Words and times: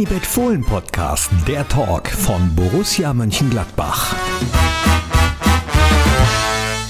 Unibet 0.00 0.24
Fohlen 0.24 0.64
Podcast, 0.64 1.28
der 1.46 1.68
Talk 1.68 2.08
von 2.08 2.56
Borussia 2.56 3.12
Mönchengladbach. 3.12 4.14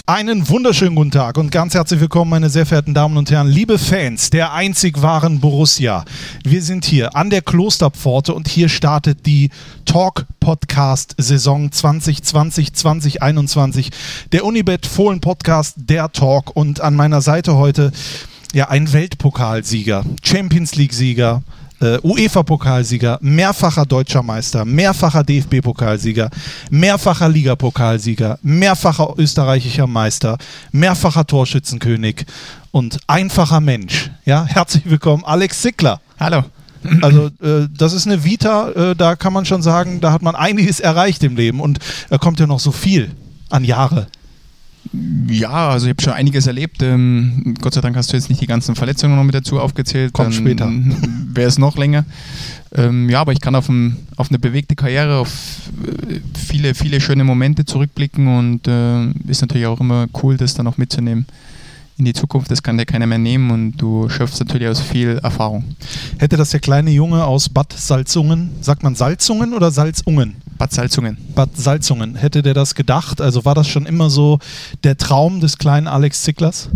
Einen 0.06 0.48
wunderschönen 0.48 0.94
guten 0.94 1.10
Tag 1.10 1.36
und 1.36 1.50
ganz 1.50 1.74
herzlich 1.74 1.98
willkommen, 1.98 2.30
meine 2.30 2.50
sehr 2.50 2.66
verehrten 2.66 2.94
Damen 2.94 3.16
und 3.16 3.32
Herren, 3.32 3.48
liebe 3.48 3.80
Fans 3.80 4.30
der 4.30 4.52
einzig 4.52 5.02
wahren 5.02 5.40
Borussia. 5.40 6.04
Wir 6.44 6.62
sind 6.62 6.84
hier 6.84 7.16
an 7.16 7.30
der 7.30 7.42
Klosterpforte 7.42 8.32
und 8.32 8.46
hier 8.46 8.68
startet 8.68 9.26
die 9.26 9.50
Talk 9.86 10.26
Podcast 10.38 11.16
Saison 11.18 11.70
2020-2021. 11.70 13.90
Der 14.30 14.44
Unibet 14.44 14.86
Fohlen 14.86 15.20
Podcast, 15.20 15.74
der 15.78 16.12
Talk 16.12 16.54
und 16.54 16.80
an 16.80 16.94
meiner 16.94 17.22
Seite 17.22 17.56
heute 17.56 17.90
ja 18.52 18.68
ein 18.68 18.92
Weltpokalsieger, 18.92 20.04
Champions 20.22 20.76
League 20.76 20.92
Sieger, 20.92 21.42
äh, 21.80 21.98
UEFA-Pokalsieger, 22.02 23.18
mehrfacher 23.20 23.86
deutscher 23.86 24.22
Meister, 24.22 24.64
mehrfacher 24.64 25.22
DFB-Pokalsieger, 25.24 26.30
mehrfacher 26.70 27.28
Ligapokalsieger, 27.28 28.38
mehrfacher 28.42 29.14
österreichischer 29.18 29.86
Meister, 29.86 30.38
mehrfacher 30.72 31.26
Torschützenkönig 31.26 32.26
und 32.70 32.98
einfacher 33.06 33.60
Mensch. 33.60 34.10
Ja, 34.24 34.44
herzlich 34.44 34.84
willkommen, 34.86 35.24
Alex 35.24 35.62
Sickler. 35.62 36.00
Hallo. 36.18 36.44
Also 37.02 37.26
äh, 37.42 37.68
das 37.76 37.92
ist 37.92 38.06
eine 38.06 38.24
Vita, 38.24 38.70
äh, 38.70 38.96
da 38.96 39.16
kann 39.16 39.32
man 39.32 39.44
schon 39.44 39.62
sagen, 39.62 40.00
da 40.00 40.12
hat 40.12 40.22
man 40.22 40.34
einiges 40.34 40.80
erreicht 40.80 41.22
im 41.22 41.36
Leben 41.36 41.60
und 41.60 41.78
da 42.08 42.18
kommt 42.18 42.40
ja 42.40 42.46
noch 42.46 42.60
so 42.60 42.72
viel 42.72 43.10
an 43.50 43.64
Jahre. 43.64 44.06
Ja, 44.92 45.70
also 45.70 45.86
ich 45.86 45.90
habe 45.90 46.02
schon 46.02 46.12
einiges 46.12 46.46
erlebt. 46.46 46.82
Ähm, 46.82 47.54
Gott 47.60 47.74
sei 47.74 47.80
Dank 47.80 47.96
hast 47.96 48.12
du 48.12 48.16
jetzt 48.16 48.28
nicht 48.28 48.40
die 48.40 48.46
ganzen 48.46 48.74
Verletzungen 48.74 49.16
noch 49.16 49.22
mit 49.22 49.34
dazu 49.34 49.60
aufgezählt. 49.60 50.12
Kommt 50.12 50.34
später. 50.34 50.70
Wäre 51.32 51.48
es 51.48 51.58
noch 51.58 51.76
länger. 51.76 52.04
Ähm, 52.74 53.08
ja, 53.08 53.20
aber 53.20 53.32
ich 53.32 53.40
kann 53.40 53.54
auf, 53.54 53.68
ein, 53.68 53.96
auf, 54.16 54.30
eine 54.30 54.38
bewegte 54.38 54.74
Karriere, 54.74 55.18
auf 55.18 55.30
äh, 56.08 56.20
viele, 56.36 56.74
viele 56.74 57.00
schöne 57.00 57.24
Momente 57.24 57.64
zurückblicken 57.64 58.26
und 58.26 58.66
äh, 58.66 59.10
ist 59.28 59.40
natürlich 59.42 59.66
auch 59.66 59.80
immer 59.80 60.08
cool, 60.22 60.36
das 60.36 60.54
dann 60.54 60.66
auch 60.66 60.76
mitzunehmen 60.76 61.26
in 62.00 62.04
die 62.06 62.12
Zukunft. 62.12 62.50
Das 62.50 62.62
kann 62.62 62.76
dir 62.76 62.86
keiner 62.86 63.06
mehr 63.06 63.18
nehmen 63.18 63.50
und 63.50 63.76
du 63.76 64.08
schöpfst 64.08 64.40
natürlich 64.40 64.66
aus 64.66 64.80
viel 64.80 65.20
Erfahrung. 65.22 65.64
Hätte 66.18 66.36
das 66.36 66.50
der 66.50 66.60
kleine 66.60 66.90
Junge 66.90 67.24
aus 67.24 67.48
Bad 67.48 67.72
Salzungen, 67.72 68.50
sagt 68.60 68.82
man 68.82 68.96
Salzungen 68.96 69.54
oder 69.54 69.70
Salzungen? 69.70 70.36
Bad 70.58 70.72
Salzungen. 70.72 71.16
Bad 71.34 71.56
Salzungen. 71.56 72.16
Hätte 72.16 72.42
der 72.42 72.54
das 72.54 72.74
gedacht? 72.74 73.20
Also 73.20 73.44
war 73.44 73.54
das 73.54 73.68
schon 73.68 73.86
immer 73.86 74.10
so 74.10 74.38
der 74.82 74.96
Traum 74.96 75.40
des 75.40 75.58
kleinen 75.58 75.86
Alex 75.86 76.22
Zicklers? 76.22 76.70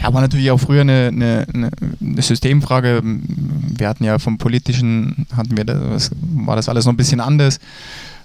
Ja, 0.00 0.14
war 0.14 0.20
natürlich 0.20 0.50
auch 0.50 0.58
früher 0.58 0.82
eine, 0.82 1.08
eine, 1.08 1.46
eine, 1.52 2.22
Systemfrage. 2.22 3.02
Wir 3.02 3.88
hatten 3.88 4.04
ja 4.04 4.18
vom 4.18 4.38
Politischen, 4.38 5.26
hatten 5.36 5.56
wir 5.56 5.64
das, 5.64 6.10
war 6.20 6.56
das 6.56 6.68
alles 6.68 6.84
noch 6.84 6.92
ein 6.92 6.96
bisschen 6.96 7.20
anders. 7.20 7.58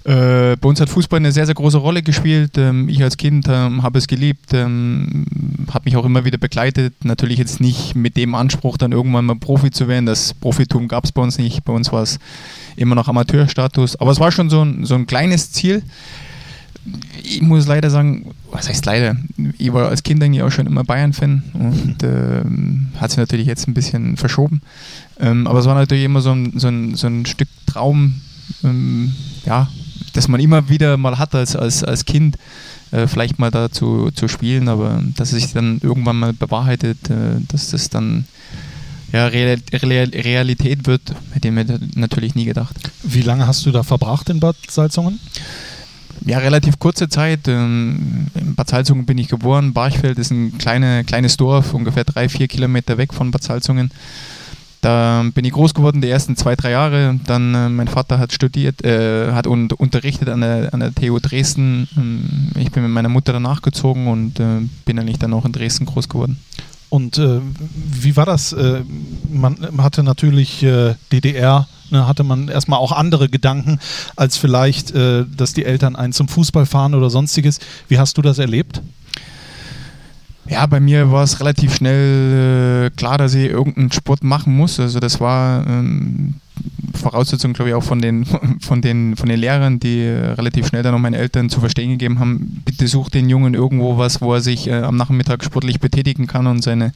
Äh, 0.06 0.56
bei 0.60 0.68
uns 0.68 0.80
hat 0.80 0.88
Fußball 0.88 1.16
eine 1.16 1.32
sehr, 1.32 1.46
sehr 1.46 1.56
große 1.56 1.78
Rolle 1.78 2.00
gespielt. 2.00 2.56
Ähm, 2.58 2.88
ich 2.88 3.02
als 3.02 3.16
Kind 3.16 3.48
ähm, 3.48 3.82
habe 3.82 3.98
es 3.98 4.06
geliebt, 4.06 4.54
ähm, 4.54 5.26
habe 5.74 5.86
mich 5.86 5.96
auch 5.96 6.04
immer 6.04 6.24
wieder 6.24 6.38
begleitet. 6.38 6.94
Natürlich 7.04 7.38
jetzt 7.40 7.60
nicht 7.60 7.96
mit 7.96 8.16
dem 8.16 8.36
Anspruch, 8.36 8.76
dann 8.76 8.92
irgendwann 8.92 9.24
mal 9.24 9.34
Profi 9.34 9.72
zu 9.72 9.88
werden. 9.88 10.06
Das 10.06 10.32
Profitum 10.32 10.86
gab 10.86 11.04
es 11.04 11.10
bei 11.10 11.22
uns 11.22 11.38
nicht. 11.38 11.64
Bei 11.64 11.72
uns 11.72 11.90
war 11.90 12.02
es 12.02 12.20
immer 12.76 12.94
noch 12.94 13.08
Amateurstatus. 13.08 13.96
Aber 13.96 14.12
es 14.12 14.20
war 14.20 14.30
schon 14.30 14.48
so 14.48 14.62
ein, 14.62 14.84
so 14.84 14.94
ein 14.94 15.08
kleines 15.08 15.50
Ziel. 15.50 15.82
Ich 17.20 17.42
muss 17.42 17.66
leider 17.66 17.90
sagen, 17.90 18.26
was 18.52 18.68
heißt 18.68 18.86
leider? 18.86 19.16
Ich 19.58 19.72
war 19.72 19.88
als 19.88 20.04
Kind 20.04 20.22
eigentlich 20.22 20.44
auch 20.44 20.52
schon 20.52 20.68
immer 20.68 20.84
Bayern-Fan 20.84 21.42
und 21.52 22.04
äh, 22.04 22.44
hat 23.00 23.10
sich 23.10 23.18
natürlich 23.18 23.48
jetzt 23.48 23.66
ein 23.66 23.74
bisschen 23.74 24.16
verschoben. 24.16 24.62
Ähm, 25.18 25.48
aber 25.48 25.58
es 25.58 25.66
war 25.66 25.74
natürlich 25.74 26.04
immer 26.04 26.20
so 26.20 26.30
ein, 26.30 26.52
so 26.60 26.68
ein, 26.68 26.94
so 26.94 27.08
ein 27.08 27.26
Stück 27.26 27.48
Traum, 27.66 28.20
ähm, 28.62 29.12
ja, 29.44 29.66
das 30.16 30.28
man 30.28 30.40
immer 30.40 30.68
wieder 30.68 30.96
mal 30.96 31.18
hat 31.18 31.34
als, 31.34 31.54
als, 31.54 31.84
als 31.84 32.04
Kind, 32.04 32.36
äh, 32.90 33.06
vielleicht 33.06 33.38
mal 33.38 33.50
da 33.50 33.70
zu, 33.70 34.10
zu 34.12 34.28
spielen, 34.28 34.68
aber 34.68 35.02
dass 35.16 35.32
es 35.32 35.42
sich 35.42 35.52
dann 35.52 35.80
irgendwann 35.82 36.18
mal 36.18 36.32
bewahrheitet, 36.32 37.10
äh, 37.10 37.40
dass 37.48 37.70
das 37.70 37.90
dann 37.90 38.24
ja, 39.12 39.26
Real, 39.26 39.58
Real, 39.72 40.08
Realität 40.08 40.86
wird, 40.86 41.14
hätte 41.32 41.48
ich 41.48 41.54
mir 41.54 41.64
natürlich 41.94 42.34
nie 42.34 42.44
gedacht. 42.44 42.76
Wie 43.02 43.22
lange 43.22 43.46
hast 43.46 43.64
du 43.64 43.70
da 43.70 43.82
verbracht 43.82 44.28
in 44.30 44.40
Bad 44.40 44.56
Salzungen? 44.68 45.20
Ja, 46.24 46.38
relativ 46.38 46.78
kurze 46.78 47.08
Zeit. 47.08 47.46
Ähm, 47.46 48.26
in 48.34 48.54
Bad 48.54 48.68
Salzungen 48.68 49.06
bin 49.06 49.18
ich 49.18 49.28
geboren. 49.28 49.72
Barchfeld 49.72 50.18
ist 50.18 50.32
ein 50.32 50.58
kleine, 50.58 51.04
kleines 51.04 51.36
Dorf, 51.36 51.72
ungefähr 51.72 52.04
drei, 52.04 52.28
vier 52.28 52.48
Kilometer 52.48 52.98
weg 52.98 53.14
von 53.14 53.30
Bad 53.30 53.44
Salzungen. 53.44 53.90
Da 54.86 55.24
bin 55.34 55.44
ich 55.44 55.52
groß 55.52 55.74
geworden, 55.74 56.00
die 56.00 56.08
ersten 56.08 56.36
zwei, 56.36 56.54
drei 56.54 56.70
Jahre. 56.70 57.18
Dann 57.26 57.52
äh, 57.56 57.68
mein 57.68 57.88
Vater 57.88 58.20
hat 58.20 58.32
studiert, 58.32 58.84
äh, 58.84 59.32
hat 59.32 59.48
un 59.48 59.68
unterrichtet 59.72 60.28
an 60.28 60.42
der, 60.42 60.72
an 60.72 60.78
der 60.78 60.94
TU 60.94 61.18
Dresden. 61.18 61.88
Ähm, 61.96 62.52
ich 62.54 62.70
bin 62.70 62.84
mit 62.84 62.92
meiner 62.92 63.08
Mutter 63.08 63.32
danach 63.32 63.62
gezogen 63.62 64.06
und 64.06 64.38
äh, 64.38 64.60
bin 64.84 64.96
eigentlich 65.00 65.18
dann 65.18 65.34
auch 65.34 65.44
in 65.44 65.50
Dresden 65.50 65.86
groß 65.86 66.08
geworden. 66.08 66.38
Und 66.88 67.18
äh, 67.18 67.40
wie 67.68 68.14
war 68.14 68.26
das? 68.26 68.52
Äh, 68.52 68.82
man 69.28 69.58
hatte 69.78 70.04
natürlich 70.04 70.62
äh, 70.62 70.94
DDR, 71.10 71.66
ne, 71.90 72.06
hatte 72.06 72.22
man 72.22 72.46
erstmal 72.46 72.78
auch 72.78 72.92
andere 72.92 73.28
Gedanken, 73.28 73.80
als 74.14 74.36
vielleicht, 74.36 74.94
dass 74.94 75.52
die 75.52 75.64
Eltern 75.64 75.96
einen 75.96 76.12
zum 76.12 76.28
Fußball 76.28 76.64
fahren 76.64 76.94
oder 76.94 77.10
sonstiges. 77.10 77.58
Wie 77.88 77.98
hast 77.98 78.18
du 78.18 78.22
das 78.22 78.38
erlebt? 78.38 78.82
Ja, 80.48 80.66
bei 80.66 80.80
mir 80.80 81.10
war 81.10 81.24
es 81.24 81.40
relativ 81.40 81.74
schnell 81.74 82.86
äh, 82.86 82.90
klar, 82.96 83.18
dass 83.18 83.34
ich 83.34 83.50
irgendeinen 83.50 83.90
Sport 83.90 84.22
machen 84.22 84.56
muss. 84.56 84.78
Also 84.78 85.00
das 85.00 85.20
war 85.20 85.66
ähm, 85.66 86.34
Voraussetzung, 86.94 87.52
glaube 87.52 87.70
ich, 87.70 87.74
auch 87.74 87.82
von 87.82 88.00
den, 88.00 88.24
von, 88.60 88.80
den, 88.80 89.16
von 89.16 89.28
den 89.28 89.40
Lehrern, 89.40 89.80
die 89.80 90.02
äh, 90.02 90.32
relativ 90.32 90.68
schnell 90.68 90.82
dann 90.82 90.94
auch 90.94 90.98
meinen 90.98 91.14
Eltern 91.14 91.50
zu 91.50 91.60
verstehen 91.60 91.90
gegeben 91.90 92.20
haben, 92.20 92.62
bitte 92.64 92.86
such 92.86 93.10
den 93.10 93.28
Jungen 93.28 93.54
irgendwo 93.54 93.98
was, 93.98 94.20
wo 94.20 94.34
er 94.34 94.40
sich 94.40 94.68
äh, 94.68 94.74
am 94.74 94.96
Nachmittag 94.96 95.44
sportlich 95.44 95.80
betätigen 95.80 96.26
kann 96.26 96.46
und 96.46 96.62
seine, 96.62 96.92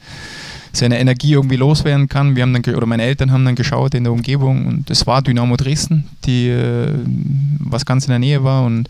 seine 0.71 0.99
Energie 0.99 1.33
irgendwie 1.33 1.57
loswerden 1.57 2.07
kann. 2.07 2.35
Wir 2.35 2.43
haben 2.43 2.53
dann, 2.53 2.75
oder 2.75 2.85
meine 2.85 3.03
Eltern 3.03 3.31
haben 3.31 3.45
dann 3.45 3.55
geschaut 3.55 3.93
in 3.93 4.05
der 4.05 4.13
Umgebung 4.13 4.65
und 4.65 4.89
es 4.89 5.05
war 5.07 5.21
Dynamo 5.21 5.57
Dresden, 5.57 6.07
die 6.25 6.47
äh, 6.47 6.93
was 7.59 7.85
ganz 7.85 8.05
in 8.05 8.11
der 8.11 8.19
Nähe 8.19 8.43
war 8.43 8.63
und 8.63 8.87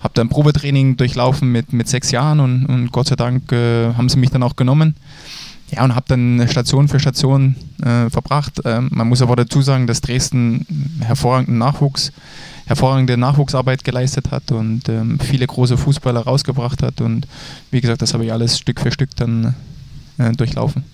habe 0.00 0.14
dann 0.14 0.28
Probetraining 0.28 0.96
durchlaufen 0.96 1.50
mit, 1.50 1.72
mit 1.72 1.88
sechs 1.88 2.10
Jahren 2.10 2.40
und, 2.40 2.66
und 2.66 2.92
Gott 2.92 3.08
sei 3.08 3.16
Dank 3.16 3.50
äh, 3.52 3.94
haben 3.94 4.08
sie 4.08 4.18
mich 4.18 4.30
dann 4.30 4.42
auch 4.42 4.56
genommen. 4.56 4.94
Ja, 5.70 5.82
und 5.82 5.96
habe 5.96 6.06
dann 6.08 6.46
Station 6.48 6.86
für 6.86 7.00
Station 7.00 7.56
äh, 7.82 8.08
verbracht. 8.08 8.64
Äh, 8.64 8.82
man 8.82 9.08
muss 9.08 9.20
aber 9.20 9.34
dazu 9.34 9.62
sagen, 9.62 9.86
dass 9.86 10.00
Dresden 10.00 10.64
hervorragenden 11.00 11.58
Nachwuchs, 11.58 12.12
hervorragende 12.66 13.16
Nachwuchsarbeit 13.16 13.82
geleistet 13.82 14.30
hat 14.30 14.52
und 14.52 14.88
ähm, 14.88 15.18
viele 15.18 15.46
große 15.46 15.76
Fußballer 15.76 16.20
rausgebracht 16.20 16.82
hat. 16.82 17.00
Und 17.00 17.26
wie 17.72 17.80
gesagt, 17.80 18.02
das 18.02 18.14
habe 18.14 18.24
ich 18.24 18.32
alles 18.32 18.58
Stück 18.58 18.80
für 18.80 18.92
Stück 18.92 19.10
dann 19.16 19.54
äh, 20.18 20.30
durchlaufen. 20.32 20.84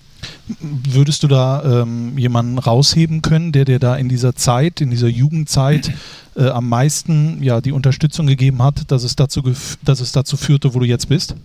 Würdest 0.59 1.23
du 1.23 1.27
da 1.27 1.83
ähm, 1.83 2.17
jemanden 2.17 2.57
rausheben 2.57 3.21
können, 3.21 3.53
der 3.53 3.63
dir 3.63 3.79
da 3.79 3.95
in 3.95 4.09
dieser 4.09 4.35
Zeit, 4.35 4.81
in 4.81 4.89
dieser 4.89 5.07
Jugendzeit 5.07 5.93
äh, 6.35 6.49
am 6.49 6.67
meisten 6.67 7.41
ja, 7.41 7.61
die 7.61 7.71
Unterstützung 7.71 8.27
gegeben 8.27 8.61
hat, 8.61 8.91
dass 8.91 9.03
es, 9.03 9.15
dazu 9.15 9.41
dass 9.83 10.01
es 10.01 10.11
dazu 10.11 10.35
führte, 10.35 10.73
wo 10.73 10.79
du 10.79 10.85
jetzt 10.85 11.07
bist? 11.07 11.35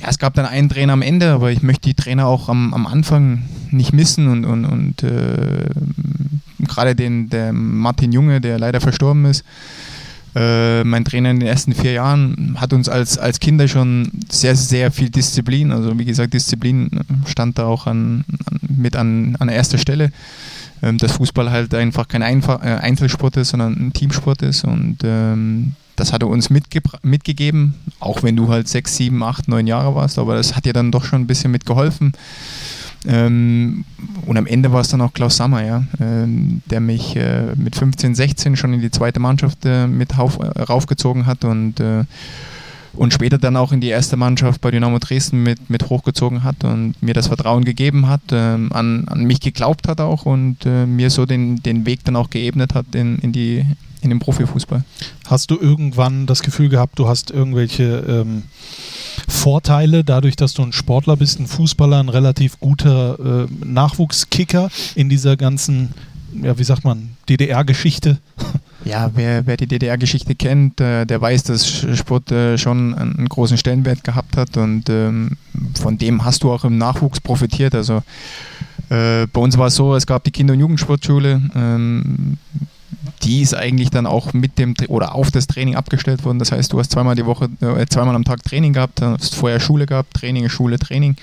Ja, 0.00 0.08
es 0.08 0.18
gab 0.18 0.34
dann 0.34 0.46
einen 0.46 0.68
Trainer 0.68 0.92
am 0.92 1.02
Ende, 1.02 1.30
aber 1.32 1.50
ich 1.50 1.62
möchte 1.62 1.88
die 1.88 1.94
Trainer 1.94 2.26
auch 2.26 2.48
am, 2.48 2.72
am 2.72 2.86
Anfang 2.86 3.42
nicht 3.70 3.92
missen 3.92 4.28
und, 4.28 4.44
und, 4.44 4.64
und 4.64 5.02
äh, 5.02 5.70
gerade 6.60 6.94
den 6.94 7.30
der 7.30 7.52
Martin 7.52 8.12
Junge, 8.12 8.40
der 8.40 8.58
leider 8.58 8.80
verstorben 8.80 9.24
ist, 9.24 9.44
äh, 10.34 10.84
mein 10.84 11.04
Trainer 11.04 11.30
in 11.30 11.40
den 11.40 11.48
ersten 11.48 11.74
vier 11.74 11.92
Jahren 11.92 12.56
hat 12.58 12.72
uns 12.72 12.88
als, 12.88 13.18
als 13.18 13.40
Kinder 13.40 13.68
schon 13.68 14.10
sehr, 14.30 14.56
sehr 14.56 14.90
viel 14.90 15.10
Disziplin, 15.10 15.72
also 15.72 15.98
wie 15.98 16.04
gesagt, 16.04 16.34
Disziplin 16.34 16.90
stand 17.26 17.58
da 17.58 17.66
auch 17.66 17.86
an, 17.86 18.24
an 18.46 18.60
mit 18.76 18.96
an, 18.96 19.36
an 19.38 19.48
erster 19.48 19.78
Stelle. 19.78 20.10
Ähm, 20.84 20.98
dass 20.98 21.12
Fußball 21.12 21.52
halt 21.52 21.72
einfach 21.74 22.08
kein 22.08 22.24
Einfach, 22.24 22.60
äh, 22.62 22.70
Einzelsport 22.70 23.36
ist, 23.36 23.50
sondern 23.50 23.74
ein 23.74 23.92
Teamsport 23.92 24.42
ist 24.42 24.64
und 24.64 24.98
ähm, 25.04 25.74
das 25.94 26.12
hat 26.12 26.22
er 26.22 26.28
uns 26.28 26.50
mitgegeben, 26.50 27.74
auch 28.00 28.22
wenn 28.24 28.34
du 28.34 28.48
halt 28.48 28.66
sechs, 28.68 28.96
sieben, 28.96 29.22
acht, 29.22 29.46
neun 29.46 29.66
Jahre 29.68 29.94
warst, 29.94 30.18
aber 30.18 30.34
das 30.34 30.56
hat 30.56 30.64
dir 30.64 30.72
dann 30.72 30.90
doch 30.90 31.04
schon 31.04 31.20
ein 31.20 31.26
bisschen 31.26 31.52
mitgeholfen. 31.52 32.12
Ähm, 33.06 33.84
und 34.26 34.36
am 34.36 34.46
Ende 34.46 34.72
war 34.72 34.80
es 34.80 34.88
dann 34.88 35.00
auch 35.00 35.12
Klaus 35.12 35.36
Sammer, 35.36 35.64
ja, 35.64 35.84
ähm, 36.00 36.62
der 36.66 36.80
mich 36.80 37.16
äh, 37.16 37.54
mit 37.56 37.74
15, 37.74 38.14
16 38.14 38.56
schon 38.56 38.72
in 38.72 38.80
die 38.80 38.90
zweite 38.90 39.20
Mannschaft 39.20 39.58
äh, 39.64 39.86
mit 39.86 40.16
rauf, 40.18 40.38
äh, 40.38 40.62
raufgezogen 40.62 41.26
hat 41.26 41.44
und, 41.44 41.80
äh, 41.80 42.04
und 42.94 43.12
später 43.12 43.38
dann 43.38 43.56
auch 43.56 43.72
in 43.72 43.80
die 43.80 43.88
erste 43.88 44.16
Mannschaft 44.16 44.60
bei 44.60 44.70
Dynamo 44.70 44.98
Dresden 44.98 45.42
mit, 45.42 45.70
mit 45.70 45.88
hochgezogen 45.88 46.44
hat 46.44 46.62
und 46.62 46.94
mir 47.02 47.14
das 47.14 47.26
Vertrauen 47.26 47.64
gegeben 47.64 48.08
hat, 48.08 48.22
ähm, 48.30 48.72
an, 48.72 49.08
an 49.08 49.24
mich 49.24 49.40
geglaubt 49.40 49.88
hat 49.88 50.00
auch 50.00 50.24
und 50.26 50.64
äh, 50.64 50.86
mir 50.86 51.10
so 51.10 51.26
den, 51.26 51.62
den 51.62 51.86
Weg 51.86 52.04
dann 52.04 52.16
auch 52.16 52.30
geebnet 52.30 52.74
hat 52.74 52.94
in, 52.94 53.18
in, 53.18 53.32
die, 53.32 53.64
in 54.02 54.10
den 54.10 54.18
Profifußball. 54.18 54.84
Hast 55.26 55.50
du 55.50 55.58
irgendwann 55.58 56.26
das 56.26 56.42
Gefühl 56.42 56.68
gehabt, 56.68 56.98
du 56.98 57.08
hast 57.08 57.30
irgendwelche 57.30 58.04
ähm, 58.06 58.42
Vorteile, 59.28 60.04
dadurch, 60.04 60.36
dass 60.36 60.54
du 60.54 60.62
ein 60.62 60.72
Sportler 60.72 61.16
bist, 61.16 61.38
ein 61.38 61.46
Fußballer, 61.46 62.00
ein 62.00 62.08
relativ 62.08 62.58
guter 62.60 63.46
äh, 63.46 63.64
Nachwuchskicker 63.64 64.70
in 64.94 65.08
dieser 65.08 65.36
ganzen 65.36 65.94
ja, 66.40 66.58
wie 66.58 66.64
sagt 66.64 66.84
man, 66.84 67.10
DDR-Geschichte? 67.28 68.18
Ja, 68.84 69.12
wer, 69.14 69.46
wer 69.46 69.56
die 69.56 69.68
DDR-Geschichte 69.68 70.34
kennt, 70.34 70.80
äh, 70.80 71.04
der 71.04 71.20
weiß, 71.20 71.44
dass 71.44 71.86
Sport 71.96 72.32
äh, 72.32 72.58
schon 72.58 72.94
einen 72.94 73.28
großen 73.28 73.56
Stellenwert 73.56 74.02
gehabt 74.02 74.36
hat 74.36 74.56
und 74.56 74.90
ähm, 74.90 75.36
von 75.80 75.98
dem 75.98 76.24
hast 76.24 76.42
du 76.42 76.50
auch 76.50 76.64
im 76.64 76.78
Nachwuchs 76.78 77.20
profitiert. 77.20 77.76
Also 77.76 78.02
äh, 78.88 79.28
bei 79.28 79.40
uns 79.40 79.56
war 79.56 79.68
es 79.68 79.76
so, 79.76 79.94
es 79.94 80.04
gab 80.04 80.24
die 80.24 80.32
Kinder- 80.32 80.54
und 80.54 80.58
Jugendsportschule. 80.58 81.40
Ähm, 81.54 82.38
die 83.24 83.42
ist 83.42 83.54
eigentlich 83.54 83.90
dann 83.90 84.06
auch 84.06 84.32
mit 84.32 84.58
dem 84.58 84.74
oder 84.88 85.14
auf 85.14 85.30
das 85.30 85.46
Training 85.46 85.76
abgestellt 85.76 86.24
worden. 86.24 86.38
Das 86.38 86.52
heißt, 86.52 86.72
du 86.72 86.78
hast 86.78 86.90
zweimal 86.90 87.14
die 87.14 87.26
Woche, 87.26 87.48
äh, 87.60 87.86
zweimal 87.86 88.14
am 88.14 88.24
Tag 88.24 88.42
Training 88.42 88.72
gehabt, 88.72 89.00
hast 89.00 89.34
vorher 89.34 89.60
Schule 89.60 89.86
gehabt, 89.86 90.14
Training, 90.14 90.48
Schule, 90.48 90.78
Training 90.78 91.16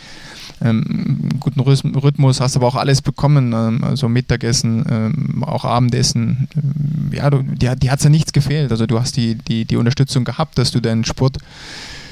ähm, 0.61 1.29
guten 1.39 1.59
Rhythmus, 1.61 2.41
hast 2.41 2.55
aber 2.55 2.67
auch 2.67 2.75
alles 2.75 3.01
bekommen, 3.01 3.53
ähm, 3.53 3.83
also 3.83 4.09
Mittagessen, 4.09 4.85
ähm, 4.89 5.43
auch 5.43 5.65
Abendessen. 5.65 6.47
Ähm, 6.55 7.11
ja, 7.13 7.29
du, 7.29 7.43
die, 7.43 7.69
die 7.77 7.91
hat 7.91 8.03
ja 8.03 8.09
nichts 8.09 8.33
gefehlt. 8.33 8.71
Also 8.71 8.85
du 8.85 8.99
hast 8.99 9.15
die, 9.15 9.35
die, 9.35 9.65
die 9.65 9.77
Unterstützung 9.77 10.25
gehabt, 10.25 10.57
dass 10.57 10.71
du 10.71 10.79
deinen 10.79 11.05
Sport 11.05 11.37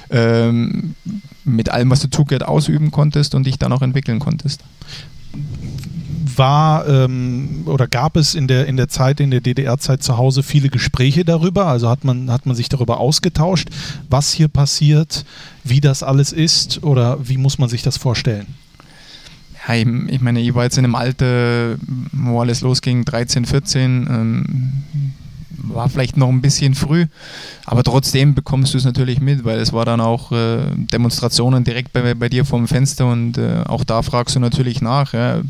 ähm, 0.10 0.96
mit 1.44 1.70
allem, 1.70 1.90
was 1.90 2.00
dazugehört, 2.00 2.48
ausüben 2.48 2.92
konntest 2.92 3.36
und 3.36 3.46
dich 3.46 3.60
dann 3.60 3.74
auch 3.74 3.82
entwickeln 3.82 4.20
konntest 4.20 4.64
war 6.38 6.88
ähm, 6.88 7.64
oder 7.66 7.88
gab 7.88 8.16
es 8.18 8.36
in 8.36 8.48
der, 8.48 8.66
in 8.68 8.78
der 8.78 8.88
Zeit, 8.88 9.20
in 9.20 9.32
der 9.32 9.42
DDR-Zeit 9.42 10.04
zu 10.04 10.18
Hause 10.18 10.44
viele 10.44 10.70
Gespräche 10.70 11.26
darüber? 11.26 11.68
Also 11.68 11.90
hat 11.90 12.04
man, 12.04 12.32
hat 12.32 12.46
man 12.46 12.56
sich 12.56 12.70
darüber 12.70 13.00
ausgetauscht, 13.00 13.70
was 14.10 14.32
hier 14.32 14.48
passiert, 14.48 15.26
wie 15.64 15.82
das 15.82 16.04
alles 16.04 16.32
ist 16.32 16.84
oder 16.84 17.18
wie 17.28 17.38
muss 17.38 17.58
man 17.58 17.70
sich 17.70 17.82
das 17.82 17.98
vorstellen? 17.98 18.48
Ja, 19.68 19.76
ich, 19.76 19.88
ich 20.08 20.22
meine, 20.22 20.40
ich 20.40 20.54
war 20.54 20.64
jetzt 20.64 20.78
in 20.78 20.86
einem 20.86 20.96
Alter, 20.96 21.76
wo 22.12 22.42
alles 22.42 22.62
losging, 22.62 23.06
13, 23.06 23.46
14. 23.46 24.08
Ähm, 24.10 24.84
war 25.70 25.90
vielleicht 25.90 26.18
noch 26.18 26.30
ein 26.30 26.42
bisschen 26.42 26.76
früh, 26.76 27.08
aber 27.66 27.84
trotzdem 27.84 28.36
bekommst 28.36 28.74
du 28.74 28.78
es 28.78 28.86
natürlich 28.86 29.20
mit, 29.20 29.44
weil 29.44 29.60
es 29.60 29.74
war 29.74 29.86
dann 29.86 30.00
auch 30.00 30.32
äh, 30.32 30.60
Demonstrationen 30.76 31.64
direkt 31.64 31.94
bei, 31.94 32.14
bei 32.14 32.30
dir 32.30 32.46
vorm 32.46 32.68
Fenster 32.68 33.08
und 33.08 33.38
äh, 33.38 33.64
auch 33.66 33.84
da 33.84 34.02
fragst 34.02 34.36
du 34.36 34.40
natürlich 34.40 34.82
nach. 34.82 35.14
Ja 35.14 35.42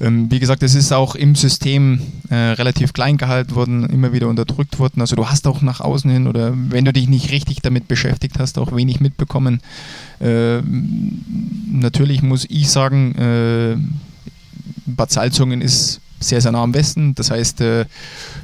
ähm, 0.00 0.30
wie 0.30 0.38
gesagt, 0.38 0.62
es 0.62 0.74
ist 0.74 0.92
auch 0.92 1.14
im 1.14 1.34
System 1.34 2.00
äh, 2.30 2.34
relativ 2.34 2.92
klein 2.92 3.16
gehalten 3.16 3.54
worden, 3.54 3.84
immer 3.90 4.12
wieder 4.12 4.28
unterdrückt 4.28 4.78
worden. 4.78 5.00
Also 5.00 5.16
du 5.16 5.28
hast 5.28 5.46
auch 5.46 5.60
nach 5.60 5.80
außen 5.80 6.10
hin 6.10 6.26
oder 6.26 6.54
wenn 6.54 6.84
du 6.84 6.92
dich 6.92 7.08
nicht 7.08 7.32
richtig 7.32 7.62
damit 7.62 7.88
beschäftigt 7.88 8.38
hast, 8.38 8.58
auch 8.58 8.74
wenig 8.74 9.00
mitbekommen. 9.00 9.60
Äh, 10.20 10.60
natürlich 10.60 12.22
muss 12.22 12.46
ich 12.48 12.70
sagen, 12.70 13.14
äh, 13.16 13.76
Bad 14.86 15.10
Salzungen 15.10 15.60
ist 15.60 16.00
sehr, 16.20 16.40
sehr 16.40 16.52
nah 16.52 16.62
am 16.62 16.74
Westen. 16.74 17.14
Das 17.14 17.30
heißt, 17.30 17.60
äh, 17.60 17.84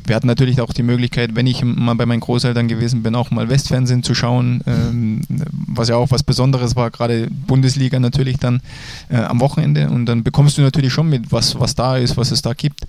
wir 0.06 0.14
hatten 0.14 0.26
natürlich 0.26 0.60
auch 0.60 0.72
die 0.72 0.82
Möglichkeit, 0.82 1.34
wenn 1.34 1.46
ich 1.46 1.62
mal 1.64 1.94
bei 1.94 2.06
meinen 2.06 2.20
Großeltern 2.20 2.68
gewesen 2.68 3.02
bin, 3.02 3.14
auch 3.14 3.30
mal 3.30 3.48
Westfernsehen 3.48 4.02
zu 4.02 4.14
schauen, 4.14 4.62
ähm, 4.66 5.22
was 5.50 5.88
ja 5.88 5.96
auch 5.96 6.10
was 6.10 6.22
Besonderes 6.22 6.76
war, 6.76 6.90
gerade 6.90 7.28
Bundesliga 7.30 7.98
natürlich 7.98 8.38
dann 8.38 8.60
äh, 9.08 9.16
am 9.16 9.40
Wochenende. 9.40 9.90
Und 9.90 10.06
dann 10.06 10.22
bekommst 10.22 10.58
du 10.58 10.62
natürlich 10.62 10.92
schon 10.92 11.08
mit, 11.08 11.32
was, 11.32 11.58
was 11.58 11.74
da 11.74 11.96
ist, 11.96 12.16
was 12.16 12.30
es 12.30 12.42
da 12.42 12.52
gibt. 12.52 12.82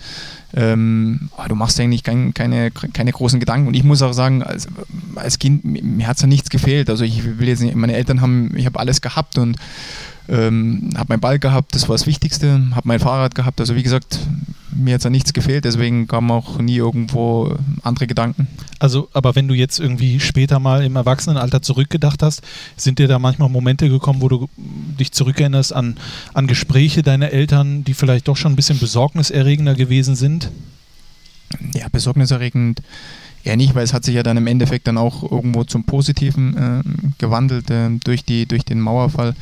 Ähm, 0.53 1.29
du 1.47 1.55
machst 1.55 1.79
eigentlich 1.79 2.03
kein, 2.03 2.33
keine, 2.33 2.71
keine 2.71 3.11
großen 3.11 3.39
Gedanken. 3.39 3.67
Und 3.67 3.73
ich 3.75 3.83
muss 3.83 4.01
auch 4.01 4.13
sagen, 4.13 4.43
als, 4.43 4.67
als 5.15 5.39
Kind, 5.39 5.65
mir 5.65 6.07
hat 6.07 6.17
es 6.17 6.21
ja 6.21 6.27
nichts 6.27 6.49
gefehlt. 6.49 6.89
Also 6.89 7.03
ich 7.03 7.39
will 7.39 7.47
jetzt 7.47 7.61
nicht, 7.61 7.75
meine 7.75 7.93
Eltern 7.93 8.21
haben, 8.21 8.55
ich 8.55 8.65
habe 8.65 8.79
alles 8.79 9.01
gehabt 9.01 9.37
und 9.37 9.57
ähm, 10.27 10.91
habe 10.95 11.07
meinen 11.09 11.19
Ball 11.19 11.39
gehabt, 11.39 11.75
das 11.75 11.87
war 11.87 11.95
das 11.95 12.07
Wichtigste, 12.07 12.61
habe 12.73 12.87
mein 12.87 12.99
Fahrrad 12.99 13.35
gehabt. 13.35 13.59
Also 13.59 13.75
wie 13.75 13.83
gesagt, 13.83 14.19
mir 14.75 14.95
hat 14.95 15.03
ja 15.03 15.09
nichts 15.09 15.33
gefehlt, 15.33 15.65
deswegen 15.65 16.07
kamen 16.07 16.31
auch 16.31 16.59
nie 16.59 16.75
irgendwo 16.75 17.55
andere 17.83 18.07
Gedanken. 18.07 18.47
Also, 18.79 19.09
aber 19.13 19.35
wenn 19.35 19.47
du 19.47 19.53
jetzt 19.53 19.79
irgendwie 19.79 20.19
später 20.19 20.59
mal 20.59 20.83
im 20.83 20.95
Erwachsenenalter 20.95 21.61
zurückgedacht 21.61 22.21
hast, 22.21 22.41
sind 22.75 22.99
dir 22.99 23.07
da 23.07 23.19
manchmal 23.19 23.49
Momente 23.49 23.89
gekommen, 23.89 24.21
wo 24.21 24.27
du 24.27 24.49
dich 24.99 25.11
zurückerinnerst 25.11 25.73
an, 25.73 25.97
an 26.33 26.47
Gespräche 26.47 27.03
deiner 27.03 27.31
Eltern, 27.31 27.83
die 27.83 27.93
vielleicht 27.93 28.27
doch 28.27 28.37
schon 28.37 28.53
ein 28.53 28.55
bisschen 28.57 28.79
besorgniserregender 28.79 29.75
gewesen 29.75 30.15
sind? 30.15 30.51
Ja, 31.73 31.87
besorgniserregend 31.89 32.81
eher 33.45 33.57
nicht, 33.57 33.75
weil 33.75 33.83
es 33.83 33.93
hat 33.93 34.03
sich 34.03 34.15
ja 34.15 34.23
dann 34.23 34.37
im 34.37 34.47
Endeffekt 34.47 34.87
dann 34.87 34.97
auch 34.97 35.31
irgendwo 35.31 35.63
zum 35.63 35.83
Positiven 35.83 36.57
äh, 36.57 37.11
gewandelt 37.19 37.69
äh, 37.69 37.89
durch, 38.03 38.25
die, 38.25 38.45
durch 38.45 38.65
den 38.65 38.81
Mauerfall. 38.81 39.35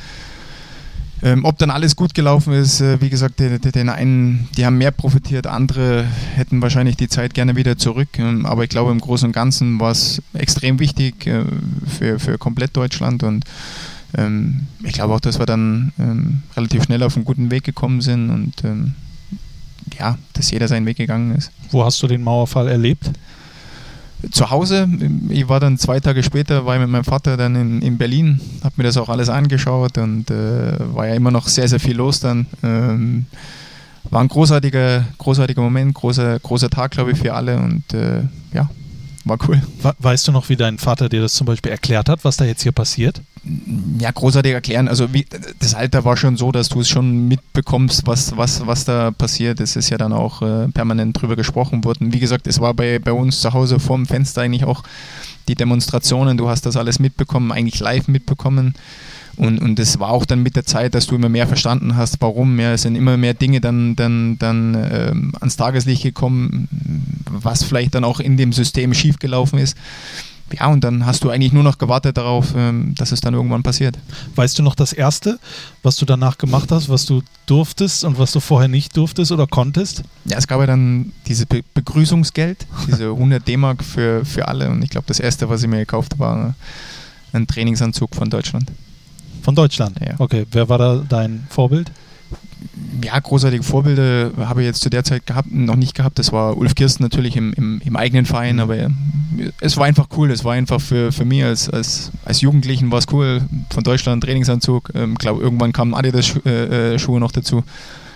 Ähm, 1.23 1.45
ob 1.45 1.57
dann 1.57 1.71
alles 1.71 1.95
gut 1.95 2.13
gelaufen 2.13 2.51
ist, 2.51 2.81
äh, 2.81 2.99
wie 2.99 3.09
gesagt, 3.09 3.39
den, 3.39 3.61
den 3.61 3.87
einen, 3.87 4.49
die 4.57 4.65
haben 4.65 4.77
mehr 4.77 4.91
profitiert, 4.91 5.47
andere 5.47 6.03
hätten 6.35 6.61
wahrscheinlich 6.61 6.97
die 6.97 7.07
Zeit 7.07 7.33
gerne 7.33 7.55
wieder 7.55 7.77
zurück. 7.77 8.09
Ähm, 8.17 8.45
aber 8.45 8.63
ich 8.65 8.69
glaube, 8.69 8.91
im 8.91 8.99
Großen 8.99 9.27
und 9.27 9.31
Ganzen 9.31 9.79
war 9.79 9.91
es 9.91 10.21
extrem 10.33 10.79
wichtig 10.79 11.25
äh, 11.25 11.45
für, 11.97 12.19
für 12.19 12.37
komplett 12.37 12.75
Deutschland 12.75 13.23
und 13.23 13.45
ähm, 14.17 14.67
ich 14.83 14.91
glaube 14.91 15.13
auch, 15.13 15.21
dass 15.21 15.39
wir 15.39 15.45
dann 15.45 15.93
ähm, 15.97 16.43
relativ 16.57 16.83
schnell 16.83 17.01
auf 17.03 17.15
einen 17.15 17.23
guten 17.23 17.51
Weg 17.51 17.63
gekommen 17.63 18.01
sind 18.01 18.29
und 18.29 18.63
ähm, 18.65 18.95
ja, 19.97 20.17
dass 20.33 20.51
jeder 20.51 20.67
seinen 20.67 20.85
Weg 20.85 20.97
gegangen 20.97 21.35
ist. 21.35 21.51
Wo 21.71 21.85
hast 21.85 22.03
du 22.03 22.07
den 22.07 22.21
Mauerfall 22.21 22.67
erlebt? 22.67 23.09
Zu 24.31 24.49
Hause. 24.49 24.87
Ich 25.29 25.49
war 25.49 25.59
dann 25.59 25.77
zwei 25.77 25.99
Tage 25.99 26.23
später, 26.23 26.65
war 26.65 26.75
ich 26.75 26.81
mit 26.81 26.89
meinem 26.89 27.03
Vater 27.03 27.37
dann 27.37 27.55
in, 27.55 27.81
in 27.81 27.97
Berlin, 27.97 28.39
habe 28.63 28.75
mir 28.77 28.83
das 28.83 28.97
auch 28.97 29.09
alles 29.09 29.29
angeschaut 29.29 29.97
und 29.97 30.29
äh, 30.29 30.73
war 30.93 31.07
ja 31.07 31.15
immer 31.15 31.31
noch 31.31 31.47
sehr, 31.47 31.67
sehr 31.67 31.79
viel 31.79 31.97
los 31.97 32.19
dann. 32.19 32.45
Ähm, 32.63 33.25
war 34.09 34.21
ein 34.21 34.27
großartiger, 34.27 35.05
großartiger 35.17 35.61
Moment, 35.61 35.93
großer, 35.93 36.39
großer 36.39 36.69
Tag, 36.69 36.91
glaube 36.91 37.11
ich, 37.11 37.17
für 37.17 37.33
alle 37.33 37.57
und 37.57 37.93
äh, 37.93 38.21
ja, 38.53 38.69
war 39.25 39.37
cool. 39.47 39.61
Weißt 39.99 40.27
du 40.27 40.31
noch, 40.31 40.49
wie 40.49 40.55
dein 40.55 40.77
Vater 40.77 41.09
dir 41.09 41.21
das 41.21 41.33
zum 41.33 41.45
Beispiel 41.45 41.71
erklärt 41.71 42.09
hat, 42.09 42.25
was 42.25 42.37
da 42.37 42.45
jetzt 42.45 42.63
hier 42.63 42.71
passiert? 42.71 43.21
Ja, 43.99 44.11
großartig 44.11 44.53
erklären. 44.53 44.87
Also 44.87 45.13
wie, 45.13 45.25
das 45.59 45.75
Alter 45.75 46.05
war 46.05 46.17
schon 46.17 46.37
so, 46.37 46.51
dass 46.51 46.69
du 46.69 46.81
es 46.81 46.89
schon 46.89 47.27
mitbekommst, 47.27 48.05
was, 48.05 48.35
was, 48.37 48.65
was 48.65 48.85
da 48.85 49.11
passiert. 49.11 49.59
Es 49.59 49.75
ist 49.75 49.89
ja 49.89 49.97
dann 49.97 50.13
auch 50.13 50.41
äh, 50.41 50.67
permanent 50.69 51.21
drüber 51.21 51.35
gesprochen 51.35 51.83
worden. 51.83 52.13
Wie 52.13 52.19
gesagt, 52.19 52.47
es 52.47 52.59
war 52.59 52.73
bei, 52.73 52.99
bei 52.99 53.11
uns 53.11 53.41
zu 53.41 53.53
Hause 53.53 53.79
vorm 53.79 54.05
Fenster 54.05 54.41
eigentlich 54.41 54.65
auch 54.65 54.83
die 55.47 55.55
Demonstrationen. 55.55 56.37
Du 56.37 56.49
hast 56.49 56.65
das 56.65 56.77
alles 56.77 56.99
mitbekommen, 56.99 57.51
eigentlich 57.51 57.79
live 57.79 58.07
mitbekommen. 58.07 58.75
Und, 59.35 59.59
und 59.59 59.79
das 59.79 59.99
war 59.99 60.09
auch 60.09 60.25
dann 60.25 60.43
mit 60.43 60.55
der 60.55 60.65
Zeit, 60.65 60.93
dass 60.93 61.07
du 61.07 61.15
immer 61.15 61.29
mehr 61.29 61.47
verstanden 61.47 61.95
hast, 61.95 62.17
warum. 62.21 62.59
Ja, 62.59 62.73
es 62.73 62.83
sind 62.83 62.95
immer 62.95 63.17
mehr 63.17 63.33
Dinge 63.33 63.61
dann, 63.61 63.95
dann, 63.95 64.37
dann 64.37 64.75
ähm, 64.75 65.31
ans 65.39 65.55
Tageslicht 65.55 66.03
gekommen, 66.03 66.67
was 67.29 67.63
vielleicht 67.63 67.95
dann 67.95 68.03
auch 68.03 68.19
in 68.19 68.37
dem 68.37 68.53
System 68.53 68.93
schiefgelaufen 68.93 69.57
ist. 69.59 69.75
Ja, 70.51 70.67
und 70.67 70.83
dann 70.83 71.05
hast 71.05 71.23
du 71.23 71.31
eigentlich 71.31 71.53
nur 71.53 71.63
noch 71.63 71.79
gewartet 71.79 72.17
darauf, 72.17 72.53
ähm, 72.55 72.93
dass 72.95 73.11
es 73.11 73.21
dann 73.21 73.33
irgendwann 73.33 73.63
passiert. 73.63 73.97
Weißt 74.35 74.59
du 74.59 74.61
noch 74.61 74.75
das 74.75 74.93
Erste, 74.93 75.39
was 75.81 75.95
du 75.95 76.05
danach 76.05 76.37
gemacht 76.37 76.71
hast, 76.71 76.89
was 76.89 77.05
du 77.05 77.23
durftest 77.47 78.03
und 78.03 78.19
was 78.19 78.33
du 78.33 78.39
vorher 78.39 78.67
nicht 78.67 78.95
durftest 78.95 79.31
oder 79.31 79.47
konntest? 79.47 80.03
Ja, 80.25 80.37
es 80.37 80.47
gab 80.47 80.59
ja 80.59 80.67
dann 80.67 81.11
dieses 81.25 81.47
Be 81.47 81.63
Begrüßungsgeld, 81.73 82.67
diese 82.87 83.05
100 83.09 83.47
D-Mark 83.47 83.83
für, 83.83 84.25
für 84.25 84.47
alle. 84.47 84.69
Und 84.69 84.83
ich 84.83 84.91
glaube, 84.91 85.07
das 85.07 85.19
Erste, 85.19 85.49
was 85.49 85.63
ich 85.63 85.69
mir 85.69 85.79
gekauft 85.79 86.13
habe, 86.13 86.19
war 86.19 86.55
ein 87.31 87.47
Trainingsanzug 87.47 88.13
von 88.13 88.29
Deutschland. 88.29 88.71
Von 89.43 89.55
Deutschland? 89.55 89.99
Ja. 89.99 90.15
Okay, 90.17 90.45
wer 90.51 90.69
war 90.69 90.77
da 90.77 91.03
dein 91.07 91.45
Vorbild? 91.49 91.91
ja, 93.03 93.19
großartige 93.19 93.63
Vorbilder 93.63 94.31
habe 94.37 94.61
ich 94.61 94.67
jetzt 94.67 94.81
zu 94.81 94.89
der 94.89 95.03
Zeit 95.03 95.25
gehabt, 95.25 95.51
noch 95.51 95.75
nicht 95.75 95.95
gehabt. 95.95 96.19
Das 96.19 96.31
war 96.31 96.57
Ulf 96.57 96.75
Kirsten 96.75 97.03
natürlich 97.03 97.35
im, 97.35 97.53
im, 97.53 97.81
im 97.83 97.95
eigenen 97.95 98.25
Verein, 98.25 98.59
aber 98.59 98.75
es 99.59 99.77
war 99.77 99.85
einfach 99.85 100.07
cool. 100.17 100.31
Es 100.31 100.43
war 100.43 100.53
einfach 100.53 100.79
für, 100.79 101.11
für 101.11 101.25
mich 101.25 101.43
als, 101.43 101.69
als, 101.69 102.11
als 102.25 102.41
Jugendlichen 102.41 102.91
war 102.91 102.99
es 102.99 103.07
cool. 103.11 103.41
Von 103.71 103.83
Deutschland 103.83 104.23
Trainingsanzug. 104.23 104.89
Ich 104.93 104.99
ähm, 104.99 105.15
glaube, 105.15 105.41
irgendwann 105.41 105.73
kamen 105.73 105.93
Adidas-Schuhe 105.93 106.41
äh, 106.45 106.95
äh 106.95 107.19
noch 107.19 107.31
dazu. 107.31 107.63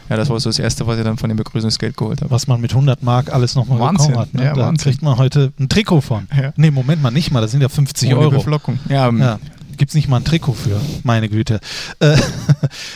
Ja, 0.10 0.16
das 0.16 0.30
war 0.30 0.40
so 0.40 0.48
das 0.48 0.58
Erste, 0.58 0.88
was 0.88 0.98
ich 0.98 1.04
dann 1.04 1.18
von 1.18 1.28
dem 1.28 1.36
Begrüßungsgeld 1.36 1.98
geholt 1.98 2.22
habe. 2.22 2.32
Was 2.32 2.48
man 2.48 2.62
mit 2.62 2.72
100 2.72 3.04
Mark 3.04 3.34
alles 3.34 3.56
nochmal 3.56 3.92
bekommen 3.92 4.18
hat. 4.18 4.34
Ne? 4.34 4.46
Ja, 4.46 4.54
da 4.54 4.68
Wahnsinn. 4.68 4.92
kriegt 4.92 5.02
man 5.02 5.18
heute 5.18 5.52
ein 5.60 5.68
Trikot 5.68 6.00
von. 6.00 6.30
Ja. 6.36 6.54
Nee, 6.56 6.72
Moment 6.72 7.02
mal, 7.02 7.12
nicht 7.12 7.32
mal. 7.32 7.42
Das 7.42 7.52
sind 7.52 7.60
ja 7.60 7.68
50 7.68 8.12
Ohne 8.12 8.20
Euro. 8.20 8.32
Beflockung. 8.32 8.80
Ja, 8.88 9.12
ja 9.12 9.38
gibt 9.78 9.90
es 9.90 9.96
nicht 9.96 10.10
mal 10.10 10.18
ein 10.18 10.26
Trikot 10.26 10.54
für, 10.54 10.80
meine 11.04 11.30
Güte. 11.30 11.60
Äh, 12.00 12.14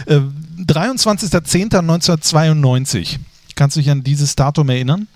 äh, 0.07 0.21
23.10.1992. 0.59 3.17
Kannst 3.55 3.75
du 3.75 3.79
dich 3.79 3.89
an 3.89 4.03
dieses 4.03 4.35
Datum 4.35 4.69
erinnern? 4.69 5.07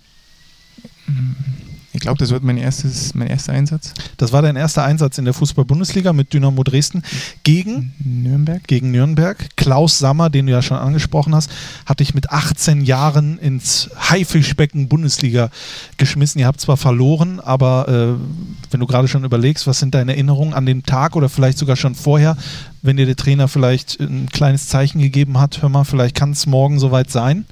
Ich 1.96 2.02
glaube, 2.02 2.18
das 2.18 2.30
wird 2.30 2.44
mein, 2.44 2.58
erstes, 2.58 3.16
mein 3.16 3.28
erster 3.30 3.54
Einsatz. 3.54 3.94
Das 4.18 4.34
war 4.34 4.42
dein 4.42 4.58
erster 4.58 4.84
Einsatz 4.84 5.18
in 5.18 5.24
der 5.24 5.34
Fußball-Bundesliga 5.34 6.12
mit 6.12 6.34
Dynamo 6.34 6.62
Dresden 6.62 7.04
gegen 7.44 7.94
Nürnberg. 8.04 8.62
Gegen 8.68 8.92
Nürnberg. 8.92 9.38
Klaus 9.56 9.98
Sammer, 9.98 10.30
den 10.30 10.46
du 10.46 10.52
ja 10.52 10.62
schon 10.62 10.76
angesprochen 10.76 11.34
hast, 11.34 11.50
hat 11.86 12.02
dich 12.02 12.14
mit 12.14 12.32
18 12.32 12.82
Jahren 12.82 13.38
ins 13.38 13.90
Haifischbecken 13.98 14.90
Bundesliga 14.90 15.50
geschmissen. 15.96 16.40
Ihr 16.40 16.48
habt 16.48 16.60
zwar 16.60 16.76
verloren, 16.76 17.40
aber 17.40 17.88
äh, 17.88 18.72
wenn 18.72 18.82
du 18.82 18.88
gerade 18.88 19.08
schon 19.08 19.24
überlegst, 19.24 19.66
was 19.66 19.80
sind 19.80 19.96
deine 19.96 20.12
Erinnerungen 20.12 20.54
an 20.54 20.66
den 20.66 20.84
Tag 20.84 21.16
oder 21.16 21.30
vielleicht 21.30 21.58
sogar 21.58 21.78
schon 21.78 21.96
vorher, 21.96 22.36
wenn 22.82 22.98
dir 22.98 23.06
der 23.06 23.16
Trainer 23.16 23.48
vielleicht 23.48 24.02
ein 24.02 24.28
kleines 24.30 24.68
Zeichen 24.68 25.00
gegeben 25.00 25.40
hat, 25.40 25.62
hör 25.62 25.70
mal, 25.70 25.86
vielleicht 25.86 26.16
kann 26.16 26.32
es 26.32 26.46
morgen 26.46 26.78
soweit 26.78 27.10
sein? 27.10 27.46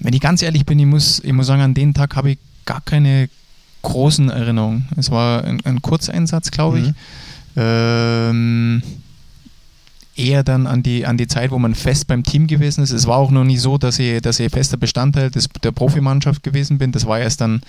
wenn 0.00 0.12
ich 0.12 0.20
ganz 0.20 0.42
ehrlich 0.42 0.64
bin, 0.64 0.78
ich 0.78 0.86
muss, 0.86 1.20
ich 1.24 1.32
muss 1.32 1.46
sagen, 1.46 1.62
an 1.62 1.74
den 1.74 1.94
Tag 1.94 2.16
habe 2.16 2.30
ich 2.30 2.38
gar 2.68 2.82
keine 2.82 3.30
großen 3.80 4.28
Erinnerungen. 4.28 4.86
Es 4.96 5.10
war 5.10 5.42
ein, 5.42 5.60
ein 5.64 5.80
Kurzeinsatz, 5.80 6.50
glaube 6.50 6.80
ich. 6.80 6.86
Mhm. 6.88 6.94
Ähm, 7.56 8.82
eher 10.14 10.42
dann 10.42 10.66
an 10.66 10.82
die, 10.82 11.06
an 11.06 11.16
die 11.16 11.28
Zeit, 11.28 11.50
wo 11.50 11.58
man 11.58 11.74
fest 11.74 12.06
beim 12.08 12.24
Team 12.24 12.46
gewesen 12.46 12.84
ist. 12.84 12.90
Es 12.90 13.06
war 13.06 13.16
auch 13.16 13.30
noch 13.30 13.44
nie 13.44 13.56
so, 13.56 13.78
dass 13.78 13.98
ich, 13.98 14.20
dass 14.20 14.38
ich 14.38 14.52
fester 14.52 14.76
Bestandteil 14.76 15.30
des, 15.30 15.48
der 15.62 15.72
Profimannschaft 15.72 16.42
gewesen 16.42 16.76
bin. 16.76 16.92
Das 16.92 17.06
war 17.06 17.18
erst 17.18 17.40
dann 17.40 17.62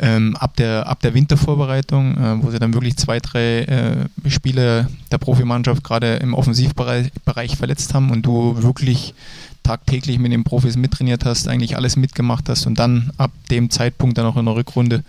ähm, 0.00 0.36
ab, 0.36 0.54
der, 0.56 0.86
ab 0.86 1.00
der 1.00 1.14
Wintervorbereitung, 1.14 2.16
äh, 2.18 2.42
wo 2.42 2.50
sie 2.50 2.58
dann 2.58 2.74
wirklich 2.74 2.98
zwei, 2.98 3.20
drei 3.20 3.60
äh, 3.60 4.28
Spieler 4.28 4.88
der 5.10 5.18
Profimannschaft 5.18 5.82
gerade 5.82 6.16
im 6.16 6.34
Offensivbereich 6.34 7.10
Bereich 7.24 7.56
verletzt 7.56 7.94
haben 7.94 8.10
und 8.10 8.26
du 8.26 8.62
wirklich 8.62 9.14
tagtäglich 9.62 10.18
mit 10.18 10.32
den 10.32 10.44
Profis 10.44 10.76
mittrainiert 10.76 11.24
hast, 11.24 11.48
eigentlich 11.48 11.76
alles 11.76 11.96
mitgemacht 11.96 12.48
hast 12.48 12.66
und 12.66 12.78
dann 12.78 13.12
ab 13.16 13.30
dem 13.50 13.70
Zeitpunkt 13.70 14.18
dann 14.18 14.26
auch 14.26 14.36
in 14.36 14.44
der 14.46 14.54
Rückrunde 14.56 15.04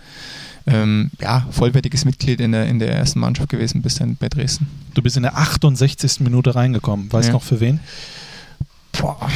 ähm, 0.66 1.10
ja, 1.20 1.46
vollwertiges 1.50 2.04
Mitglied 2.04 2.40
in 2.40 2.52
der, 2.52 2.68
in 2.68 2.78
der 2.78 2.94
ersten 2.94 3.18
Mannschaft 3.18 3.48
gewesen 3.48 3.82
bist 3.82 4.00
dann 4.00 4.14
bei 4.16 4.28
Dresden. 4.28 4.68
Du 4.94 5.02
bist 5.02 5.16
in 5.16 5.24
der 5.24 5.36
68. 5.36 6.20
Minute 6.20 6.54
reingekommen. 6.54 7.12
Weißt 7.12 7.26
du 7.28 7.30
Ja. 7.30 7.32
noch 7.32 7.42
für 7.42 7.58
wen? 7.60 7.80
Boah. 8.92 9.28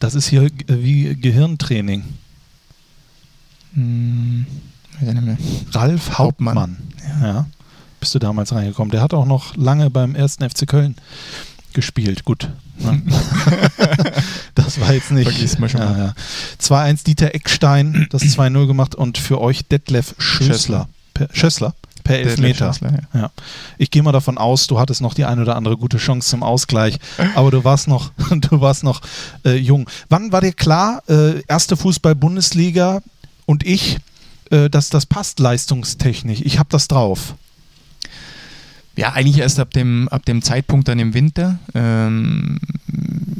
Das 0.00 0.14
ist 0.14 0.28
hier 0.28 0.42
äh, 0.42 0.50
wie 0.68 1.14
Gehirntraining. 1.16 2.04
Hm. 3.74 4.46
Ralf 5.72 6.18
Hauptmann. 6.18 6.56
Hauptmann, 6.58 7.22
Ja. 7.22 7.46
Bist 8.00 8.14
du 8.14 8.18
damals 8.18 8.52
reingekommen. 8.52 8.90
Der 8.90 9.00
hat 9.00 9.14
auch 9.14 9.26
noch 9.26 9.56
lange 9.56 9.88
beim 9.90 10.14
ersten 10.14 10.48
FC 10.48 10.66
Köln 10.66 10.96
gespielt. 11.72 12.24
Gut. 12.24 12.50
Ne? 12.78 13.02
das 14.54 14.80
war 14.80 14.92
jetzt 14.92 15.10
nicht. 15.10 15.30
Vergisst 15.30 15.58
man 15.58 15.68
schon 15.68 15.80
ja, 15.80 15.90
mal. 15.90 15.98
ja. 15.98 16.14
2-1 16.60 17.04
Dieter 17.04 17.34
Eckstein, 17.34 18.06
das 18.10 18.22
2-0 18.22 18.66
gemacht 18.66 18.94
und 18.94 19.18
für 19.18 19.40
euch 19.40 19.66
Detlef 19.66 20.14
Schössler. 20.18 20.46
Schössler. 20.54 20.88
Per, 21.14 21.28
Schössler? 21.32 21.74
Per 22.04 22.18
Elfmeter. 22.18 22.72
Schössler, 22.72 22.92
ja. 23.14 23.20
Ja. 23.20 23.30
Ich 23.78 23.90
gehe 23.90 24.02
mal 24.02 24.12
davon 24.12 24.38
aus, 24.38 24.66
du 24.66 24.78
hattest 24.78 25.00
noch 25.00 25.14
die 25.14 25.24
ein 25.24 25.40
oder 25.40 25.56
andere 25.56 25.76
gute 25.76 25.98
Chance 25.98 26.28
zum 26.28 26.42
Ausgleich, 26.42 26.98
aber 27.34 27.50
du 27.50 27.64
warst 27.64 27.88
noch, 27.88 28.12
du 28.30 28.60
warst 28.60 28.84
noch 28.84 29.00
äh, 29.44 29.56
jung. 29.56 29.88
Wann 30.08 30.32
war 30.32 30.40
dir 30.40 30.52
klar, 30.52 31.02
äh, 31.08 31.40
erste 31.48 31.76
Fußball-Bundesliga 31.76 33.00
und 33.44 33.64
ich, 33.64 33.98
äh, 34.50 34.70
dass 34.70 34.90
das 34.90 35.06
passt 35.06 35.40
leistungstechnisch? 35.40 36.40
Ich 36.42 36.58
habe 36.58 36.68
das 36.70 36.88
drauf. 36.88 37.34
Ja, 38.96 39.12
eigentlich 39.12 39.38
erst 39.38 39.60
ab 39.60 39.72
dem, 39.72 40.08
ab 40.08 40.24
dem 40.24 40.42
Zeitpunkt 40.42 40.88
dann 40.88 40.98
im 40.98 41.12
Winter. 41.14 41.58
Ähm, 41.74 42.58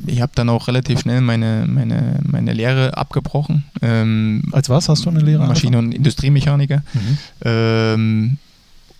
ich 0.07 0.21
habe 0.21 0.33
dann 0.35 0.49
auch 0.49 0.69
relativ 0.69 1.01
schnell 1.01 1.21
meine, 1.21 1.67
meine, 1.69 2.21
meine 2.31 2.53
Lehre 2.53 2.97
abgebrochen. 2.97 3.65
Ähm, 3.83 4.43
Als 4.53 4.69
was 4.69 4.89
hast 4.89 5.05
du 5.07 5.11
eine 5.11 5.21
Lehre? 5.21 5.47
Maschine- 5.47 5.79
und 5.79 5.93
Industriemechaniker. 5.93 6.83
Mhm. 6.95 7.19
ähm, 7.45 8.39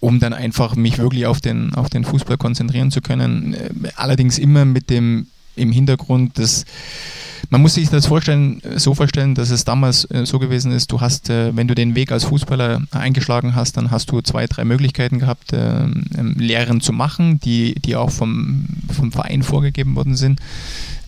um 0.01 0.21
dann 0.21 0.33
einfach 0.35 0.77
mich 0.77 0.99
wirklich 0.99 1.27
auf 1.27 1.41
den, 1.41 1.75
auf 1.75 1.89
den 1.89 2.05
Fußball 2.05 2.37
konzentrieren 2.37 2.91
zu 2.91 3.01
können. 3.01 3.55
Äh, 3.55 3.71
Allerdings 3.97 4.39
immer 4.39 4.65
mit 4.65 4.91
dem 4.91 5.27
im 5.57 5.73
Hintergrund, 5.73 6.39
dass 6.39 6.65
man 7.51 7.63
muss 7.63 7.75
sich 7.75 7.89
das 7.89 8.07
vorstellen, 8.07 8.61
so 8.77 8.95
vorstellen, 8.95 9.35
dass 9.35 9.51
es 9.51 9.65
damals 9.65 10.11
äh, 10.11 10.27
so 10.27 10.39
gewesen 10.39 10.73
ist, 10.73 10.91
du 10.91 11.01
hast, 11.01 11.31
äh, 11.31 11.55
wenn 11.55 11.69
du 11.69 11.75
den 11.75 11.95
Weg 11.95 12.11
als 12.11 12.25
Fußballer 12.25 12.83
eingeschlagen 12.91 13.55
hast, 13.55 13.77
dann 13.77 13.91
hast 13.91 14.11
du 14.11 14.21
zwei, 14.21 14.47
drei 14.47 14.65
Möglichkeiten 14.65 15.19
gehabt, 15.19 15.53
ähm, 15.53 16.05
ähm, 16.17 16.35
Lehren 16.39 16.81
zu 16.81 16.93
machen, 16.93 17.39
die, 17.41 17.75
die 17.77 17.97
auch 17.97 18.11
vom, 18.11 18.67
vom 18.93 19.13
Verein 19.13 19.43
vorgegeben 19.43 19.95
worden 19.95 20.17
sind. 20.17 20.41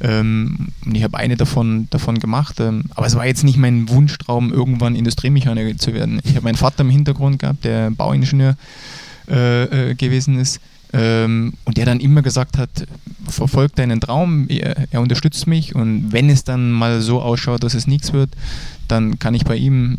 Ähm, 0.01 0.69
und 0.87 0.95
ich 0.95 1.03
habe 1.03 1.19
eine 1.19 1.37
davon, 1.37 1.89
davon 1.91 2.21
gemacht, 2.21 2.61
aber 2.61 3.07
es 3.07 3.17
war 3.17 3.27
jetzt 3.27 3.43
nicht 3.43 3.59
mein 3.59 3.89
Wunschtraum, 3.89 4.53
irgendwann 4.53 4.95
Industriemechaniker 4.95 5.77
zu 5.77 5.93
werden. 5.93 6.21
Ich 6.23 6.37
habe 6.37 6.45
meinen 6.45 6.57
Vater 6.57 6.83
im 6.83 6.91
Hintergrund 6.91 7.41
gehabt, 7.41 7.65
der 7.65 7.91
Bauingenieur 7.91 8.57
äh, 9.27 9.95
gewesen 9.97 10.39
ist. 10.39 10.61
Ähm, 10.93 11.53
und 11.65 11.77
der 11.77 11.87
dann 11.87 12.01
immer 12.01 12.23
gesagt 12.23 12.57
hat, 12.57 12.71
verfolg 13.27 13.75
deinen 13.77 14.01
Traum, 14.01 14.47
er, 14.49 14.87
er 14.91 15.01
unterstützt 15.01 15.47
mich 15.47 15.75
und 15.75 16.13
wenn 16.13 16.31
es 16.31 16.45
dann 16.45 16.71
mal 16.71 17.01
so 17.03 17.21
ausschaut, 17.21 17.63
dass 17.63 17.75
es 17.75 17.87
nichts 17.87 18.13
wird, 18.13 18.31
dann 18.89 19.19
kann 19.19 19.35
ich 19.35 19.45
bei 19.45 19.57
ihm 19.57 19.99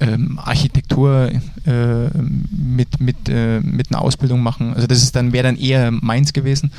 ähm, 0.00 0.38
Architektur 0.38 1.30
äh, 1.66 2.08
mit, 2.50 3.00
mit, 3.00 3.28
äh, 3.28 3.60
mit 3.60 3.90
einer 3.90 4.02
Ausbildung 4.02 4.42
machen. 4.42 4.74
Also 4.74 4.86
das 4.86 5.10
dann 5.12 5.32
wäre 5.32 5.44
dann 5.44 5.56
eher 5.56 5.90
meins 5.90 6.32
gewesen. 6.32 6.70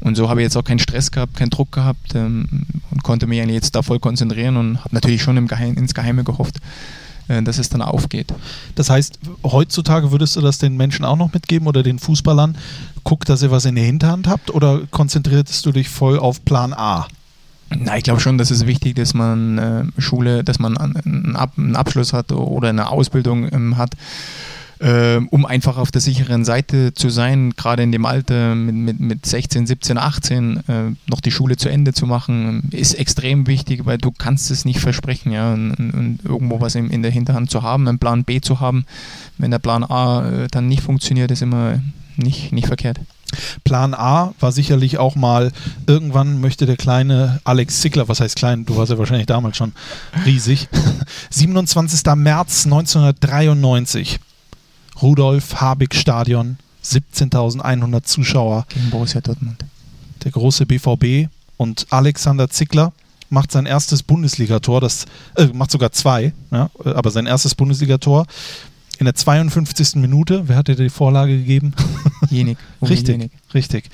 Und 0.00 0.16
so 0.16 0.28
habe 0.28 0.40
ich 0.40 0.44
jetzt 0.44 0.56
auch 0.56 0.64
keinen 0.64 0.78
Stress 0.78 1.10
gehabt, 1.10 1.36
keinen 1.36 1.50
Druck 1.50 1.72
gehabt 1.72 2.14
ähm, 2.14 2.46
und 2.90 3.02
konnte 3.02 3.26
mich 3.26 3.44
jetzt 3.46 3.74
da 3.74 3.82
voll 3.82 3.98
konzentrieren 3.98 4.56
und 4.56 4.78
habe 4.78 4.94
natürlich 4.94 5.22
schon 5.22 5.36
im 5.36 5.48
Geheim, 5.48 5.74
ins 5.74 5.94
Geheime 5.94 6.22
gehofft, 6.22 6.60
dass 7.44 7.58
es 7.58 7.68
dann 7.68 7.82
aufgeht. 7.82 8.32
Das 8.74 8.90
heißt, 8.90 9.18
heutzutage 9.44 10.10
würdest 10.12 10.36
du 10.36 10.40
das 10.40 10.58
den 10.58 10.76
Menschen 10.76 11.04
auch 11.04 11.16
noch 11.16 11.32
mitgeben 11.32 11.68
oder 11.68 11.82
den 11.82 11.98
Fußballern? 11.98 12.56
Guckt, 13.04 13.28
dass 13.28 13.42
ihr 13.42 13.50
was 13.50 13.64
in 13.64 13.76
der 13.76 13.84
Hinterhand 13.84 14.26
habt 14.26 14.50
oder 14.52 14.80
konzentrierst 14.90 15.64
du 15.64 15.72
dich 15.72 15.88
voll 15.88 16.18
auf 16.18 16.44
Plan 16.44 16.72
A? 16.74 17.06
Na, 17.70 17.96
ich 17.96 18.02
glaube 18.02 18.20
schon, 18.20 18.36
dass 18.36 18.50
es 18.50 18.66
wichtig 18.66 18.98
ist, 18.98 19.10
dass 19.10 19.14
man 19.14 19.58
äh, 19.58 19.84
Schule, 20.00 20.42
dass 20.42 20.58
man 20.58 20.76
an- 20.76 20.96
einen, 20.96 21.36
Ab 21.36 21.52
einen 21.56 21.76
Abschluss 21.76 22.12
hat 22.12 22.32
oder 22.32 22.68
eine 22.70 22.88
Ausbildung 22.90 23.48
ähm, 23.52 23.76
hat, 23.76 23.92
äh, 24.80 25.16
um 25.30 25.44
einfach 25.44 25.76
auf 25.76 25.90
der 25.90 26.00
sicheren 26.00 26.44
Seite 26.44 26.94
zu 26.94 27.10
sein, 27.10 27.52
gerade 27.56 27.82
in 27.82 27.92
dem 27.92 28.06
Alter 28.06 28.54
mit, 28.54 28.74
mit, 28.74 29.00
mit 29.00 29.26
16, 29.26 29.66
17, 29.66 29.98
18 29.98 30.56
äh, 30.56 30.72
noch 31.06 31.20
die 31.20 31.30
Schule 31.30 31.56
zu 31.56 31.68
Ende 31.68 31.92
zu 31.92 32.06
machen, 32.06 32.68
ist 32.70 32.94
extrem 32.94 33.46
wichtig, 33.46 33.84
weil 33.84 33.98
du 33.98 34.10
kannst 34.10 34.50
es 34.50 34.64
nicht 34.64 34.80
versprechen, 34.80 35.32
ja, 35.32 35.52
und, 35.52 35.74
und, 35.74 36.18
irgendwo 36.24 36.60
was 36.60 36.74
in, 36.74 36.90
in 36.90 37.02
der 37.02 37.10
Hinterhand 37.10 37.50
zu 37.50 37.62
haben, 37.62 37.86
einen 37.86 37.98
Plan 37.98 38.24
B 38.24 38.40
zu 38.40 38.60
haben, 38.60 38.86
wenn 39.38 39.50
der 39.50 39.58
Plan 39.58 39.84
A 39.84 40.28
äh, 40.28 40.48
dann 40.50 40.68
nicht 40.68 40.82
funktioniert, 40.82 41.30
ist 41.30 41.42
immer 41.42 41.80
nicht, 42.16 42.52
nicht 42.52 42.66
verkehrt. 42.66 43.00
Plan 43.64 43.94
A 43.94 44.34
war 44.40 44.50
sicherlich 44.50 44.98
auch 44.98 45.14
mal, 45.14 45.52
irgendwann 45.86 46.40
möchte 46.40 46.66
der 46.66 46.76
kleine 46.76 47.40
Alex 47.44 47.80
Zickler, 47.80 48.08
was 48.08 48.20
heißt 48.20 48.36
klein, 48.36 48.64
du 48.64 48.76
warst 48.76 48.90
ja 48.90 48.98
wahrscheinlich 48.98 49.26
damals 49.26 49.56
schon 49.56 49.72
riesig, 50.24 50.68
27. 51.30 52.02
März 52.16 52.64
1993, 52.64 54.18
Rudolf 55.02 55.60
Habig 55.60 55.94
Stadion, 55.94 56.58
17.100 56.84 58.02
Zuschauer, 58.04 58.66
Gegen 58.68 58.90
Borussia 58.90 59.20
Dortmund. 59.20 59.64
der 60.24 60.32
große 60.32 60.66
BVB 60.66 61.28
und 61.56 61.86
Alexander 61.90 62.48
Zickler 62.50 62.92
macht 63.28 63.52
sein 63.52 63.66
erstes 63.66 64.02
Bundesligator, 64.02 64.80
das 64.80 65.06
äh, 65.36 65.46
macht 65.46 65.70
sogar 65.70 65.92
zwei, 65.92 66.32
ja, 66.50 66.70
aber 66.84 67.10
sein 67.10 67.26
erstes 67.26 67.54
Bundesligator 67.54 68.26
in 68.98 69.04
der 69.06 69.14
52. 69.14 69.96
Minute. 69.96 70.48
Wer 70.48 70.56
hat 70.56 70.68
dir 70.68 70.76
die 70.76 70.90
Vorlage 70.90 71.36
gegeben? 71.38 71.72
Jenig. 72.30 72.58
Uwe 72.80 72.90
Richtig, 72.90 73.08
Jenig. 73.08 73.32
richtig. 73.54 73.88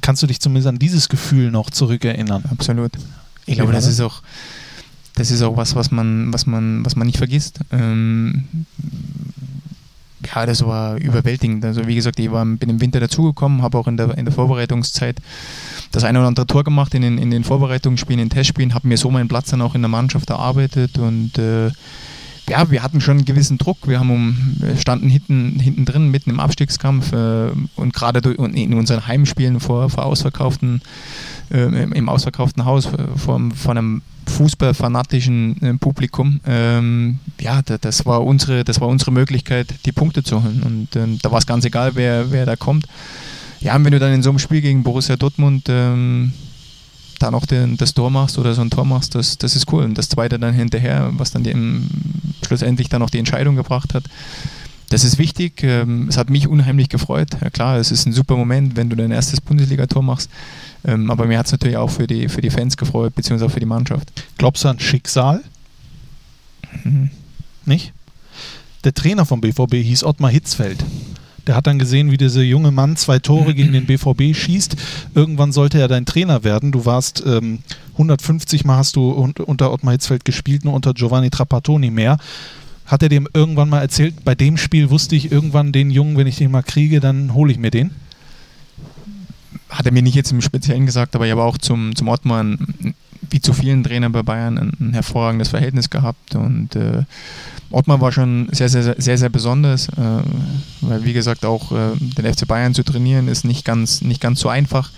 Kannst 0.00 0.22
du 0.22 0.26
dich 0.26 0.40
zumindest 0.40 0.66
an 0.66 0.78
dieses 0.78 1.08
Gefühl 1.08 1.50
noch 1.50 1.70
zurückerinnern? 1.70 2.42
Absolut. 2.50 2.92
Ich 3.46 3.56
glaube, 3.56 3.72
das? 3.72 3.86
ist 3.86 4.00
auch, 4.00 4.22
das 5.14 5.30
ist 5.30 5.42
auch 5.42 5.56
was, 5.56 5.76
was 5.76 5.90
man, 5.90 6.32
was 6.32 6.46
man, 6.46 6.84
was 6.84 6.96
man 6.96 7.06
nicht 7.06 7.18
vergisst. 7.18 7.60
Ähm, 7.70 8.44
ja, 10.34 10.46
das 10.46 10.64
war 10.64 10.96
überwältigend. 10.96 11.64
Also 11.64 11.86
wie 11.86 11.94
gesagt, 11.94 12.18
ich 12.18 12.30
war, 12.30 12.44
bin 12.44 12.68
im 12.70 12.80
Winter 12.80 13.00
dazugekommen, 13.00 13.62
habe 13.62 13.78
auch 13.78 13.88
in 13.88 13.96
der, 13.96 14.16
in 14.16 14.24
der 14.24 14.34
Vorbereitungszeit 14.34 15.16
das 15.92 16.04
eine 16.04 16.18
oder 16.18 16.28
andere 16.28 16.46
Tor 16.46 16.64
gemacht 16.64 16.94
in 16.94 17.02
den, 17.02 17.18
in 17.18 17.30
den 17.30 17.44
Vorbereitungsspielen, 17.44 18.20
in 18.20 18.28
den 18.28 18.34
Testspielen, 18.34 18.74
habe 18.74 18.88
mir 18.88 18.96
so 18.96 19.10
meinen 19.10 19.28
Platz 19.28 19.50
dann 19.50 19.62
auch 19.62 19.74
in 19.74 19.82
der 19.82 19.88
Mannschaft 19.88 20.30
erarbeitet 20.30 20.98
und 20.98 21.38
äh, 21.38 21.70
ja, 22.48 22.70
wir 22.70 22.82
hatten 22.82 23.00
schon 23.00 23.18
einen 23.18 23.24
gewissen 23.24 23.58
Druck. 23.58 23.88
Wir 23.88 23.98
haben 23.98 24.10
um, 24.10 24.56
standen 24.78 25.08
hinten, 25.08 25.58
hinten 25.58 25.84
drin, 25.86 26.10
mitten 26.10 26.30
im 26.30 26.40
Abstiegskampf 26.40 27.12
äh, 27.12 27.50
und 27.76 27.94
gerade 27.94 28.20
in 28.34 28.74
unseren 28.74 29.06
Heimspielen 29.06 29.60
vor, 29.60 29.88
vor 29.88 30.04
ausverkauften, 30.04 30.82
äh, 31.54 31.82
im, 31.82 32.08
ausverkauften 32.08 32.64
Haus 32.64 32.86
äh, 32.86 32.90
vor, 33.16 33.40
vor 33.54 33.70
einem 33.70 34.02
fußballfanatischen 34.26 35.62
äh, 35.62 35.74
Publikum. 35.74 36.40
Ähm, 36.46 37.18
ja, 37.40 37.62
da, 37.62 37.78
das, 37.78 38.04
war 38.06 38.24
unsere, 38.24 38.64
das 38.64 38.80
war 38.80 38.88
unsere 38.88 39.12
Möglichkeit, 39.12 39.72
die 39.86 39.92
Punkte 39.92 40.22
zu 40.22 40.42
holen. 40.42 40.62
Und 40.64 40.96
ähm, 40.96 41.18
da 41.22 41.30
war 41.30 41.38
es 41.38 41.46
ganz 41.46 41.64
egal, 41.64 41.92
wer, 41.94 42.30
wer 42.30 42.44
da 42.44 42.56
kommt. 42.56 42.86
Ja, 43.60 43.76
und 43.76 43.84
wenn 43.84 43.92
du 43.92 43.98
dann 43.98 44.12
in 44.12 44.22
so 44.22 44.30
einem 44.30 44.38
Spiel 44.38 44.60
gegen 44.60 44.82
Borussia 44.82 45.16
Dortmund 45.16 45.66
ähm, 45.68 46.32
da 47.18 47.30
noch 47.30 47.46
den, 47.46 47.76
das 47.76 47.94
Tor 47.94 48.10
machst 48.10 48.36
oder 48.36 48.52
so 48.54 48.60
ein 48.60 48.70
Tor 48.70 48.84
machst, 48.84 49.14
das, 49.14 49.38
das 49.38 49.54
ist 49.54 49.72
cool. 49.72 49.84
Und 49.84 49.96
das 49.96 50.08
zweite 50.08 50.38
dann 50.38 50.54
hinterher, 50.54 51.10
was 51.12 51.30
dann 51.30 51.44
dem 51.44 51.88
schlussendlich 52.44 52.88
dann 52.88 53.02
auch 53.02 53.10
die 53.10 53.18
Entscheidung 53.18 53.54
gebracht 53.54 53.94
hat, 53.94 54.04
das 54.90 55.04
ist 55.04 55.18
wichtig. 55.18 55.62
Ähm, 55.62 56.06
Es 56.08 56.16
hat 56.16 56.30
mich 56.30 56.46
unheimlich 56.48 56.88
gefreut. 56.88 57.30
Ja 57.42 57.50
klar, 57.50 57.78
es 57.78 57.90
ist 57.90 58.06
ein 58.06 58.12
super 58.12 58.36
Moment, 58.36 58.76
wenn 58.76 58.90
du 58.90 58.96
dein 58.96 59.10
erstes 59.10 59.40
Bundesligator 59.40 60.02
machst. 60.02 60.30
Ähm, 60.84 61.10
Aber 61.10 61.26
mir 61.26 61.38
hat 61.38 61.46
es 61.46 61.52
natürlich 61.52 61.76
auch 61.76 61.90
für 61.90 62.06
die, 62.06 62.28
für 62.28 62.40
die 62.40 62.50
Fans 62.50 62.76
gefreut, 62.76 63.14
beziehungsweise 63.14 63.46
auch 63.50 63.54
für 63.54 63.60
die 63.60 63.66
Mannschaft. 63.66 64.12
Glaubst 64.38 64.64
du 64.64 64.68
an 64.68 64.78
Schicksal? 64.80 65.42
Mhm. 66.84 67.10
Nicht? 67.64 67.92
Der 68.84 68.92
Trainer 68.92 69.24
vom 69.24 69.40
BVB 69.40 69.76
hieß 69.76 70.04
Ottmar 70.04 70.30
Hitzfeld. 70.30 70.84
Der 71.46 71.56
hat 71.56 71.66
dann 71.66 71.78
gesehen, 71.78 72.10
wie 72.10 72.16
dieser 72.16 72.42
junge 72.42 72.70
Mann 72.70 72.96
zwei 72.96 73.18
Tore 73.18 73.54
gegen 73.54 73.72
den 73.72 73.86
BVB 73.86 74.34
schießt. 74.34 74.76
Irgendwann 75.14 75.52
sollte 75.52 75.78
er 75.78 75.88
dein 75.88 76.06
Trainer 76.06 76.42
werden. 76.42 76.72
Du 76.72 76.86
warst 76.86 77.22
ähm, 77.26 77.58
150 77.92 78.64
Mal 78.64 78.78
hast 78.78 78.96
du 78.96 79.10
unter 79.10 79.72
Ottmar 79.72 79.92
Hitzfeld 79.92 80.24
gespielt, 80.24 80.64
nur 80.64 80.74
unter 80.74 80.94
Giovanni 80.94 81.30
Trapattoni 81.30 81.90
mehr. 81.90 82.18
Hat 82.86 83.02
er 83.02 83.08
dem 83.08 83.28
irgendwann 83.32 83.68
mal 83.68 83.80
erzählt, 83.80 84.24
bei 84.24 84.34
dem 84.34 84.56
Spiel 84.56 84.90
wusste 84.90 85.16
ich 85.16 85.32
irgendwann 85.32 85.72
den 85.72 85.90
Jungen, 85.90 86.16
wenn 86.16 86.26
ich 86.26 86.36
den 86.36 86.50
mal 86.50 86.62
kriege, 86.62 87.00
dann 87.00 87.34
hole 87.34 87.50
ich 87.50 87.58
mir 87.58 87.70
den? 87.70 87.90
Hat 89.70 89.86
er 89.86 89.92
mir 89.92 90.02
nicht 90.02 90.14
jetzt 90.14 90.32
im 90.32 90.42
Speziellen 90.42 90.86
gesagt, 90.86 91.14
aber 91.14 91.24
ich 91.24 91.32
habe 91.32 91.42
auch 91.42 91.58
zum, 91.58 91.96
zum 91.96 92.08
Ottmar, 92.08 92.44
wie 93.30 93.40
zu 93.40 93.52
vielen 93.52 93.82
Trainern 93.82 94.12
bei 94.12 94.22
Bayern, 94.22 94.58
ein, 94.58 94.72
ein 94.80 94.92
hervorragendes 94.92 95.48
Verhältnis 95.48 95.88
gehabt 95.88 96.34
und 96.34 96.76
äh, 96.76 97.04
Ottmar 97.70 98.00
war 98.00 98.12
schon 98.12 98.48
sehr, 98.52 98.68
sehr, 98.68 98.94
sehr, 98.98 99.18
sehr 99.18 99.28
besonders, 99.30 99.88
äh, 99.88 100.22
weil 100.82 101.04
wie 101.04 101.12
gesagt 101.12 101.44
auch 101.44 101.72
äh, 101.72 101.96
den 101.98 102.32
FC 102.32 102.46
Bayern 102.46 102.74
zu 102.74 102.84
trainieren 102.84 103.26
ist 103.28 103.44
nicht 103.44 103.64
ganz, 103.64 104.02
nicht 104.02 104.20
ganz 104.20 104.40
so 104.40 104.48
einfach 104.48 104.90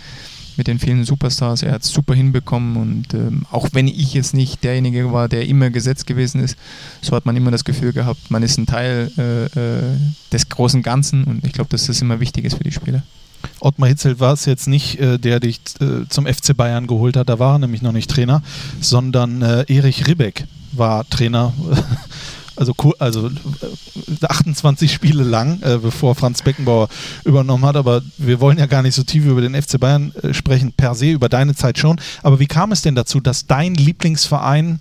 mit 0.56 0.66
den 0.66 0.78
vielen 0.78 1.04
Superstars. 1.04 1.62
Er 1.62 1.72
hat 1.72 1.82
es 1.82 1.88
super 1.88 2.14
hinbekommen 2.14 2.76
und 2.76 3.14
ähm, 3.14 3.46
auch 3.50 3.68
wenn 3.72 3.88
ich 3.88 4.14
jetzt 4.14 4.34
nicht 4.34 4.64
derjenige 4.64 5.12
war, 5.12 5.28
der 5.28 5.46
immer 5.46 5.70
gesetzt 5.70 6.06
gewesen 6.06 6.40
ist, 6.42 6.56
so 7.02 7.14
hat 7.14 7.26
man 7.26 7.36
immer 7.36 7.50
das 7.50 7.64
Gefühl 7.64 7.92
gehabt, 7.92 8.30
man 8.30 8.42
ist 8.42 8.58
ein 8.58 8.66
Teil 8.66 9.10
äh, 9.18 9.44
äh 9.44 9.82
des 10.32 10.48
großen 10.48 10.82
Ganzen 10.82 11.24
und 11.24 11.44
ich 11.46 11.52
glaube, 11.52 11.70
dass 11.70 11.86
das 11.86 12.02
immer 12.02 12.20
wichtig 12.20 12.44
ist 12.44 12.56
für 12.56 12.64
die 12.64 12.72
Spieler. 12.72 13.02
Ottmar 13.60 13.88
Hitzelt 13.88 14.20
war 14.20 14.32
es 14.32 14.44
jetzt 14.44 14.66
nicht, 14.66 14.98
äh, 14.98 15.18
der 15.18 15.40
dich 15.40 15.60
äh, 15.80 16.08
zum 16.08 16.26
FC 16.26 16.56
Bayern 16.56 16.86
geholt 16.86 17.16
hat, 17.16 17.28
da 17.28 17.38
war 17.38 17.54
er 17.54 17.58
nämlich 17.60 17.82
noch 17.82 17.92
nicht 17.92 18.10
Trainer, 18.10 18.42
sondern 18.80 19.42
äh, 19.42 19.64
Erich 19.68 20.06
Ribbeck 20.06 20.46
war 20.72 21.08
Trainer 21.08 21.52
also, 22.56 22.74
also 22.98 23.30
28 24.22 24.90
äh, 24.90 24.94
Spiele 24.94 25.22
lang, 25.22 25.60
äh, 25.62 25.78
bevor 25.78 26.14
Franz 26.14 26.42
Beckenbauer 26.42 26.88
übernommen 27.24 27.64
hat. 27.64 27.76
Aber 27.76 28.02
wir 28.18 28.40
wollen 28.40 28.58
ja 28.58 28.66
gar 28.66 28.82
nicht 28.82 28.94
so 28.94 29.02
tief 29.02 29.24
über 29.24 29.40
den 29.40 29.60
FC 29.60 29.78
Bayern 29.78 30.12
äh, 30.22 30.34
sprechen, 30.34 30.72
per 30.72 30.94
se, 30.94 31.10
über 31.10 31.28
deine 31.28 31.54
Zeit 31.54 31.78
schon. 31.78 32.00
Aber 32.22 32.40
wie 32.40 32.46
kam 32.46 32.72
es 32.72 32.82
denn 32.82 32.94
dazu, 32.94 33.20
dass 33.20 33.46
dein 33.46 33.74
Lieblingsverein 33.74 34.80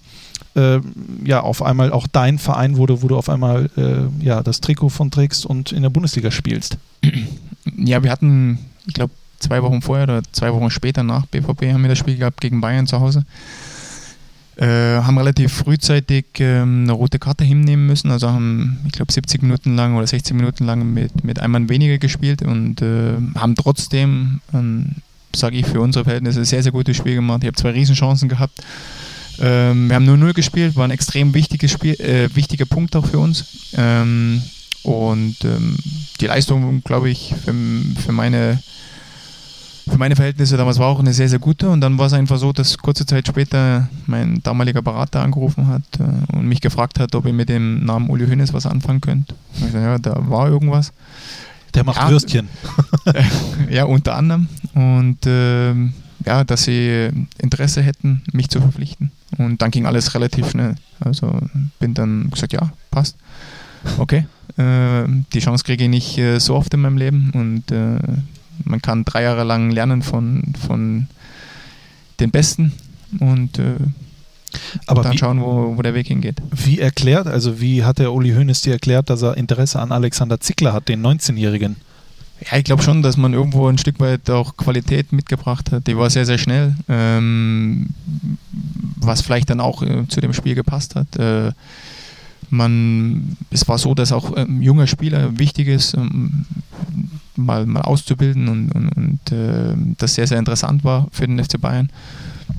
äh, 0.55 0.79
ja 1.23 1.41
auf 1.41 1.61
einmal 1.61 1.91
auch 1.91 2.07
dein 2.07 2.39
Verein 2.39 2.77
wurde, 2.77 3.01
wo 3.01 3.07
du 3.07 3.17
auf 3.17 3.29
einmal 3.29 3.69
äh, 3.77 4.23
ja, 4.23 4.41
das 4.41 4.61
Trikot 4.61 4.89
von 4.89 5.11
trägst 5.11 5.45
und 5.45 5.71
in 5.71 5.83
der 5.83 5.89
Bundesliga 5.89 6.31
spielst? 6.31 6.77
Ja, 7.77 8.03
wir 8.03 8.11
hatten, 8.11 8.59
ich 8.87 8.93
glaube, 8.93 9.13
zwei 9.39 9.61
Wochen 9.63 9.81
vorher 9.81 10.05
oder 10.05 10.21
zwei 10.31 10.53
Wochen 10.53 10.69
später 10.69 11.03
nach 11.03 11.25
BVB 11.27 11.73
haben 11.73 11.81
wir 11.81 11.89
das 11.89 11.97
Spiel 11.97 12.17
gehabt 12.17 12.41
gegen 12.41 12.61
Bayern 12.61 12.87
zu 12.87 12.99
Hause. 12.99 13.25
Äh, 14.57 15.01
haben 15.01 15.17
relativ 15.17 15.51
frühzeitig 15.51 16.25
ähm, 16.39 16.83
eine 16.83 16.93
rote 16.93 17.19
Karte 17.19 17.43
hinnehmen 17.43 17.87
müssen, 17.87 18.09
also 18.09 18.29
haben, 18.29 18.79
ich 18.85 18.93
glaube, 18.93 19.11
70 19.11 19.41
Minuten 19.41 19.75
lang 19.75 19.97
oder 19.97 20.07
60 20.07 20.33
Minuten 20.33 20.65
lang 20.65 20.93
mit, 20.93 21.25
mit 21.25 21.39
einem 21.39 21.51
Mann 21.51 21.69
weniger 21.69 21.97
gespielt 21.97 22.41
und 22.41 22.81
äh, 22.81 23.15
haben 23.35 23.55
trotzdem, 23.55 24.39
ähm, 24.53 24.91
sage 25.35 25.57
ich, 25.57 25.65
für 25.65 25.81
unsere 25.81 26.05
Verhältnisse 26.05 26.39
ein 26.39 26.45
sehr, 26.45 26.63
sehr 26.63 26.71
gutes 26.71 26.95
Spiel 26.95 27.15
gemacht. 27.15 27.43
Ich 27.43 27.47
habe 27.47 27.57
zwei 27.57 27.71
Riesenchancen 27.71 28.29
gehabt. 28.29 28.61
Ähm, 29.39 29.89
wir 29.89 29.95
haben 29.97 30.05
nur 30.05 30.15
0 30.15 30.31
gespielt, 30.33 30.77
war 30.77 30.85
ein 30.85 30.91
extrem 30.91 31.33
wichtiges 31.33 31.71
Spiel, 31.71 31.95
äh, 31.95 32.33
wichtiger 32.33 32.65
Punkt 32.65 32.95
auch 32.95 33.05
für 33.05 33.19
uns. 33.19 33.73
Ähm, 33.75 34.41
und 34.83 35.35
ähm, 35.43 35.75
die 36.21 36.27
Leistung, 36.27 36.81
glaube 36.83 37.09
ich, 37.09 37.33
für, 37.43 37.53
für 38.01 38.11
meine 38.13 38.59
für 39.87 39.97
meine 39.97 40.15
Verhältnisse 40.15 40.57
damals 40.57 40.79
war 40.79 40.87
auch 40.87 40.99
eine 40.99 41.13
sehr, 41.13 41.29
sehr 41.29 41.39
gute. 41.39 41.69
Und 41.69 41.81
dann 41.81 41.97
war 41.97 42.07
es 42.07 42.13
einfach 42.13 42.37
so, 42.37 42.51
dass 42.51 42.77
kurze 42.77 43.05
Zeit 43.05 43.27
später 43.27 43.87
mein 44.07 44.41
damaliger 44.43 44.81
Berater 44.81 45.21
angerufen 45.21 45.67
hat 45.67 45.83
äh, 45.99 46.35
und 46.35 46.47
mich 46.47 46.61
gefragt 46.61 46.99
hat, 46.99 47.13
ob 47.15 47.25
ich 47.25 47.33
mit 47.33 47.49
dem 47.49 47.85
Namen 47.85 48.09
Uli 48.09 48.25
Hönes 48.25 48.53
was 48.53 48.65
anfangen 48.65 49.01
könnte. 49.01 49.35
Ich 49.55 49.65
gesagt, 49.65 49.83
ja, 49.83 49.97
da 49.99 50.29
war 50.29 50.49
irgendwas. 50.49 50.91
Der 51.73 51.83
macht 51.83 51.97
ja, 51.97 52.09
Würstchen. 52.09 52.47
ja, 53.69 53.83
unter 53.83 54.15
anderem. 54.15 54.47
Und 54.73 55.25
äh, 55.25 55.73
ja, 56.25 56.43
dass 56.43 56.63
sie 56.63 57.09
Interesse 57.37 57.81
hätten, 57.81 58.23
mich 58.31 58.49
zu 58.49 58.61
verpflichten. 58.61 59.11
Und 59.37 59.61
dann 59.61 59.71
ging 59.71 59.85
alles 59.85 60.13
relativ 60.15 60.49
schnell. 60.49 60.75
Also 60.99 61.37
bin 61.79 61.93
dann 61.93 62.29
gesagt, 62.31 62.53
ja, 62.53 62.71
passt. 62.91 63.17
Okay. 63.97 64.25
Äh, 64.57 65.03
die 65.33 65.39
Chance 65.39 65.63
kriege 65.63 65.83
ich 65.83 65.89
nicht 65.89 66.17
äh, 66.17 66.39
so 66.39 66.55
oft 66.55 66.73
in 66.73 66.81
meinem 66.81 66.97
Leben 66.97 67.31
und 67.33 67.71
äh, 67.71 67.99
man 68.63 68.81
kann 68.81 69.05
drei 69.05 69.23
Jahre 69.23 69.43
lang 69.43 69.71
lernen 69.71 70.01
von, 70.01 70.53
von 70.67 71.07
den 72.19 72.31
Besten 72.31 72.71
und 73.19 73.59
äh, 73.59 73.75
aber 74.87 75.03
dann 75.03 75.13
wie, 75.13 75.17
schauen, 75.17 75.41
wo, 75.41 75.77
wo 75.77 75.81
der 75.81 75.93
Weg 75.93 76.07
hingeht. 76.07 76.41
Wie 76.51 76.79
erklärt, 76.79 77.27
also 77.27 77.59
wie 77.59 77.83
hat 77.83 77.99
der 77.99 78.13
Uli 78.13 78.31
Hoeneß 78.31 78.61
dir 78.61 78.73
erklärt, 78.73 79.09
dass 79.09 79.21
er 79.21 79.37
Interesse 79.37 79.79
an 79.79 79.91
Alexander 79.91 80.39
Zickler 80.39 80.73
hat, 80.73 80.87
den 80.87 81.05
19-Jährigen? 81.05 81.75
Ja, 82.41 82.57
ich 82.57 82.65
glaube 82.65 82.83
schon, 82.83 83.01
dass 83.01 83.15
man 83.15 83.33
irgendwo 83.33 83.67
ein 83.67 83.77
Stück 83.77 83.99
weit 83.99 84.29
auch 84.29 84.57
Qualität 84.57 85.13
mitgebracht 85.13 85.71
hat. 85.71 85.87
Die 85.87 85.97
war 85.97 86.09
sehr, 86.09 86.25
sehr 86.25 86.37
schnell, 86.37 86.75
ähm, 86.89 87.87
was 88.97 89.21
vielleicht 89.21 89.49
dann 89.49 89.61
auch 89.61 89.81
äh, 89.81 90.07
zu 90.09 90.19
dem 90.19 90.33
Spiel 90.33 90.55
gepasst 90.55 90.95
hat. 90.95 91.15
Äh, 91.15 91.51
man, 92.49 93.37
es 93.51 93.67
war 93.67 93.77
so, 93.77 93.93
dass 93.93 94.11
auch 94.11 94.35
ähm, 94.35 94.61
junger 94.61 94.87
Spieler 94.87 95.37
wichtig 95.37 95.67
ist, 95.67 95.93
ähm, 95.93 96.45
mal, 97.35 97.65
mal 97.65 97.81
auszubilden 97.81 98.47
und, 98.47 98.71
und, 98.71 98.89
und 98.89 99.31
äh, 99.31 99.75
das 99.97 100.15
sehr, 100.15 100.27
sehr 100.27 100.39
interessant 100.39 100.83
war 100.83 101.07
für 101.11 101.27
den 101.27 101.43
FC 101.43 101.59
Bayern. 101.59 101.89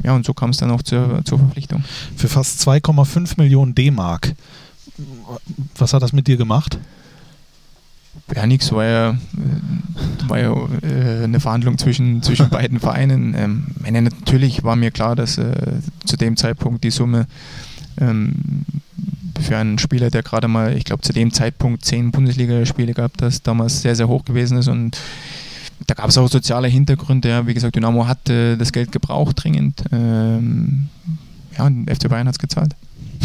Ja, 0.03 0.14
und 0.14 0.27
so 0.27 0.35
kam 0.35 0.51
es 0.51 0.59
dann 0.59 0.70
auch 0.70 0.83
zur, 0.83 1.25
zur 1.25 1.38
Verpflichtung. 1.38 1.85
Für 2.16 2.29
fast 2.29 2.66
2,5 2.66 3.35
Millionen 3.38 3.75
D-Mark. 3.75 4.35
Was 5.77 5.92
hat 5.92 6.03
das 6.03 6.12
mit 6.12 6.27
dir 6.27 6.37
gemacht? 6.37 6.79
Ja, 8.35 8.46
nichts, 8.46 8.72
war 8.72 8.85
ja, 8.85 9.11
äh, 9.11 10.29
war 10.29 10.38
ja 10.38 10.53
äh, 10.83 11.25
eine 11.25 11.38
Verhandlung 11.38 11.79
zwischen, 11.79 12.22
zwischen 12.22 12.49
beiden 12.51 12.81
Vereinen. 12.81 13.35
Ähm, 13.35 13.66
natürlich 14.05 14.64
war 14.64 14.75
mir 14.75 14.90
klar, 14.90 15.14
dass 15.14 15.38
äh, 15.38 15.81
zu 16.05 16.16
dem 16.16 16.37
Zeitpunkt 16.37 16.83
die 16.83 16.90
Summe 16.90 17.27
ähm, 17.99 18.64
für 19.40 19.57
einen 19.57 19.79
Spieler, 19.79 20.11
der 20.11 20.22
gerade 20.22 20.49
mal, 20.49 20.77
ich 20.77 20.85
glaube, 20.85 21.03
zu 21.03 21.12
dem 21.12 21.33
Zeitpunkt 21.33 21.85
zehn 21.85 22.11
Bundesligaspiele 22.11 22.94
gehabt 22.94 23.22
hat, 23.22 23.46
damals 23.46 23.83
sehr, 23.83 23.96
sehr 23.96 24.09
hoch 24.09 24.25
gewesen 24.25 24.59
ist 24.59 24.68
und 24.68 24.96
da 25.87 25.94
gab 25.94 26.09
es 26.09 26.18
auch 26.18 26.29
soziale 26.29 26.68
Hintergründe. 26.68 27.29
Ja. 27.29 27.46
Wie 27.46 27.55
gesagt, 27.55 27.77
Dynamo 27.77 28.07
hat 28.07 28.29
äh, 28.29 28.57
das 28.57 28.72
Geld 28.72 28.92
gebraucht 28.92 29.42
dringend. 29.42 29.83
Ähm, 29.92 30.88
ja, 31.57 31.66
und 31.66 31.90
FC 31.90 32.09
Bayern 32.09 32.27
hat 32.27 32.35
es 32.35 32.38
gezahlt. 32.38 32.75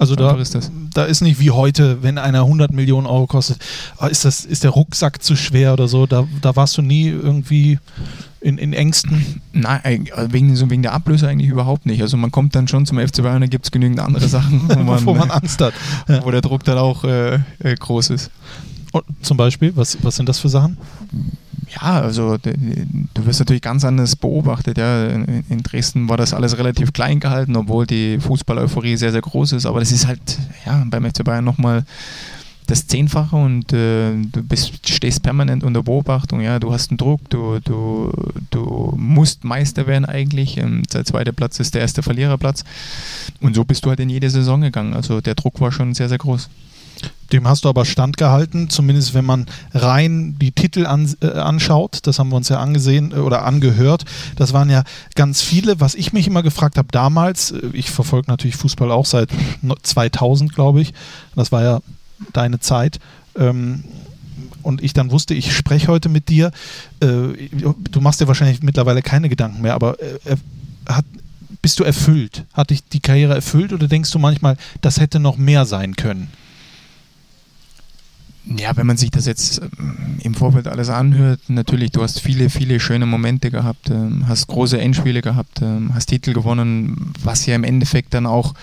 Also 0.00 0.14
da 0.14 0.36
ist, 0.36 0.56
da 0.94 1.04
ist 1.04 1.22
nicht 1.22 1.40
wie 1.40 1.50
heute, 1.50 2.04
wenn 2.04 2.18
einer 2.18 2.42
100 2.42 2.72
Millionen 2.72 3.08
Euro 3.08 3.26
kostet, 3.26 3.58
ah, 3.98 4.06
ist, 4.06 4.24
das, 4.24 4.44
ist 4.44 4.62
der 4.62 4.70
Rucksack 4.70 5.22
zu 5.24 5.34
schwer 5.34 5.72
oder 5.72 5.88
so. 5.88 6.06
Da, 6.06 6.26
da 6.40 6.54
warst 6.54 6.78
du 6.78 6.82
nie 6.82 7.08
irgendwie 7.08 7.80
in, 8.40 8.58
in 8.58 8.72
Ängsten? 8.72 9.40
Nein, 9.52 10.08
also 10.14 10.32
wegen, 10.32 10.54
so 10.56 10.70
wegen 10.70 10.82
der 10.82 10.92
Ablöse 10.92 11.28
eigentlich 11.28 11.50
überhaupt 11.50 11.86
nicht. 11.86 12.02
Also 12.02 12.16
man 12.16 12.30
kommt 12.30 12.54
dann 12.54 12.68
schon 12.68 12.86
zum 12.86 12.98
FC 12.98 13.22
Bayern, 13.22 13.40
da 13.40 13.46
gibt 13.46 13.66
es 13.66 13.70
genügend 13.70 14.00
andere 14.00 14.28
Sachen, 14.28 14.68
wo 14.68 14.82
man, 14.82 15.04
man 15.04 15.30
Angst 15.30 15.60
hat. 15.60 15.74
Ja. 16.08 16.24
Wo 16.24 16.30
der 16.30 16.40
Druck 16.40 16.64
dann 16.64 16.78
auch 16.78 17.04
äh, 17.04 17.34
äh, 17.34 17.74
groß 17.78 18.10
ist. 18.10 18.30
Und 18.92 19.04
zum 19.22 19.36
Beispiel, 19.36 19.72
was, 19.76 19.98
was 20.02 20.16
sind 20.16 20.28
das 20.28 20.38
für 20.38 20.48
Sachen? 20.48 20.78
Ja, 21.70 22.00
also 22.00 22.38
du 22.38 23.26
wirst 23.26 23.40
natürlich 23.40 23.60
ganz 23.60 23.84
anders 23.84 24.16
beobachtet. 24.16 24.78
Ja. 24.78 25.08
In 25.08 25.62
Dresden 25.62 26.08
war 26.08 26.16
das 26.16 26.32
alles 26.32 26.56
relativ 26.56 26.92
klein 26.94 27.20
gehalten, 27.20 27.56
obwohl 27.56 27.86
die 27.86 28.18
Fußball-Euphorie 28.18 28.96
sehr, 28.96 29.12
sehr 29.12 29.20
groß 29.20 29.52
ist. 29.52 29.66
Aber 29.66 29.80
das 29.80 29.92
ist 29.92 30.06
halt 30.06 30.38
ja, 30.64 30.82
beim 30.88 31.04
FC 31.04 31.24
Bayern 31.24 31.44
nochmal 31.44 31.84
das 32.68 32.86
Zehnfache 32.86 33.34
und 33.34 33.72
äh, 33.72 34.12
du 34.14 34.42
bist, 34.42 34.86
stehst 34.86 35.22
permanent 35.22 35.64
unter 35.64 35.82
Beobachtung. 35.82 36.42
Ja, 36.42 36.58
du 36.58 36.70
hast 36.70 36.90
einen 36.90 36.98
Druck, 36.98 37.28
du, 37.30 37.60
du, 37.64 38.12
du 38.50 38.94
musst 38.96 39.42
Meister 39.42 39.86
werden 39.86 40.04
eigentlich. 40.04 40.58
Ähm, 40.58 40.82
der 40.92 41.06
zweite 41.06 41.32
Platz 41.32 41.58
ist 41.60 41.74
der 41.74 41.80
erste 41.80 42.02
Verliererplatz. 42.02 42.64
Und 43.40 43.56
so 43.56 43.64
bist 43.64 43.86
du 43.86 43.88
halt 43.88 44.00
in 44.00 44.10
jede 44.10 44.28
Saison 44.28 44.60
gegangen. 44.60 44.92
Also 44.92 45.22
der 45.22 45.34
Druck 45.34 45.62
war 45.62 45.72
schon 45.72 45.94
sehr, 45.94 46.10
sehr 46.10 46.18
groß. 46.18 46.50
Dem 47.32 47.48
hast 47.48 47.64
du 47.64 47.70
aber 47.70 47.86
standgehalten, 47.86 48.68
zumindest 48.68 49.14
wenn 49.14 49.24
man 49.24 49.46
rein 49.72 50.36
die 50.38 50.52
Titel 50.52 50.84
an, 50.84 51.14
äh, 51.22 51.28
anschaut. 51.28 52.00
Das 52.02 52.18
haben 52.18 52.28
wir 52.28 52.36
uns 52.36 52.50
ja 52.50 52.58
angesehen 52.58 53.12
äh, 53.12 53.16
oder 53.16 53.46
angehört. 53.46 54.04
Das 54.36 54.52
waren 54.52 54.68
ja 54.68 54.84
ganz 55.14 55.40
viele. 55.40 55.80
Was 55.80 55.94
ich 55.94 56.12
mich 56.12 56.26
immer 56.26 56.42
gefragt 56.42 56.76
habe 56.76 56.88
damals, 56.90 57.52
äh, 57.52 57.60
ich 57.72 57.90
verfolge 57.90 58.30
natürlich 58.30 58.56
Fußball 58.56 58.90
auch 58.90 59.06
seit 59.06 59.30
2000, 59.82 60.54
glaube 60.54 60.82
ich. 60.82 60.92
Das 61.34 61.50
war 61.50 61.62
ja 61.62 61.80
deine 62.32 62.60
Zeit. 62.60 62.98
Ähm, 63.36 63.84
und 64.62 64.82
ich 64.82 64.92
dann 64.92 65.10
wusste, 65.10 65.34
ich 65.34 65.56
spreche 65.56 65.88
heute 65.88 66.08
mit 66.08 66.28
dir. 66.28 66.50
Äh, 67.00 67.48
du 67.90 68.00
machst 68.00 68.20
dir 68.20 68.28
wahrscheinlich 68.28 68.62
mittlerweile 68.62 69.02
keine 69.02 69.28
Gedanken 69.28 69.62
mehr, 69.62 69.74
aber 69.74 70.00
äh, 70.00 70.36
hat, 70.88 71.04
bist 71.62 71.80
du 71.80 71.84
erfüllt? 71.84 72.44
Hat 72.52 72.70
dich 72.70 72.84
die 72.84 73.00
Karriere 73.00 73.34
erfüllt 73.34 73.72
oder 73.72 73.88
denkst 73.88 74.10
du 74.10 74.18
manchmal, 74.18 74.56
das 74.80 75.00
hätte 75.00 75.20
noch 75.20 75.36
mehr 75.36 75.64
sein 75.64 75.96
können? 75.96 76.28
Ja, 78.56 78.76
wenn 78.76 78.86
man 78.86 78.96
sich 78.96 79.10
das 79.10 79.26
jetzt 79.26 79.60
ähm, 79.78 80.18
im 80.22 80.34
Vorfeld 80.34 80.68
alles 80.68 80.88
anhört, 80.88 81.40
natürlich, 81.48 81.90
du 81.90 82.02
hast 82.02 82.20
viele, 82.20 82.48
viele 82.48 82.80
schöne 82.80 83.04
Momente 83.04 83.50
gehabt, 83.50 83.90
ähm, 83.90 84.26
hast 84.26 84.46
große 84.46 84.80
Endspiele 84.80 85.20
gehabt, 85.20 85.60
ähm, 85.60 85.92
hast 85.94 86.06
Titel 86.06 86.32
gewonnen, 86.32 87.12
was 87.22 87.44
ja 87.44 87.54
im 87.54 87.64
Endeffekt 87.64 88.14
dann 88.14 88.24
auch 88.24 88.54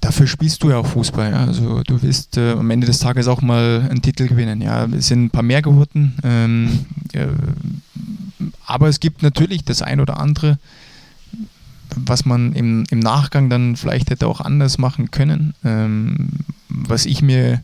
dafür 0.00 0.26
spielst 0.26 0.62
du 0.62 0.70
ja 0.70 0.76
auch 0.78 0.86
Fußball. 0.86 1.30
Ja. 1.30 1.44
Also 1.44 1.82
du 1.82 2.02
willst 2.02 2.36
äh, 2.36 2.52
am 2.52 2.70
Ende 2.70 2.86
des 2.86 2.98
Tages 2.98 3.28
auch 3.28 3.42
mal 3.42 3.86
einen 3.90 4.02
Titel 4.02 4.28
gewinnen. 4.28 4.60
Ja, 4.60 4.84
es 4.86 5.08
sind 5.08 5.24
ein 5.24 5.30
paar 5.30 5.42
mehr 5.42 5.62
geworden. 5.62 6.16
Ähm, 6.22 6.86
äh, 7.12 7.26
aber 8.66 8.88
es 8.88 9.00
gibt 9.00 9.22
natürlich 9.22 9.64
das 9.64 9.82
ein 9.82 10.00
oder 10.00 10.20
andere, 10.20 10.58
was 11.96 12.24
man 12.24 12.52
im, 12.52 12.84
im 12.90 12.98
Nachgang 12.98 13.48
dann 13.48 13.76
vielleicht 13.76 14.10
hätte 14.10 14.26
auch 14.26 14.40
anders 14.40 14.78
machen 14.78 15.10
können. 15.10 15.54
Ähm, 15.64 16.30
was 16.68 17.06
ich 17.06 17.22
mir 17.22 17.62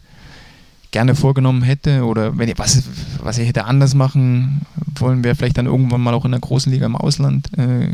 gerne 0.91 1.15
vorgenommen 1.17 1.63
hätte 1.63 2.05
oder 2.05 2.39
wenn 2.39 2.49
ich, 2.49 2.57
was, 2.57 2.85
was 3.21 3.39
ich 3.39 3.49
hätte 3.49 3.65
anders 3.65 3.95
machen 3.95 4.61
wollen, 4.95 5.25
wäre 5.25 5.35
vielleicht 5.35 5.59
dann 5.59 5.67
irgendwann 5.67 6.01
mal 6.01 6.15
auch 6.15 6.25
in 6.25 6.31
der 6.31 6.41
großen 6.41 6.71
Liga 6.71 6.87
im 6.87 6.95
Ausland 6.95 7.51
äh, 7.59 7.89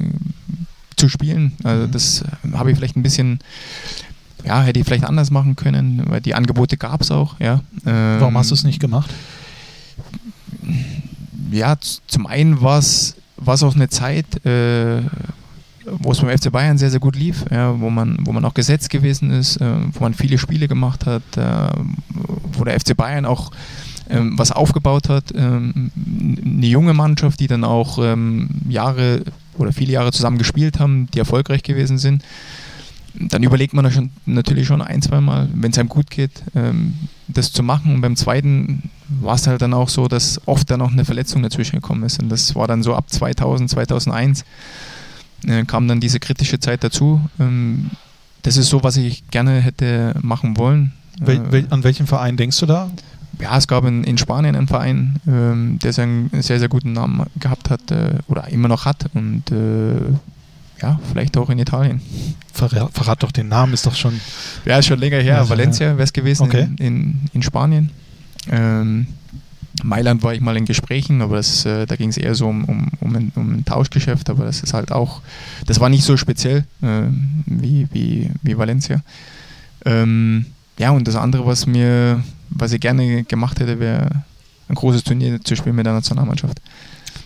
zu 0.97 1.09
spielen. 1.09 1.53
Also 1.65 1.87
mhm. 1.87 1.93
das 1.93 2.25
habe 2.53 2.71
ich 2.71 2.77
vielleicht 2.77 2.97
ein 2.97 3.03
bisschen, 3.03 3.41
ja, 4.45 4.63
hätte 4.63 4.81
ich 4.81 4.87
vielleicht 4.87 5.05
anders 5.05 5.31
machen 5.31 5.57
können, 5.57 6.03
weil 6.07 6.21
die 6.21 6.35
Angebote 6.35 6.77
gab 6.77 7.01
es 7.03 7.11
auch. 7.11 7.39
Ja. 7.41 7.61
Ähm, 7.87 8.17
Warum 8.21 8.37
hast 8.37 8.51
du 8.51 8.55
es 8.55 8.65
nicht 8.65 8.81
gemacht? 8.81 9.11
Ja, 11.51 11.77
zum 12.07 12.27
einen 12.27 12.61
war 12.61 12.79
es 12.79 13.17
auch 13.47 13.75
eine 13.75 13.89
Zeit, 13.89 14.45
äh, 14.45 15.03
wo 15.85 16.13
es 16.13 16.21
beim 16.21 16.37
FC 16.37 16.53
Bayern 16.53 16.79
sehr, 16.79 16.91
sehr 16.91 17.01
gut 17.01 17.17
lief, 17.17 17.45
ja, 17.51 17.79
wo, 17.81 17.91
man, 17.91 18.19
wo 18.25 18.33
man 18.33 18.45
auch 18.45 18.55
gesetzt 18.55 18.91
gewesen 18.91 19.31
ist, 19.31 19.57
äh, 19.57 19.73
wo 19.93 20.01
man 20.01 20.15
viele 20.15 20.39
Spiele 20.39 20.69
gemacht 20.69 21.07
hat, 21.07 21.23
äh, 21.37 21.69
wo 22.53 22.65
der 22.65 22.79
FC 22.79 22.97
Bayern 22.97 23.25
auch 23.25 23.51
ähm, 24.11 24.39
was 24.39 24.53
aufgebaut 24.53 25.09
hat. 25.09 25.33
Ähm, 25.35 25.91
eine 26.45 26.67
junge 26.67 26.95
Mannschaft, 26.95 27.41
die 27.41 27.47
dann 27.47 27.65
auch 27.65 27.99
ähm, 28.03 28.49
Jahre 28.69 29.23
oder 29.57 29.73
viele 29.73 29.93
Jahre 29.93 30.13
zusammen 30.13 30.39
gespielt 30.39 30.79
haben, 30.79 31.09
die 31.15 31.19
erfolgreich 31.19 31.63
gewesen 31.63 31.99
sind. 31.99 32.23
Dann 33.15 33.43
überlegt 33.43 33.75
man 33.75 33.91
schon, 33.91 34.11
natürlich 34.27 34.67
schon 34.67 34.83
ein, 34.83 35.03
zwei 35.03 35.21
Mal, 35.21 35.49
wenn 35.53 35.73
es 35.73 35.79
einem 35.79 35.89
gut 35.89 36.11
geht, 36.11 36.43
ähm, 36.55 36.95
das 37.29 37.53
zu 37.53 37.63
machen. 37.63 37.95
Und 37.95 38.01
beim 38.01 38.17
zweiten 38.17 38.91
war 39.09 39.35
es 39.35 39.47
halt 39.47 39.63
dann 39.63 39.75
auch 39.75 39.89
so, 39.89 40.09
dass 40.09 40.41
oft 40.47 40.71
dann 40.71 40.81
auch 40.81 40.93
eine 40.93 41.05
Verletzung 41.05 41.43
dazwischen 41.43 41.77
gekommen 41.77 42.05
ist. 42.05 42.23
Und 42.23 42.29
das 42.29 42.55
war 42.55 42.67
dann 42.67 42.83
so 42.83 42.95
ab 42.95 43.11
2000, 43.11 43.71
2001 43.71 44.45
äh, 45.47 45.65
kam 45.65 45.89
dann 45.89 46.01
diese 46.01 46.21
kritische 46.21 46.61
Zeit 46.61 46.85
dazu. 46.85 47.21
Ähm, 47.39 47.91
das 48.43 48.57
ist 48.57 48.69
so, 48.69 48.83
was 48.83 48.97
ich 48.97 49.29
gerne 49.31 49.61
hätte 49.61 50.15
machen 50.23 50.57
wollen. 50.57 50.93
Wel, 51.19 51.37
äh, 51.37 51.53
wel, 51.53 51.67
an 51.71 51.85
welchen 51.85 52.07
Verein 52.07 52.37
denkst 52.37 52.59
du 52.61 52.67
da? 52.67 52.91
Ja, 53.41 53.57
es 53.57 53.69
gab 53.69 53.85
in, 53.85 54.05
in 54.05 54.19
Spanien 54.19 54.55
einen 54.55 54.69
Verein, 54.69 55.17
ähm, 55.27 55.79
der 55.83 55.97
einen 55.99 56.31
sehr, 56.43 56.59
sehr 56.59 56.69
guten 56.69 56.93
Namen 56.93 57.27
gehabt 57.39 57.71
hat 57.71 57.91
äh, 57.91 58.15
oder 58.29 58.49
immer 58.49 58.69
noch 58.69 58.85
hat 58.85 59.07
und 59.15 59.51
äh, 59.51 60.13
ja, 60.83 61.01
vielleicht 61.09 61.37
auch 61.37 61.51
in 61.51 61.59
Italien. 61.59 62.01
Verrat, 62.53 62.91
verrat, 62.93 63.23
doch 63.23 63.33
den 63.33 63.49
Namen, 63.49 63.73
ist 63.73 63.87
doch 63.87 63.95
schon. 63.95 64.21
Ja, 64.65 64.79
ist 64.79 64.87
schon 64.87 64.99
länger 64.99 65.19
her. 65.19 65.39
Also, 65.39 65.51
Valencia 65.51 65.89
wäre 65.89 66.03
es 66.03 66.13
gewesen 66.13 66.45
okay. 66.45 66.63
in, 66.63 66.77
in, 66.79 67.21
in, 67.33 67.43
Spanien. 67.43 67.91
Ähm, 68.51 69.07
Mailand 69.83 70.23
war 70.23 70.35
ich 70.35 70.41
mal 70.41 70.57
in 70.57 70.65
Gesprächen, 70.65 71.23
aber 71.23 71.37
das, 71.37 71.65
äh, 71.65 71.87
da 71.87 71.97
ging 71.97 72.11
es 72.11 72.17
eher 72.17 72.35
so 72.35 72.49
um, 72.49 72.65
um, 72.65 72.89
um, 73.01 73.17
ein, 73.17 73.33
um, 73.37 73.55
ein, 73.55 73.65
Tauschgeschäft, 73.65 74.29
aber 74.31 74.45
das 74.45 74.63
ist 74.63 74.75
halt 74.75 74.93
auch, 74.93 75.23
das 75.67 75.81
war 75.81 75.89
nicht 75.89 76.05
so 76.05 76.17
speziell 76.17 76.65
äh, 76.83 77.03
wie, 77.47 77.87
wie, 77.93 78.31
wie 78.43 78.59
Valencia. 78.59 79.03
Ähm, 79.85 80.47
ja, 80.79 80.91
und 80.91 81.07
das 81.07 81.17
andere, 81.17 81.47
was 81.47 81.67
mir, 81.67 82.23
was 82.51 82.73
ich 82.73 82.81
gerne 82.81 83.25
gemacht 83.25 83.61
hätte, 83.61 83.81
wäre 83.81 84.09
ein 84.69 84.75
großes 84.75 85.05
Turnier 85.05 85.41
zu 85.43 85.57
spielen 85.57 85.77
mit 85.77 85.87
der 85.87 85.93
Nationalmannschaft. 85.93 86.61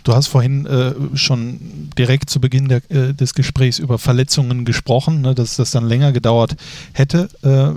Du 0.04 0.14
hast 0.14 0.26
vorhin 0.26 0.66
äh, 0.66 0.92
schon 1.14 1.90
direkt 1.96 2.28
zu 2.28 2.38
Beginn 2.38 2.68
der, 2.68 2.82
äh, 2.90 3.14
des 3.14 3.34
Gesprächs 3.34 3.78
über 3.78 3.98
Verletzungen 3.98 4.66
gesprochen, 4.66 5.22
ne, 5.22 5.34
dass 5.34 5.56
das 5.56 5.70
dann 5.70 5.88
länger 5.88 6.12
gedauert 6.12 6.56
hätte, 6.92 7.30
äh, 7.42 7.48
äh 7.48 7.74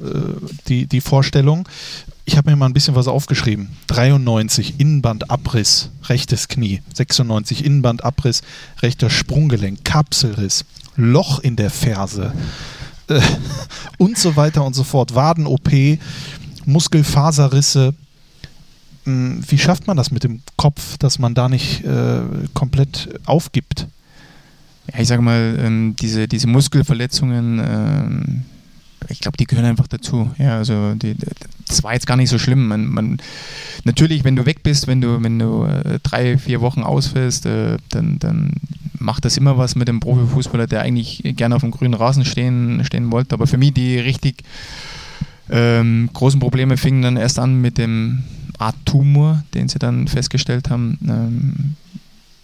die, 0.68 0.88
die 0.88 1.02
Vorstellung. 1.02 1.68
Ich 2.26 2.36
habe 2.36 2.50
mir 2.50 2.58
mal 2.58 2.66
ein 2.66 2.74
bisschen 2.74 2.96
was 2.96 3.08
aufgeschrieben. 3.08 3.70
93 3.88 4.78
Innenbandabriss, 4.78 5.90
rechtes 6.10 6.50
Knie. 6.50 6.82
96 6.94 7.64
Innenbandabriss, 7.64 8.42
rechter 8.82 9.10
Sprunggelenk, 9.10 9.86
Kapselriss, 9.86 10.66
Loch 10.98 11.40
in 11.40 11.56
der 11.56 11.70
Ferse 11.70 12.34
äh, 13.08 13.22
und 13.98 14.18
so 14.18 14.36
weiter 14.36 14.66
und 14.66 14.76
so 14.76 14.84
fort. 14.84 15.16
Waden-OP, 15.16 15.72
Muskelfaserrisse. 16.66 17.94
Hm, 19.08 19.42
wie 19.48 19.58
schafft 19.58 19.88
man 19.88 19.96
das 19.96 20.12
mit 20.12 20.26
dem 20.26 20.42
Kopf, 20.58 20.98
dass 20.98 21.18
man 21.18 21.34
da 21.34 21.48
nicht 21.48 21.84
äh, 21.86 22.20
komplett 22.54 23.08
aufgibt? 23.26 23.88
Ja, 24.92 25.00
ich 25.00 25.08
sage 25.08 25.22
mal, 25.22 25.58
ähm, 25.64 25.96
diese, 25.98 26.28
diese 26.28 26.48
Muskelverletzungen, 26.48 27.62
ähm, 27.66 28.42
ich 29.08 29.22
glaube, 29.22 29.38
die 29.38 29.46
gehören 29.46 29.66
einfach 29.66 29.88
dazu. 29.88 30.30
Ja, 30.38 30.58
also 30.58 30.94
die, 30.96 31.16
das 31.70 31.84
war 31.84 31.94
jetzt 31.94 32.06
gar 32.06 32.18
nicht 32.18 32.30
so 32.30 32.38
schlimm. 32.38 32.68
Man, 32.68 32.86
man, 32.88 33.18
natürlich, 33.86 34.26
wenn 34.26 34.36
du 34.36 34.46
weg 34.46 34.62
bist, 34.62 34.88
wenn 34.88 35.00
du, 35.00 35.24
wenn 35.24 35.40
du 35.40 35.64
äh, 35.64 36.00
drei, 36.04 36.38
vier 36.38 36.60
Wochen 36.60 36.84
ausfällst, 36.84 37.46
äh, 37.46 37.78
dann, 37.88 38.20
dann 38.20 38.52
macht 39.00 39.24
das 39.24 39.38
immer 39.38 39.58
was 39.58 39.76
mit 39.76 39.88
dem 39.88 40.02
Profifußballer, 40.02 40.68
der 40.68 40.82
eigentlich 40.82 41.22
gerne 41.38 41.56
auf 41.56 41.62
dem 41.62 41.72
grünen 41.72 41.94
Rasen 41.94 42.26
stehen, 42.26 42.84
stehen 42.84 43.10
wollte. 43.10 43.36
Aber 43.36 43.48
für 43.48 43.58
mich 43.58 43.74
die 43.74 44.00
richtig 44.00 44.44
ähm, 45.50 46.10
großen 46.12 46.42
Probleme 46.42 46.76
fingen 46.76 47.04
dann 47.04 47.16
erst 47.16 47.40
an 47.40 47.62
mit 47.62 47.78
dem 47.78 48.24
Art 48.58 48.76
Tumor, 48.86 49.44
den 49.54 49.68
sie 49.68 49.80
dann 49.80 50.08
festgestellt 50.08 50.70
haben. 50.70 50.98
Ähm, 51.08 51.76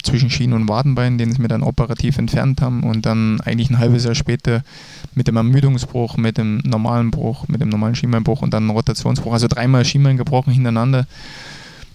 zwischen 0.04 0.30
Schienen 0.30 0.54
und 0.54 0.68
Wadenbein, 0.68 1.18
den 1.18 1.32
sie 1.32 1.42
mir 1.42 1.48
dann 1.48 1.64
operativ 1.64 2.18
entfernt 2.18 2.62
haben 2.62 2.84
und 2.84 3.06
dann 3.06 3.40
eigentlich 3.42 3.70
ein 3.70 3.80
halbes 3.80 4.04
Jahr 4.04 4.16
später 4.16 4.62
mit 5.16 5.28
dem 5.28 5.38
Ermüdungsbruch, 5.38 6.18
mit 6.18 6.38
dem 6.38 6.58
normalen 6.58 7.10
Bruch, 7.10 7.48
mit 7.48 7.62
dem 7.62 7.70
normalen 7.70 7.96
Schienbeinbruch 7.96 8.42
und 8.42 8.54
dann 8.54 8.70
Rotationsbruch, 8.70 9.32
also 9.32 9.48
dreimal 9.48 9.86
Schienbein 9.86 10.18
gebrochen 10.18 10.52
hintereinander. 10.52 11.08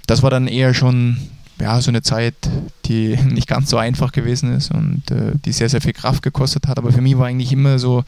Das 0.07 0.23
war 0.23 0.31
dann 0.31 0.49
eher 0.49 0.73
schon 0.73 1.19
ja, 1.61 1.81
so 1.81 1.91
eine 1.91 2.03
Zeit, 2.03 2.35
die 2.87 3.17
nicht 3.29 3.47
ganz 3.47 3.71
so 3.71 3.77
einfach 3.77 4.13
gewesen 4.13 4.55
ist 4.55 4.71
und 4.71 5.11
äh, 5.11 5.33
die 5.45 5.53
sehr, 5.53 5.69
sehr 5.69 5.81
viel 5.81 5.93
Kraft 5.93 6.23
gekostet 6.23 6.67
hat. 6.67 6.79
Aber 6.79 6.93
für 6.93 7.03
mich 7.03 7.19
war 7.19 7.27
eigentlich 7.27 7.53
immer 7.53 7.79
so, 7.79 8.05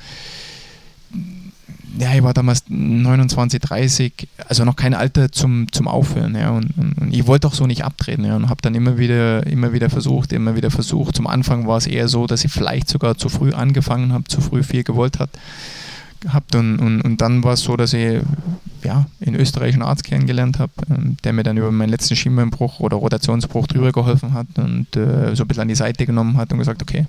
ja, 1.99 2.15
ich 2.15 2.23
war 2.23 2.35
damals 2.35 2.65
29, 2.69 3.61
30, 3.61 4.29
also 4.49 4.65
noch 4.65 4.77
kein 4.77 4.95
Alter 4.95 5.33
zum, 5.33 5.71
zum 5.73 5.89
Aufhören. 5.89 6.35
Ja, 6.35 6.51
und, 6.51 6.71
und, 6.77 7.13
ich 7.13 7.27
wollte 7.27 7.47
auch 7.47 7.55
so 7.55 7.67
nicht 7.67 7.85
abtreten 7.85 8.25
ja, 8.25 8.37
und 8.37 8.49
habe 8.49 8.63
dann 8.63 8.75
immer 8.75 8.99
wieder, 8.99 9.47
immer 9.47 9.73
wieder 9.73 9.91
versucht, 9.91 10.33
immer 10.33 10.57
wieder 10.57 10.71
versucht. 10.71 11.17
Zum 11.17 11.27
Anfang 11.27 11.67
war 11.67 11.79
es 11.79 11.87
eher 11.87 12.09
so, 12.09 12.27
dass 12.27 12.45
ich 12.45 12.53
vielleicht 12.53 12.89
sogar 12.89 13.17
zu 13.17 13.29
früh 13.29 13.53
angefangen 13.53 14.13
habe, 14.13 14.25
zu 14.25 14.41
früh 14.41 14.63
viel 14.63 14.85
gewollt 14.85 15.19
hat, 15.19 15.31
habt 16.29 16.55
und, 16.55 16.79
und, 16.79 17.01
und 17.01 17.21
dann 17.21 17.43
war 17.43 17.55
es 17.55 17.61
so, 17.61 17.77
dass 17.77 17.93
ich 17.93 18.21
ja, 18.85 19.07
in 19.21 19.35
Österreich 19.35 19.75
einen 19.75 19.83
Arzt 19.83 20.05
kennengelernt 20.05 20.59
habe, 20.59 20.73
ähm, 20.91 21.17
der 21.25 21.33
mir 21.33 21.43
dann 21.43 21.57
über 21.57 21.71
meinen 21.71 21.91
letzten 21.91 22.17
Schienbeinbruch 22.17 22.81
oder 22.81 22.97
Rotationsbruch 22.97 23.67
drüber 23.67 23.93
geholfen 23.93 24.33
hat 24.33 24.47
und 24.57 24.97
äh, 24.97 25.35
so 25.35 25.45
ein 25.45 25.49
bisschen 25.49 25.63
an 25.63 25.69
die 25.69 25.75
Seite 25.75 26.07
genommen 26.07 26.37
hat 26.37 26.53
und 26.53 26.59
gesagt, 26.59 26.83
okay, 26.83 27.07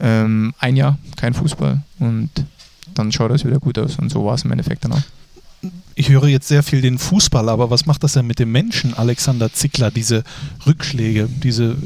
ähm, 0.00 0.54
ein 0.58 0.76
Jahr, 0.76 0.98
kein 1.16 1.34
Fußball 1.34 1.82
und 2.00 2.30
dann 2.94 3.12
schaut 3.12 3.30
das 3.30 3.44
wieder 3.44 3.58
gut 3.58 3.78
aus. 3.78 3.96
Und 3.98 4.10
so 4.10 4.24
war 4.24 4.34
es 4.34 4.44
im 4.44 4.52
Endeffekt 4.52 4.84
dann 4.84 4.92
auch. 4.92 5.02
Ich 5.94 6.08
höre 6.08 6.26
jetzt 6.26 6.48
sehr 6.48 6.62
viel 6.62 6.80
den 6.80 6.98
Fußball, 6.98 7.48
aber 7.48 7.70
was 7.70 7.86
macht 7.86 8.02
das 8.02 8.14
denn 8.14 8.26
mit 8.26 8.38
dem 8.38 8.50
Menschen, 8.50 8.94
Alexander 8.94 9.52
Zickler, 9.52 9.90
diese 9.90 10.24
Rückschläge, 10.66 11.28
diese, 11.42 11.76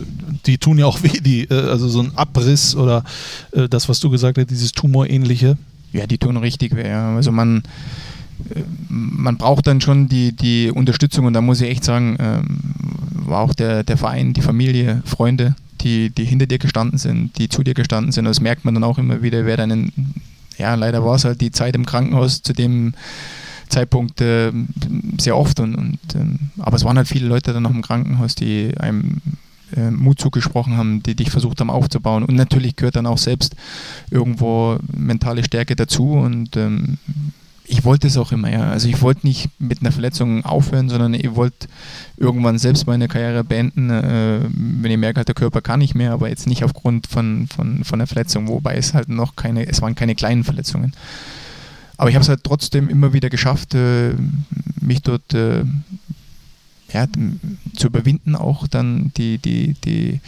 die 0.47 0.59
tun 0.59 0.79
ja 0.79 0.87
auch 0.87 1.03
weh, 1.03 1.21
die, 1.21 1.43
äh, 1.45 1.69
also 1.69 1.89
so 1.89 2.01
ein 2.01 2.17
Abriss 2.17 2.75
oder 2.75 3.05
äh, 3.53 3.69
das, 3.69 3.89
was 3.89 4.01
du 4.01 4.09
gesagt 4.09 4.39
hast, 4.39 4.51
dieses 4.51 4.73
Tumorähnliche? 4.73 5.59
Ja, 5.93 6.07
die 6.07 6.19
tun 6.19 6.37
richtig 6.37 6.75
weh. 6.75 6.91
Also 6.91 7.33
man, 7.33 7.65
äh, 8.55 8.63
man 8.89 9.37
braucht 9.37 9.67
dann 9.67 9.81
schon 9.81 10.09
die, 10.09 10.33
die 10.33 10.71
Unterstützung 10.71 11.27
und 11.27 11.33
da 11.33 11.41
muss 11.41 11.61
ich 11.61 11.69
echt 11.69 11.85
sagen, 11.85 12.17
ähm, 12.19 12.61
war 13.13 13.41
auch 13.41 13.55
der, 13.55 13.83
der 13.83 13.97
Verein, 13.97 14.33
die 14.33 14.43
Familie, 14.43 15.03
Freunde, 15.05 15.55
die, 15.81 16.11
die 16.11 16.25
hinter 16.25 16.47
dir 16.47 16.59
gestanden 16.59 16.99
sind, 16.99 17.37
die 17.39 17.49
zu 17.49 17.63
dir 17.63 17.75
gestanden 17.75 18.13
sind. 18.13 18.25
Das 18.25 18.41
merkt 18.41 18.65
man 18.65 18.75
dann 18.75 18.85
auch 18.85 18.99
immer 18.99 19.23
wieder, 19.23 19.45
wer 19.45 19.57
deinen 19.57 19.93
ja, 20.59 20.75
leider 20.75 21.05
war 21.05 21.17
es 21.17 21.25
halt 21.25 21.41
die 21.41 21.51
Zeit 21.51 21.75
im 21.75 21.87
Krankenhaus 21.87 22.43
zu 22.43 22.53
dem 22.53 22.95
Zeitpunkt 23.69 24.21
äh, 24.21 24.53
sehr 25.19 25.37
oft. 25.37 25.61
Und, 25.61 25.75
und 25.75 25.99
ähm, 26.15 26.51
aber 26.59 26.77
es 26.77 26.85
waren 26.85 26.97
halt 26.97 27.09
viele 27.09 27.27
Leute 27.27 27.53
dann 27.53 27.63
noch 27.63 27.75
im 27.75 27.83
Krankenhaus, 27.83 28.35
die 28.35 28.73
einem 28.79 29.21
äh, 29.77 29.91
Mut 29.91 30.21
zugesprochen 30.21 30.77
haben, 30.77 31.03
die 31.03 31.15
dich 31.15 31.31
versucht 31.31 31.61
haben 31.61 31.71
aufzubauen. 31.71 32.23
Und 32.25 32.37
natürlich 32.37 32.77
gehört 32.77 32.97
dann 32.97 33.07
auch 33.07 33.19
selbst 33.19 33.57
irgendwo 34.11 34.79
mentale 34.97 35.45
Stärke 35.45 35.77
dazu. 35.77 36.13
Und 36.13 36.57
ähm, 36.57 36.99
ich 37.69 37.85
wollte 37.85 38.07
es 38.07 38.17
auch 38.17 38.33
immer, 38.33 38.51
ja. 38.51 38.71
Also 38.71 38.89
ich 38.89 39.03
wollte 39.03 39.27
nicht 39.27 39.51
mit 39.59 39.81
einer 39.81 39.93
Verletzung 39.93 40.45
aufhören, 40.45 40.89
sondern 40.89 41.15
ich 41.15 41.35
wollte 41.35 41.69
irgendwann 42.17 42.59
selbst 42.59 42.87
meine 42.87 43.09
Karriere 43.09 43.45
beenden, 43.45 43.91
äh, 43.91 44.41
wenn 44.49 44.91
ich 44.91 44.99
merke, 44.99 45.19
halt, 45.19 45.29
der 45.29 45.35
Körper 45.35 45.61
kann 45.61 45.81
nicht 45.81 45.95
mehr, 45.95 46.13
aber 46.13 46.29
jetzt 46.29 46.47
nicht 46.47 46.65
aufgrund 46.65 47.07
von, 47.07 47.49
von, 47.49 47.85
von 47.85 48.01
einer 48.01 48.07
Verletzung, 48.07 48.49
wobei 48.49 48.77
es 48.77 48.95
halt 48.95 49.09
noch 49.09 49.37
keine, 49.37 49.67
es 49.67 49.83
waren 49.83 49.95
keine 49.95 50.15
kleinen 50.15 50.45
Verletzungen. 50.45 50.93
Aber 51.97 52.11
ich 52.11 52.15
habe 52.15 52.23
es 52.23 52.29
halt 52.29 52.45
trotzdem 52.45 52.89
immer 52.89 53.13
wieder 53.13 53.31
geschafft, 53.31 53.75
äh, 53.75 54.15
mich 54.81 55.03
dort 55.03 55.35
äh, 55.35 55.65
ja, 56.93 57.07
zu 57.75 57.89
überwinden, 57.89 58.37
auch 58.37 58.69
dann 58.69 59.13
die, 59.17 59.39
die, 59.39 59.75
die 59.85 60.21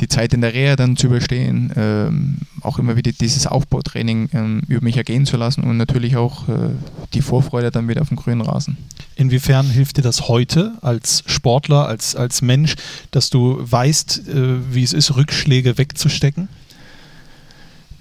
die 0.00 0.08
Zeit 0.08 0.32
in 0.34 0.40
der 0.40 0.54
Reha 0.54 0.76
dann 0.76 0.96
zu 0.96 1.06
überstehen, 1.06 1.72
ähm, 1.76 2.38
auch 2.62 2.78
immer 2.78 2.96
wieder 2.96 3.12
dieses 3.12 3.46
Aufbautraining 3.46 4.30
ähm, 4.32 4.62
über 4.68 4.82
mich 4.82 4.96
ergehen 4.96 5.26
zu 5.26 5.36
lassen 5.36 5.62
und 5.62 5.76
natürlich 5.76 6.16
auch 6.16 6.48
äh, 6.48 6.70
die 7.12 7.22
Vorfreude 7.22 7.70
dann 7.70 7.88
wieder 7.88 8.02
auf 8.02 8.08
dem 8.08 8.16
grünen 8.16 8.40
Rasen. 8.40 8.76
Inwiefern 9.16 9.66
hilft 9.66 9.98
dir 9.98 10.02
das 10.02 10.28
heute 10.28 10.72
als 10.80 11.22
Sportler, 11.26 11.86
als, 11.86 12.16
als 12.16 12.42
Mensch, 12.42 12.76
dass 13.10 13.30
du 13.30 13.58
weißt, 13.60 14.28
äh, 14.28 14.74
wie 14.74 14.82
es 14.82 14.92
ist, 14.92 15.14
Rückschläge 15.16 15.76
wegzustecken? 15.76 16.48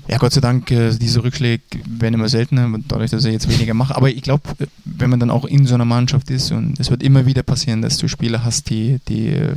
Ja, 0.09 0.17
Gott 0.17 0.33
sei 0.33 0.41
Dank, 0.41 0.71
äh, 0.71 0.91
diese 0.95 1.23
Rückschläge 1.23 1.61
werden 1.85 2.15
immer 2.15 2.29
seltener, 2.29 2.67
dadurch, 2.87 3.11
dass 3.11 3.25
ich 3.25 3.31
jetzt 3.31 3.47
weniger 3.47 3.75
mache. 3.75 3.95
Aber 3.95 4.09
ich 4.09 4.23
glaube, 4.23 4.43
äh, 4.59 4.65
wenn 4.83 5.11
man 5.11 5.19
dann 5.19 5.29
auch 5.29 5.45
in 5.45 5.67
so 5.67 5.75
einer 5.75 5.85
Mannschaft 5.85 6.31
ist 6.31 6.51
und 6.51 6.79
es 6.79 6.89
wird 6.89 7.03
immer 7.03 7.27
wieder 7.27 7.43
passieren, 7.43 7.83
dass 7.83 7.97
du 7.97 8.07
Spieler 8.07 8.43
hast, 8.43 8.71
die, 8.71 8.99
die 9.07 9.27
äh, 9.27 9.53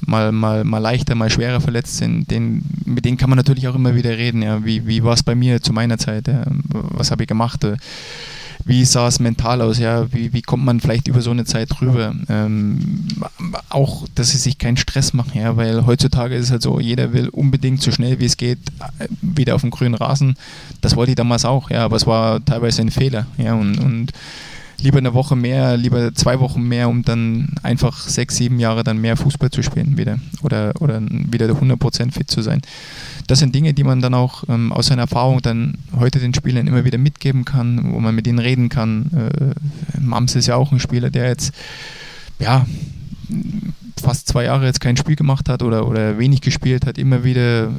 mal, 0.00 0.32
mal, 0.32 0.64
mal 0.64 0.78
leichter, 0.78 1.14
mal 1.14 1.30
schwerer 1.30 1.60
verletzt 1.60 1.96
sind, 1.96 2.30
den, 2.30 2.62
mit 2.84 3.04
denen 3.04 3.16
kann 3.16 3.30
man 3.30 3.36
natürlich 3.36 3.68
auch 3.68 3.74
immer 3.74 3.94
wieder 3.94 4.16
reden. 4.16 4.42
Ja. 4.42 4.64
Wie, 4.64 4.86
wie 4.86 5.02
war 5.02 5.14
es 5.14 5.22
bei 5.22 5.34
mir 5.34 5.60
zu 5.62 5.72
meiner 5.72 5.98
Zeit? 5.98 6.28
Ja. 6.28 6.44
Was 6.68 7.10
habe 7.10 7.22
ich 7.22 7.28
gemacht? 7.28 7.64
wie 8.66 8.84
sah 8.84 9.06
es 9.06 9.20
mental 9.20 9.62
aus, 9.62 9.78
ja, 9.78 10.12
wie, 10.12 10.32
wie 10.32 10.42
kommt 10.42 10.64
man 10.64 10.80
vielleicht 10.80 11.06
über 11.06 11.22
so 11.22 11.30
eine 11.30 11.44
Zeit 11.44 11.68
drüber? 11.70 12.16
Ähm, 12.28 13.06
auch, 13.68 14.08
dass 14.16 14.30
sie 14.30 14.38
sich 14.38 14.58
keinen 14.58 14.76
Stress 14.76 15.12
machen, 15.12 15.40
ja, 15.40 15.56
weil 15.56 15.86
heutzutage 15.86 16.34
ist 16.34 16.46
es 16.46 16.50
halt 16.50 16.62
so, 16.62 16.80
jeder 16.80 17.12
will 17.12 17.28
unbedingt 17.28 17.80
so 17.80 17.92
schnell 17.92 18.18
wie 18.18 18.24
es 18.24 18.36
geht 18.36 18.58
äh, 18.98 19.06
wieder 19.20 19.54
auf 19.54 19.60
dem 19.60 19.70
grünen 19.70 19.94
Rasen. 19.94 20.34
Das 20.80 20.96
wollte 20.96 21.12
ich 21.12 21.16
damals 21.16 21.44
auch, 21.44 21.70
ja, 21.70 21.84
aber 21.84 21.94
es 21.94 22.08
war 22.08 22.44
teilweise 22.44 22.82
ein 22.82 22.90
Fehler, 22.90 23.26
ja, 23.38 23.54
und, 23.54 23.78
und 23.78 24.12
lieber 24.80 24.98
eine 24.98 25.14
Woche 25.14 25.36
mehr, 25.36 25.76
lieber 25.76 26.14
zwei 26.14 26.40
Wochen 26.40 26.62
mehr, 26.62 26.88
um 26.88 27.02
dann 27.02 27.54
einfach 27.62 28.06
sechs, 28.06 28.36
sieben 28.36 28.58
Jahre 28.58 28.84
dann 28.84 28.98
mehr 28.98 29.16
Fußball 29.16 29.50
zu 29.50 29.62
spielen 29.62 29.96
wieder 29.96 30.18
oder, 30.42 30.72
oder 30.80 31.00
wieder 31.00 31.46
100% 31.46 32.12
fit 32.12 32.30
zu 32.30 32.42
sein. 32.42 32.62
Das 33.26 33.38
sind 33.38 33.54
Dinge, 33.54 33.74
die 33.74 33.84
man 33.84 34.00
dann 34.00 34.14
auch 34.14 34.44
ähm, 34.48 34.72
aus 34.72 34.86
seiner 34.86 35.02
Erfahrung 35.02 35.42
dann 35.42 35.78
heute 35.98 36.18
den 36.18 36.34
Spielern 36.34 36.66
immer 36.66 36.84
wieder 36.84 36.98
mitgeben 36.98 37.44
kann, 37.44 37.92
wo 37.92 38.00
man 38.00 38.14
mit 38.14 38.26
ihnen 38.26 38.38
reden 38.38 38.68
kann. 38.68 39.10
Äh, 39.12 40.00
Mams 40.00 40.34
ist 40.34 40.46
ja 40.46 40.56
auch 40.56 40.72
ein 40.72 40.80
Spieler, 40.80 41.10
der 41.10 41.28
jetzt 41.28 41.54
ja 42.38 42.66
fast 44.00 44.28
zwei 44.28 44.44
Jahre 44.44 44.66
jetzt 44.66 44.80
kein 44.80 44.96
Spiel 44.96 45.16
gemacht 45.16 45.48
hat 45.48 45.62
oder, 45.62 45.88
oder 45.88 46.18
wenig 46.18 46.40
gespielt 46.42 46.86
hat, 46.86 46.98
immer 46.98 47.24
wieder 47.24 47.70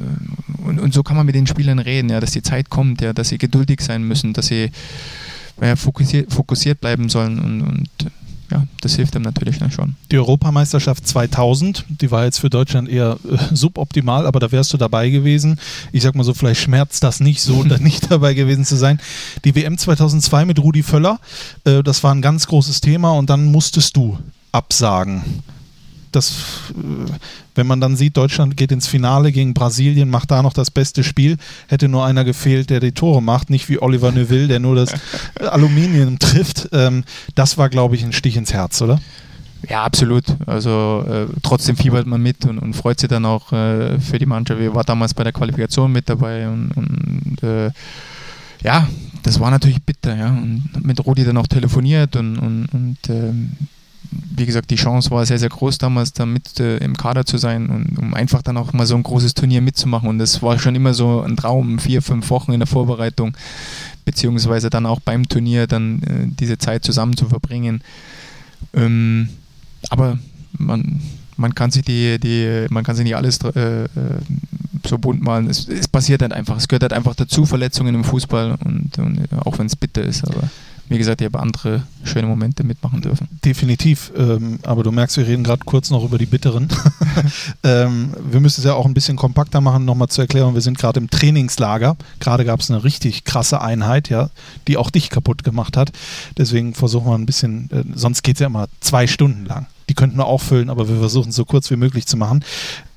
und, 0.64 0.78
und 0.78 0.92
so 0.92 1.02
kann 1.02 1.16
man 1.16 1.24
mit 1.24 1.34
den 1.34 1.46
Spielern 1.46 1.78
reden, 1.78 2.10
ja, 2.10 2.20
dass 2.20 2.32
die 2.32 2.42
Zeit 2.42 2.68
kommt, 2.68 3.00
ja, 3.00 3.12
dass 3.12 3.30
sie 3.30 3.38
geduldig 3.38 3.80
sein 3.80 4.02
müssen, 4.02 4.34
dass 4.34 4.48
sie 4.48 4.70
ja, 5.60 5.76
fokussiert, 5.76 6.32
fokussiert 6.32 6.80
bleiben 6.80 7.08
sollen 7.08 7.38
und, 7.38 7.62
und 7.62 7.88
ja, 8.50 8.64
das 8.80 8.94
hilft 8.96 9.14
dem 9.14 9.22
natürlich 9.22 9.58
dann 9.58 9.70
schon. 9.70 9.96
Die 10.10 10.16
Europameisterschaft 10.16 11.06
2000, 11.06 11.84
die 11.88 12.10
war 12.10 12.24
jetzt 12.24 12.38
für 12.38 12.48
Deutschland 12.48 12.88
eher 12.88 13.18
äh, 13.30 13.54
suboptimal, 13.54 14.26
aber 14.26 14.40
da 14.40 14.50
wärst 14.50 14.72
du 14.72 14.78
dabei 14.78 15.10
gewesen. 15.10 15.60
Ich 15.92 16.02
sag 16.02 16.14
mal 16.14 16.24
so, 16.24 16.32
vielleicht 16.32 16.62
schmerzt 16.62 17.02
das 17.02 17.20
nicht 17.20 17.42
so, 17.42 17.62
da 17.64 17.76
nicht 17.78 18.10
dabei 18.10 18.32
gewesen 18.32 18.64
zu 18.64 18.76
sein. 18.76 19.00
Die 19.44 19.54
WM 19.54 19.76
2002 19.76 20.46
mit 20.46 20.58
Rudi 20.60 20.82
Völler, 20.82 21.20
äh, 21.64 21.82
das 21.82 22.02
war 22.02 22.14
ein 22.14 22.22
ganz 22.22 22.46
großes 22.46 22.80
Thema 22.80 23.12
und 23.12 23.28
dann 23.28 23.44
musstest 23.44 23.96
du 23.96 24.18
absagen 24.50 25.42
das, 26.12 26.32
äh, 26.70 27.12
wenn 27.58 27.66
man 27.66 27.80
dann 27.80 27.96
sieht, 27.96 28.16
Deutschland 28.16 28.56
geht 28.56 28.72
ins 28.72 28.86
Finale 28.86 29.32
gegen 29.32 29.52
Brasilien, 29.52 30.08
macht 30.08 30.30
da 30.30 30.42
noch 30.42 30.54
das 30.54 30.70
beste 30.70 31.04
Spiel, 31.04 31.36
hätte 31.66 31.88
nur 31.88 32.06
einer 32.06 32.24
gefehlt, 32.24 32.70
der 32.70 32.80
die 32.80 32.92
Tore 32.92 33.20
macht, 33.20 33.50
nicht 33.50 33.68
wie 33.68 33.82
Oliver 33.82 34.12
Neuville, 34.12 34.48
der 34.48 34.60
nur 34.60 34.76
das 34.76 34.94
Aluminium 35.40 36.18
trifft. 36.18 36.68
Ähm, 36.72 37.04
das 37.34 37.58
war, 37.58 37.68
glaube 37.68 37.96
ich, 37.96 38.04
ein 38.04 38.12
Stich 38.12 38.36
ins 38.36 38.54
Herz, 38.54 38.80
oder? 38.80 39.00
Ja, 39.68 39.82
absolut. 39.82 40.24
Also 40.46 41.04
äh, 41.08 41.26
trotzdem 41.42 41.76
fiebert 41.76 42.06
man 42.06 42.22
mit 42.22 42.46
und, 42.46 42.58
und 42.58 42.74
freut 42.74 43.00
sich 43.00 43.08
dann 43.08 43.26
auch 43.26 43.52
äh, 43.52 43.98
für 43.98 44.18
die 44.18 44.26
Mannschaft. 44.26 44.60
Ich 44.60 44.72
war 44.72 44.84
damals 44.84 45.14
bei 45.14 45.24
der 45.24 45.32
Qualifikation 45.32 45.90
mit 45.90 46.08
dabei 46.08 46.48
und, 46.48 46.70
und 46.70 47.42
äh, 47.42 47.70
ja, 48.62 48.88
das 49.24 49.40
war 49.40 49.50
natürlich 49.50 49.82
bitter, 49.82 50.16
ja. 50.16 50.28
Und 50.28 50.70
mit 50.84 51.04
Rudi 51.04 51.24
dann 51.24 51.36
auch 51.36 51.48
telefoniert 51.48 52.14
und, 52.16 52.38
und, 52.38 52.66
und 52.72 52.98
ähm, 53.08 53.52
wie 54.10 54.46
gesagt, 54.46 54.70
die 54.70 54.76
Chance 54.76 55.10
war 55.10 55.26
sehr, 55.26 55.38
sehr 55.38 55.48
groß 55.48 55.78
damals, 55.78 56.12
da 56.12 56.24
mit 56.24 56.60
äh, 56.60 56.78
im 56.78 56.96
Kader 56.96 57.26
zu 57.26 57.38
sein 57.38 57.68
und 57.68 57.98
um 57.98 58.14
einfach 58.14 58.42
dann 58.42 58.56
auch 58.56 58.72
mal 58.72 58.86
so 58.86 58.94
ein 58.94 59.02
großes 59.02 59.34
Turnier 59.34 59.60
mitzumachen. 59.60 60.08
Und 60.08 60.18
das 60.18 60.42
war 60.42 60.58
schon 60.58 60.74
immer 60.74 60.94
so 60.94 61.22
ein 61.22 61.36
Traum, 61.36 61.78
vier, 61.78 62.02
fünf 62.02 62.30
Wochen 62.30 62.52
in 62.52 62.60
der 62.60 62.66
Vorbereitung, 62.66 63.36
beziehungsweise 64.04 64.70
dann 64.70 64.86
auch 64.86 65.00
beim 65.00 65.28
Turnier 65.28 65.66
dann 65.66 66.02
äh, 66.02 66.26
diese 66.38 66.58
Zeit 66.58 66.84
zusammen 66.84 67.16
zu 67.16 67.26
verbringen. 67.26 67.82
Ähm, 68.72 69.28
aber 69.90 70.18
man, 70.52 71.00
man 71.36 71.54
kann 71.54 71.70
sich 71.70 71.82
die, 71.82 72.18
die, 72.18 72.66
man 72.70 72.84
kann 72.84 72.96
sich 72.96 73.04
nicht 73.04 73.16
alles 73.16 73.38
äh, 73.42 73.84
äh, 73.84 73.88
so 74.86 74.98
bunt 74.98 75.22
malen. 75.22 75.50
Es, 75.50 75.68
es, 75.68 75.88
passiert 75.88 76.22
halt 76.22 76.32
einfach. 76.32 76.56
Es 76.56 76.68
gehört 76.68 76.82
halt 76.82 76.92
einfach 76.92 77.14
dazu, 77.14 77.44
Verletzungen 77.44 77.94
im 77.94 78.04
Fußball 78.04 78.56
und, 78.64 78.98
und 78.98 79.28
auch 79.44 79.58
wenn 79.58 79.66
es 79.66 79.76
bitter 79.76 80.02
ist, 80.02 80.24
aber 80.26 80.48
wie 80.88 80.98
gesagt, 80.98 81.20
ich 81.20 81.26
habe 81.26 81.40
andere 81.40 81.82
schöne 82.04 82.26
Momente 82.26 82.64
mitmachen 82.64 83.02
dürfen. 83.02 83.28
Definitiv, 83.44 84.12
ähm, 84.16 84.58
aber 84.62 84.82
du 84.82 84.90
merkst, 84.90 85.16
wir 85.16 85.26
reden 85.26 85.44
gerade 85.44 85.64
kurz 85.64 85.90
noch 85.90 86.04
über 86.04 86.18
die 86.18 86.26
bitteren. 86.26 86.68
ähm, 87.62 88.14
wir 88.30 88.40
müssen 88.40 88.60
es 88.60 88.64
ja 88.64 88.74
auch 88.74 88.86
ein 88.86 88.94
bisschen 88.94 89.16
kompakter 89.16 89.60
machen, 89.60 89.84
nochmal 89.84 90.08
zur 90.08 90.24
Erklärung. 90.24 90.54
Wir 90.54 90.60
sind 90.60 90.78
gerade 90.78 91.00
im 91.00 91.10
Trainingslager. 91.10 91.96
Gerade 92.20 92.44
gab 92.44 92.60
es 92.60 92.70
eine 92.70 92.84
richtig 92.84 93.24
krasse 93.24 93.60
Einheit, 93.60 94.08
ja, 94.08 94.30
die 94.66 94.76
auch 94.76 94.90
dich 94.90 95.10
kaputt 95.10 95.44
gemacht 95.44 95.76
hat. 95.76 95.92
Deswegen 96.36 96.74
versuchen 96.74 97.06
wir 97.06 97.14
ein 97.14 97.26
bisschen, 97.26 97.68
äh, 97.70 97.84
sonst 97.94 98.22
geht 98.22 98.36
es 98.36 98.40
ja 98.40 98.46
immer 98.46 98.68
zwei 98.80 99.06
Stunden 99.06 99.44
lang. 99.44 99.66
Die 99.88 99.94
könnten 99.94 100.18
wir 100.18 100.26
auch 100.26 100.42
füllen, 100.42 100.70
aber 100.70 100.88
wir 100.88 100.96
versuchen 100.98 101.30
es 101.30 101.36
so 101.36 101.44
kurz 101.44 101.70
wie 101.70 101.76
möglich 101.76 102.06
zu 102.06 102.16
machen. 102.16 102.44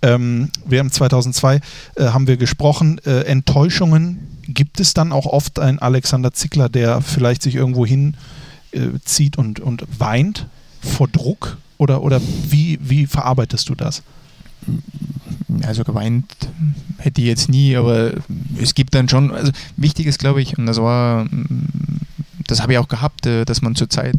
Ähm, 0.02 0.50
wir 0.66 0.80
haben 0.80 0.92
2002 0.92 1.62
äh, 1.96 2.06
haben 2.06 2.28
wir 2.28 2.38
gesprochen, 2.38 3.00
äh, 3.06 3.22
Enttäuschungen 3.22 4.31
gibt 4.48 4.80
es 4.80 4.94
dann 4.94 5.12
auch 5.12 5.26
oft 5.26 5.60
einen 5.60 5.80
Alexander 5.80 6.34
Zickler, 6.34 6.70
der 6.70 7.02
vielleicht 7.02 7.42
sich 7.42 7.56
irgendwo 7.56 7.86
hinzieht 7.86 9.38
äh, 9.38 9.40
und, 9.40 9.60
und 9.60 9.84
weint 9.98 10.48
vor 10.82 11.08
Druck? 11.08 11.58
Oder, 11.78 12.04
oder 12.04 12.22
wie, 12.48 12.78
wie 12.82 13.08
verarbeitest 13.08 13.68
du 13.70 13.76
das? 13.76 14.04
Also 15.64 15.84
geweint 15.84 16.26
hätte 17.00 17.22
ich 17.22 17.28
jetzt 17.28 17.50
nie, 17.50 17.76
aber 17.76 18.12
es 18.62 18.76
gibt 18.76 18.94
dann 18.94 19.10
schon, 19.10 19.32
also 19.32 19.52
wichtig 19.78 20.06
ist 20.06 20.20
glaube 20.20 20.42
ich, 20.42 20.58
und 20.58 20.68
das 20.68 20.78
war, 20.78 21.28
das 22.46 22.62
habe 22.62 22.74
ich 22.74 22.80
auch 22.80 22.88
gehabt, 22.88 23.26
äh, 23.26 23.46
dass 23.46 23.62
man 23.62 23.76
zurzeit 23.76 24.16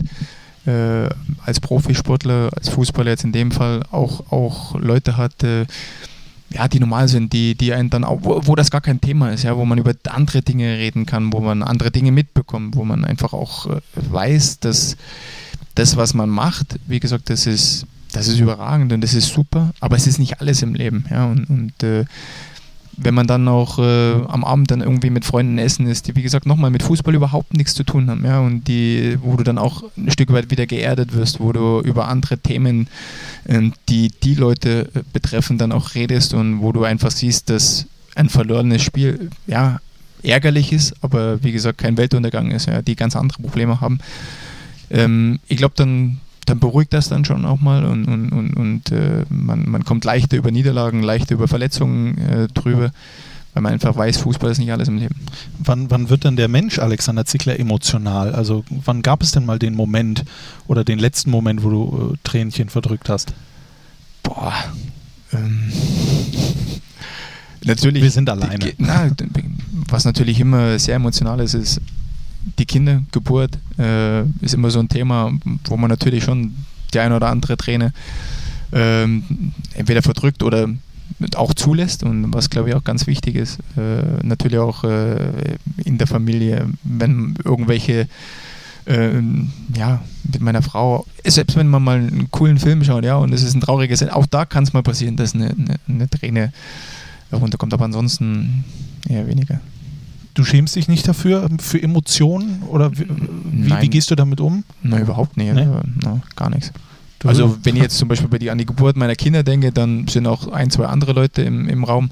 äh, 0.66 1.08
als 1.44 1.60
Profisportler, 1.60 2.50
als 2.56 2.68
Fußballer 2.68 3.10
jetzt 3.10 3.24
in 3.24 3.32
dem 3.32 3.50
Fall 3.50 3.82
auch, 3.90 4.32
auch 4.32 4.74
Leute 4.78 5.16
hat, 5.16 5.42
äh, 5.42 5.66
ja, 6.54 6.68
die 6.68 6.80
normal 6.80 7.08
sind, 7.08 7.32
die, 7.32 7.54
die 7.54 7.72
einen 7.72 7.90
dann 7.90 8.04
auch, 8.04 8.18
wo, 8.22 8.40
wo, 8.44 8.54
das 8.54 8.70
gar 8.70 8.80
kein 8.80 9.00
Thema 9.00 9.30
ist, 9.30 9.42
ja, 9.42 9.56
wo 9.56 9.64
man 9.64 9.78
über 9.78 9.94
andere 10.08 10.42
Dinge 10.42 10.78
reden 10.78 11.06
kann, 11.06 11.32
wo 11.32 11.40
man 11.40 11.62
andere 11.62 11.90
Dinge 11.90 12.12
mitbekommt, 12.12 12.76
wo 12.76 12.84
man 12.84 13.04
einfach 13.04 13.32
auch 13.32 13.66
äh, 13.66 13.80
weiß, 13.94 14.60
dass 14.60 14.96
das, 15.74 15.96
was 15.96 16.14
man 16.14 16.28
macht, 16.28 16.78
wie 16.86 17.00
gesagt, 17.00 17.30
das 17.30 17.46
ist, 17.46 17.86
das 18.12 18.28
ist 18.28 18.38
überragend 18.38 18.92
und 18.92 19.00
das 19.00 19.14
ist 19.14 19.28
super, 19.28 19.72
aber 19.80 19.96
es 19.96 20.06
ist 20.06 20.18
nicht 20.18 20.40
alles 20.40 20.62
im 20.62 20.74
Leben, 20.74 21.06
ja, 21.10 21.26
und, 21.26 21.44
und 21.48 21.82
äh, 21.82 22.04
wenn 22.96 23.14
man 23.14 23.26
dann 23.26 23.48
auch 23.48 23.78
äh, 23.78 24.12
am 24.28 24.44
Abend 24.44 24.70
dann 24.70 24.80
irgendwie 24.80 25.10
mit 25.10 25.24
Freunden 25.24 25.58
essen 25.58 25.86
ist, 25.86 26.06
die 26.06 26.16
wie 26.16 26.22
gesagt 26.22 26.46
nochmal 26.46 26.70
mit 26.70 26.82
Fußball 26.82 27.14
überhaupt 27.14 27.54
nichts 27.54 27.74
zu 27.74 27.84
tun 27.84 28.10
haben, 28.10 28.24
ja, 28.24 28.40
und 28.40 28.68
die, 28.68 29.18
wo 29.22 29.36
du 29.36 29.44
dann 29.44 29.58
auch 29.58 29.84
ein 29.96 30.10
Stück 30.10 30.32
weit 30.32 30.50
wieder 30.50 30.66
geerdet 30.66 31.14
wirst, 31.14 31.40
wo 31.40 31.52
du 31.52 31.80
über 31.80 32.08
andere 32.08 32.38
Themen, 32.38 32.88
äh, 33.44 33.70
die 33.88 34.10
die 34.22 34.34
Leute 34.34 34.90
äh, 34.94 35.00
betreffen, 35.12 35.58
dann 35.58 35.72
auch 35.72 35.94
redest 35.94 36.34
und 36.34 36.60
wo 36.60 36.72
du 36.72 36.84
einfach 36.84 37.10
siehst, 37.10 37.50
dass 37.50 37.86
ein 38.14 38.28
verlorenes 38.28 38.82
Spiel, 38.82 39.30
ja, 39.46 39.80
ärgerlich 40.22 40.72
ist, 40.72 40.94
aber 41.02 41.42
wie 41.42 41.52
gesagt 41.52 41.78
kein 41.78 41.96
Weltuntergang 41.96 42.50
ist, 42.50 42.66
ja, 42.66 42.82
die 42.82 42.96
ganz 42.96 43.16
andere 43.16 43.42
Probleme 43.42 43.80
haben. 43.80 43.98
Ähm, 44.90 45.40
ich 45.48 45.56
glaube, 45.56 45.74
dann 45.76 46.20
dann 46.46 46.58
beruhigt 46.58 46.92
das 46.92 47.08
dann 47.08 47.24
schon 47.24 47.44
auch 47.44 47.60
mal 47.60 47.84
und, 47.84 48.06
und, 48.06 48.30
und, 48.30 48.54
und 48.54 48.92
äh, 48.92 49.24
man, 49.28 49.68
man 49.68 49.84
kommt 49.84 50.04
leichter 50.04 50.36
über 50.36 50.50
Niederlagen, 50.50 51.02
leichter 51.02 51.34
über 51.34 51.48
Verletzungen 51.48 52.18
äh, 52.18 52.48
drüber, 52.48 52.90
weil 53.54 53.62
man 53.62 53.72
einfach 53.72 53.94
weiß, 53.96 54.18
Fußball 54.18 54.50
ist 54.50 54.58
nicht 54.58 54.72
alles 54.72 54.88
im 54.88 54.98
Leben. 54.98 55.14
Wann, 55.58 55.90
wann 55.90 56.08
wird 56.08 56.24
denn 56.24 56.36
der 56.36 56.48
Mensch 56.48 56.78
Alexander 56.78 57.24
Zickler 57.24 57.58
emotional? 57.60 58.34
Also 58.34 58.64
wann 58.70 59.02
gab 59.02 59.22
es 59.22 59.32
denn 59.32 59.46
mal 59.46 59.58
den 59.58 59.74
Moment 59.74 60.24
oder 60.66 60.84
den 60.84 60.98
letzten 60.98 61.30
Moment, 61.30 61.62
wo 61.62 61.70
du 61.70 62.12
äh, 62.12 62.16
Tränchen 62.24 62.68
verdrückt 62.68 63.08
hast? 63.08 63.34
Boah. 64.22 64.52
Ähm, 65.32 65.72
natürlich. 67.64 68.02
Wir 68.02 68.10
sind 68.10 68.28
alleine. 68.28 68.72
Na, 68.78 69.10
was 69.88 70.04
natürlich 70.04 70.40
immer 70.40 70.78
sehr 70.78 70.96
emotional 70.96 71.40
ist, 71.40 71.54
ist 71.54 71.80
die 72.58 72.66
Kindergeburt 72.66 73.58
äh, 73.78 74.22
ist 74.40 74.54
immer 74.54 74.70
so 74.70 74.80
ein 74.80 74.88
Thema, 74.88 75.32
wo 75.64 75.76
man 75.76 75.90
natürlich 75.90 76.24
schon 76.24 76.54
die 76.92 76.98
eine 76.98 77.16
oder 77.16 77.28
andere 77.28 77.56
Träne 77.56 77.92
ähm, 78.72 79.52
entweder 79.74 80.02
verdrückt 80.02 80.42
oder 80.42 80.68
auch 81.36 81.54
zulässt 81.54 82.02
und 82.02 82.32
was 82.32 82.50
glaube 82.50 82.70
ich 82.70 82.74
auch 82.74 82.84
ganz 82.84 83.06
wichtig 83.06 83.36
ist, 83.36 83.58
äh, 83.76 84.24
natürlich 84.24 84.58
auch 84.58 84.84
äh, 84.84 85.56
in 85.84 85.98
der 85.98 86.06
Familie, 86.06 86.68
wenn 86.82 87.36
irgendwelche 87.44 88.08
äh, 88.86 89.20
ja, 89.76 90.02
mit 90.24 90.40
meiner 90.40 90.62
Frau, 90.62 91.06
selbst 91.24 91.56
wenn 91.56 91.68
man 91.68 91.84
mal 91.84 91.98
einen 91.98 92.30
coolen 92.30 92.58
Film 92.58 92.82
schaut, 92.82 93.04
ja, 93.04 93.16
und 93.16 93.32
es 93.32 93.42
ist 93.42 93.54
ein 93.54 93.60
trauriges, 93.60 94.02
auch 94.08 94.26
da 94.26 94.44
kann 94.44 94.64
es 94.64 94.72
mal 94.72 94.82
passieren, 94.82 95.16
dass 95.16 95.34
eine, 95.34 95.50
eine, 95.50 95.76
eine 95.88 96.10
Träne 96.10 96.52
runterkommt, 97.32 97.72
aber 97.74 97.84
ansonsten 97.84 98.64
eher 99.08 99.26
weniger. 99.26 99.60
Du 100.34 100.44
schämst 100.44 100.76
dich 100.76 100.88
nicht 100.88 101.06
dafür, 101.06 101.48
für 101.60 101.82
Emotionen? 101.82 102.62
Oder 102.68 102.92
wie, 102.92 103.06
wie, 103.08 103.82
wie 103.82 103.88
gehst 103.88 104.10
du 104.10 104.14
damit 104.14 104.40
um? 104.40 104.64
Nein, 104.82 105.02
überhaupt 105.02 105.36
nicht. 105.36 105.52
Nee? 105.54 105.66
No, 106.02 106.20
gar 106.36 106.48
nichts. 106.48 106.72
Du 107.18 107.28
also 107.28 107.56
wenn 107.62 107.76
ich 107.76 107.82
jetzt 107.82 107.98
zum 107.98 108.08
Beispiel 108.08 108.28
bei 108.28 108.38
die, 108.38 108.50
an 108.50 108.58
die 108.58 108.66
Geburt 108.66 108.96
meiner 108.96 109.14
Kinder 109.14 109.42
denke, 109.42 109.70
dann 109.72 110.08
sind 110.08 110.26
auch 110.26 110.48
ein, 110.48 110.70
zwei 110.70 110.86
andere 110.86 111.12
Leute 111.12 111.42
im, 111.42 111.68
im 111.68 111.84
Raum. 111.84 112.10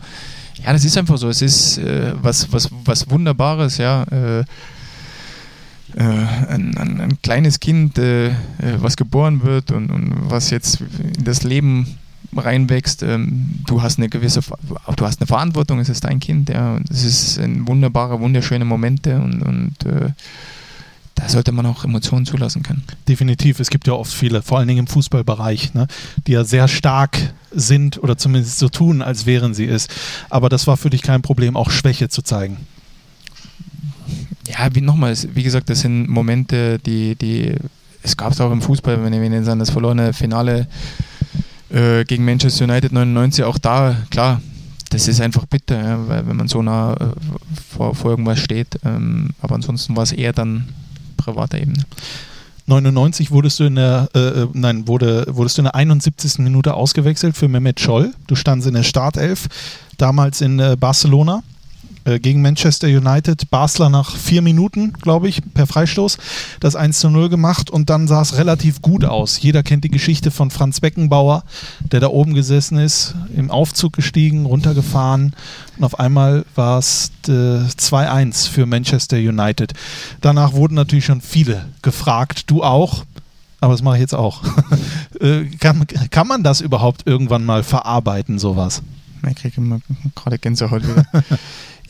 ja, 0.64 0.72
das 0.72 0.84
ist 0.84 0.96
einfach 0.96 1.18
so. 1.18 1.28
Es 1.28 1.42
ist 1.42 1.78
äh, 1.78 2.12
was, 2.20 2.52
was, 2.52 2.68
was 2.84 3.10
Wunderbares, 3.10 3.78
ja. 3.78 4.04
Äh, 4.04 4.44
äh, 5.96 6.02
ein, 6.02 6.76
ein, 6.76 7.00
ein, 7.00 7.22
kleines 7.22 7.58
Kind, 7.58 7.98
äh, 7.98 8.28
äh, 8.28 8.32
was 8.76 8.96
geboren 8.96 9.42
wird 9.42 9.72
und, 9.72 9.90
und, 9.90 10.14
was 10.30 10.50
jetzt 10.50 10.80
in 10.80 11.24
das 11.24 11.42
Leben 11.42 11.98
reinwächst, 12.36 13.02
ähm, 13.02 13.60
du 13.66 13.82
hast 13.82 13.98
eine 13.98 14.08
gewisse, 14.08 14.40
du 14.96 15.06
hast 15.06 15.20
eine 15.20 15.26
Verantwortung, 15.26 15.80
es 15.80 15.88
ist 15.88 16.04
dein 16.04 16.20
Kind, 16.20 16.48
ja, 16.48 16.76
und 16.76 16.90
es 16.90 17.04
ist 17.04 17.38
ein 17.38 17.66
wunderbarer, 17.66 18.20
wunderschöne 18.20 18.64
Momente 18.64 19.20
und, 19.20 19.42
und 19.42 19.86
äh, 19.86 20.10
da 21.20 21.28
sollte 21.28 21.52
man 21.52 21.66
auch 21.66 21.84
Emotionen 21.84 22.24
zulassen 22.24 22.62
können. 22.62 22.82
Definitiv. 23.06 23.60
Es 23.60 23.68
gibt 23.68 23.86
ja 23.86 23.92
oft 23.92 24.12
viele, 24.12 24.42
vor 24.42 24.58
allen 24.58 24.68
Dingen 24.68 24.80
im 24.80 24.86
Fußballbereich, 24.86 25.74
ne, 25.74 25.86
die 26.26 26.32
ja 26.32 26.44
sehr 26.44 26.66
stark 26.66 27.34
sind 27.50 28.02
oder 28.02 28.16
zumindest 28.16 28.58
so 28.58 28.68
tun, 28.68 29.02
als 29.02 29.26
wären 29.26 29.52
sie 29.52 29.66
es. 29.66 29.88
Aber 30.30 30.48
das 30.48 30.66
war 30.66 30.76
für 30.76 30.88
dich 30.88 31.02
kein 31.02 31.20
Problem, 31.20 31.56
auch 31.56 31.70
Schwäche 31.70 32.08
zu 32.08 32.22
zeigen. 32.22 32.56
Ja, 34.48 34.74
wie 34.74 34.80
nochmals, 34.80 35.28
wie 35.34 35.42
gesagt, 35.42 35.68
das 35.68 35.80
sind 35.80 36.08
Momente, 36.08 36.78
die, 36.78 37.16
die 37.16 37.54
es 38.02 38.16
gab 38.16 38.32
es 38.32 38.40
auch 38.40 38.50
im 38.50 38.62
Fußball, 38.62 39.04
wenn 39.04 39.12
wir 39.12 39.52
an 39.52 39.58
das 39.58 39.70
verlorene 39.70 40.12
Finale 40.12 40.66
äh, 41.70 42.04
gegen 42.04 42.24
Manchester 42.24 42.64
United 42.64 42.92
99, 42.92 43.44
auch 43.44 43.58
da, 43.58 43.96
klar, 44.10 44.40
das 44.90 45.06
ist 45.06 45.20
einfach 45.20 45.46
bitter, 45.46 45.82
ja, 45.82 46.08
weil, 46.08 46.26
wenn 46.26 46.36
man 46.36 46.48
so 46.48 46.62
nah 46.62 46.94
äh, 46.94 47.06
vor, 47.68 47.94
vor 47.94 48.10
irgendwas 48.10 48.40
steht. 48.40 48.78
Ähm, 48.84 49.30
aber 49.40 49.54
ansonsten 49.54 49.96
war 49.96 50.02
es 50.02 50.12
eher 50.12 50.32
dann 50.32 50.68
privater 51.16 51.58
Ebene. 51.58 51.84
99 52.66 53.30
wurdest 53.30 53.60
du 53.60 53.64
in 53.64 53.76
der, 53.76 54.08
äh, 54.14 54.18
äh, 54.18 54.48
nein, 54.52 54.86
wurde, 54.86 55.26
wurdest 55.28 55.58
du 55.58 55.62
in 55.62 55.64
der 55.64 55.74
71. 55.74 56.38
Minute 56.38 56.74
ausgewechselt 56.74 57.36
für 57.36 57.48
Mehmet 57.48 57.80
Scholl. 57.80 58.12
Du 58.26 58.34
standst 58.34 58.66
in 58.66 58.74
der 58.74 58.82
Startelf, 58.82 59.48
damals 59.96 60.40
in 60.40 60.58
äh, 60.58 60.76
Barcelona. 60.78 61.42
Äh, 62.10 62.18
gegen 62.18 62.42
Manchester 62.42 62.88
United. 62.88 63.50
Basler 63.50 63.88
nach 63.88 64.16
vier 64.16 64.42
Minuten, 64.42 64.92
glaube 64.94 65.28
ich, 65.28 65.42
per 65.54 65.66
Freistoß 65.66 66.18
das 66.58 66.74
1 66.74 66.98
zu 66.98 67.10
0 67.10 67.28
gemacht 67.28 67.70
und 67.70 67.88
dann 67.90 68.08
sah 68.08 68.22
es 68.22 68.36
relativ 68.36 68.82
gut 68.82 69.04
aus. 69.04 69.40
Jeder 69.40 69.62
kennt 69.62 69.84
die 69.84 69.90
Geschichte 69.90 70.30
von 70.30 70.50
Franz 70.50 70.80
Beckenbauer, 70.80 71.44
der 71.92 72.00
da 72.00 72.08
oben 72.08 72.34
gesessen 72.34 72.78
ist, 72.78 73.14
im 73.36 73.50
Aufzug 73.50 73.92
gestiegen, 73.92 74.46
runtergefahren 74.46 75.34
und 75.78 75.84
auf 75.84 76.00
einmal 76.00 76.44
war 76.54 76.78
es 76.78 77.12
äh, 77.28 77.30
2-1 77.30 78.48
für 78.48 78.66
Manchester 78.66 79.16
United. 79.16 79.72
Danach 80.20 80.52
wurden 80.52 80.74
natürlich 80.74 81.04
schon 81.04 81.20
viele 81.20 81.66
gefragt, 81.82 82.50
du 82.50 82.62
auch. 82.62 83.04
Aber 83.62 83.74
das 83.74 83.82
mache 83.82 83.96
ich 83.96 84.00
jetzt 84.00 84.14
auch. 84.14 84.42
Äh, 85.20 85.50
kann, 85.60 85.86
kann 86.10 86.26
man 86.26 86.42
das 86.42 86.62
überhaupt 86.62 87.06
irgendwann 87.06 87.44
mal 87.44 87.62
verarbeiten, 87.62 88.38
sowas? 88.38 88.80
Ich 89.28 89.36
kriege 89.36 89.56
immer 89.58 89.80
gerade 90.14 90.38
Gänsehaut 90.38 90.82
wieder. 90.82 91.04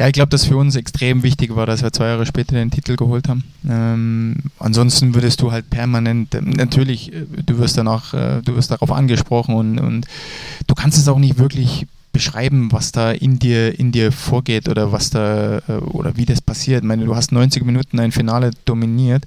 Ja, 0.00 0.06
ich 0.06 0.14
glaube, 0.14 0.30
dass 0.30 0.46
für 0.46 0.56
uns 0.56 0.76
extrem 0.76 1.22
wichtig 1.22 1.54
war, 1.54 1.66
dass 1.66 1.82
wir 1.82 1.92
zwei 1.92 2.06
Jahre 2.06 2.24
später 2.24 2.54
den 2.54 2.70
Titel 2.70 2.96
geholt 2.96 3.28
haben. 3.28 3.44
Ähm, 3.68 4.36
ansonsten 4.58 5.14
würdest 5.14 5.42
du 5.42 5.52
halt 5.52 5.68
permanent, 5.68 6.34
äh, 6.34 6.40
natürlich, 6.40 7.12
äh, 7.12 7.26
du 7.44 7.58
wirst 7.58 7.76
danach, 7.76 8.14
äh, 8.14 8.40
du 8.42 8.56
wirst 8.56 8.70
darauf 8.70 8.92
angesprochen 8.92 9.54
und, 9.54 9.78
und 9.78 10.06
du 10.66 10.74
kannst 10.74 10.96
es 10.96 11.06
auch 11.06 11.18
nicht 11.18 11.36
wirklich 11.36 11.86
beschreiben, 12.12 12.72
was 12.72 12.92
da 12.92 13.10
in 13.10 13.38
dir, 13.38 13.78
in 13.78 13.92
dir 13.92 14.10
vorgeht 14.10 14.70
oder 14.70 14.90
was 14.90 15.10
da 15.10 15.58
äh, 15.68 15.72
oder 15.72 16.16
wie 16.16 16.24
das 16.24 16.40
passiert. 16.40 16.80
Ich 16.82 16.88
meine, 16.88 17.04
du 17.04 17.14
hast 17.14 17.30
90 17.30 17.62
Minuten 17.66 18.00
ein 18.00 18.10
Finale 18.10 18.52
dominiert, 18.64 19.26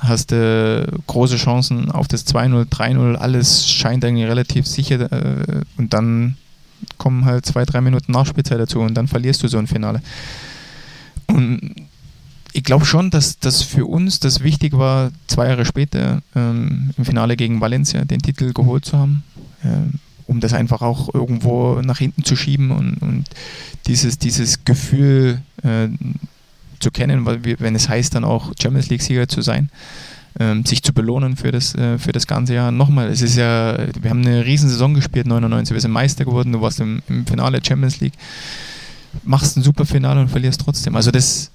hast 0.00 0.32
äh, 0.32 0.88
große 1.06 1.36
Chancen 1.36 1.92
auf 1.92 2.08
das 2.08 2.26
2-0, 2.26 2.68
3-0, 2.68 3.14
alles 3.14 3.70
scheint 3.70 4.04
eigentlich 4.04 4.26
relativ 4.26 4.66
sicher 4.66 5.12
äh, 5.12 5.60
und 5.76 5.94
dann 5.94 6.36
kommen 6.98 7.24
halt 7.24 7.46
zwei, 7.46 7.64
drei 7.64 7.80
Minuten 7.80 8.12
Nachspielzeit 8.12 8.58
dazu 8.58 8.80
und 8.80 8.94
dann 8.94 9.08
verlierst 9.08 9.42
du 9.42 9.48
so 9.48 9.58
ein 9.58 9.66
Finale. 9.66 10.02
Und 11.26 11.74
ich 12.52 12.62
glaube 12.62 12.84
schon, 12.84 13.10
dass 13.10 13.38
das 13.38 13.62
für 13.62 13.86
uns 13.86 14.20
das 14.20 14.42
wichtig 14.42 14.74
war, 14.74 15.10
zwei 15.26 15.48
Jahre 15.48 15.64
später 15.64 16.22
ähm, 16.36 16.90
im 16.96 17.04
Finale 17.04 17.36
gegen 17.36 17.60
Valencia 17.60 18.04
den 18.04 18.20
Titel 18.20 18.52
geholt 18.52 18.84
zu 18.84 18.96
haben, 18.96 19.24
äh, 19.64 19.68
um 20.26 20.40
das 20.40 20.52
einfach 20.52 20.80
auch 20.80 21.12
irgendwo 21.12 21.80
nach 21.82 21.98
hinten 21.98 22.24
zu 22.24 22.36
schieben 22.36 22.70
und, 22.70 22.98
und 23.02 23.24
dieses, 23.86 24.18
dieses 24.18 24.64
Gefühl 24.64 25.42
äh, 25.62 25.88
zu 26.78 26.90
kennen, 26.90 27.26
weil 27.26 27.44
wir, 27.44 27.58
wenn 27.60 27.74
es 27.74 27.88
heißt, 27.88 28.14
dann 28.14 28.24
auch 28.24 28.52
Champions 28.60 28.88
League-Sieger 28.88 29.28
zu 29.28 29.42
sein 29.42 29.68
ähm, 30.40 30.64
sich 30.64 30.82
zu 30.82 30.92
belohnen 30.92 31.36
für 31.36 31.52
das, 31.52 31.74
äh, 31.74 31.98
für 31.98 32.12
das 32.12 32.26
ganze 32.26 32.54
Jahr. 32.54 32.72
Nochmal, 32.72 33.08
es 33.08 33.22
ist 33.22 33.36
ja, 33.36 33.78
wir 34.00 34.10
haben 34.10 34.22
eine 34.26 34.44
riesen 34.44 34.68
Saison 34.68 34.94
gespielt, 34.94 35.26
99, 35.26 35.74
wir 35.74 35.80
sind 35.80 35.92
Meister 35.92 36.24
geworden, 36.24 36.52
du 36.52 36.60
warst 36.60 36.80
im, 36.80 37.02
im 37.08 37.26
Finale 37.26 37.60
Champions 37.64 38.00
League, 38.00 38.14
machst 39.24 39.56
ein 39.56 39.62
super 39.62 39.86
Finale 39.86 40.20
und 40.20 40.28
verlierst 40.28 40.60
trotzdem. 40.60 40.96
Also 40.96 41.10
das, 41.10 41.50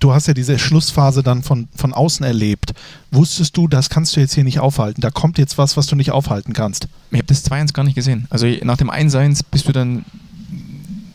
du 0.00 0.12
hast 0.12 0.28
ja 0.28 0.34
diese 0.34 0.58
Schlussphase 0.58 1.22
dann 1.22 1.42
von, 1.42 1.68
von 1.74 1.94
außen 1.94 2.24
erlebt. 2.24 2.74
Wusstest 3.10 3.56
du, 3.56 3.68
das 3.68 3.88
kannst 3.88 4.14
du 4.16 4.20
jetzt 4.20 4.34
hier 4.34 4.44
nicht 4.44 4.60
aufhalten? 4.60 5.00
Da 5.00 5.10
kommt 5.10 5.38
jetzt 5.38 5.56
was, 5.56 5.76
was 5.76 5.86
du 5.86 5.96
nicht 5.96 6.10
aufhalten 6.10 6.52
kannst. 6.52 6.88
Ich 7.10 7.18
habe 7.18 7.26
das 7.26 7.50
2-1 7.50 7.72
gar 7.72 7.84
nicht 7.84 7.94
gesehen. 7.94 8.26
Also 8.30 8.46
nach 8.62 8.76
dem 8.76 8.90
1-1 8.90 9.40
bist 9.50 9.66
du 9.66 9.72
dann 9.72 10.04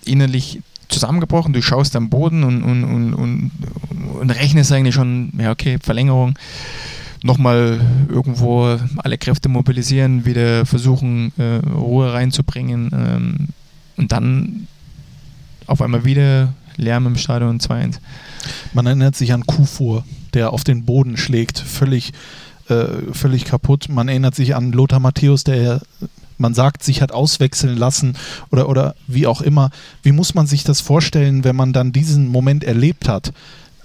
innerlich 0.06 0.62
zusammengebrochen, 0.90 1.54
du 1.54 1.62
schaust 1.62 1.96
am 1.96 2.10
Boden 2.10 2.44
und, 2.44 2.64
und, 2.64 2.84
und, 2.84 3.14
und, 3.14 3.52
und 4.20 4.30
rechnest 4.30 4.72
eigentlich 4.72 4.96
schon, 4.96 5.32
ja 5.38 5.52
okay, 5.52 5.78
Verlängerung, 5.82 6.38
nochmal 7.24 7.82
irgendwo 8.10 8.78
alle 8.98 9.18
Kräfte 9.18 9.50
mobilisieren, 9.50 10.26
wieder 10.26 10.66
versuchen, 10.66 11.32
äh, 11.38 11.66
Ruhe 11.70 12.14
reinzubringen 12.14 12.92
ähm, 12.94 13.48
und 13.98 14.12
dann 14.12 14.68
auf 15.68 15.82
einmal 15.82 16.06
wieder 16.06 16.54
Lärm 16.76 17.08
im 17.08 17.16
Stadion 17.16 17.60
2-1. 17.60 18.00
Man 18.74 18.86
erinnert 18.86 19.16
sich 19.16 19.34
an 19.34 19.46
Kufur, 19.46 20.04
der 20.34 20.52
auf 20.52 20.64
den 20.64 20.86
Boden 20.86 21.18
schlägt, 21.18 21.60
völlig, 21.60 22.12
äh, 22.68 22.86
völlig 23.12 23.46
kaputt. 23.46 23.88
Man 23.90 24.08
erinnert 24.10 24.36
sich 24.36 24.56
an 24.56 24.72
Lothar 24.72 25.00
Matthäus, 25.00 25.44
der 25.44 25.82
man 26.38 26.54
sagt, 26.54 26.84
sich 26.84 27.02
hat 27.02 27.12
auswechseln 27.12 27.78
lassen 27.78 28.16
oder, 28.52 28.70
oder 28.70 28.96
wie 29.08 29.28
auch 29.28 29.42
immer. 29.42 29.70
Wie 30.02 30.12
muss 30.12 30.34
man 30.36 30.48
sich 30.48 30.64
das 30.64 30.82
vorstellen, 30.82 31.44
wenn 31.44 31.56
man 31.56 31.74
dann 31.74 31.92
diesen 31.92 32.28
Moment 32.28 32.64
erlebt 32.64 33.08
hat? 33.08 33.34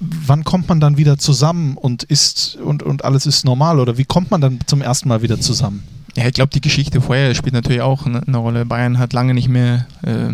Wann 0.00 0.44
kommt 0.44 0.68
man 0.68 0.80
dann 0.80 0.96
wieder 0.96 1.18
zusammen 1.18 1.76
und 1.76 2.04
ist 2.04 2.56
und, 2.56 2.82
und 2.82 3.04
alles 3.04 3.26
ist 3.26 3.44
normal 3.44 3.80
oder 3.80 3.98
wie 3.98 4.04
kommt 4.04 4.30
man 4.30 4.40
dann 4.40 4.60
zum 4.66 4.80
ersten 4.80 5.08
Mal 5.08 5.22
wieder 5.22 5.40
zusammen? 5.40 5.82
Ja, 6.16 6.26
ich 6.26 6.34
glaube, 6.34 6.50
die 6.52 6.60
Geschichte 6.60 7.00
vorher 7.00 7.34
spielt 7.34 7.54
natürlich 7.54 7.82
auch 7.82 8.06
eine 8.06 8.36
Rolle. 8.36 8.64
Bayern 8.64 8.98
hat 8.98 9.12
lange 9.12 9.34
nicht 9.34 9.48
mehr 9.48 9.86
äh, 10.02 10.30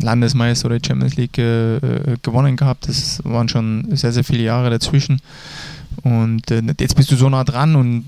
Landesmeister 0.00 0.66
oder 0.66 0.78
Champions 0.84 1.16
League 1.16 1.38
äh, 1.38 1.76
äh, 1.76 2.16
gewonnen 2.22 2.56
gehabt. 2.56 2.88
Das 2.88 3.20
waren 3.24 3.48
schon 3.48 3.96
sehr, 3.96 4.12
sehr 4.12 4.24
viele 4.24 4.42
Jahre 4.42 4.70
dazwischen. 4.70 5.20
Und 6.02 6.50
äh, 6.50 6.62
jetzt 6.78 6.96
bist 6.96 7.10
du 7.10 7.16
so 7.16 7.28
nah 7.28 7.44
dran 7.44 7.76
und, 7.76 8.04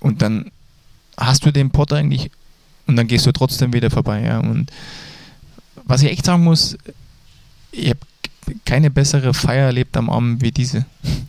und 0.00 0.22
dann 0.22 0.50
hast 1.16 1.44
du 1.44 1.52
den 1.52 1.70
Potter 1.70 1.96
eigentlich 1.96 2.30
und 2.92 2.96
dann 2.96 3.06
gehst 3.06 3.26
du 3.26 3.32
trotzdem 3.32 3.72
wieder 3.72 3.90
vorbei. 3.90 4.22
Ja. 4.22 4.38
Und 4.38 4.70
was 5.84 6.02
ich 6.02 6.10
echt 6.10 6.26
sagen 6.26 6.44
muss, 6.44 6.76
ich 7.72 7.88
habe 7.88 8.00
keine 8.66 8.90
bessere 8.90 9.32
Feier 9.32 9.66
erlebt 9.66 9.96
am 9.96 10.10
Abend 10.10 10.42
wie 10.42 10.50
diese. 10.50 10.84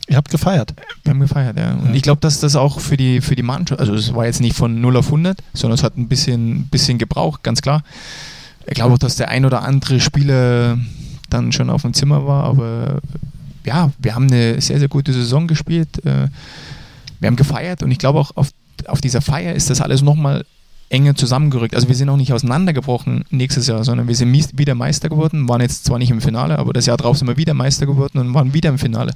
Ihr 0.10 0.18
habt 0.18 0.30
gefeiert? 0.30 0.74
Wir 1.04 1.12
haben 1.12 1.22
gefeiert, 1.22 1.58
ja. 1.58 1.74
Und 1.74 1.90
ja. 1.90 1.94
ich 1.94 2.02
glaube, 2.02 2.20
dass 2.20 2.42
das 2.42 2.58
auch 2.58 2.82
für 2.82 2.98
die, 2.98 3.22
für 3.22 3.36
die 3.36 3.44
Mannschaft, 3.44 3.80
also 3.80 3.94
es 3.94 4.14
war 4.14 4.26
jetzt 4.26 4.42
nicht 4.42 4.58
von 4.58 4.82
0 4.82 4.98
auf 4.98 5.06
100, 5.06 5.38
sondern 5.54 5.76
es 5.76 5.84
hat 5.84 5.98
ein 5.98 6.10
bisschen, 6.10 6.68
bisschen 6.68 6.98
gebraucht, 6.98 7.44
ganz 7.44 7.62
klar. 7.62 7.84
Ich 8.68 8.74
glaube 8.74 8.96
auch, 8.96 9.00
dass 9.00 9.16
der 9.16 9.30
ein 9.30 9.46
oder 9.46 9.64
andere 9.64 10.02
Spieler 10.02 10.78
dann 11.30 11.54
schon 11.54 11.70
auf 11.70 11.84
dem 11.84 11.94
Zimmer 11.94 12.28
war, 12.28 12.44
aber 12.44 13.00
ja, 13.66 13.92
wir 14.00 14.16
haben 14.16 14.28
eine 14.28 14.60
sehr, 14.60 14.80
sehr 14.80 14.90
gute 14.90 15.14
Saison 15.14 15.48
gespielt. 15.48 16.06
Äh, 16.06 16.28
wir 17.20 17.28
haben 17.28 17.38
gefeiert 17.38 17.84
und 17.84 17.92
ich 17.92 18.00
glaube 18.00 18.20
auch 18.20 18.32
auf, 18.36 18.50
auf 18.88 19.00
dieser 19.00 19.22
Feier 19.22 19.54
ist 19.54 19.70
das 19.70 19.80
alles 19.80 20.02
nochmal 20.02 20.46
enger 20.94 21.16
zusammengerückt. 21.16 21.76
Also 21.76 21.88
wir 21.88 21.96
sind 21.96 22.10
auch 22.10 22.18
nicht 22.18 22.34
auseinandergebrochen 22.34 23.26
nächstes 23.32 23.68
Jahr, 23.68 23.84
sondern 23.84 24.08
wir 24.08 24.16
sind 24.16 24.32
wieder 24.58 24.76
Meister 24.76 25.10
geworden, 25.10 25.50
waren 25.50 25.62
jetzt 25.62 25.86
zwar 25.86 25.98
nicht 25.98 26.12
im 26.12 26.22
Finale, 26.22 26.60
aber 26.60 26.72
das 26.72 26.86
Jahr 26.86 26.98
drauf 26.98 27.18
sind 27.18 27.28
wir 27.28 27.38
wieder 27.38 27.54
Meister 27.54 27.86
geworden 27.86 28.20
und 28.20 28.34
waren 28.34 28.54
wieder 28.54 28.70
im 28.70 28.78
Finale 28.78 29.12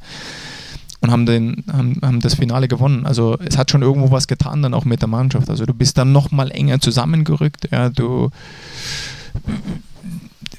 und 1.02 1.12
haben, 1.12 1.28
den, 1.28 1.64
haben, 1.72 2.00
haben 2.02 2.20
das 2.20 2.34
Finale 2.34 2.68
gewonnen. 2.68 3.06
Also 3.06 3.38
es 3.46 3.58
hat 3.58 3.70
schon 3.70 3.84
irgendwo 3.84 4.12
was 4.12 4.28
getan 4.28 4.64
dann 4.64 4.74
auch 4.74 4.86
mit 4.86 5.02
der 5.02 5.08
Mannschaft. 5.08 5.50
Also 5.50 5.66
du 5.66 5.74
bist 5.74 5.98
dann 5.98 6.12
nochmal 6.12 6.50
enger 6.52 6.80
zusammengerückt. 6.80 7.70
Ja, 7.72 7.90
du 7.90 8.32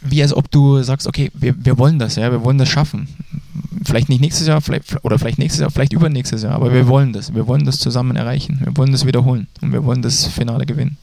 wie 0.00 0.22
als 0.22 0.32
ob 0.32 0.50
du 0.50 0.80
sagst, 0.82 1.08
okay, 1.08 1.30
wir, 1.34 1.54
wir 1.64 1.76
wollen 1.76 1.98
das, 1.98 2.14
ja, 2.14 2.30
wir 2.30 2.44
wollen 2.44 2.58
das 2.58 2.68
schaffen. 2.68 3.08
Vielleicht 3.84 4.08
nicht 4.08 4.20
nächstes 4.20 4.46
Jahr, 4.46 4.60
vielleicht, 4.60 5.04
oder 5.04 5.18
vielleicht 5.18 5.38
nächstes 5.38 5.60
Jahr, 5.60 5.70
vielleicht 5.70 5.92
übernächstes 5.92 6.42
Jahr, 6.44 6.54
aber 6.54 6.72
wir 6.72 6.86
wollen 6.86 7.12
das. 7.12 7.34
Wir 7.34 7.46
wollen 7.48 7.64
das 7.64 7.78
zusammen 7.78 8.16
erreichen. 8.16 8.60
Wir 8.62 8.76
wollen 8.76 8.92
das 8.92 9.04
wiederholen 9.04 9.48
und 9.60 9.72
wir 9.72 9.84
wollen 9.84 10.02
das 10.02 10.26
Finale 10.26 10.66
gewinnen. 10.66 10.96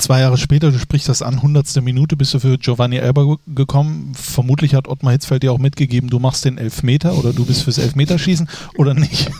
Zwei 0.00 0.20
Jahre 0.20 0.38
später, 0.38 0.72
du 0.72 0.78
sprichst 0.78 1.10
das 1.10 1.20
an, 1.20 1.34
100. 1.34 1.82
Minute 1.82 2.16
bist 2.16 2.32
du 2.32 2.38
für 2.38 2.56
Giovanni 2.56 2.96
Elber 2.96 3.36
gekommen. 3.46 4.14
Vermutlich 4.14 4.74
hat 4.74 4.88
Ottmar 4.88 5.12
Hitzfeld 5.12 5.42
dir 5.42 5.52
auch 5.52 5.58
mitgegeben, 5.58 6.08
du 6.08 6.18
machst 6.18 6.46
den 6.46 6.56
Elfmeter 6.56 7.18
oder 7.18 7.34
du 7.34 7.44
bist 7.44 7.64
fürs 7.64 7.76
Elfmeterschießen 7.76 8.48
oder 8.78 8.94
nicht? 8.94 9.30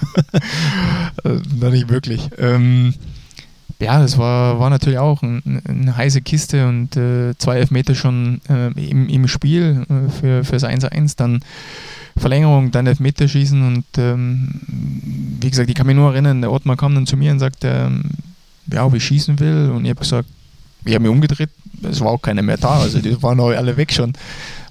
äh, 1.25 1.39
noch 1.59 1.71
nicht 1.71 1.89
wirklich. 1.89 2.29
Ähm, 2.37 2.93
ja, 3.81 4.01
das 4.01 4.19
war, 4.19 4.61
war 4.61 4.69
natürlich 4.69 4.99
auch 4.99 5.23
ein, 5.23 5.63
eine 5.67 5.97
heiße 5.97 6.21
Kiste 6.21 6.69
und 6.69 6.95
äh, 6.95 7.35
zwei 7.39 7.57
Elfmeter 7.57 7.95
schon 7.95 8.43
äh, 8.51 8.67
im, 8.73 9.09
im 9.09 9.29
Spiel 9.29 9.87
äh, 9.89 10.11
für, 10.11 10.45
fürs 10.45 10.65
1-1, 10.65 11.17
dann 11.17 11.41
Verlängerung, 12.19 12.71
dann 12.71 12.87
Elfmeterschießen 12.87 13.67
und 13.67 13.87
ähm, 13.97 14.61
wie 15.41 15.49
gesagt, 15.49 15.71
ich 15.71 15.75
kann 15.75 15.87
mich 15.87 15.97
nur 15.97 16.13
erinnern, 16.13 16.43
der 16.43 16.53
Ottmar 16.53 16.77
kam 16.77 16.95
dann 16.95 17.07
zu 17.07 17.17
mir 17.17 17.33
und 17.33 17.39
sagte, 17.39 17.69
ähm, 17.69 18.03
ja, 18.71 18.85
ob 18.85 18.93
ich 18.93 19.05
schießen 19.05 19.41
will 19.41 19.71
und 19.75 19.87
ich 19.87 19.91
habe 19.91 20.01
gesagt, 20.01 20.29
ich 20.85 20.95
habe 20.95 21.03
mich 21.03 21.11
umgedreht, 21.11 21.51
es 21.83 22.01
war 22.01 22.09
auch 22.09 22.23
keiner 22.23 22.43
mehr 22.43 22.57
da, 22.57 22.81
also 22.81 23.01
die 23.01 23.23
waren 23.23 23.41
auch 23.41 23.51
alle 23.51 23.77
weg 23.77 23.93
schon, 23.93 24.13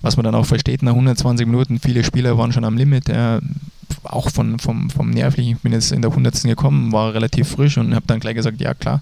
was 0.01 0.17
man 0.17 0.23
dann 0.23 0.35
auch 0.35 0.45
versteht, 0.45 0.83
nach 0.83 0.93
120 0.93 1.45
Minuten, 1.45 1.79
viele 1.79 2.03
Spieler 2.03 2.37
waren 2.37 2.51
schon 2.51 2.63
am 2.63 2.77
Limit, 2.77 3.09
äh, 3.09 3.39
auch 4.03 4.29
von, 4.29 4.59
vom, 4.59 4.89
vom 4.89 5.09
Nervlichen, 5.09 5.57
ich 5.57 5.61
bin 5.61 5.73
jetzt 5.73 5.91
in 5.91 6.01
der 6.01 6.11
100. 6.11 6.43
gekommen, 6.43 6.91
war 6.91 7.13
relativ 7.13 7.49
frisch 7.49 7.77
und 7.77 7.95
habe 7.95 8.05
dann 8.07 8.19
gleich 8.19 8.35
gesagt, 8.35 8.61
ja 8.61 8.73
klar, 8.73 9.01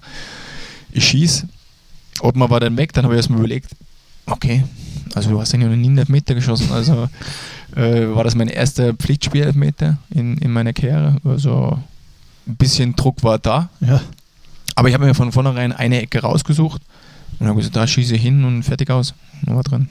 ich 0.90 1.06
schieße. 1.06 1.48
Ottmar 2.20 2.50
war 2.50 2.60
dann 2.60 2.76
weg, 2.76 2.92
dann 2.92 3.04
habe 3.04 3.14
ich 3.14 3.18
erstmal 3.18 3.38
überlegt, 3.38 3.70
okay, 4.26 4.64
also 5.14 5.30
du 5.30 5.40
hast 5.40 5.52
ja 5.52 5.58
noch 5.58 5.74
nie 5.76 5.88
einen 5.88 6.04
Meter 6.08 6.34
geschossen, 6.34 6.72
also 6.72 7.08
äh, 7.76 8.06
war 8.14 8.24
das 8.24 8.34
mein 8.34 8.48
erster 8.48 8.94
Pflichtspiel-Elfmeter 8.94 9.98
in, 10.10 10.38
in 10.38 10.50
meiner 10.50 10.72
Karriere, 10.72 11.16
also 11.24 11.78
ein 12.46 12.56
bisschen 12.56 12.96
Druck 12.96 13.22
war 13.22 13.38
da. 13.38 13.68
Ja. 13.80 14.00
Aber 14.78 14.86
ich 14.86 14.94
habe 14.94 15.06
mir 15.06 15.14
von 15.14 15.32
vornherein 15.32 15.72
eine 15.72 16.00
Ecke 16.00 16.20
rausgesucht 16.20 16.80
und 17.40 17.48
habe 17.48 17.56
gesagt, 17.56 17.74
da 17.74 17.84
schieße 17.84 18.14
ich 18.14 18.22
hin 18.22 18.44
und 18.44 18.62
fertig 18.62 18.90
aus. 18.90 19.12
Und 19.44 19.56
war 19.56 19.64
drin 19.64 19.88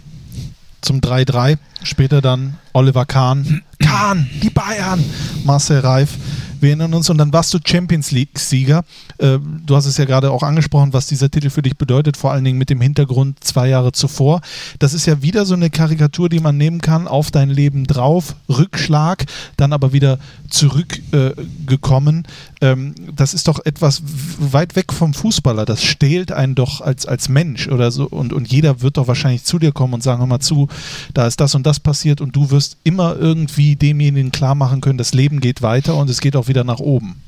zum 0.80 1.02
3-3. 1.02 1.58
Später 1.84 2.22
dann 2.22 2.56
Oliver 2.72 3.06
Kahn. 3.06 3.64
Kahn, 3.80 4.30
die 4.42 4.50
Bayern. 4.50 5.04
Marcel 5.44 5.80
Reif. 5.80 6.12
Wir 6.60 6.70
erinnern 6.70 6.94
uns 6.94 7.10
und 7.10 7.18
dann 7.18 7.34
warst 7.34 7.54
du 7.54 7.60
Champions 7.64 8.12
League-Sieger. 8.12 8.84
Äh, 9.18 9.40
du 9.66 9.76
hast 9.76 9.86
es 9.86 9.98
ja 9.98 10.06
gerade 10.06 10.32
auch 10.32 10.44
angesprochen, 10.44 10.94
was 10.94 11.08
dieser 11.08 11.30
Titel 11.30 11.50
für 11.50 11.62
dich 11.62 11.78
bedeutet, 11.78 12.18
vor 12.18 12.32
allen 12.32 12.44
Dingen 12.44 12.58
mit 12.58 12.70
dem 12.70 12.82
Hintergrund 12.82 13.44
zwei 13.44 13.68
Jahre 13.68 13.92
zuvor. 13.92 14.42
Das 14.80 14.94
ist 14.94 15.06
ja 15.06 15.22
wieder 15.22 15.46
so 15.46 15.54
eine 15.54 15.70
Karikatur, 15.70 16.30
die 16.30 16.40
man 16.40 16.58
nehmen 16.58 16.82
kann, 16.82 17.08
auf 17.08 17.32
dein 17.32 17.50
Leben 17.50 17.86
drauf, 17.86 18.36
Rückschlag, 18.50 19.26
dann 19.58 19.74
aber 19.74 19.94
wieder 19.94 20.20
zurückgekommen. 20.50 22.26
Äh, 22.60 22.72
ähm, 22.72 22.96
das 23.16 23.34
ist 23.34 23.48
doch 23.48 23.64
etwas 23.66 24.02
weit 24.40 24.76
weg 24.76 24.94
vom 24.94 25.14
Fußballer. 25.14 25.66
Das 25.66 25.84
stählt 25.84 26.32
einen 26.32 26.56
doch 26.56 26.82
als, 26.82 27.06
als 27.06 27.30
Mensch 27.30 27.68
oder 27.68 27.92
so. 27.92 28.06
Und, 28.06 28.34
und 28.34 28.52
jeder 28.52 28.82
wird 28.82 28.98
doch 28.98 29.08
wahrscheinlich 29.08 29.44
zu 29.44 29.60
dir 29.60 29.72
kommen 29.72 29.94
und 29.94 30.04
sagen, 30.04 30.20
hör 30.20 30.28
mal 30.28 30.40
zu, 30.40 30.68
da 31.14 31.28
ist 31.28 31.40
das 31.40 31.56
und 31.56 31.66
das 31.66 31.80
passiert 31.80 32.22
und 32.22 32.36
du 32.36 32.52
wirst 32.52 32.78
immer 32.84 33.16
irgendwie 33.16 33.76
demjenigen 33.76 34.32
klar 34.32 34.56
machen 34.56 34.82
können, 34.82 34.98
das 34.98 35.14
Leben 35.14 35.40
geht 35.40 35.62
weiter 35.62 35.96
und 35.96 36.10
es 36.10 36.22
geht 36.22 36.36
auch 36.36 36.47
wieder 36.48 36.64
nach 36.64 36.80
oben. 36.80 37.22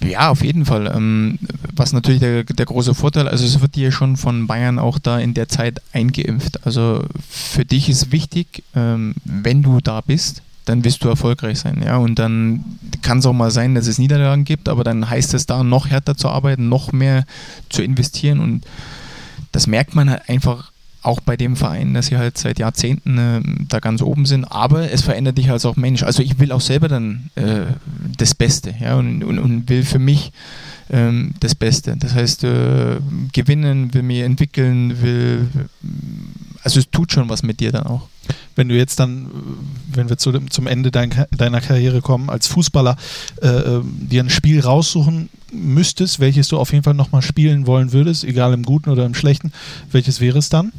Ja, 0.00 0.30
auf 0.30 0.44
jeden 0.44 0.64
Fall. 0.64 0.92
Ähm, 0.94 1.38
was 1.74 1.92
natürlich 1.92 2.20
der, 2.20 2.44
der 2.44 2.66
große 2.66 2.94
Vorteil, 2.94 3.28
also 3.28 3.44
es 3.44 3.60
wird 3.60 3.74
dir 3.74 3.90
schon 3.90 4.16
von 4.16 4.46
Bayern 4.46 4.78
auch 4.78 4.98
da 4.98 5.18
in 5.18 5.34
der 5.34 5.48
Zeit 5.48 5.82
eingeimpft. 5.92 6.64
Also 6.66 7.04
für 7.28 7.64
dich 7.64 7.88
ist 7.88 8.12
wichtig, 8.12 8.62
ähm, 8.74 9.14
wenn 9.24 9.62
du 9.62 9.80
da 9.80 10.00
bist, 10.00 10.42
dann 10.64 10.84
wirst 10.84 11.02
du 11.02 11.08
erfolgreich 11.08 11.58
sein. 11.58 11.82
Ja? 11.84 11.96
Und 11.96 12.18
dann 12.18 12.64
kann 13.02 13.18
es 13.18 13.26
auch 13.26 13.32
mal 13.32 13.50
sein, 13.50 13.74
dass 13.74 13.86
es 13.86 13.98
Niederlagen 13.98 14.44
gibt, 14.44 14.68
aber 14.68 14.84
dann 14.84 15.08
heißt 15.08 15.34
es 15.34 15.46
da 15.46 15.64
noch 15.64 15.88
härter 15.88 16.16
zu 16.16 16.28
arbeiten, 16.28 16.68
noch 16.68 16.92
mehr 16.92 17.24
zu 17.68 17.82
investieren 17.82 18.40
und 18.40 18.64
das 19.52 19.66
merkt 19.66 19.94
man 19.94 20.10
halt 20.10 20.28
einfach 20.28 20.72
auch 21.08 21.20
bei 21.20 21.38
dem 21.38 21.56
Verein, 21.56 21.94
dass 21.94 22.06
sie 22.06 22.18
halt 22.18 22.36
seit 22.36 22.58
Jahrzehnten 22.58 23.18
äh, 23.18 23.40
da 23.66 23.80
ganz 23.80 24.02
oben 24.02 24.26
sind, 24.26 24.44
aber 24.44 24.92
es 24.92 25.00
verändert 25.00 25.38
dich 25.38 25.50
als 25.50 25.64
auch 25.64 25.76
Mensch. 25.76 26.02
Also 26.02 26.22
ich 26.22 26.38
will 26.38 26.52
auch 26.52 26.60
selber 26.60 26.88
dann 26.88 27.30
äh, 27.34 27.62
das 28.18 28.34
Beste 28.34 28.74
ja, 28.78 28.96
und, 28.96 29.24
und, 29.24 29.38
und 29.38 29.70
will 29.70 29.84
für 29.84 29.98
mich 29.98 30.32
ähm, 30.90 31.32
das 31.40 31.54
Beste. 31.54 31.96
Das 31.96 32.14
heißt, 32.14 32.44
äh, 32.44 32.98
gewinnen, 33.32 33.94
will 33.94 34.02
mich 34.02 34.20
entwickeln, 34.20 35.00
will, 35.00 35.48
also 36.62 36.78
es 36.78 36.90
tut 36.90 37.10
schon 37.10 37.30
was 37.30 37.42
mit 37.42 37.60
dir 37.60 37.72
dann 37.72 37.86
auch. 37.86 38.08
Wenn 38.54 38.68
du 38.68 38.76
jetzt 38.76 39.00
dann, 39.00 39.30
wenn 39.90 40.10
wir 40.10 40.18
zu 40.18 40.30
dem, 40.30 40.50
zum 40.50 40.66
Ende 40.66 40.90
dein, 40.90 41.10
deiner 41.30 41.62
Karriere 41.62 42.02
kommen, 42.02 42.28
als 42.28 42.48
Fußballer 42.48 42.96
äh, 43.40 43.46
äh, 43.46 43.82
dir 43.82 44.22
ein 44.22 44.28
Spiel 44.28 44.60
raussuchen 44.60 45.30
müsstest, 45.52 46.20
welches 46.20 46.48
du 46.48 46.58
auf 46.58 46.72
jeden 46.72 46.84
Fall 46.84 46.92
nochmal 46.92 47.22
spielen 47.22 47.66
wollen 47.66 47.94
würdest, 47.94 48.24
egal 48.24 48.52
im 48.52 48.64
Guten 48.64 48.90
oder 48.90 49.06
im 49.06 49.14
Schlechten, 49.14 49.52
welches 49.90 50.20
wäre 50.20 50.38
es 50.38 50.50
dann? 50.50 50.72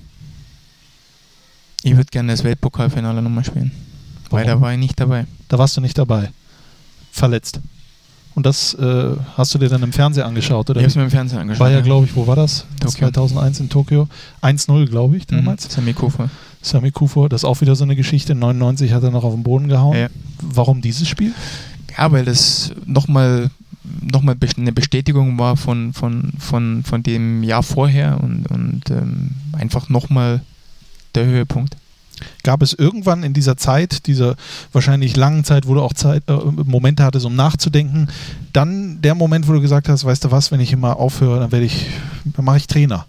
Ich 1.83 1.95
würde 1.95 2.09
gerne 2.11 2.33
das 2.33 2.43
Weltpokalfinale 2.43 3.21
nochmal 3.21 3.45
spielen. 3.45 3.71
Warum? 4.29 4.39
Weil 4.39 4.45
da 4.45 4.61
war 4.61 4.73
ich 4.73 4.79
nicht 4.79 4.99
dabei. 4.99 5.25
Da 5.47 5.57
warst 5.57 5.77
du 5.77 5.81
nicht 5.81 5.97
dabei. 5.97 6.29
Verletzt. 7.11 7.61
Und 8.35 8.45
das 8.45 8.73
äh, 8.75 9.15
hast 9.35 9.53
du 9.53 9.57
dir 9.57 9.69
dann 9.69 9.83
im 9.83 9.91
Fernsehen 9.91 10.23
angeschaut, 10.23 10.69
oder? 10.69 10.79
Ich 10.79 10.83
habe 10.83 10.89
es 10.89 10.95
mir 10.95 11.03
im 11.03 11.09
Fernsehen 11.09 11.39
angeschaut. 11.39 11.59
War 11.59 11.71
ja, 11.71 11.81
glaube 11.81 12.05
ich, 12.05 12.15
wo 12.15 12.27
war 12.27 12.35
das? 12.35 12.65
Tokio. 12.79 13.09
2001 13.09 13.59
in 13.59 13.69
Tokio. 13.69 14.07
1-0, 14.41 14.87
glaube 14.87 15.17
ich, 15.17 15.25
damals. 15.27 15.67
Mhm, 15.67 15.71
Sami 15.71 15.93
Kufo. 15.93 16.29
Sami 16.61 16.91
Kufo, 16.91 17.27
das 17.27 17.41
ist 17.41 17.45
auch 17.45 17.59
wieder 17.61 17.75
so 17.75 17.83
eine 17.83 17.95
Geschichte. 17.95 18.35
99 18.35 18.93
hat 18.93 19.03
er 19.03 19.11
noch 19.11 19.23
auf 19.23 19.33
den 19.33 19.43
Boden 19.43 19.67
gehauen. 19.67 19.97
Ja. 19.97 20.07
Warum 20.41 20.81
dieses 20.81 21.07
Spiel? 21.07 21.33
Ja, 21.97 22.11
weil 22.11 22.23
das 22.23 22.71
nochmal 22.85 23.49
noch 24.01 24.21
mal 24.21 24.35
eine 24.57 24.71
Bestätigung 24.71 25.39
war 25.39 25.57
von, 25.57 25.93
von, 25.93 26.33
von, 26.37 26.83
von 26.83 27.03
dem 27.03 27.43
Jahr 27.43 27.63
vorher 27.63 28.21
und, 28.21 28.45
und 28.51 28.89
ähm, 28.89 29.31
einfach 29.53 29.89
nochmal 29.89 30.41
der 31.15 31.25
Höhepunkt. 31.25 31.75
Gab 32.43 32.61
es 32.61 32.73
irgendwann 32.73 33.23
in 33.23 33.33
dieser 33.33 33.55
Zeit, 33.57 34.07
dieser 34.07 34.35
wahrscheinlich 34.73 35.15
langen 35.15 35.43
Zeit, 35.43 35.67
wo 35.67 35.73
du 35.73 35.81
auch 35.81 35.93
Zeit, 35.93 36.23
äh, 36.27 36.33
Momente 36.33 37.03
hattest, 37.03 37.25
um 37.25 37.35
nachzudenken, 37.35 38.09
dann 38.53 39.01
der 39.01 39.15
Moment, 39.15 39.47
wo 39.47 39.53
du 39.53 39.61
gesagt 39.61 39.87
hast, 39.87 40.03
weißt 40.03 40.25
du 40.25 40.31
was, 40.31 40.51
wenn 40.51 40.59
ich 40.59 40.73
immer 40.73 40.97
aufhöre, 40.97 41.39
dann 41.39 41.51
werde 41.51 41.65
ich, 41.65 41.87
dann 42.25 42.45
mache 42.45 42.57
ich 42.57 42.67
Trainer. 42.67 43.05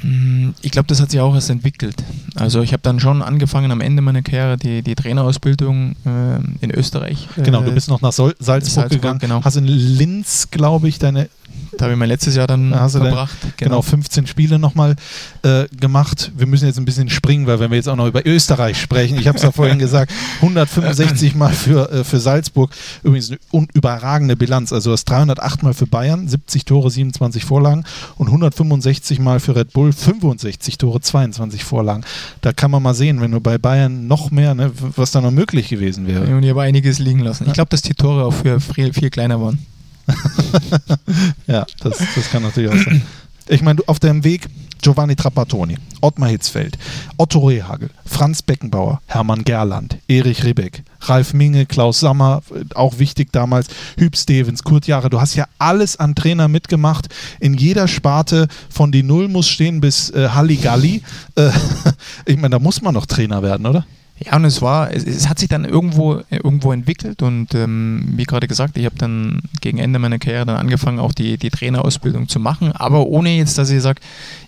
Hm, 0.00 0.54
ich 0.62 0.70
glaube, 0.70 0.86
das 0.88 1.00
hat 1.00 1.10
sich 1.10 1.20
auch 1.20 1.34
erst 1.34 1.50
entwickelt. 1.50 1.96
Also 2.34 2.60
ich 2.60 2.72
habe 2.72 2.82
dann 2.82 3.00
schon 3.00 3.22
angefangen 3.22 3.70
am 3.70 3.80
Ende 3.80 4.02
meiner 4.02 4.22
Karriere 4.22 4.56
die, 4.56 4.82
die 4.82 4.94
Trainerausbildung 4.94 5.96
äh, 6.04 6.64
in 6.64 6.70
Österreich. 6.70 7.28
Genau, 7.36 7.62
du 7.62 7.72
bist 7.72 7.88
noch 7.88 8.02
nach 8.02 8.12
Sol 8.12 8.34
Salzburg, 8.38 8.74
Salzburg 8.74 9.02
gegangen, 9.02 9.18
genau. 9.18 9.42
hast 9.42 9.56
in 9.56 9.66
Linz, 9.66 10.48
glaube 10.50 10.88
ich, 10.88 10.98
deine 10.98 11.28
da 11.76 11.84
habe 11.84 11.92
ich 11.92 11.98
mein 11.98 12.08
letztes 12.08 12.36
Jahr 12.36 12.46
dann 12.46 12.70
da 12.70 12.88
verbracht. 12.88 13.36
Dann, 13.42 13.52
genau. 13.56 13.70
genau, 13.70 13.82
15 13.82 14.26
Spiele 14.26 14.58
nochmal 14.58 14.96
äh, 15.42 15.66
gemacht. 15.78 16.32
Wir 16.36 16.46
müssen 16.46 16.66
jetzt 16.66 16.78
ein 16.78 16.84
bisschen 16.84 17.10
springen, 17.10 17.46
weil 17.46 17.60
wenn 17.60 17.70
wir 17.70 17.76
jetzt 17.76 17.88
auch 17.88 17.96
noch 17.96 18.06
über 18.06 18.24
Österreich 18.24 18.80
sprechen, 18.80 19.18
ich 19.18 19.28
habe 19.28 19.36
es 19.36 19.42
ja 19.42 19.52
vorhin 19.52 19.78
gesagt, 19.78 20.12
165 20.36 21.34
Mal 21.34 21.52
für, 21.52 21.90
äh, 21.90 22.04
für 22.04 22.18
Salzburg. 22.18 22.70
Übrigens 23.02 23.30
eine 23.30 23.66
überragende 23.74 24.36
Bilanz. 24.36 24.72
Also 24.72 24.90
das 24.90 25.04
308 25.04 25.62
Mal 25.62 25.74
für 25.74 25.86
Bayern, 25.86 26.28
70 26.28 26.64
Tore, 26.64 26.90
27 26.90 27.44
Vorlagen 27.44 27.84
und 28.16 28.28
165 28.28 29.18
Mal 29.18 29.40
für 29.40 29.56
Red 29.56 29.72
Bull, 29.72 29.92
65 29.92 30.78
Tore, 30.78 31.00
22 31.00 31.64
Vorlagen. 31.64 32.04
Da 32.40 32.52
kann 32.52 32.70
man 32.70 32.82
mal 32.82 32.94
sehen, 32.94 33.20
wenn 33.20 33.30
du 33.30 33.40
bei 33.40 33.58
Bayern 33.58 34.06
noch 34.06 34.30
mehr, 34.30 34.54
ne, 34.54 34.72
was 34.96 35.10
da 35.10 35.20
noch 35.20 35.30
möglich 35.30 35.68
gewesen 35.68 36.06
wäre. 36.06 36.34
Und 36.36 36.42
ihr 36.42 36.52
aber 36.52 36.62
einiges 36.62 36.98
liegen 36.98 37.20
lassen. 37.20 37.44
Ich 37.46 37.52
glaube, 37.52 37.68
dass 37.70 37.82
die 37.82 37.94
Tore 37.94 38.24
auch 38.24 38.32
für 38.32 38.60
viel, 38.60 38.92
viel 38.92 39.10
kleiner 39.10 39.40
waren. 39.40 39.58
ja, 41.46 41.66
das, 41.80 41.98
das 42.14 42.30
kann 42.30 42.42
natürlich 42.42 42.70
auch 42.70 42.84
sein. 42.84 43.02
Ich 43.48 43.62
meine, 43.62 43.80
auf 43.86 44.00
deinem 44.00 44.24
Weg 44.24 44.48
Giovanni 44.82 45.16
Trapattoni, 45.16 45.78
Ottmar 46.00 46.28
Hitzfeld, 46.28 46.78
Otto 47.16 47.40
Rehagel, 47.40 47.90
Franz 48.04 48.42
Beckenbauer, 48.42 49.00
Hermann 49.06 49.44
Gerland, 49.44 49.98
Erich 50.06 50.44
Ribbeck, 50.44 50.84
Ralf 51.00 51.32
Minge, 51.32 51.66
Klaus 51.66 52.00
Sammer, 52.00 52.42
auch 52.74 52.98
wichtig 52.98 53.32
damals, 53.32 53.68
Hüb 53.98 54.16
Stevens, 54.16 54.62
Kurt 54.62 54.86
Jahre. 54.86 55.10
Du 55.10 55.20
hast 55.20 55.34
ja 55.34 55.46
alles 55.58 55.96
an 55.96 56.14
Trainer 56.14 56.48
mitgemacht. 56.48 57.08
In 57.40 57.54
jeder 57.54 57.88
Sparte 57.88 58.48
von 58.68 58.92
die 58.92 59.02
Null 59.02 59.28
muss 59.28 59.48
stehen 59.48 59.80
bis 59.80 60.10
äh, 60.10 60.28
Halligalli. 60.28 61.02
Äh, 61.36 61.50
ich 62.26 62.36
meine, 62.36 62.50
da 62.50 62.58
muss 62.58 62.82
man 62.82 62.94
noch 62.94 63.06
Trainer 63.06 63.42
werden, 63.42 63.66
oder? 63.66 63.86
Ja, 64.18 64.36
und 64.36 64.46
es 64.46 64.62
war, 64.62 64.92
es, 64.92 65.04
es, 65.04 65.28
hat 65.28 65.38
sich 65.38 65.48
dann 65.48 65.66
irgendwo, 65.66 66.22
irgendwo 66.30 66.72
entwickelt 66.72 67.22
und 67.22 67.54
ähm, 67.54 68.14
wie 68.16 68.24
gerade 68.24 68.48
gesagt, 68.48 68.78
ich 68.78 68.86
habe 68.86 68.96
dann 68.96 69.42
gegen 69.60 69.78
Ende 69.78 69.98
meiner 69.98 70.18
Karriere 70.18 70.46
dann 70.46 70.56
angefangen, 70.56 70.98
auch 70.98 71.12
die, 71.12 71.36
die 71.36 71.50
Trainerausbildung 71.50 72.26
zu 72.26 72.40
machen, 72.40 72.72
aber 72.72 73.06
ohne 73.06 73.36
jetzt, 73.36 73.58
dass 73.58 73.68
ich 73.68 73.82
sage, 73.82 74.00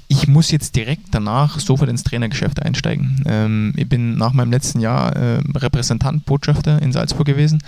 ich 0.09 0.27
muss 0.27 0.51
jetzt 0.51 0.75
direkt 0.75 1.09
danach 1.11 1.61
sofort 1.61 1.91
ins 1.91 2.03
Trainergeschäft 2.03 2.63
einsteigen. 2.63 3.23
Ähm, 3.27 3.75
ich 3.77 3.87
bin 3.87 4.17
nach 4.17 4.33
meinem 4.33 4.51
letzten 4.51 4.81
Jahr 4.81 5.15
äh, 5.15 5.43
Repräsentant, 5.55 6.25
Botschafter 6.25 6.81
in 6.81 6.93
Salzburg 6.93 7.27
gewesen, 7.27 7.63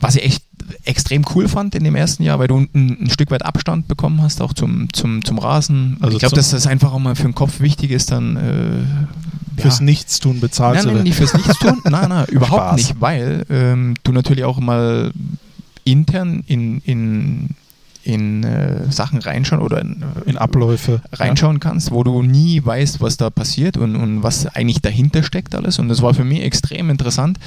was 0.00 0.16
ich 0.16 0.24
echt 0.24 0.44
extrem 0.84 1.24
cool 1.34 1.46
fand 1.48 1.76
in 1.76 1.84
dem 1.84 1.94
ersten 1.94 2.24
Jahr, 2.24 2.40
weil 2.40 2.48
du 2.48 2.58
ein, 2.58 2.98
ein 3.02 3.10
Stück 3.10 3.30
weit 3.30 3.44
Abstand 3.44 3.86
bekommen 3.86 4.20
hast, 4.22 4.40
auch 4.40 4.54
zum, 4.54 4.92
zum, 4.92 5.24
zum 5.24 5.38
Rasen. 5.38 5.98
Also 6.00 6.16
ich 6.16 6.20
glaube, 6.20 6.34
dass 6.34 6.50
das 6.50 6.66
einfach 6.66 6.92
auch 6.92 6.98
mal 6.98 7.14
für 7.14 7.24
den 7.24 7.34
Kopf 7.34 7.60
wichtig 7.60 7.92
ist, 7.92 8.10
dann 8.10 8.36
äh, 8.36 9.06
Fürs 9.56 9.78
ja. 9.78 9.84
Nichtstun 9.84 10.40
bezahlt 10.40 10.84
Nein, 10.84 10.94
nein, 10.94 11.02
nicht 11.04 11.16
fürs 11.16 11.34
Nichtstun. 11.34 11.80
nein, 11.84 12.08
nein, 12.08 12.26
überhaupt 12.26 12.62
Spaß. 12.62 12.76
nicht, 12.76 13.00
weil 13.00 13.44
ähm, 13.50 13.94
du 14.02 14.12
natürlich 14.12 14.44
auch 14.44 14.58
mal 14.60 15.12
intern 15.84 16.44
in, 16.46 16.80
in, 16.80 17.50
in 18.04 18.44
äh, 18.44 18.90
Sachen 18.90 19.20
reinschauen 19.20 19.62
oder 19.62 19.80
in, 19.80 20.02
äh, 20.02 20.30
in 20.30 20.36
Abläufe 20.36 21.02
reinschauen 21.12 21.56
ja. 21.56 21.60
kannst, 21.60 21.90
wo 21.90 22.02
du 22.04 22.22
nie 22.22 22.64
weißt, 22.64 23.00
was 23.00 23.16
da 23.16 23.30
passiert 23.30 23.76
und, 23.76 23.96
und 23.96 24.22
was 24.22 24.46
eigentlich 24.46 24.80
dahinter 24.80 25.22
steckt 25.22 25.54
alles. 25.54 25.78
Und 25.78 25.88
das 25.88 26.02
war 26.02 26.14
für 26.14 26.24
mich 26.24 26.42
extrem 26.42 26.90
interessant. 26.90 27.38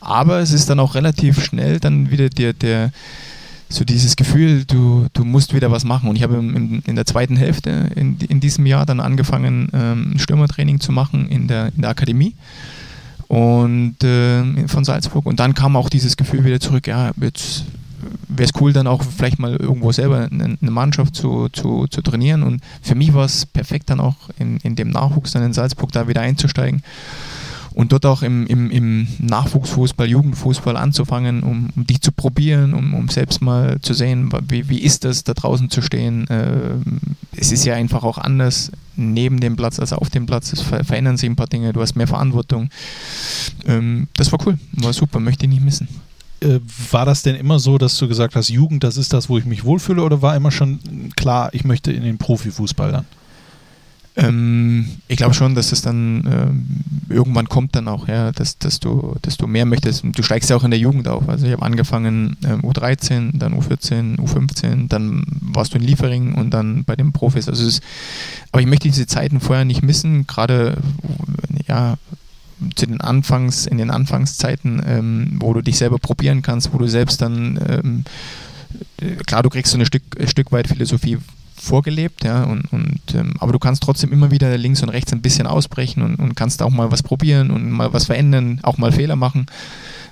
Aber 0.00 0.38
es 0.40 0.52
ist 0.52 0.70
dann 0.70 0.80
auch 0.80 0.94
relativ 0.94 1.44
schnell 1.44 1.80
dann 1.80 2.10
wieder 2.10 2.28
der, 2.28 2.52
der 2.52 2.92
so 3.68 3.84
dieses 3.84 4.16
Gefühl, 4.16 4.64
du, 4.64 5.06
du 5.12 5.24
musst 5.24 5.54
wieder 5.54 5.70
was 5.70 5.84
machen. 5.84 6.08
Und 6.08 6.16
ich 6.16 6.22
habe 6.22 6.36
in, 6.36 6.82
in 6.86 6.96
der 6.96 7.04
zweiten 7.04 7.36
Hälfte 7.36 7.90
in, 7.94 8.16
in 8.28 8.40
diesem 8.40 8.66
Jahr 8.66 8.86
dann 8.86 9.00
angefangen, 9.00 9.68
ähm, 9.72 10.14
Stürmertraining 10.18 10.80
zu 10.80 10.92
machen 10.92 11.28
in 11.28 11.48
der, 11.48 11.72
in 11.74 11.82
der 11.82 11.90
Akademie 11.90 12.34
und 13.28 14.02
äh, 14.02 14.66
von 14.68 14.84
Salzburg. 14.84 15.26
Und 15.26 15.38
dann 15.38 15.54
kam 15.54 15.76
auch 15.76 15.90
dieses 15.90 16.16
Gefühl 16.16 16.44
wieder 16.44 16.60
zurück, 16.60 16.86
ja, 16.86 17.12
jetzt 17.20 17.64
wäre 18.28 18.48
es 18.48 18.60
cool, 18.60 18.72
dann 18.72 18.86
auch 18.86 19.02
vielleicht 19.02 19.38
mal 19.38 19.56
irgendwo 19.56 19.92
selber 19.92 20.28
eine, 20.30 20.56
eine 20.60 20.70
Mannschaft 20.70 21.14
zu, 21.14 21.48
zu, 21.50 21.86
zu 21.88 22.00
trainieren. 22.00 22.42
Und 22.42 22.62
für 22.80 22.94
mich 22.94 23.12
war 23.12 23.24
es 23.24 23.44
perfekt, 23.44 23.90
dann 23.90 24.00
auch 24.00 24.16
in, 24.38 24.58
in 24.58 24.76
dem 24.76 24.90
Nachwuchs 24.90 25.32
dann 25.32 25.42
in 25.42 25.52
Salzburg 25.52 25.92
da 25.92 26.08
wieder 26.08 26.22
einzusteigen 26.22 26.82
und 27.78 27.92
dort 27.92 28.06
auch 28.06 28.22
im, 28.22 28.44
im, 28.48 28.72
im 28.72 29.06
Nachwuchsfußball, 29.20 30.08
Jugendfußball 30.08 30.76
anzufangen, 30.76 31.44
um, 31.44 31.70
um 31.76 31.86
dich 31.86 32.00
zu 32.00 32.10
probieren, 32.10 32.74
um, 32.74 32.92
um 32.92 33.08
selbst 33.08 33.40
mal 33.40 33.80
zu 33.82 33.94
sehen, 33.94 34.32
wie, 34.48 34.68
wie 34.68 34.80
ist 34.80 35.04
das, 35.04 35.22
da 35.22 35.32
draußen 35.32 35.70
zu 35.70 35.80
stehen. 35.80 36.26
Äh, 36.26 36.72
es 37.36 37.52
ist 37.52 37.64
ja 37.64 37.76
einfach 37.76 38.02
auch 38.02 38.18
anders 38.18 38.72
neben 38.96 39.38
dem 39.38 39.54
Platz 39.54 39.78
als 39.78 39.92
auf 39.92 40.10
dem 40.10 40.26
Platz. 40.26 40.52
Es 40.52 40.60
ver 40.60 40.82
verändern 40.82 41.16
sich 41.18 41.30
ein 41.30 41.36
paar 41.36 41.46
Dinge, 41.46 41.72
du 41.72 41.80
hast 41.80 41.94
mehr 41.94 42.08
Verantwortung. 42.08 42.68
Ähm, 43.64 44.08
das 44.14 44.32
war 44.32 44.44
cool, 44.44 44.58
war 44.72 44.92
super, 44.92 45.20
möchte 45.20 45.46
ich 45.46 45.50
nicht 45.50 45.64
missen. 45.64 45.86
Äh, 46.40 46.58
war 46.90 47.06
das 47.06 47.22
denn 47.22 47.36
immer 47.36 47.60
so, 47.60 47.78
dass 47.78 47.96
du 47.96 48.08
gesagt 48.08 48.34
hast, 48.34 48.48
Jugend, 48.48 48.82
das 48.82 48.96
ist 48.96 49.12
das, 49.12 49.28
wo 49.28 49.38
ich 49.38 49.44
mich 49.44 49.62
wohlfühle, 49.62 50.02
oder 50.02 50.20
war 50.20 50.34
immer 50.34 50.50
schon 50.50 50.80
klar, 51.14 51.50
ich 51.52 51.62
möchte 51.62 51.92
in 51.92 52.02
den 52.02 52.18
Profifußball 52.18 52.90
dann? 52.90 53.04
Ähm, 54.18 54.88
ich 55.06 55.16
glaube 55.16 55.34
schon, 55.34 55.54
dass 55.54 55.70
es 55.70 55.80
dann 55.80 56.24
ähm, 56.26 56.66
irgendwann 57.08 57.48
kommt 57.48 57.76
dann 57.76 57.86
auch, 57.86 58.08
ja, 58.08 58.32
dass, 58.32 58.58
dass, 58.58 58.80
du, 58.80 59.14
dass 59.22 59.36
du 59.36 59.46
mehr 59.46 59.64
möchtest. 59.64 60.04
Du 60.04 60.22
steigst 60.24 60.50
ja 60.50 60.56
auch 60.56 60.64
in 60.64 60.72
der 60.72 60.80
Jugend 60.80 61.06
auf. 61.06 61.28
Also 61.28 61.46
ich 61.46 61.52
habe 61.52 61.62
angefangen 61.62 62.36
ähm, 62.44 62.62
U13, 62.62 63.38
dann 63.38 63.54
U14, 63.54 64.18
U15, 64.18 64.88
dann 64.88 65.22
warst 65.40 65.72
du 65.72 65.78
in 65.78 65.84
Liefering 65.84 66.34
und 66.34 66.50
dann 66.50 66.82
bei 66.82 66.96
den 66.96 67.12
Profis. 67.12 67.48
Also 67.48 67.64
es, 67.64 67.80
aber 68.50 68.60
ich 68.60 68.66
möchte 68.66 68.88
diese 68.88 69.06
Zeiten 69.06 69.38
vorher 69.38 69.64
nicht 69.64 69.82
missen, 69.82 70.26
gerade 70.26 70.78
ja, 71.68 71.96
zu 72.74 72.86
den 72.86 73.00
Anfangs, 73.00 73.66
in 73.66 73.78
den 73.78 73.90
Anfangszeiten, 73.90 74.82
ähm, 74.84 75.36
wo 75.38 75.52
du 75.52 75.62
dich 75.62 75.78
selber 75.78 75.98
probieren 75.98 76.42
kannst, 76.42 76.72
wo 76.72 76.78
du 76.78 76.88
selbst 76.88 77.22
dann 77.22 77.60
ähm, 77.68 78.04
klar, 79.26 79.42
du 79.42 79.48
kriegst 79.48 79.72
so 79.72 79.78
ein 79.78 79.86
Stück, 79.86 80.02
ein 80.18 80.28
Stück 80.28 80.52
weit 80.52 80.66
Philosophie 80.66 81.18
vorgelebt, 81.60 82.24
ja, 82.24 82.44
und, 82.44 82.72
und 82.72 83.00
ähm, 83.14 83.34
aber 83.38 83.52
du 83.52 83.58
kannst 83.58 83.82
trotzdem 83.82 84.12
immer 84.12 84.30
wieder 84.30 84.56
links 84.56 84.82
und 84.82 84.88
rechts 84.88 85.12
ein 85.12 85.22
bisschen 85.22 85.46
ausbrechen 85.46 86.02
und, 86.02 86.16
und 86.16 86.34
kannst 86.34 86.62
auch 86.62 86.70
mal 86.70 86.90
was 86.90 87.02
probieren 87.02 87.50
und 87.50 87.70
mal 87.70 87.92
was 87.92 88.06
verändern, 88.06 88.60
auch 88.62 88.78
mal 88.78 88.92
Fehler 88.92 89.16
machen, 89.16 89.46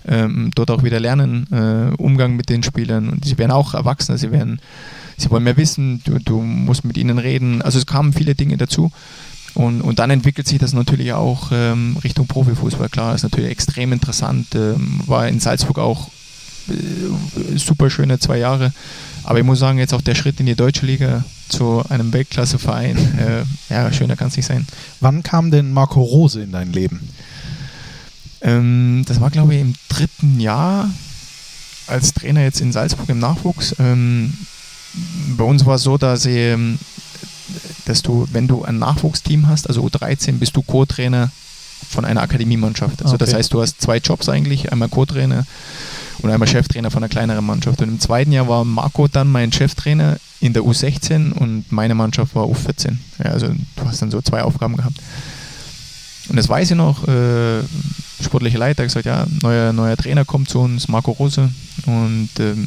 ähm, 0.06 0.50
dort 0.54 0.70
auch 0.70 0.82
wieder 0.82 1.00
lernen, 1.00 1.46
äh, 1.52 1.94
Umgang 1.96 2.36
mit 2.36 2.48
den 2.48 2.62
Spielern 2.62 3.08
und 3.08 3.24
sie 3.24 3.38
werden 3.38 3.52
auch 3.52 3.74
Erwachsene, 3.74 4.18
sie 4.18 4.30
werden, 4.30 4.60
sie 5.16 5.30
wollen 5.30 5.44
mehr 5.44 5.56
wissen, 5.56 6.02
du, 6.04 6.18
du 6.18 6.40
musst 6.40 6.84
mit 6.84 6.96
ihnen 6.96 7.18
reden, 7.18 7.62
also 7.62 7.78
es 7.78 7.86
kamen 7.86 8.12
viele 8.12 8.34
Dinge 8.34 8.56
dazu. 8.56 8.90
Und, 9.54 9.80
und 9.80 9.98
dann 10.00 10.10
entwickelt 10.10 10.46
sich 10.46 10.58
das 10.58 10.74
natürlich 10.74 11.14
auch 11.14 11.50
ähm, 11.50 11.96
Richtung 12.04 12.26
Profifußball. 12.26 12.90
Klar, 12.90 13.14
ist 13.14 13.22
natürlich 13.22 13.50
extrem 13.50 13.94
interessant. 13.94 14.54
Ähm, 14.54 15.00
war 15.06 15.26
in 15.28 15.40
Salzburg 15.40 15.78
auch 15.78 16.10
äh, 16.68 17.56
super 17.56 17.88
schöne 17.88 18.18
zwei 18.18 18.36
Jahre. 18.36 18.74
Aber 19.24 19.38
ich 19.38 19.46
muss 19.46 19.58
sagen, 19.58 19.78
jetzt 19.78 19.94
auch 19.94 20.02
der 20.02 20.14
Schritt 20.14 20.40
in 20.40 20.46
die 20.46 20.56
deutsche 20.56 20.84
Liga 20.84 21.24
zu 21.48 21.82
einem 21.88 22.12
Weltklasseverein. 22.12 22.96
Äh, 23.18 23.44
ja, 23.72 23.92
schöner 23.92 24.16
kann 24.16 24.28
es 24.28 24.36
nicht 24.36 24.46
sein. 24.46 24.66
Wann 25.00 25.22
kam 25.22 25.50
denn 25.50 25.72
Marco 25.72 26.02
Rose 26.02 26.42
in 26.42 26.52
dein 26.52 26.72
Leben? 26.72 27.08
Ähm, 28.42 29.04
das 29.06 29.20
war, 29.20 29.30
glaube 29.30 29.54
ich, 29.54 29.60
im 29.60 29.74
dritten 29.88 30.40
Jahr 30.40 30.90
als 31.86 32.12
Trainer 32.14 32.42
jetzt 32.42 32.60
in 32.60 32.72
Salzburg 32.72 33.08
im 33.08 33.18
Nachwuchs. 33.18 33.74
Ähm, 33.78 34.34
bei 35.36 35.44
uns 35.44 35.64
war 35.66 35.76
es 35.76 35.82
so, 35.82 35.98
dass, 35.98 36.26
ich, 36.26 36.36
ähm, 36.36 36.78
dass 37.84 38.02
du, 38.02 38.28
wenn 38.32 38.48
du 38.48 38.64
ein 38.64 38.78
Nachwuchsteam 38.78 39.46
hast, 39.46 39.68
also 39.68 39.82
U13, 39.82 40.32
bist 40.32 40.56
du 40.56 40.62
Co-Trainer 40.62 41.30
von 41.88 42.04
einer 42.04 42.22
Akademiemannschaft. 42.22 43.02
Also 43.02 43.14
okay. 43.14 43.24
das 43.24 43.34
heißt, 43.34 43.52
du 43.52 43.62
hast 43.62 43.80
zwei 43.80 43.98
Jobs 43.98 44.28
eigentlich, 44.28 44.72
einmal 44.72 44.88
Co-Trainer 44.88 45.46
und 46.22 46.30
einmal 46.30 46.48
Cheftrainer 46.48 46.90
von 46.90 47.02
einer 47.02 47.08
kleineren 47.08 47.44
Mannschaft. 47.44 47.80
Und 47.82 47.88
im 47.88 48.00
zweiten 48.00 48.32
Jahr 48.32 48.48
war 48.48 48.64
Marco 48.64 49.08
dann 49.08 49.30
mein 49.30 49.52
Cheftrainer 49.52 50.18
in 50.46 50.52
der 50.52 50.62
U16 50.62 51.32
und 51.32 51.70
meine 51.70 51.94
Mannschaft 51.94 52.34
war 52.34 52.44
U14. 52.44 52.96
Ja, 53.22 53.30
also 53.30 53.48
du 53.48 53.84
hast 53.84 54.00
dann 54.02 54.10
so 54.10 54.20
zwei 54.22 54.42
Aufgaben 54.42 54.76
gehabt. 54.76 54.98
Und 56.28 56.36
das 56.36 56.48
weiß 56.48 56.70
ich 56.70 56.76
noch, 56.76 57.06
äh, 57.06 57.62
sportliche 58.22 58.58
Leiter 58.58 58.82
hat 58.82 58.88
gesagt, 58.88 59.06
ja, 59.06 59.26
neuer, 59.42 59.72
neuer 59.72 59.96
Trainer 59.96 60.24
kommt 60.24 60.48
zu 60.48 60.60
uns, 60.60 60.88
Marco 60.88 61.12
Rose, 61.12 61.50
und 61.86 62.30
ähm, 62.38 62.66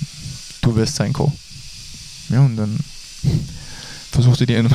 du 0.62 0.76
wirst 0.76 0.96
sein 0.96 1.12
Co. 1.14 1.32
Ja, 2.30 2.42
und 2.42 2.56
dann 2.56 2.80
versuchte 4.12 4.46
die 4.46 4.56
ein 4.58 4.70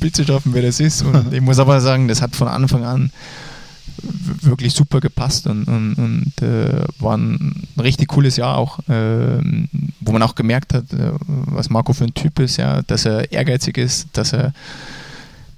Bild 0.00 0.16
zu 0.16 0.24
schaffen, 0.24 0.54
wer 0.54 0.62
das 0.62 0.80
ist. 0.80 1.02
Und 1.02 1.32
ich 1.32 1.40
muss 1.40 1.58
aber 1.58 1.80
sagen, 1.80 2.08
das 2.08 2.22
hat 2.22 2.34
von 2.34 2.48
Anfang 2.48 2.84
an 2.84 3.10
wirklich 4.02 4.74
super 4.74 5.00
gepasst 5.00 5.46
und, 5.46 5.66
und, 5.68 5.94
und 5.94 6.42
äh, 6.42 6.84
war 6.98 7.16
ein 7.16 7.66
richtig 7.78 8.08
cooles 8.08 8.36
Jahr 8.36 8.56
auch, 8.56 8.78
äh, 8.88 9.38
wo 10.00 10.12
man 10.12 10.22
auch 10.22 10.34
gemerkt 10.34 10.74
hat, 10.74 10.92
äh, 10.92 11.12
was 11.26 11.70
Marco 11.70 11.92
für 11.92 12.04
ein 12.04 12.14
Typ 12.14 12.38
ist, 12.38 12.56
ja, 12.56 12.82
dass 12.82 13.04
er 13.04 13.32
ehrgeizig 13.32 13.78
ist, 13.78 14.08
dass 14.12 14.32
er 14.32 14.52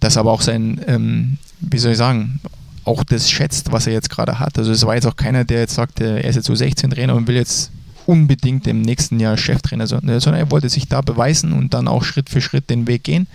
dass 0.00 0.16
aber 0.16 0.32
auch 0.32 0.42
sein, 0.42 0.80
ähm, 0.86 1.38
wie 1.60 1.78
soll 1.78 1.92
ich 1.92 1.98
sagen, 1.98 2.40
auch 2.84 3.04
das 3.04 3.30
schätzt, 3.30 3.72
was 3.72 3.86
er 3.86 3.92
jetzt 3.92 4.10
gerade 4.10 4.38
hat. 4.38 4.58
Also 4.58 4.72
es 4.72 4.86
war 4.86 4.94
jetzt 4.94 5.06
auch 5.06 5.16
keiner, 5.16 5.44
der 5.44 5.60
jetzt 5.60 5.74
sagt, 5.74 6.00
er 6.00 6.24
ist 6.24 6.36
jetzt 6.36 6.46
so 6.46 6.54
16 6.54 6.90
Trainer 6.90 7.14
und 7.14 7.26
will 7.26 7.36
jetzt 7.36 7.70
unbedingt 8.06 8.66
im 8.66 8.80
nächsten 8.80 9.20
Jahr 9.20 9.36
Cheftrainer, 9.36 9.86
sondern 9.86 10.34
er 10.34 10.50
wollte 10.50 10.70
sich 10.70 10.88
da 10.88 11.02
beweisen 11.02 11.52
und 11.52 11.74
dann 11.74 11.88
auch 11.88 12.04
Schritt 12.04 12.30
für 12.30 12.40
Schritt 12.40 12.70
den 12.70 12.86
Weg 12.86 13.04
gehen. 13.04 13.26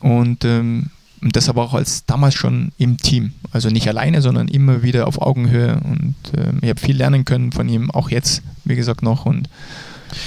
Und 0.00 0.44
ähm, 0.44 0.90
und 1.24 1.36
das 1.36 1.48
aber 1.48 1.62
auch 1.62 1.72
als 1.72 2.04
damals 2.04 2.34
schon 2.34 2.72
im 2.76 2.98
Team. 2.98 3.32
Also 3.50 3.70
nicht 3.70 3.88
alleine, 3.88 4.20
sondern 4.20 4.46
immer 4.46 4.82
wieder 4.82 5.06
auf 5.06 5.22
Augenhöhe. 5.22 5.80
Und 5.82 6.14
äh, 6.36 6.52
ich 6.60 6.68
habe 6.68 6.80
viel 6.80 6.96
lernen 6.98 7.24
können 7.24 7.50
von 7.50 7.66
ihm, 7.66 7.90
auch 7.90 8.10
jetzt, 8.10 8.42
wie 8.64 8.76
gesagt, 8.76 9.02
noch. 9.02 9.24
Und 9.24 9.48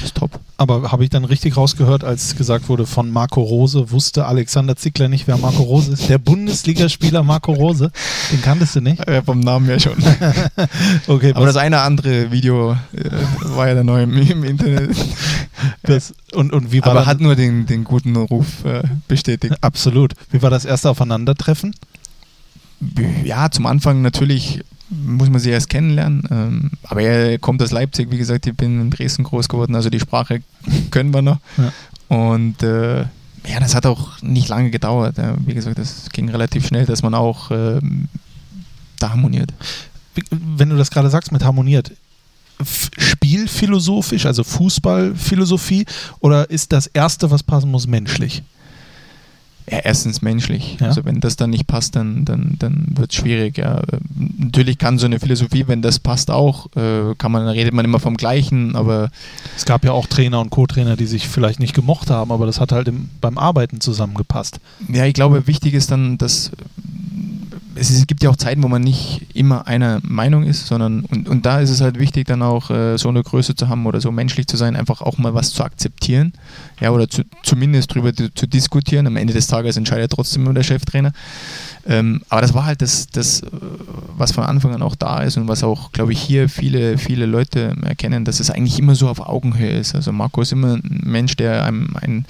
ist 0.03 0.15
top. 0.15 0.39
Aber 0.57 0.91
habe 0.91 1.03
ich 1.03 1.09
dann 1.09 1.23
richtig 1.23 1.55
rausgehört, 1.55 2.03
als 2.03 2.35
gesagt 2.35 2.67
wurde 2.67 2.85
von 2.85 3.11
Marco 3.11 3.41
Rose, 3.41 3.91
wusste 3.91 4.25
Alexander 4.25 4.75
Zickler 4.75 5.07
nicht, 5.07 5.27
wer 5.27 5.37
Marco 5.37 5.63
Rose 5.63 5.93
ist? 5.93 6.09
Der 6.09 6.17
Bundesligaspieler 6.17 7.23
Marco 7.23 7.53
Rose, 7.53 7.91
den 8.31 8.41
kanntest 8.41 8.75
du 8.75 8.81
nicht? 8.81 9.07
Ja, 9.07 9.21
vom 9.21 9.39
Namen 9.39 9.67
her 9.67 9.79
schon. 9.79 9.97
okay, 11.07 11.33
Aber 11.35 11.45
das 11.45 11.57
eine 11.57 11.81
andere 11.81 12.31
Video 12.31 12.71
äh, 12.71 13.09
war 13.55 13.67
ja 13.67 13.75
dann 13.75 13.85
neu 13.85 14.03
im, 14.03 14.17
im 14.17 14.43
Internet. 14.43 14.95
Das, 15.81 16.13
und, 16.33 16.53
und 16.53 16.71
wie 16.71 16.81
war 16.81 16.91
Aber 16.91 17.05
hat 17.07 17.19
nur 17.19 17.35
den, 17.35 17.65
den 17.65 17.83
guten 17.83 18.15
Ruf 18.15 18.63
äh, 18.63 18.83
bestätigt. 19.07 19.55
Absolut. 19.61 20.13
Wie 20.29 20.43
war 20.43 20.51
das 20.51 20.65
erste 20.65 20.89
Aufeinandertreffen? 20.89 21.73
Ja, 23.23 23.49
zum 23.49 23.65
Anfang 23.65 24.01
natürlich 24.01 24.61
muss 24.89 25.29
man 25.29 25.39
sie 25.39 25.49
erst 25.49 25.69
kennenlernen. 25.69 26.23
Ähm, 26.31 26.71
aber 26.83 27.01
er 27.01 27.39
kommt 27.39 27.61
aus 27.61 27.71
Leipzig, 27.71 28.11
wie 28.11 28.17
gesagt, 28.17 28.47
ich 28.47 28.55
bin 28.55 28.79
in 28.81 28.89
Dresden 28.89 29.23
groß 29.23 29.49
geworden, 29.49 29.75
also 29.75 29.89
die 29.89 29.99
Sprache 29.99 30.41
können 30.91 31.13
wir 31.13 31.21
noch. 31.21 31.39
Ja. 31.57 31.73
Und 32.07 32.63
äh, 32.63 33.01
ja, 33.01 33.59
das 33.59 33.75
hat 33.75 33.85
auch 33.85 34.21
nicht 34.21 34.49
lange 34.49 34.71
gedauert. 34.71 35.15
Wie 35.45 35.53
gesagt, 35.53 35.77
das 35.77 36.09
ging 36.11 36.29
relativ 36.29 36.67
schnell, 36.67 36.85
dass 36.85 37.01
man 37.01 37.13
auch 37.13 37.51
äh, 37.51 37.79
da 38.99 39.11
harmoniert. 39.11 39.53
Wenn 40.31 40.69
du 40.69 40.75
das 40.75 40.91
gerade 40.91 41.09
sagst 41.09 41.31
mit 41.31 41.43
harmoniert, 41.43 41.91
spielphilosophisch, 42.63 44.25
also 44.25 44.43
Fußballphilosophie, 44.43 45.85
oder 46.19 46.49
ist 46.49 46.73
das 46.73 46.87
Erste, 46.87 47.29
was 47.31 47.43
passen 47.43 47.71
muss, 47.71 47.87
menschlich? 47.87 48.43
Ja, 49.69 49.79
erstens 49.83 50.21
menschlich. 50.21 50.77
Ja. 50.79 50.87
Also 50.87 51.03
wenn 51.03 51.19
das 51.19 51.35
dann 51.35 51.49
nicht 51.49 51.67
passt, 51.67 51.95
dann, 51.97 52.23
dann, 52.23 52.55
dann 52.57 52.85
wird 52.95 53.11
es 53.11 53.17
schwierig. 53.17 53.57
Ja. 53.57 53.81
Natürlich 54.37 54.77
kann 54.77 54.97
so 54.97 55.05
eine 55.05 55.19
Philosophie, 55.19 55.65
wenn 55.67 55.81
das 55.81 55.99
passt 55.99 56.31
auch, 56.31 56.67
äh, 56.77 57.13
kann 57.17 57.33
man, 57.33 57.47
redet 57.47 57.73
man 57.73 57.83
immer 57.83 57.99
vom 57.99 58.15
Gleichen, 58.15 58.77
aber 58.77 59.11
es 59.57 59.65
gab 59.65 59.83
ja 59.83 59.91
auch 59.91 60.07
Trainer 60.07 60.39
und 60.39 60.51
Co-Trainer, 60.51 60.95
die 60.95 61.05
sich 61.05 61.27
vielleicht 61.27 61.59
nicht 61.59 61.73
gemocht 61.73 62.09
haben, 62.09 62.31
aber 62.31 62.45
das 62.45 62.61
hat 62.61 62.71
halt 62.71 62.87
im, 62.87 63.09
beim 63.19 63.37
Arbeiten 63.37 63.81
zusammengepasst. 63.81 64.61
Ja, 64.87 65.05
ich 65.05 65.13
glaube, 65.13 65.47
wichtig 65.47 65.73
ist 65.73 65.91
dann, 65.91 66.17
dass 66.17 66.51
es 67.79 68.07
gibt 68.07 68.23
ja 68.23 68.29
auch 68.29 68.35
Zeiten, 68.35 68.63
wo 68.63 68.67
man 68.67 68.81
nicht 68.81 69.27
immer 69.33 69.67
einer 69.67 69.99
Meinung 70.03 70.43
ist, 70.43 70.67
sondern 70.67 71.01
und, 71.05 71.29
und 71.29 71.45
da 71.45 71.59
ist 71.59 71.69
es 71.69 71.81
halt 71.81 71.99
wichtig, 71.99 72.27
dann 72.27 72.41
auch 72.41 72.69
äh, 72.69 72.97
so 72.97 73.09
eine 73.09 73.23
Größe 73.23 73.55
zu 73.55 73.69
haben 73.69 73.85
oder 73.85 74.01
so 74.01 74.11
menschlich 74.11 74.47
zu 74.47 74.57
sein, 74.57 74.75
einfach 74.75 75.01
auch 75.01 75.17
mal 75.17 75.33
was 75.33 75.51
zu 75.51 75.63
akzeptieren, 75.63 76.33
ja, 76.79 76.91
oder 76.91 77.09
zu, 77.09 77.23
zumindest 77.43 77.91
darüber 77.91 78.13
zu, 78.13 78.33
zu, 78.33 78.47
diskutieren. 78.47 79.07
Am 79.07 79.17
Ende 79.17 79.33
des 79.33 79.47
Tages 79.47 79.77
entscheidet 79.77 80.11
trotzdem 80.11 80.43
immer 80.43 80.53
der 80.53 80.63
Cheftrainer. 80.63 81.11
Ähm, 81.85 82.21
aber 82.29 82.41
das 82.41 82.53
war 82.53 82.65
halt 82.65 82.81
das, 82.81 83.07
das, 83.07 83.43
was 84.17 84.31
von 84.31 84.43
Anfang 84.43 84.73
an 84.73 84.81
auch 84.81 84.95
da 84.95 85.21
ist 85.21 85.37
und 85.37 85.47
was 85.47 85.63
auch, 85.63 85.91
glaube 85.91 86.13
ich, 86.13 86.19
hier 86.19 86.49
viele, 86.49 86.97
viele 86.97 87.25
Leute 87.25 87.75
erkennen, 87.83 88.25
dass 88.25 88.39
es 88.39 88.49
eigentlich 88.49 88.79
immer 88.79 88.95
so 88.95 89.07
auf 89.07 89.19
Augenhöhe 89.19 89.77
ist. 89.77 89.95
Also 89.95 90.11
Marco 90.11 90.41
ist 90.41 90.51
immer 90.51 90.75
ein 90.75 91.01
Mensch, 91.03 91.35
der 91.35 91.63
einem 91.63 91.95
ein, 92.01 92.25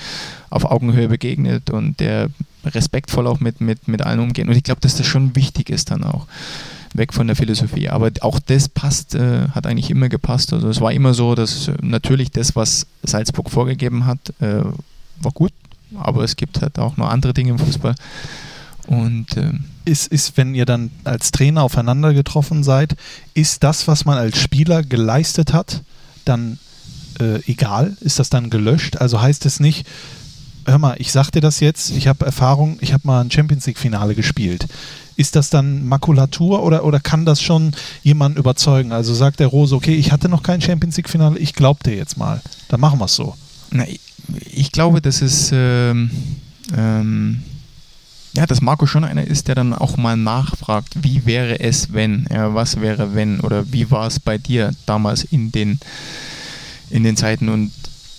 auf 0.50 0.66
Augenhöhe 0.66 1.08
begegnet 1.08 1.70
und 1.70 2.00
der 2.00 2.30
respektvoll 2.68 3.28
auch 3.28 3.40
mit, 3.40 3.62
mit, 3.62 3.88
mit 3.88 4.02
allen 4.02 4.20
umgehen. 4.20 4.50
Und 4.50 4.56
ich 4.56 4.64
glaube, 4.64 4.82
dass 4.82 4.96
das 4.96 5.06
schon 5.06 5.36
wichtig 5.36 5.70
ist 5.70 5.92
dann 5.92 6.04
auch. 6.04 6.28
weg 6.94 7.14
von 7.14 7.28
der 7.28 7.36
Philosophie. 7.36 7.90
Aber 7.90 8.12
auch 8.22 8.40
das 8.40 8.70
passt, 8.70 9.16
äh, 9.16 9.50
hat 9.50 9.68
eigentlich 9.68 9.90
immer 9.90 10.10
gepasst. 10.10 10.54
Also 10.54 10.70
es 10.70 10.82
war 10.82 10.92
immer 10.92 11.14
so, 11.14 11.36
dass 11.36 11.72
natürlich 11.82 12.32
das, 12.32 12.56
was 12.56 12.88
Salzburg 13.04 13.50
vorgegeben 13.50 14.06
hat, 14.06 14.20
äh, 14.40 14.64
war 15.22 15.32
gut, 15.34 15.54
aber 15.96 16.24
es 16.24 16.36
gibt 16.36 16.62
halt 16.62 16.80
auch 16.80 16.98
noch 16.98 17.10
andere 17.10 17.34
Dinge 17.34 17.52
im 17.52 17.60
Fußball. 17.60 17.96
Und 18.88 19.36
äh, 19.36 19.52
ist, 19.86 20.08
ist, 20.08 20.38
wenn 20.38 20.56
ihr 20.56 20.66
dann 20.66 20.92
als 21.04 21.32
Trainer 21.32 21.64
aufeinander 21.64 22.14
getroffen 22.14 22.64
seid, 22.64 22.96
ist 23.34 23.64
das, 23.64 23.88
was 23.88 24.06
man 24.06 24.18
als 24.18 24.38
Spieler 24.40 24.82
geleistet 24.84 25.54
hat, 25.54 25.84
dann 26.26 26.58
äh, 27.20 27.40
egal? 27.48 27.98
Ist 28.00 28.20
das 28.20 28.30
dann 28.30 28.50
gelöscht? 28.50 28.98
Also 28.98 29.22
heißt 29.22 29.46
es 29.46 29.60
nicht, 29.60 29.86
hör 30.68 30.78
mal, 30.78 30.96
ich 31.00 31.12
sag 31.12 31.32
dir 31.32 31.42
das 31.42 31.60
jetzt, 31.60 31.92
ich 31.92 32.08
habe 32.08 32.26
Erfahrung, 32.26 32.78
ich 32.82 32.94
habe 32.94 33.08
mal 33.08 33.22
ein 33.22 33.32
Champions 33.32 33.66
League-Finale 33.66 34.16
gespielt. 34.16 34.68
Ist 35.16 35.36
das 35.36 35.50
dann 35.50 35.88
Makulatur 35.88 36.62
oder, 36.62 36.84
oder 36.84 37.00
kann 37.00 37.26
das 37.26 37.42
schon 37.42 37.72
jemanden 38.04 38.38
überzeugen? 38.38 38.92
Also 38.92 39.16
sagt 39.16 39.40
der 39.40 39.48
Rose, 39.48 39.76
okay, 39.76 39.96
ich 39.96 40.12
hatte 40.12 40.30
noch 40.30 40.44
kein 40.44 40.62
Champions 40.62 40.98
League-Finale, 40.98 41.40
ich 41.40 41.54
glaub 41.54 41.82
dir 41.84 41.96
jetzt 41.96 42.18
mal. 42.18 42.42
Dann 42.68 42.80
machen 42.80 43.00
wir 43.00 43.06
es 43.06 43.16
so. 43.16 43.36
Na, 43.72 43.88
ich, 43.88 44.00
ich, 44.52 44.72
glaube, 44.72 45.02
dass 45.02 45.22
es 45.22 45.50
ähm, 45.54 46.12
ähm, 46.76 47.44
ja, 48.34 48.46
dass 48.46 48.62
Marco 48.62 48.86
schon 48.86 49.04
einer 49.04 49.26
ist, 49.26 49.48
der 49.48 49.56
dann 49.56 49.74
auch 49.74 49.98
mal 49.98 50.16
nachfragt, 50.16 50.94
wie 51.02 51.26
wäre 51.26 51.60
es, 51.60 51.94
wenn, 51.94 52.28
ja, 52.32 52.54
was 52.54 52.80
wäre, 52.80 53.16
wenn, 53.16 53.40
oder 53.40 53.72
wie 53.72 53.90
war 53.90 54.06
es 54.06 54.20
bei 54.20 54.38
dir 54.38 54.76
damals 54.86 55.24
in 55.24 55.52
den, 55.52 55.80
in 56.92 57.04
den 57.04 57.18
Zeiten 57.18 57.50
und 57.50 57.72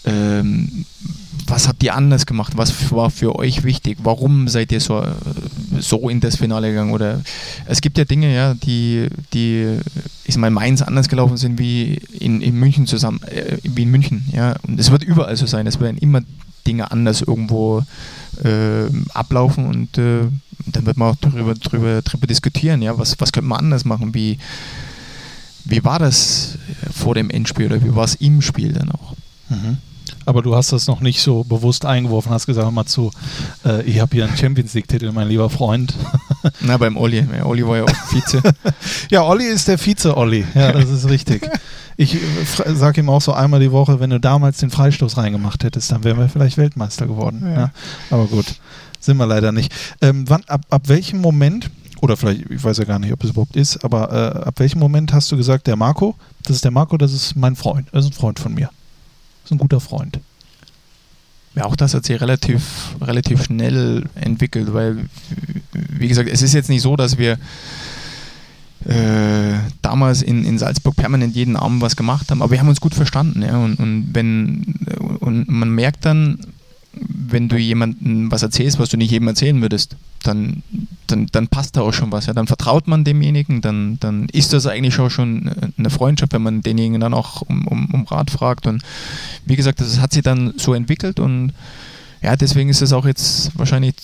ähm, 0.04 0.86
was 1.46 1.68
habt 1.68 1.82
ihr 1.82 1.94
anders 1.94 2.26
gemacht? 2.26 2.54
Was 2.56 2.92
war 2.92 3.10
für 3.10 3.36
euch 3.36 3.64
wichtig? 3.64 3.98
Warum 4.02 4.48
seid 4.48 4.72
ihr 4.72 4.80
so, 4.80 5.04
so 5.78 6.08
in 6.08 6.20
das 6.20 6.36
Finale 6.36 6.68
gegangen? 6.68 6.92
Oder 6.92 7.22
es 7.66 7.80
gibt 7.80 7.98
ja 7.98 8.04
Dinge, 8.04 8.34
ja, 8.34 8.54
die, 8.54 9.08
die 9.32 9.78
ich 10.24 10.36
meine, 10.36 10.54
Mainz 10.54 10.82
anders 10.82 11.08
gelaufen 11.08 11.36
sind 11.36 11.58
wie 11.58 11.94
in, 12.18 12.40
in 12.40 12.58
München 12.58 12.86
zusammen, 12.86 13.22
äh, 13.24 13.58
wie 13.62 13.82
in 13.82 13.90
München, 13.90 14.28
ja. 14.32 14.56
Und 14.66 14.78
es 14.78 14.90
wird 14.90 15.02
überall 15.04 15.36
so 15.36 15.46
sein. 15.46 15.66
Es 15.66 15.80
werden 15.80 15.98
immer 15.98 16.20
Dinge 16.66 16.90
anders 16.90 17.22
irgendwo 17.22 17.82
äh, 18.44 18.90
ablaufen 19.14 19.66
und 19.66 19.96
äh, 19.98 20.24
dann 20.66 20.86
wird 20.86 20.96
man 20.96 21.12
auch 21.12 21.16
darüber, 21.20 21.54
darüber, 21.54 22.02
darüber 22.02 22.26
diskutieren, 22.26 22.82
ja, 22.82 22.98
was, 22.98 23.18
was 23.20 23.32
könnte 23.32 23.48
man 23.48 23.60
anders 23.60 23.84
machen? 23.84 24.12
Wie, 24.14 24.38
wie 25.64 25.82
war 25.84 25.98
das 25.98 26.58
vor 26.90 27.14
dem 27.14 27.30
Endspiel 27.30 27.66
oder 27.66 27.82
wie 27.82 27.94
war 27.94 28.04
es 28.04 28.16
im 28.16 28.42
Spiel 28.42 28.72
dann 28.72 28.90
auch? 28.90 29.14
Mhm 29.48 29.78
aber 30.28 30.42
du 30.42 30.54
hast 30.54 30.72
das 30.72 30.86
noch 30.86 31.00
nicht 31.00 31.22
so 31.22 31.42
bewusst 31.42 31.86
eingeworfen, 31.86 32.30
hast 32.30 32.44
gesagt, 32.44 32.66
hör 32.66 32.70
mal 32.70 32.84
zu, 32.84 33.10
äh, 33.64 33.82
ich 33.84 33.98
habe 33.98 34.14
hier 34.14 34.26
einen 34.26 34.36
Champions 34.36 34.74
League-Titel, 34.74 35.10
mein 35.10 35.26
lieber 35.26 35.48
Freund. 35.48 35.94
Na, 36.60 36.76
beim 36.76 36.98
Olli. 36.98 37.24
Olli 37.44 37.66
war 37.66 37.78
ja 37.78 37.84
auch 37.84 38.12
Vize. 38.12 38.42
ja, 39.10 39.22
Olli 39.22 39.46
ist 39.46 39.68
der 39.68 39.78
Vize-Olli. 39.78 40.44
Ja, 40.54 40.72
das 40.72 40.90
ist 40.90 41.08
richtig. 41.08 41.48
Ich 41.96 42.14
äh, 42.16 42.18
sage 42.74 43.00
ihm 43.00 43.08
auch 43.08 43.22
so 43.22 43.32
einmal 43.32 43.60
die 43.60 43.72
Woche, 43.72 44.00
wenn 44.00 44.10
du 44.10 44.20
damals 44.20 44.58
den 44.58 44.68
Freistoß 44.68 45.16
reingemacht 45.16 45.64
hättest, 45.64 45.92
dann 45.92 46.04
wären 46.04 46.18
wir 46.18 46.28
vielleicht 46.28 46.58
Weltmeister 46.58 47.06
geworden. 47.06 47.40
Ja. 47.44 47.54
Ja, 47.54 47.70
aber 48.10 48.26
gut, 48.26 48.44
sind 49.00 49.16
wir 49.16 49.26
leider 49.26 49.50
nicht. 49.50 49.72
Ähm, 50.02 50.28
wann, 50.28 50.44
ab, 50.46 50.60
ab 50.68 50.82
welchem 50.88 51.22
Moment 51.22 51.70
oder 52.02 52.18
vielleicht, 52.18 52.50
ich 52.50 52.62
weiß 52.62 52.76
ja 52.76 52.84
gar 52.84 52.98
nicht, 52.98 53.14
ob 53.14 53.24
es 53.24 53.30
überhaupt 53.30 53.56
ist, 53.56 53.82
aber 53.82 54.12
äh, 54.12 54.46
ab 54.46 54.54
welchem 54.58 54.78
Moment 54.78 55.14
hast 55.14 55.32
du 55.32 55.38
gesagt, 55.38 55.66
der 55.66 55.76
Marco, 55.76 56.16
das 56.42 56.56
ist 56.56 56.64
der 56.66 56.70
Marco, 56.70 56.98
das 56.98 57.14
ist 57.14 57.34
mein 57.34 57.56
Freund, 57.56 57.88
das 57.92 58.04
ist 58.04 58.10
ein 58.10 58.14
Freund 58.14 58.38
von 58.38 58.52
mir 58.52 58.68
ist 59.48 59.52
ein 59.52 59.58
guter 59.58 59.80
Freund. 59.80 60.20
Ja, 61.54 61.64
auch 61.64 61.74
das 61.74 61.94
hat 61.94 62.04
sich 62.04 62.20
relativ, 62.20 62.94
relativ 63.00 63.44
schnell 63.44 64.04
entwickelt, 64.14 64.72
weil, 64.72 65.08
wie 65.72 66.08
gesagt, 66.08 66.28
es 66.28 66.42
ist 66.42 66.52
jetzt 66.52 66.68
nicht 66.68 66.82
so, 66.82 66.94
dass 66.94 67.18
wir 67.18 67.38
äh, 68.84 69.54
damals 69.82 70.22
in, 70.22 70.44
in 70.44 70.58
Salzburg 70.58 70.94
permanent 70.96 71.34
jeden 71.34 71.56
Abend 71.56 71.80
was 71.80 71.96
gemacht 71.96 72.30
haben, 72.30 72.42
aber 72.42 72.52
wir 72.52 72.60
haben 72.60 72.68
uns 72.68 72.80
gut 72.80 72.94
verstanden. 72.94 73.42
Ja, 73.42 73.56
und, 73.56 73.80
und, 73.80 74.10
wenn, 74.12 74.74
und 75.20 75.48
man 75.48 75.70
merkt 75.70 76.04
dann, 76.04 76.38
wenn 77.00 77.48
du 77.48 77.56
jemandem 77.56 78.30
was 78.30 78.42
erzählst, 78.42 78.78
was 78.78 78.88
du 78.88 78.96
nicht 78.96 79.10
jedem 79.10 79.28
erzählen 79.28 79.60
würdest, 79.60 79.96
dann, 80.22 80.62
dann, 81.06 81.26
dann 81.32 81.48
passt 81.48 81.76
da 81.76 81.82
auch 81.82 81.92
schon 81.92 82.12
was. 82.12 82.26
Ja. 82.26 82.32
Dann 82.32 82.46
vertraut 82.46 82.88
man 82.88 83.04
demjenigen, 83.04 83.60
dann, 83.60 83.98
dann 84.00 84.28
ist 84.30 84.52
das 84.52 84.66
eigentlich 84.66 84.98
auch 84.98 85.10
schon 85.10 85.50
eine 85.76 85.90
Freundschaft, 85.90 86.32
wenn 86.32 86.42
man 86.42 86.62
denjenigen 86.62 87.00
dann 87.00 87.14
auch 87.14 87.42
um, 87.42 87.66
um, 87.66 87.86
um 87.92 88.04
Rat 88.04 88.30
fragt. 88.30 88.66
Und 88.66 88.82
wie 89.44 89.56
gesagt, 89.56 89.80
das 89.80 90.00
hat 90.00 90.12
sich 90.12 90.22
dann 90.22 90.54
so 90.56 90.74
entwickelt 90.74 91.20
und 91.20 91.52
ja, 92.20 92.36
deswegen 92.36 92.68
ist 92.68 92.82
es 92.82 92.92
auch 92.92 93.06
jetzt 93.06 93.56
wahrscheinlich 93.56 93.94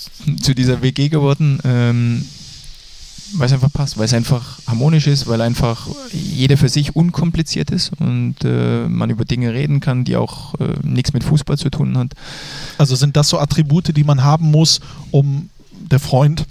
zu 0.41 0.55
dieser 0.55 0.83
WG 0.83 1.09
geworden. 1.09 1.59
Ähm, 1.65 2.25
weil 3.35 3.47
es 3.47 3.53
einfach 3.53 3.73
passt, 3.73 3.99
weil 3.99 4.07
es 4.07 4.15
einfach 4.15 4.59
harmonisch 4.67 5.07
ist, 5.07 5.27
weil 5.27 5.41
einfach 5.41 5.89
jeder 6.13 6.57
für 6.57 6.69
sich 6.69 6.95
unkompliziert 6.97 7.71
ist 7.71 7.93
und 7.99 8.37
äh, 8.45 8.87
man 8.89 9.11
über 9.11 9.25
Dinge 9.25 9.53
reden 9.53 9.81
kann, 9.81 10.05
die 10.05 10.17
auch 10.17 10.55
äh, 10.61 10.75
nichts 10.83 11.13
mit 11.13 11.25
Fußball 11.25 11.59
zu 11.59 11.71
tun 11.71 11.97
hat. 11.99 12.13
Also 12.79 12.95
sind 12.97 13.17
das 13.17 13.29
so 13.29 13.39
Attribute, 13.39 13.97
die 13.97 14.05
man 14.05 14.25
haben 14.25 14.51
muss, 14.51 14.81
um 15.11 15.51
der 15.91 16.01
Freund 16.01 16.47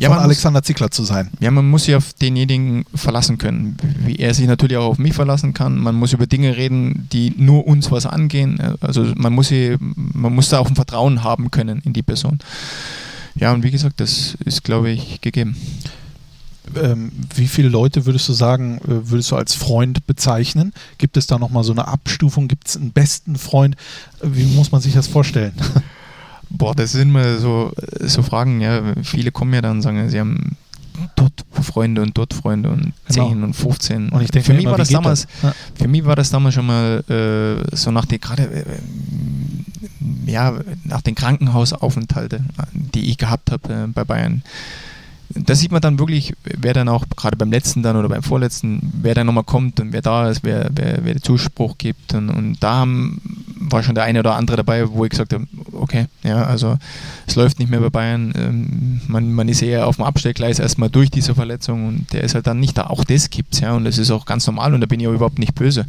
ja, 0.00 0.08
von 0.08 0.18
Alexander 0.18 0.62
Zickler 0.62 0.90
zu 0.90 1.04
sein? 1.04 1.30
Ja, 1.40 1.50
man 1.50 1.68
muss 1.68 1.84
sich 1.84 1.94
auf 1.94 2.12
denjenigen 2.14 2.84
verlassen 2.94 3.38
können, 3.38 3.76
wie 4.04 4.16
er 4.16 4.34
sich 4.34 4.46
natürlich 4.46 4.76
auch 4.76 4.90
auf 4.90 4.98
mich 4.98 5.12
verlassen 5.12 5.54
kann. 5.54 5.78
Man 5.78 5.94
muss 5.94 6.12
über 6.12 6.26
Dinge 6.26 6.56
reden, 6.56 7.08
die 7.12 7.32
nur 7.36 7.66
uns 7.66 7.90
was 7.90 8.06
angehen. 8.06 8.60
Also 8.80 9.12
man 9.16 9.32
muss, 9.32 9.48
sie, 9.48 9.76
man 9.78 10.34
muss 10.34 10.48
da 10.48 10.58
auch 10.58 10.68
ein 10.68 10.74
Vertrauen 10.74 11.22
haben 11.22 11.50
können 11.50 11.80
in 11.84 11.92
die 11.92 12.02
Person. 12.02 12.38
Ja, 13.34 13.52
und 13.52 13.62
wie 13.62 13.70
gesagt, 13.70 14.00
das 14.00 14.36
ist, 14.44 14.64
glaube 14.64 14.90
ich, 14.90 15.20
gegeben. 15.20 15.56
Ähm, 16.76 17.12
wie 17.34 17.48
viele 17.48 17.68
Leute 17.68 18.06
würdest 18.06 18.28
du 18.28 18.32
sagen, 18.32 18.78
äh, 18.78 19.10
würdest 19.10 19.30
du 19.30 19.36
als 19.36 19.54
Freund 19.54 20.06
bezeichnen? 20.06 20.72
Gibt 20.98 21.16
es 21.16 21.26
da 21.26 21.38
nochmal 21.38 21.64
so 21.64 21.72
eine 21.72 21.88
Abstufung? 21.88 22.48
Gibt 22.48 22.68
es 22.68 22.76
einen 22.76 22.92
besten 22.92 23.36
Freund? 23.36 23.76
Wie 24.22 24.44
muss 24.44 24.72
man 24.72 24.80
sich 24.80 24.94
das 24.94 25.06
vorstellen? 25.06 25.54
Boah, 26.50 26.74
das 26.74 26.92
sind 26.92 27.10
mal 27.10 27.38
so, 27.38 27.72
so 28.00 28.22
Fragen, 28.22 28.60
ja. 28.60 28.94
Viele 29.02 29.32
kommen 29.32 29.54
ja 29.54 29.62
dann 29.62 29.78
und 29.78 29.82
sagen, 29.82 30.08
sie 30.08 30.20
haben 30.20 30.56
dort 31.16 31.44
Freunde 31.50 32.02
und 32.02 32.16
dort 32.16 32.34
Freunde 32.34 32.70
und 32.70 32.92
genau. 33.08 33.28
10 33.28 33.42
und 33.44 33.54
15. 33.54 34.08
Und 34.10 34.22
ich 34.22 34.30
denke, 34.30 34.46
für 34.46 34.54
mich 34.54 34.66
war 34.66 34.76
das 34.76 34.88
damals, 34.88 35.26
das? 35.40 35.54
für 35.74 35.88
mich 35.88 36.04
war 36.04 36.16
das 36.16 36.30
damals 36.30 36.54
schon 36.54 36.66
mal 36.66 37.04
äh, 37.08 37.76
so 37.76 37.90
nach 37.90 38.04
der 38.06 38.18
gerade 38.18 38.44
äh, 38.44 38.64
ja, 40.26 40.58
nach 40.84 41.02
den 41.02 41.14
Krankenhausaufenthalten, 41.14 42.48
die 42.72 43.10
ich 43.10 43.18
gehabt 43.18 43.50
habe 43.50 43.72
äh, 43.72 43.86
bei 43.88 44.04
Bayern. 44.04 44.42
Da 45.34 45.54
sieht 45.54 45.72
man 45.72 45.80
dann 45.80 45.98
wirklich, 45.98 46.34
wer 46.44 46.74
dann 46.74 46.88
auch, 46.88 47.06
gerade 47.16 47.36
beim 47.36 47.50
letzten 47.50 47.82
dann 47.82 47.96
oder 47.96 48.08
beim 48.08 48.22
vorletzten, 48.22 48.92
wer 49.00 49.14
dann 49.14 49.26
nochmal 49.26 49.44
kommt 49.44 49.80
und 49.80 49.92
wer 49.92 50.02
da 50.02 50.28
ist, 50.28 50.44
wer, 50.44 50.68
wer, 50.74 51.04
wer 51.04 51.14
den 51.14 51.22
Zuspruch 51.22 51.78
gibt. 51.78 52.12
Und, 52.12 52.28
und 52.28 52.56
da 52.60 52.74
haben, 52.74 53.41
war 53.72 53.82
schon 53.82 53.94
der 53.94 54.04
eine 54.04 54.20
oder 54.20 54.34
andere 54.34 54.58
dabei, 54.58 54.88
wo 54.88 55.04
ich 55.04 55.10
gesagt 55.10 55.32
habe, 55.32 55.46
okay, 55.72 56.06
ja, 56.22 56.44
also 56.44 56.78
es 57.26 57.36
läuft 57.36 57.58
nicht 57.58 57.70
mehr 57.70 57.80
bei 57.80 57.90
Bayern. 57.90 58.32
Ähm, 58.36 59.00
man, 59.08 59.32
man 59.32 59.48
ist 59.48 59.62
eher 59.62 59.86
auf 59.86 59.96
dem 59.96 60.04
Abstellgleis 60.04 60.58
erstmal 60.58 60.90
durch 60.90 61.10
diese 61.10 61.34
Verletzung 61.34 61.86
und 61.86 62.12
der 62.12 62.22
ist 62.24 62.34
halt 62.34 62.46
dann 62.46 62.60
nicht 62.60 62.76
da. 62.78 62.88
Auch 62.88 63.04
das 63.04 63.30
gibt 63.30 63.54
es, 63.54 63.60
ja, 63.60 63.72
und 63.72 63.84
das 63.84 63.98
ist 63.98 64.10
auch 64.10 64.26
ganz 64.26 64.46
normal 64.46 64.74
und 64.74 64.80
da 64.80 64.86
bin 64.86 65.00
ich 65.00 65.08
auch 65.08 65.12
überhaupt 65.12 65.38
nicht 65.38 65.54
böse. 65.54 65.86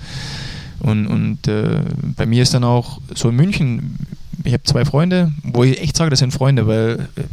Und, 0.80 1.08
und 1.08 1.48
äh, 1.48 1.82
bei 2.16 2.26
mir 2.26 2.44
ist 2.44 2.54
dann 2.54 2.64
auch 2.64 3.00
so 3.14 3.30
in 3.30 3.36
München, 3.36 3.98
ich 4.44 4.54
habe 4.54 4.64
zwei 4.64 4.86
Freunde, 4.86 5.32
wo 5.44 5.64
ich 5.64 5.80
echt 5.82 5.96
sage, 5.96 6.10
das 6.10 6.20
sind 6.20 6.34
Freunde, 6.34 6.68
weil 6.68 7.08
äh, 7.16 7.24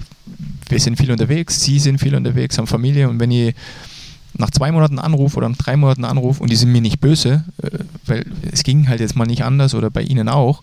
wir 0.68 0.78
sind 0.78 0.96
viel 0.96 1.11
unterwegs, 1.11 1.61
sie 1.61 1.78
sind 1.78 1.98
viel 1.98 2.14
unterwegs, 2.14 2.59
haben 2.59 2.66
Familie 2.66 3.09
und 3.09 3.18
wenn 3.18 3.30
ich 3.30 3.55
nach 4.41 4.51
zwei 4.51 4.72
Monaten 4.72 4.99
anrufe 4.99 5.36
oder 5.36 5.49
nach 5.49 5.57
drei 5.57 5.76
Monaten 5.76 6.05
anrufe 6.05 6.43
und 6.43 6.51
die 6.51 6.57
sind 6.57 6.72
mir 6.72 6.80
nicht 6.80 7.01
böse, 7.01 7.45
äh, 7.62 7.70
weil 8.07 8.26
es 8.51 8.64
ging 8.64 8.88
halt 8.88 9.01
jetzt 9.01 9.16
mal 9.16 9.26
nicht 9.26 9.45
anders 9.45 9.74
oder 9.74 9.91
bei 9.91 10.03
ihnen 10.03 10.28
auch 10.28 10.62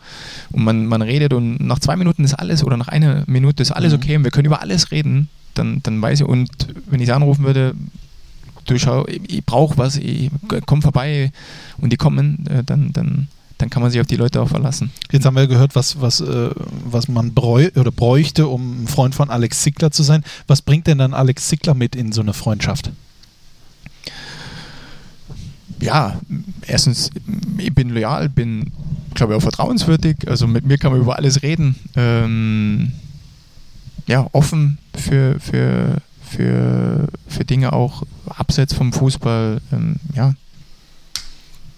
und 0.52 0.64
man, 0.64 0.86
man 0.86 1.02
redet 1.02 1.34
und 1.34 1.62
nach 1.62 1.80
zwei 1.80 1.96
Minuten 1.96 2.24
ist 2.24 2.34
alles 2.34 2.64
oder 2.64 2.78
nach 2.78 2.90
einer 2.90 3.24
Minute 3.28 3.64
ist 3.64 3.72
alles 3.72 3.94
mhm. 3.94 4.00
okay 4.00 4.18
und 4.18 4.24
wir 4.24 4.32
können 4.32 4.48
über 4.48 4.62
alles 4.62 4.92
reden, 4.92 5.30
dann, 5.54 5.82
dann 5.84 6.02
weiß 6.02 6.22
ich 6.22 6.26
und 6.26 6.50
wenn 6.88 7.00
ich 7.00 7.08
sie 7.08 7.14
anrufen 7.14 7.46
würde, 7.46 7.74
du 8.66 8.78
schau, 8.78 9.06
ich 9.08 9.46
brauche 9.46 9.78
was, 9.78 9.98
ich 9.98 10.30
komm 10.66 10.82
vorbei 10.82 11.32
und 11.78 11.92
die 11.92 11.98
kommen, 11.98 12.46
äh, 12.48 12.64
dann, 12.64 12.92
dann, 12.92 13.28
dann 13.58 13.70
kann 13.70 13.82
man 13.82 13.92
sich 13.92 14.02
auf 14.02 14.08
die 14.08 14.16
Leute 14.16 14.42
auch 14.42 14.50
verlassen. 14.50 14.92
Jetzt 15.12 15.26
haben 15.26 15.36
wir 15.36 15.48
gehört, 15.48 15.76
was, 15.76 16.02
was, 16.02 16.22
äh, 16.22 16.50
was 16.86 17.08
man 17.08 17.34
bräu 17.34 17.70
oder 17.76 17.92
bräuchte, 17.92 18.48
um 18.48 18.84
ein 18.84 18.88
Freund 18.88 19.16
von 19.16 19.30
Alex 19.30 19.64
Sickler 19.64 19.92
zu 19.92 20.04
sein. 20.04 20.24
Was 20.48 20.62
bringt 20.62 20.88
denn 20.88 20.98
dann 20.98 21.14
Alex 21.14 21.50
Sickler 21.50 21.74
mit 21.74 21.96
in 21.96 22.12
so 22.12 22.22
eine 22.22 22.34
Freundschaft? 22.34 22.92
Ja, 25.80 26.20
erstens, 26.66 27.12
ich 27.58 27.74
bin 27.74 27.90
loyal, 27.90 28.30
bin, 28.30 28.72
glaube 29.14 29.34
ich, 29.34 29.38
auch 29.38 29.42
vertrauenswürdig. 29.42 30.28
Also 30.28 30.48
mit 30.48 30.66
mir 30.66 30.78
kann 30.78 30.92
man 30.92 31.02
über 31.02 31.18
alles 31.18 31.44
reden. 31.44 31.76
Ähm, 31.96 32.94
ja, 34.08 34.28
offen 34.32 34.78
für, 34.96 35.40
für, 35.40 35.98
für, 36.24 37.08
für 37.28 37.46
Dinge 37.46 37.74
auch 37.74 38.04
abseits 38.26 38.74
vom 38.74 38.92
Fußball. 38.92 39.62
Ähm, 39.72 39.98
ja, 40.16 40.34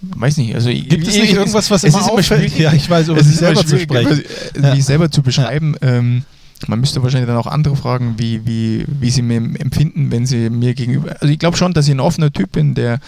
weiß 0.02 0.38
nicht. 0.38 0.56
Also 0.56 0.70
gibt 0.70 1.08
es 1.08 1.16
nicht 1.16 1.34
irgendwas, 1.34 1.70
was 1.70 1.84
immer 1.84 2.12
auffällt? 2.12 2.58
Ja, 2.58 2.72
ich 2.74 2.90
weiß, 2.90 3.10
über 3.10 3.24
sich 3.24 3.38
selber 3.38 3.66
zu 3.66 3.80
sprechen, 3.80 4.24
ja. 4.62 4.76
mich 4.76 4.86
selber 4.86 5.12
zu 5.12 5.22
beschreiben. 5.22 5.76
Ähm, 5.82 6.24
man 6.68 6.80
müsste 6.80 7.02
wahrscheinlich 7.02 7.28
dann 7.28 7.38
auch 7.38 7.48
andere 7.48 7.76
fragen, 7.76 8.16
wie, 8.18 8.46
wie, 8.46 8.86
wie 8.88 9.10
sie 9.10 9.22
mir 9.22 9.38
empfinden, 9.38 10.12
wenn 10.12 10.26
sie 10.26 10.50
mir 10.50 10.74
gegenüber. 10.74 11.16
Also 11.20 11.28
ich 11.28 11.40
glaube 11.40 11.58
schon, 11.58 11.74
dass 11.74 11.88
ich 11.88 11.92
ein 11.92 12.00
offener 12.00 12.32
Typ 12.32 12.52
bin, 12.52 12.76
der, 12.76 13.00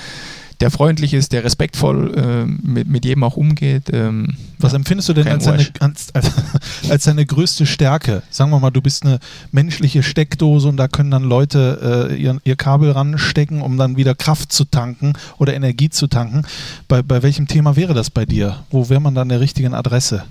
der 0.61 0.71
freundlich 0.71 1.13
ist, 1.13 1.31
der 1.31 1.43
respektvoll 1.43 2.15
äh, 2.15 2.45
mit, 2.45 2.87
mit 2.87 3.03
jedem 3.03 3.23
auch 3.23 3.35
umgeht. 3.35 3.89
Ähm, 3.91 4.37
Was 4.59 4.73
empfindest 4.73 5.09
du 5.09 5.13
denn 5.13 5.27
als 5.27 5.45
deine, 5.45 5.67
als, 5.79 6.13
als, 6.89 7.03
deine 7.03 7.25
größte 7.25 7.65
Stärke? 7.65 8.21
Sagen 8.29 8.51
wir 8.51 8.59
mal, 8.59 8.69
du 8.69 8.81
bist 8.81 9.03
eine 9.03 9.19
menschliche 9.51 10.03
Steckdose 10.03 10.69
und 10.69 10.77
da 10.77 10.87
können 10.87 11.09
dann 11.11 11.23
Leute 11.23 12.09
äh, 12.11 12.15
ihr, 12.15 12.39
ihr 12.43 12.55
Kabel 12.55 12.91
ranstecken, 12.91 13.61
um 13.61 13.77
dann 13.77 13.97
wieder 13.97 14.13
Kraft 14.13 14.51
zu 14.53 14.65
tanken 14.65 15.13
oder 15.39 15.55
Energie 15.55 15.89
zu 15.89 16.07
tanken. 16.07 16.43
Bei, 16.87 17.01
bei 17.01 17.23
welchem 17.23 17.47
Thema 17.47 17.75
wäre 17.75 17.95
das 17.95 18.11
bei 18.11 18.25
dir? 18.25 18.63
Wo 18.69 18.87
wäre 18.89 19.01
man 19.01 19.15
dann 19.15 19.29
der 19.29 19.39
richtigen 19.39 19.73
Adresse? 19.73 20.23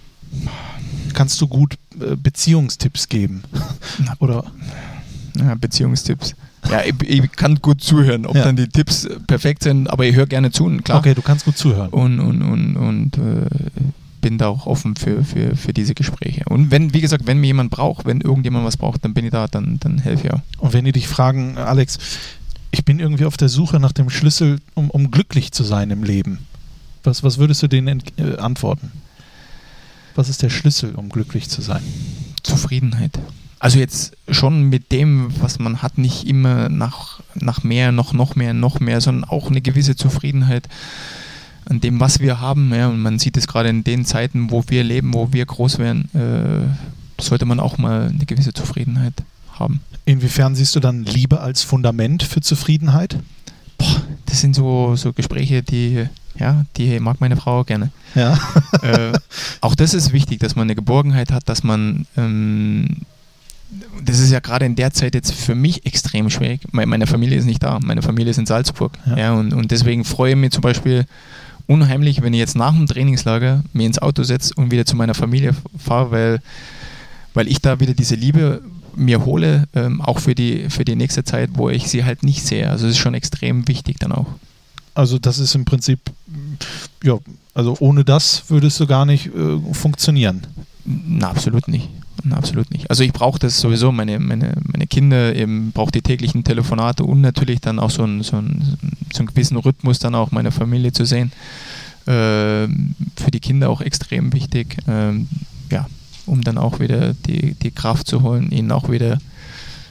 Kannst 1.13 1.41
du 1.41 1.49
gut 1.49 1.75
äh, 2.01 2.15
Beziehungstipps 2.15 3.09
geben? 3.09 3.43
oder? 4.21 4.45
Ja, 5.37 5.57
Beziehungstipps. 5.57 6.37
Ja, 6.69 6.83
ich, 6.85 6.95
ich, 7.03 7.33
kann 7.33 7.57
gut 7.57 7.83
zuhören, 7.83 8.27
ob 8.27 8.37
ja. 8.37 8.45
dann 8.45 8.57
die 8.57 8.69
Tipps 8.69 9.09
perfekt 9.27 9.63
sind, 9.63 9.89
aber 9.89 10.05
ich 10.05 10.15
höre 10.15 10.27
gerne 10.27 10.51
zu, 10.51 10.67
klar. 10.85 10.99
Okay, 10.99 11.15
du 11.15 11.23
kannst 11.23 11.45
gut 11.45 11.57
zuhören. 11.57 11.89
Und, 11.91 12.21
und, 12.21 12.43
und, 12.43 12.77
und 12.77 13.19
äh, 13.19 13.47
bin 14.21 14.39
da 14.39 14.49
auch 14.49 14.67
offen 14.67 14.97
für, 14.97 15.25
für, 15.25 15.57
für 15.57 15.73
diese 15.73 15.95
Gespräche. 15.95 16.45
Und 16.49 16.71
wenn, 16.71 16.93
wie 16.93 17.01
gesagt, 17.01 17.27
wenn 17.27 17.39
mir 17.39 17.49
jemand 17.49 17.71
braucht, 17.71 18.07
wenn 18.07 18.21
irgendjemand 18.21 18.65
was 18.65 18.77
braucht, 18.77 19.05
dann 19.05 19.15
bin 19.15 19.25
ich 19.25 19.31
da, 19.31 19.47
dann, 19.47 19.79
dann 19.81 19.99
helfe 19.99 20.27
ich 20.27 20.33
auch. 20.33 20.41
Und 20.59 20.73
wenn 20.73 20.85
die 20.85 20.93
dich 20.93 21.09
fragen, 21.09 21.57
Alex, 21.59 21.99
ich 22.71 22.85
bin 22.85 23.01
irgendwie 23.01 23.25
auf 23.25 23.37
der 23.37 23.49
Suche 23.49 23.81
nach 23.81 23.93
dem 23.93 24.11
Schlüssel, 24.11 24.61
um, 24.75 24.91
um 24.91 25.11
glücklich 25.11 25.53
zu 25.53 25.65
sein 25.65 25.91
im 25.91 26.05
Leben. 26.05 26.39
Was, 27.03 27.23
was 27.23 27.39
würdest 27.39 27.63
du 27.63 27.67
denen 27.67 28.03
äh, 28.19 28.37
antworten? 28.37 28.93
Was 30.15 30.29
ist 30.29 30.43
der 30.43 30.51
Schlüssel, 30.51 30.95
um 30.95 31.09
glücklich 31.09 31.49
zu 31.49 31.63
sein? 31.63 31.83
Zufriedenheit. 32.43 33.19
Also 33.61 33.79
jetzt 33.79 34.17
schon 34.31 34.65
mit 34.71 34.91
dem, 34.91 35.31
was 35.41 35.59
man 35.59 35.83
hat, 35.83 35.99
nicht 35.99 36.27
immer 36.27 36.71
nach, 36.71 37.21
nach 37.35 37.63
mehr, 37.63 37.93
noch, 37.93 38.15
noch 38.15 38.35
mehr, 38.35 38.55
noch 38.55 38.81
mehr, 38.81 39.03
sondern 39.03 39.25
auch 39.25 39.51
eine 39.51 39.61
gewisse 39.61 39.95
Zufriedenheit 39.95 40.67
an 41.67 41.81
dem, 41.81 42.01
was 42.01 42.21
wir 42.21 42.41
haben. 42.41 42.73
Ja, 42.75 42.89
und 42.89 43.01
man 43.01 43.19
sieht 43.19 43.37
es 43.37 43.47
gerade 43.47 43.69
in 43.69 43.85
den 43.85 44.07
Zeiten, 44.07 44.51
wo 44.51 44.65
wir 44.69 44.83
leben, 44.83 45.13
wo 45.13 45.33
wir 45.33 45.45
groß 45.45 45.79
werden, 45.79 46.09
äh, 46.15 47.23
sollte 47.23 47.45
man 47.45 47.61
auch 47.61 47.77
mal 47.77 48.09
eine 48.09 48.25
gewisse 48.25 48.55
Zufriedenheit 48.55 49.15
haben. 49.53 49.81
Inwiefern 50.07 50.55
siehst 50.55 50.75
du 50.75 50.81
dann 50.81 51.05
Liebe 51.05 51.41
als 51.41 51.63
Fundament 51.63 52.23
für 52.23 52.41
Zufriedenheit? 52.41 53.19
Boah, 53.77 54.03
das 54.25 54.41
sind 54.41 54.57
so, 54.57 54.97
so 54.97 55.13
Gespräche, 55.13 55.63
die, 55.63 56.07
ja, 56.39 56.65
die 56.79 56.99
mag 56.99 57.21
meine 57.21 57.37
Frau 57.37 57.65
gerne. 57.65 57.91
Ja. 58.15 58.39
äh, 58.83 59.13
auch 59.61 59.75
das 59.75 59.93
ist 59.93 60.15
wichtig, 60.15 60.41
dass 60.41 60.57
man 60.57 60.63
eine 60.63 60.75
Geborgenheit 60.75 61.31
hat, 61.31 61.47
dass 61.51 61.63
man 61.63 62.07
ähm, 62.17 63.03
das 64.05 64.19
ist 64.19 64.31
ja 64.31 64.41
gerade 64.41 64.67
in 64.67 64.75
der 64.75 64.93
Zeit 64.93 65.15
jetzt 65.15 65.33
für 65.33 65.55
mich 65.55 65.87
extrem 65.87 66.31
schwierig. 66.31 66.61
Meine 66.73 67.07
Familie 67.07 67.39
ist 67.39 67.45
nicht 67.45 67.63
da, 67.63 67.79
meine 67.81 68.03
Familie 68.03 68.31
ist 68.31 68.39
in 68.39 68.47
Salzburg. 68.47 68.93
Ja. 69.07 69.17
ja 69.17 69.33
und, 69.33 69.53
und 69.53 69.71
deswegen 69.71 70.05
freue 70.05 70.33
ich 70.33 70.37
mich 70.37 70.51
zum 70.53 70.63
Beispiel 70.63 71.07
unheimlich, 71.67 72.23
wenn 72.23 72.35
ich 72.35 72.41
jetzt 72.41 72.57
nach 72.57 72.75
dem 72.75 72.87
Trainingslager 72.87 73.63
mir 73.73 73.87
ins 73.87 74.01
Auto 74.01 74.25
setze 74.25 74.55
und 74.55 74.71
wieder 74.73 74.85
zu 74.85 74.97
meiner 74.97 75.15
Familie 75.15 75.55
fahre, 75.79 76.11
weil, 76.11 76.43
weil 77.33 77.47
ich 77.47 77.61
da 77.61 77.79
wieder 77.79 77.95
diese 77.95 78.17
Liebe 78.17 78.63
mir 78.97 79.25
hole, 79.25 79.69
ähm, 79.75 80.01
auch 80.01 80.19
für 80.19 80.35
die, 80.35 80.69
für 80.69 80.85
die 80.85 80.97
nächste 80.97 81.23
Zeit, 81.23 81.51
wo 81.55 81.71
ich 81.71 81.89
sie 81.89 82.05
halt 82.05 82.25
nicht 82.25 82.45
sehe. 82.45 82.69
Also 82.69 82.87
es 82.87 82.93
ist 82.93 82.99
schon 82.99 83.15
extrem 83.15 83.69
wichtig 83.69 83.99
dann 84.01 84.11
auch. 84.11 84.27
Also 84.95 85.19
das 85.21 85.39
ist 85.39 85.55
im 85.55 85.65
Prinzip, 85.65 86.01
ja, 87.05 87.19
also 87.55 87.77
ohne 87.79 88.05
das 88.05 88.45
würdest 88.49 88.81
du 88.81 88.87
gar 88.89 89.07
nicht 89.07 89.27
äh, 89.27 89.59
funktionieren. 89.73 90.43
Na, 90.85 91.31
absolut 91.31 91.69
nicht. 91.69 91.89
Absolut 92.31 92.71
nicht. 92.71 92.91
Also 92.91 93.03
ich 93.03 93.13
brauche 93.13 93.39
das 93.39 93.61
sowieso, 93.61 93.93
meine, 93.93 94.19
meine, 94.19 94.55
meine 94.71 94.87
Kinder 94.87 95.35
eben 95.35 95.73
braucht 95.73 95.95
die 95.95 96.03
täglichen 96.03 96.45
Telefonate 96.45 97.05
und 97.05 97.21
natürlich 97.21 97.61
dann 97.61 97.79
auch 97.79 97.91
so 97.91 98.03
einen, 98.03 98.23
so, 98.23 98.37
einen, 98.37 98.79
so 99.13 99.21
einen 99.21 99.29
gewissen 99.29 99.57
Rhythmus 99.57 99.99
dann 99.99 100.15
auch 100.15 100.31
meine 100.31 100.51
Familie 100.51 100.93
zu 100.93 101.05
sehen. 101.05 101.33
Äh, 102.07 102.67
für 103.17 103.31
die 103.33 103.41
Kinder 103.41 103.71
auch 103.71 103.81
extrem 103.81 104.33
wichtig, 104.33 104.79
äh, 104.89 105.13
ja, 105.71 105.87
um 106.27 106.43
dann 106.43 106.59
auch 106.59 106.81
wieder 106.81 107.15
die, 107.15 107.55
die 107.55 107.71
Kraft 107.71 108.07
zu 108.07 108.23
holen, 108.23 108.51
ihnen 108.51 108.73
auch 108.73 108.91
wieder 108.91 109.15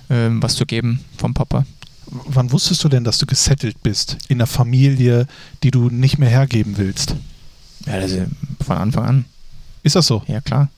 äh, 0.09 0.29
was 0.31 0.55
zu 0.55 0.65
geben 0.65 0.99
vom 1.17 1.33
Papa. 1.33 1.65
Wann 2.07 2.51
wusstest 2.51 2.83
du 2.83 2.89
denn, 2.89 3.03
dass 3.03 3.19
du 3.19 3.27
gesettelt 3.27 3.83
bist 3.83 4.17
in 4.29 4.37
einer 4.37 4.47
Familie, 4.47 5.27
die 5.63 5.69
du 5.71 5.89
nicht 5.89 6.17
mehr 6.17 6.29
hergeben 6.29 6.77
willst? 6.77 7.15
Ja, 7.85 7.93
also 7.93 8.25
von 8.65 8.77
Anfang 8.77 9.05
an. 9.05 9.25
Ist 9.83 9.95
das 9.95 10.07
so? 10.07 10.23
Ja, 10.27 10.41
klar 10.41 10.69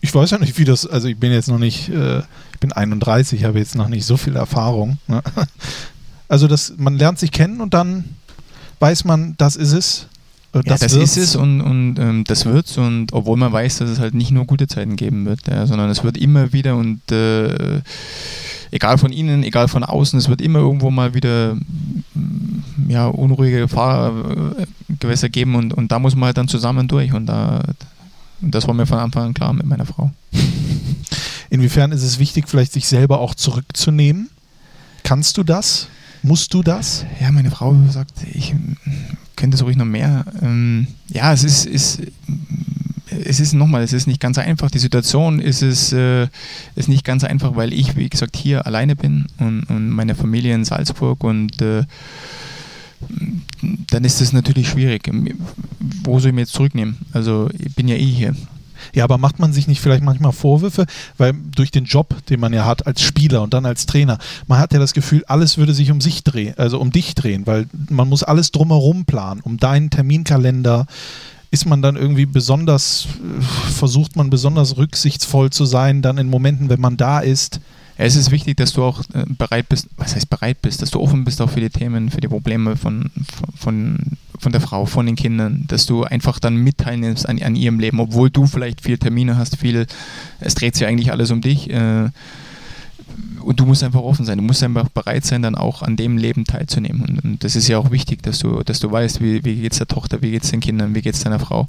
ich 0.00 0.14
weiß 0.14 0.30
ja 0.30 0.38
nicht, 0.38 0.58
wie 0.58 0.64
das, 0.64 0.86
also 0.86 1.08
ich 1.08 1.16
bin 1.16 1.32
jetzt 1.32 1.48
noch 1.48 1.58
nicht, 1.58 1.88
äh, 1.88 2.18
ich 2.52 2.60
bin 2.60 2.72
31, 2.72 3.44
habe 3.44 3.58
jetzt 3.58 3.74
noch 3.74 3.88
nicht 3.88 4.04
so 4.04 4.16
viel 4.16 4.36
Erfahrung. 4.36 4.98
Ne? 5.06 5.22
Also 6.26 6.48
das, 6.48 6.72
man 6.78 6.96
lernt 6.96 7.18
sich 7.18 7.30
kennen 7.32 7.60
und 7.60 7.74
dann 7.74 8.16
weiß 8.80 9.04
man, 9.04 9.34
das 9.36 9.56
ist 9.56 9.72
es. 9.72 10.06
Äh, 10.54 10.62
das, 10.64 10.80
ja, 10.80 10.86
das 10.88 10.96
ist 10.96 11.16
es 11.18 11.36
und, 11.36 11.60
und 11.60 11.98
ähm, 11.98 12.24
das 12.24 12.46
wird's 12.46 12.78
und 12.78 13.12
obwohl 13.12 13.36
man 13.36 13.52
weiß, 13.52 13.78
dass 13.78 13.90
es 13.90 13.98
halt 13.98 14.14
nicht 14.14 14.30
nur 14.30 14.46
gute 14.46 14.66
Zeiten 14.66 14.96
geben 14.96 15.26
wird, 15.26 15.40
ja, 15.48 15.66
sondern 15.66 15.90
es 15.90 16.02
wird 16.02 16.16
immer 16.16 16.52
wieder 16.52 16.76
und 16.76 17.00
äh, 17.12 17.82
egal 18.70 18.98
von 18.98 19.12
innen, 19.12 19.44
egal 19.44 19.68
von 19.68 19.84
außen, 19.84 20.18
es 20.18 20.28
wird 20.28 20.40
immer 20.40 20.60
irgendwo 20.60 20.90
mal 20.90 21.14
wieder 21.14 21.56
ja, 22.88 23.06
unruhige 23.06 23.68
Fahrgewässer 23.68 25.28
geben 25.28 25.54
und, 25.54 25.72
und 25.74 25.92
da 25.92 25.98
muss 25.98 26.16
man 26.16 26.26
halt 26.26 26.38
dann 26.38 26.48
zusammen 26.48 26.88
durch 26.88 27.12
und 27.12 27.26
da, 27.26 27.62
und 28.40 28.54
das 28.54 28.66
war 28.66 28.74
mir 28.74 28.86
von 28.86 28.98
Anfang 28.98 29.24
an 29.24 29.34
klar 29.34 29.52
mit 29.52 29.66
meiner 29.66 29.86
Frau. 29.86 30.10
Inwiefern 31.50 31.92
ist 31.92 32.02
es 32.02 32.18
wichtig, 32.18 32.48
vielleicht 32.48 32.72
sich 32.72 32.86
selber 32.86 33.20
auch 33.20 33.34
zurückzunehmen? 33.34 34.30
Kannst 35.02 35.36
du 35.36 35.42
das? 35.42 35.88
Musst 36.22 36.54
du 36.54 36.62
das? 36.62 37.04
Ja, 37.20 37.30
meine 37.30 37.50
Frau 37.50 37.76
sagt, 37.90 38.12
ich 38.32 38.54
könnte 39.36 39.56
so 39.56 39.66
ruhig 39.66 39.76
noch 39.76 39.84
mehr. 39.84 40.24
Ähm, 40.40 40.86
ja, 41.08 41.32
es 41.32 41.44
ist, 41.44 41.66
ist 41.66 42.00
es 43.24 43.40
ist 43.40 43.52
nochmal, 43.52 43.82
es 43.82 43.92
ist 43.92 44.06
nicht 44.06 44.20
ganz 44.20 44.38
einfach. 44.38 44.70
Die 44.70 44.78
Situation 44.78 45.38
ist 45.38 45.62
es 45.62 45.92
äh, 45.92 46.28
ist 46.74 46.88
nicht 46.88 47.04
ganz 47.04 47.24
einfach, 47.24 47.56
weil 47.56 47.72
ich, 47.72 47.96
wie 47.96 48.08
gesagt, 48.08 48.36
hier 48.36 48.66
alleine 48.66 48.96
bin 48.96 49.26
und, 49.38 49.64
und 49.64 49.90
meine 49.90 50.14
Familie 50.14 50.54
in 50.54 50.64
Salzburg 50.64 51.22
und 51.22 51.60
äh, 51.62 51.84
dann 53.90 54.04
ist 54.04 54.20
es 54.20 54.32
natürlich 54.32 54.68
schwierig. 54.68 55.10
Wo 56.04 56.18
soll 56.18 56.30
ich 56.30 56.34
mir 56.34 56.42
jetzt 56.42 56.54
zurücknehmen? 56.54 56.98
Also 57.12 57.48
ich 57.58 57.74
bin 57.74 57.88
ja 57.88 57.96
eh 57.96 58.04
hier. 58.04 58.34
Ja, 58.92 59.04
aber 59.04 59.18
macht 59.18 59.38
man 59.38 59.52
sich 59.52 59.66
nicht 59.66 59.80
vielleicht 59.80 60.02
manchmal 60.02 60.32
Vorwürfe, 60.32 60.86
weil 61.16 61.32
durch 61.54 61.70
den 61.70 61.84
Job, 61.84 62.14
den 62.26 62.40
man 62.40 62.52
ja 62.52 62.64
hat 62.64 62.86
als 62.86 63.02
Spieler 63.02 63.42
und 63.42 63.54
dann 63.54 63.66
als 63.66 63.86
Trainer, 63.86 64.18
man 64.46 64.58
hat 64.58 64.72
ja 64.72 64.78
das 64.78 64.92
Gefühl, 64.92 65.24
alles 65.26 65.56
würde 65.58 65.74
sich 65.74 65.90
um 65.90 66.00
sich 66.00 66.22
drehen, 66.22 66.54
also 66.58 66.80
um 66.80 66.90
dich 66.90 67.14
drehen, 67.14 67.46
weil 67.46 67.66
man 67.88 68.08
muss 68.08 68.22
alles 68.22 68.50
drumherum 68.50 69.04
planen, 69.04 69.40
um 69.40 69.56
deinen 69.56 69.90
Terminkalender. 69.90 70.86
Ist 71.50 71.66
man 71.66 71.82
dann 71.82 71.94
irgendwie 71.94 72.26
besonders, 72.26 73.06
versucht 73.72 74.16
man 74.16 74.28
besonders 74.28 74.76
rücksichtsvoll 74.76 75.50
zu 75.50 75.64
sein, 75.64 76.02
dann 76.02 76.18
in 76.18 76.28
Momenten, 76.28 76.68
wenn 76.68 76.80
man 76.80 76.96
da 76.96 77.20
ist? 77.20 77.60
Es 77.96 78.16
ist 78.16 78.30
wichtig, 78.30 78.56
dass 78.56 78.72
du 78.72 78.82
auch 78.82 79.00
äh, 79.12 79.24
bereit 79.26 79.68
bist, 79.68 79.88
was 79.96 80.14
heißt 80.14 80.28
bereit 80.28 80.60
bist, 80.62 80.82
dass 80.82 80.90
du 80.90 81.00
offen 81.00 81.24
bist 81.24 81.40
auch 81.40 81.50
für 81.50 81.60
die 81.60 81.70
Themen, 81.70 82.10
für 82.10 82.20
die 82.20 82.28
Probleme 82.28 82.76
von, 82.76 83.10
von, 83.56 83.98
von 84.38 84.52
der 84.52 84.60
Frau, 84.60 84.84
von 84.86 85.06
den 85.06 85.16
Kindern, 85.16 85.64
dass 85.68 85.86
du 85.86 86.04
einfach 86.04 86.38
dann 86.38 86.56
mitteilnimmst 86.56 87.28
an, 87.28 87.40
an 87.40 87.54
ihrem 87.56 87.78
Leben, 87.78 88.00
obwohl 88.00 88.30
du 88.30 88.46
vielleicht 88.46 88.80
viele 88.80 88.98
Termine 88.98 89.36
hast, 89.36 89.56
viel, 89.56 89.86
es 90.40 90.54
dreht 90.54 90.74
sich 90.74 90.86
eigentlich 90.86 91.12
alles 91.12 91.30
um 91.30 91.40
dich. 91.40 91.70
Äh, 91.70 92.10
und 93.44 93.60
du 93.60 93.66
musst 93.66 93.82
einfach 93.84 94.00
offen 94.00 94.24
sein. 94.24 94.38
Du 94.38 94.44
musst 94.44 94.62
einfach 94.62 94.88
bereit 94.88 95.24
sein, 95.24 95.42
dann 95.42 95.54
auch 95.54 95.82
an 95.82 95.96
dem 95.96 96.16
Leben 96.16 96.44
teilzunehmen. 96.44 97.02
Und, 97.02 97.24
und 97.24 97.44
das 97.44 97.56
ist 97.56 97.68
ja 97.68 97.78
auch 97.78 97.90
wichtig, 97.90 98.22
dass 98.22 98.38
du, 98.38 98.62
dass 98.62 98.80
du 98.80 98.90
weißt, 98.90 99.20
wie, 99.20 99.44
wie 99.44 99.56
geht 99.56 99.72
es 99.72 99.78
der 99.78 99.86
Tochter, 99.86 100.22
wie 100.22 100.30
geht 100.30 100.44
es 100.44 100.50
den 100.50 100.60
Kindern, 100.60 100.94
wie 100.94 101.02
geht 101.02 101.14
es 101.14 101.22
deiner 101.22 101.38
Frau. 101.38 101.68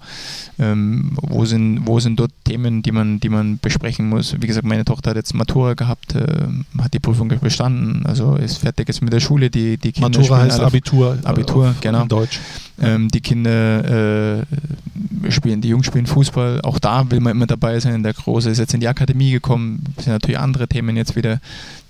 Ähm, 0.58 1.12
wo, 1.22 1.46
sind, 1.46 1.86
wo 1.86 2.00
sind 2.00 2.20
dort 2.20 2.32
Themen, 2.46 2.82
die 2.82 2.92
man, 2.92 3.20
die 3.20 3.30
man 3.30 3.60
besprechen 3.60 4.10
muss. 4.10 4.36
Wie 4.40 4.48
gesagt, 4.48 4.66
meine 4.66 4.86
Tochter 4.86 5.12
hat 5.12 5.18
jetzt 5.18 5.34
Matura 5.34 5.74
gehabt, 5.74 6.16
äh, 6.16 6.48
hat 6.80 6.94
die 6.94 7.00
Prüfung 7.00 7.28
bestanden, 7.28 8.06
also 8.06 8.36
ist 8.36 8.58
fertig 8.58 8.88
jetzt 8.88 9.02
mit 9.02 9.12
der 9.12 9.20
Schule. 9.20 9.50
Die, 9.50 9.78
die 9.78 9.92
Kinder 9.92 10.10
Matura 10.10 10.40
heißt 10.40 10.60
Abitur. 10.60 11.18
Abitur, 11.24 11.76
genau. 11.82 12.04
In 12.04 12.08
Deutsch. 12.08 12.40
Ähm, 12.82 13.08
die 13.10 13.22
Kinder 13.22 14.40
äh, 14.40 14.46
spielen, 15.30 15.62
die 15.62 15.70
Jungs 15.70 15.86
spielen 15.86 16.06
Fußball, 16.06 16.62
auch 16.62 16.80
da 16.80 17.10
will 17.10 17.20
man 17.22 17.32
immer 17.32 17.48
dabei 17.48 17.80
sein. 17.80 18.04
Der 18.04 18.14
Große 18.14 18.50
ist 18.50 18.58
jetzt 18.58 18.74
in 18.74 18.82
die 18.82 18.88
Akademie 18.88 19.32
gekommen, 19.32 19.84
sind 19.98 20.14
natürlich 20.14 20.40
andere 20.40 20.68
Themen 20.68 20.98
jetzt 20.98 21.16
wieder, 21.16 21.40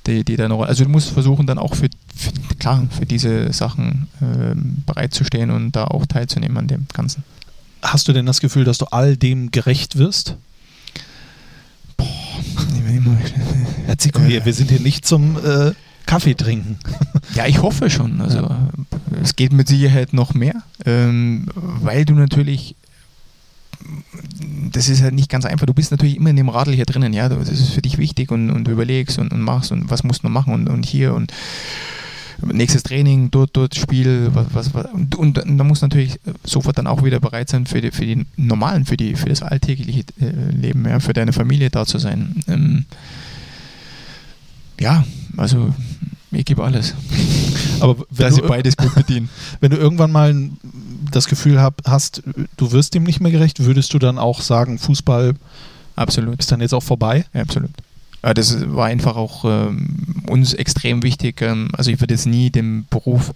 die, 0.07 0.23
die 0.23 0.35
da. 0.35 0.47
Also 0.59 0.83
du 0.83 0.89
musst 0.89 1.09
versuchen, 1.09 1.47
dann 1.47 1.57
auch 1.57 1.75
für, 1.75 1.89
für 2.15 2.31
klar, 2.59 2.87
für 2.89 3.05
diese 3.05 3.51
Sachen 3.53 4.07
äh, 4.21 4.55
bereitzustehen 4.85 5.51
und 5.51 5.75
da 5.75 5.85
auch 5.85 6.05
teilzunehmen 6.05 6.57
an 6.57 6.67
dem 6.67 6.85
Ganzen. 6.93 7.23
Hast 7.81 8.07
du 8.07 8.13
denn 8.13 8.25
das 8.25 8.39
Gefühl, 8.39 8.63
dass 8.63 8.77
du 8.77 8.85
all 8.85 9.17
dem 9.17 9.51
gerecht 9.51 9.97
wirst? 9.97 10.35
Boah, 11.97 12.07
Herr 13.85 13.97
Zico, 13.97 14.21
wir 14.27 14.53
sind 14.53 14.69
hier 14.69 14.79
nicht 14.79 15.05
zum 15.05 15.37
äh, 15.37 15.71
Kaffee 16.05 16.35
trinken. 16.35 16.77
Ja, 17.33 17.45
ich 17.45 17.61
hoffe 17.61 17.89
schon. 17.89 18.21
Also 18.21 18.39
ja. 18.39 18.69
es 19.21 19.35
geht 19.35 19.53
mit 19.53 19.67
Sicherheit 19.67 20.13
noch 20.13 20.33
mehr, 20.33 20.63
ähm, 20.85 21.47
weil 21.55 22.05
du 22.05 22.13
natürlich 22.13 22.75
das 24.71 24.89
ist 24.89 25.01
halt 25.01 25.13
nicht 25.13 25.29
ganz 25.29 25.45
einfach. 25.45 25.65
Du 25.65 25.73
bist 25.73 25.91
natürlich 25.91 26.17
immer 26.17 26.29
in 26.29 26.35
dem 26.35 26.49
Radl 26.49 26.73
hier 26.73 26.85
drinnen, 26.85 27.13
ja, 27.13 27.29
das 27.29 27.49
ist 27.49 27.69
für 27.69 27.81
dich 27.81 27.97
wichtig 27.97 28.31
und, 28.31 28.49
und 28.49 28.65
du 28.65 28.71
überlegst 28.71 29.17
und, 29.19 29.31
und 29.31 29.41
machst 29.41 29.71
und 29.71 29.89
was 29.89 30.03
musst 30.03 30.23
du 30.23 30.29
machen 30.29 30.53
und, 30.53 30.67
und 30.67 30.85
hier 30.85 31.13
und 31.13 31.31
nächstes 32.41 32.83
Training, 32.83 33.31
dort, 33.31 33.51
dort 33.53 33.75
Spiel, 33.75 34.29
was, 34.33 34.47
was, 34.51 34.73
was. 34.73 34.85
Und, 34.87 35.15
und, 35.15 35.39
und 35.39 35.57
da 35.57 35.63
muss 35.63 35.81
natürlich 35.81 36.19
sofort 36.43 36.77
dann 36.77 36.87
auch 36.87 37.03
wieder 37.03 37.19
bereit 37.19 37.49
sein 37.49 37.65
für 37.65 37.81
die, 37.81 37.91
für 37.91 38.05
die 38.05 38.25
normalen, 38.35 38.85
für 38.85 38.97
die, 38.97 39.15
für 39.15 39.29
das 39.29 39.41
alltägliche 39.41 40.03
äh, 40.19 40.51
Leben, 40.51 40.85
ja, 40.85 40.99
für 40.99 41.13
deine 41.13 41.33
Familie 41.33 41.69
da 41.69 41.85
zu 41.85 41.97
sein. 41.97 42.43
Ähm, 42.47 42.85
ja, 44.79 45.05
also 45.37 45.73
ich 46.39 46.45
gebe 46.45 46.63
alles. 46.63 46.93
Aber 47.79 47.97
wenn 48.09 48.29
du, 48.29 48.35
sie 48.35 48.41
beides 48.41 48.77
gut 48.77 48.93
bedienen. 48.95 49.29
wenn 49.59 49.71
du 49.71 49.77
irgendwann 49.77 50.11
mal 50.11 50.49
das 51.11 51.27
Gefühl 51.27 51.61
hab, 51.61 51.81
hast, 51.85 52.23
du 52.57 52.71
wirst 52.71 52.93
dem 52.93 53.03
nicht 53.03 53.21
mehr 53.21 53.31
gerecht, 53.31 53.63
würdest 53.63 53.93
du 53.93 53.99
dann 53.99 54.17
auch 54.17 54.41
sagen, 54.41 54.77
Fußball 54.77 55.35
Absolut. 55.95 56.39
ist 56.39 56.51
dann 56.51 56.61
jetzt 56.61 56.73
auch 56.73 56.83
vorbei? 56.83 57.25
Ja, 57.33 57.41
absolut. 57.41 57.71
Ja, 58.23 58.33
das 58.33 58.69
war 58.73 58.87
einfach 58.87 59.15
auch 59.15 59.45
ähm, 59.45 60.23
uns 60.27 60.53
extrem 60.53 61.03
wichtig. 61.03 61.41
Ähm, 61.41 61.69
also 61.73 61.91
ich 61.91 62.01
würde 62.01 62.13
jetzt 62.13 62.25
nie 62.25 62.49
den 62.49 62.85
Beruf 62.89 63.31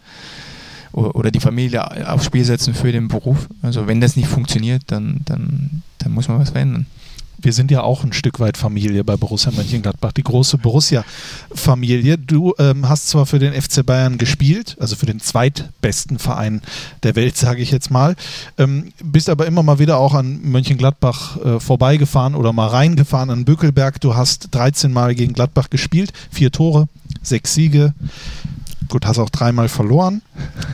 oder, 0.91 1.15
oder 1.15 1.31
die 1.31 1.39
Familie 1.39 2.09
aufs 2.11 2.25
Spiel 2.25 2.43
setzen 2.43 2.73
für 2.73 2.91
den 2.91 3.07
Beruf. 3.07 3.47
Also 3.61 3.87
wenn 3.87 4.01
das 4.01 4.15
nicht 4.15 4.27
funktioniert, 4.27 4.83
dann, 4.87 5.21
dann, 5.25 5.83
dann 5.99 6.11
muss 6.11 6.27
man 6.27 6.39
was 6.39 6.49
verändern. 6.49 6.85
Wir 7.41 7.53
sind 7.53 7.71
ja 7.71 7.83
auch 7.83 8.03
ein 8.03 8.11
Stück 8.11 8.39
weit 8.39 8.57
Familie 8.57 9.03
bei 9.05 9.15
Borussia 9.15 9.51
Mönchengladbach, 9.51 10.11
die 10.11 10.23
große 10.23 10.57
Borussia-Familie. 10.57 12.17
Du 12.17 12.53
ähm, 12.59 12.89
hast 12.89 13.07
zwar 13.07 13.25
für 13.25 13.39
den 13.39 13.53
FC 13.53 13.85
Bayern 13.85 14.17
gespielt, 14.17 14.75
also 14.79 14.97
für 14.97 15.05
den 15.05 15.21
zweitbesten 15.21 16.19
Verein 16.19 16.61
der 17.03 17.15
Welt, 17.15 17.37
sage 17.37 17.61
ich 17.61 17.71
jetzt 17.71 17.91
mal, 17.91 18.15
ähm, 18.57 18.91
bist 19.01 19.29
aber 19.29 19.45
immer 19.45 19.63
mal 19.63 19.79
wieder 19.79 19.97
auch 19.97 20.13
an 20.13 20.41
Mönchengladbach 20.41 21.37
äh, 21.37 21.59
vorbeigefahren 21.59 22.35
oder 22.35 22.51
mal 22.51 22.67
reingefahren 22.67 23.29
an 23.29 23.45
Bückelberg. 23.45 24.01
Du 24.01 24.15
hast 24.15 24.49
13 24.51 24.91
Mal 24.91 25.15
gegen 25.15 25.33
Gladbach 25.33 25.69
gespielt, 25.69 26.11
vier 26.31 26.51
Tore, 26.51 26.89
sechs 27.23 27.53
Siege. 27.53 27.93
Gut, 28.89 29.05
hast 29.05 29.19
auch 29.19 29.29
dreimal 29.29 29.69
verloren. 29.69 30.21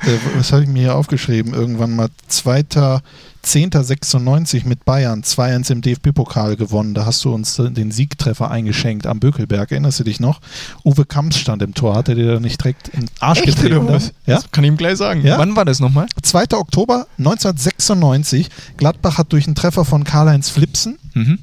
äh, 0.00 0.18
was 0.36 0.52
habe 0.52 0.64
ich 0.64 0.68
mir 0.68 0.80
hier 0.80 0.96
aufgeschrieben? 0.96 1.54
Irgendwann 1.54 1.96
mal 1.96 2.08
zweiter 2.28 3.02
10.96 3.44 4.66
mit 4.66 4.84
Bayern 4.84 5.22
2-1 5.22 5.70
im 5.72 5.80
DFB-Pokal 5.82 6.56
gewonnen. 6.56 6.94
Da 6.94 7.04
hast 7.06 7.24
du 7.24 7.32
uns 7.34 7.56
den 7.56 7.90
Siegtreffer 7.90 8.50
eingeschenkt 8.50 9.06
am 9.06 9.20
Bökelberg. 9.20 9.70
Erinnerst 9.70 10.00
du 10.00 10.04
dich 10.04 10.18
noch? 10.20 10.40
Uwe 10.84 11.04
Kamps 11.04 11.38
stand 11.38 11.62
im 11.62 11.74
Tor. 11.74 11.94
Hat 11.94 12.08
er 12.08 12.14
dir 12.14 12.34
da 12.34 12.40
nicht 12.40 12.60
direkt 12.62 12.88
in 12.88 13.00
den 13.00 13.10
Arsch 13.20 13.40
Echt, 13.40 13.60
getreten? 13.62 13.86
was? 13.88 14.12
Ja? 14.26 14.36
Das 14.36 14.50
kann 14.50 14.64
ich 14.64 14.68
ihm 14.68 14.76
gleich 14.76 14.96
sagen. 14.96 15.22
Ja? 15.22 15.38
Wann 15.38 15.56
war 15.56 15.64
das 15.64 15.80
nochmal? 15.80 16.06
2. 16.22 16.44
Oktober 16.52 17.06
1996. 17.18 18.48
Gladbach 18.76 19.18
hat 19.18 19.32
durch 19.32 19.46
einen 19.46 19.54
Treffer 19.54 19.84
von 19.84 20.04
Karl-Heinz 20.04 20.48
Flipsen, 20.50 20.98
Mhm. 21.14 21.38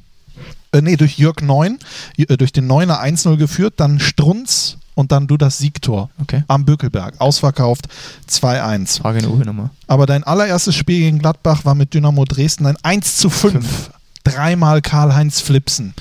äh, 0.72 0.82
nee, 0.82 0.96
durch 0.96 1.18
Jörg 1.18 1.40
Neun, 1.40 1.78
äh, 2.16 2.36
durch 2.36 2.52
den 2.52 2.66
Neuner 2.66 3.00
1-0 3.00 3.36
geführt, 3.36 3.74
dann 3.78 4.00
Strunz 4.00 4.78
und 4.94 5.12
dann 5.12 5.26
du 5.26 5.36
das 5.36 5.58
Siegtor 5.58 6.10
Okay. 6.20 6.44
am 6.48 6.64
Bökelberg. 6.64 7.20
Ausverkauft 7.20 7.88
2-1. 8.28 9.00
Frage 9.00 9.20
in 9.20 9.26
Uwe 9.26 9.44
nochmal. 9.44 9.70
Aber 9.86 10.06
dein 10.06 10.24
allererstes 10.24 10.74
Spiel 10.74 11.00
gegen 11.00 11.18
Gladbach 11.18 11.64
war 11.64 11.74
mit 11.74 11.94
Dynamo 11.94 12.24
Dresden 12.24 12.66
ein 12.66 12.76
1 12.82 13.16
zu 13.16 13.30
5. 13.30 13.90
Dreimal 14.24 14.82
Karl-Heinz 14.82 15.40
Flipsen. 15.40 15.94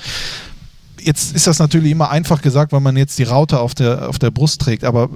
Jetzt 1.01 1.35
ist 1.35 1.47
das 1.47 1.57
natürlich 1.57 1.91
immer 1.91 2.11
einfach 2.11 2.43
gesagt, 2.43 2.71
weil 2.71 2.79
man 2.81 2.95
jetzt 2.95 3.17
die 3.17 3.23
Raute 3.23 3.59
auf 3.59 3.73
der, 3.73 4.07
auf 4.07 4.19
der 4.19 4.29
Brust 4.29 4.61
trägt. 4.61 4.83
Aber 4.83 5.09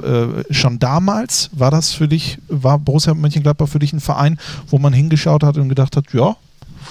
äh, 0.49 0.53
schon 0.53 0.79
damals 0.79 1.51
war 1.53 1.69
das 1.69 1.91
für 1.91 2.07
dich, 2.07 2.39
war 2.47 2.79
Borussia 2.79 3.13
Mönchengladbach 3.13 3.67
für 3.67 3.77
dich 3.77 3.93
ein 3.93 3.99
Verein, 3.99 4.39
wo 4.67 4.79
man 4.79 4.93
hingeschaut 4.93 5.43
hat 5.43 5.57
und 5.57 5.69
gedacht 5.69 5.95
hat, 5.95 6.11
ja, 6.13 6.35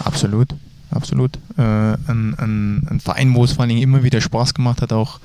Absolut, 0.02 0.48
absolut. 0.90 1.36
Äh, 1.56 1.62
ein, 1.62 2.34
ein, 2.38 2.86
ein 2.90 3.00
Verein, 3.00 3.34
wo 3.34 3.44
es 3.44 3.52
vor 3.52 3.62
allen 3.62 3.68
Dingen 3.70 3.82
immer 3.82 4.02
wieder 4.02 4.20
Spaß 4.20 4.54
gemacht 4.54 4.82
hat, 4.82 4.92
auch 4.92 5.20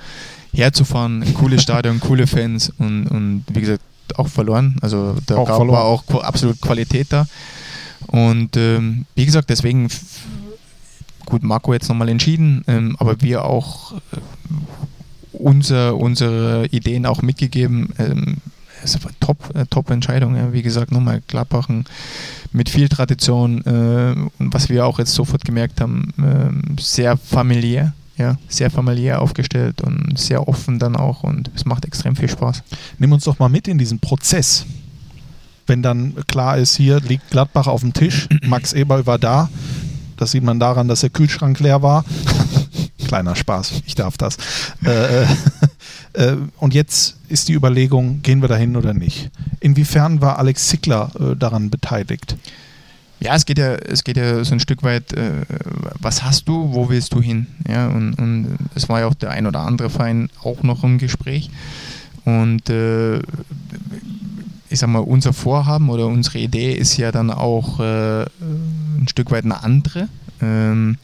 herzufahren, 0.54 1.24
ein 1.24 1.34
cooles 1.34 1.62
Stadion, 1.62 2.00
coole 2.00 2.28
Fans 2.28 2.72
und, 2.78 3.08
und 3.08 3.46
wie 3.54 3.62
gesagt 3.62 3.82
auch 4.16 4.28
verloren. 4.28 4.76
Also 4.82 5.16
da 5.28 5.36
Auch 5.38 5.48
gab, 5.48 5.58
verloren. 5.58 5.78
war 5.78 5.84
auch 5.86 6.04
absolut 6.24 6.60
Qualität 6.62 7.08
da. 7.12 7.28
Und 8.08 8.58
ähm, 8.58 9.06
wie 9.16 9.26
gesagt, 9.26 9.50
deswegen 9.50 9.88
gut, 11.26 11.44
Marco 11.44 11.74
jetzt 11.74 11.90
nochmal 11.90 12.10
entschieden, 12.10 12.64
ähm, 12.68 12.96
aber 13.00 13.22
wir 13.22 13.46
auch 13.46 13.94
äh, 13.94 13.98
unser, 15.34 15.96
unsere 15.96 16.66
Ideen 16.72 17.06
auch 17.06 17.22
mitgegeben. 17.22 17.90
Ähm, 18.00 18.38
es 18.84 19.02
war 19.04 19.12
top, 19.20 19.38
äh, 19.56 19.66
top 19.70 19.92
Entscheidung. 19.92 20.36
Ja. 20.36 20.54
Wie 20.54 20.62
gesagt, 20.64 20.92
nochmal 20.92 21.22
Gladbach 21.28 21.70
ein- 21.70 21.86
mit 22.52 22.70
viel 22.70 22.90
Tradition 22.90 23.64
äh, 23.66 24.16
und 24.42 24.54
was 24.54 24.70
wir 24.70 24.86
auch 24.88 24.98
jetzt 24.98 25.14
sofort 25.14 25.46
gemerkt 25.46 25.82
haben, 25.82 26.14
ähm, 26.18 26.78
sehr 26.80 27.16
familiär, 27.18 27.94
ja, 28.20 28.36
sehr 28.50 28.70
familiär 28.70 29.22
aufgestellt 29.22 29.82
und 29.82 30.20
sehr 30.20 30.48
offen 30.48 30.78
dann 30.78 30.96
auch 30.96 31.24
und 31.24 31.50
es 31.56 31.66
macht 31.66 31.86
extrem 31.86 32.16
viel 32.16 32.30
Spaß. 32.30 32.64
nimm 33.00 33.14
uns 33.14 33.24
doch 33.24 33.40
mal 33.40 33.50
mit 33.50 33.68
in 33.68 33.78
diesen 33.78 34.00
Prozess. 34.00 34.66
Wenn 35.66 35.82
dann 35.82 36.16
klar 36.28 36.58
ist, 36.58 36.76
hier 36.76 37.00
liegt 37.00 37.30
Gladbach 37.30 37.68
auf 37.68 37.82
dem 37.82 37.94
Tisch, 37.94 38.28
Max 38.46 38.74
Eberl 38.74 39.06
war 39.06 39.18
da, 39.18 39.50
das 40.18 40.32
sieht 40.32 40.44
man 40.44 40.60
daran, 40.60 40.88
dass 40.90 41.00
der 41.00 41.12
Kühlschrank 41.12 41.60
leer 41.60 41.82
war. 41.82 42.04
Kleiner 43.08 43.36
Spaß, 43.36 43.84
ich 43.86 43.96
darf 43.96 44.18
das. 44.18 44.38
Äh, 44.84 45.24
äh, 46.14 46.36
und 46.58 46.74
jetzt 46.74 47.18
ist 47.30 47.48
die 47.48 47.54
Überlegung, 47.54 48.22
gehen 48.22 48.42
wir 48.42 48.50
dahin 48.50 48.76
oder 48.76 48.94
nicht? 48.94 49.32
Inwiefern 49.62 50.22
war 50.22 50.38
Alex 50.38 50.68
Zickler 50.68 51.12
äh, 51.20 51.36
daran 51.38 51.70
beteiligt? 51.70 52.36
Ja, 53.22 53.36
es 53.36 53.46
geht 53.46 53.58
ja, 53.58 53.76
es 53.76 54.04
geht 54.04 54.16
ja 54.16 54.44
so 54.46 54.54
ein 54.54 54.62
Stück 54.62 54.82
weit, 54.84 55.12
äh, 55.14 55.46
was 56.00 56.24
hast 56.24 56.48
du, 56.48 56.74
wo 56.74 56.90
willst 56.90 57.14
du 57.14 57.22
hin? 57.22 57.48
Ja, 57.68 57.88
und, 57.88 58.14
und 58.14 58.58
es 58.76 58.88
war 58.88 59.02
ja 59.02 59.08
auch 59.08 59.14
der 59.14 59.32
ein 59.32 59.46
oder 59.46 59.62
andere 59.62 59.90
Verein 59.90 60.30
auch 60.42 60.64
noch 60.64 60.84
im 60.86 60.98
Gespräch. 61.00 61.50
Und 62.24 62.70
äh, 62.70 63.20
ich 64.70 64.80
sag 64.80 64.90
mal, 64.90 65.00
unser 65.00 65.34
Vorhaben 65.34 65.90
oder 65.90 66.08
unsere 66.08 66.40
Idee 66.40 66.74
ist 66.74 66.96
ja 66.96 67.12
dann 67.12 67.30
auch 67.30 67.80
äh, 67.80 68.24
ein 68.24 69.08
Stück 69.10 69.32
weit 69.32 69.44
eine 69.44 69.64
andere, 69.64 70.08
ähm, 70.42 70.98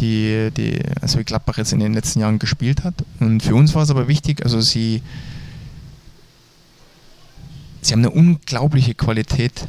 die, 0.00 0.50
die, 0.54 0.80
also 1.00 1.22
Gladbach 1.24 1.56
jetzt 1.56 1.72
in 1.72 1.80
den 1.80 1.94
letzten 1.94 2.20
Jahren 2.20 2.40
gespielt 2.40 2.84
hat. 2.84 2.94
Und 3.20 3.42
für 3.42 3.54
uns 3.54 3.74
war 3.74 3.84
es 3.84 3.90
aber 3.90 4.08
wichtig, 4.08 4.44
also 4.44 4.60
sie, 4.60 5.00
sie 7.80 7.92
haben 7.92 8.00
eine 8.00 8.10
unglaubliche 8.10 8.94
Qualität 8.94 9.66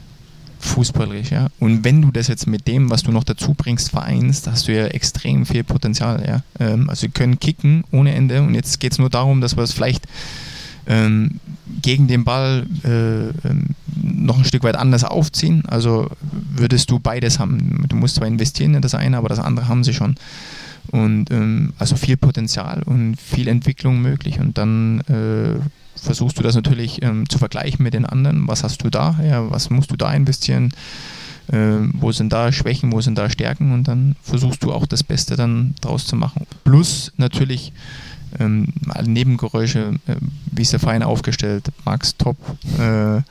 fußballerisch, 0.64 1.32
ja. 1.32 1.47
Und 1.59 1.84
wenn 1.84 2.01
du 2.01 2.11
das 2.11 2.28
jetzt 2.28 2.47
mit 2.47 2.68
dem, 2.68 2.89
was 2.89 3.03
du 3.03 3.11
noch 3.11 3.24
dazu 3.24 3.53
bringst, 3.53 3.89
vereinst, 3.89 4.47
hast 4.47 4.68
du 4.68 4.74
ja 4.74 4.86
extrem 4.88 5.45
viel 5.45 5.64
Potenzial, 5.64 6.24
ja. 6.26 6.43
Ähm, 6.59 6.89
also 6.89 7.01
sie 7.01 7.09
können 7.09 7.39
kicken 7.39 7.84
ohne 7.91 8.14
Ende 8.14 8.41
und 8.41 8.55
jetzt 8.55 8.80
geht 8.80 8.93
es 8.93 8.99
nur 8.99 9.09
darum, 9.09 9.41
dass 9.41 9.55
wir 9.55 9.64
es 9.64 9.74
vielleicht 9.74 10.07
ähm, 10.88 11.39
gegen 11.82 12.07
den 12.07 12.24
Ball 12.24 12.66
äh, 12.84 13.47
ähm, 13.47 13.76
noch 13.95 14.38
ein 14.38 14.45
Stück 14.45 14.64
weit 14.64 14.76
anders 14.76 15.03
aufziehen. 15.03 15.64
Also 15.68 16.09
würdest 16.55 16.89
du 16.89 16.99
beides 16.99 17.39
haben. 17.39 17.86
Du 17.88 17.95
musst 17.95 18.16
zwar 18.16 18.28
investieren 18.28 18.76
in 18.76 18.82
das 18.82 18.95
eine, 18.95 19.18
aber 19.18 19.30
das 19.30 19.39
andere 19.39 19.68
haben 19.68 19.84
sie 19.84 19.93
schon. 19.93 20.16
Und 20.92 21.32
ähm, 21.32 21.74
also 21.80 21.96
viel 21.96 22.18
Potenzial 22.18 22.84
und 22.84 23.16
viel 23.16 23.48
Entwicklung 23.48 24.02
möglich. 24.02 24.40
Und 24.40 24.58
dann 24.58 25.02
äh, 25.02 25.60
versuchst 25.96 26.38
du 26.38 26.44
das 26.44 26.56
natürlich 26.56 27.02
ähm, 27.02 27.28
zu 27.30 27.38
vergleichen 27.38 27.84
mit 27.84 27.94
den 27.94 28.06
anderen. 28.06 28.48
Was 28.48 28.64
hast 28.64 28.84
du 28.84 28.90
da? 28.90 29.20
Ja, 29.24 29.50
was 29.50 29.70
musst 29.70 29.92
du 29.92 29.96
da 29.96 30.14
investieren? 30.14 30.74
Ähm, 31.52 31.94
wo 31.98 32.12
sind 32.12 32.32
da 32.32 32.52
Schwächen, 32.52 32.92
wo 32.92 33.02
sind 33.02 33.18
da 33.18 33.30
Stärken? 33.30 33.74
Und 33.74 33.88
dann 33.88 34.16
versuchst 34.22 34.64
du 34.64 34.72
auch 34.72 34.86
das 34.86 35.04
Beste 35.04 35.36
dann 35.36 35.76
draus 35.82 36.06
zu 36.06 36.16
machen. 36.16 36.46
Plus 36.64 37.12
natürlich 37.18 37.74
ähm, 38.40 38.68
Nebengeräusche, 39.06 39.94
äh, 40.08 40.16
wie 40.52 40.62
ist 40.62 40.74
der 40.74 40.80
Verein 40.80 41.04
aufgestellt? 41.04 41.72
Max 41.86 42.16
top. 42.18 42.38
Äh, 42.80 43.22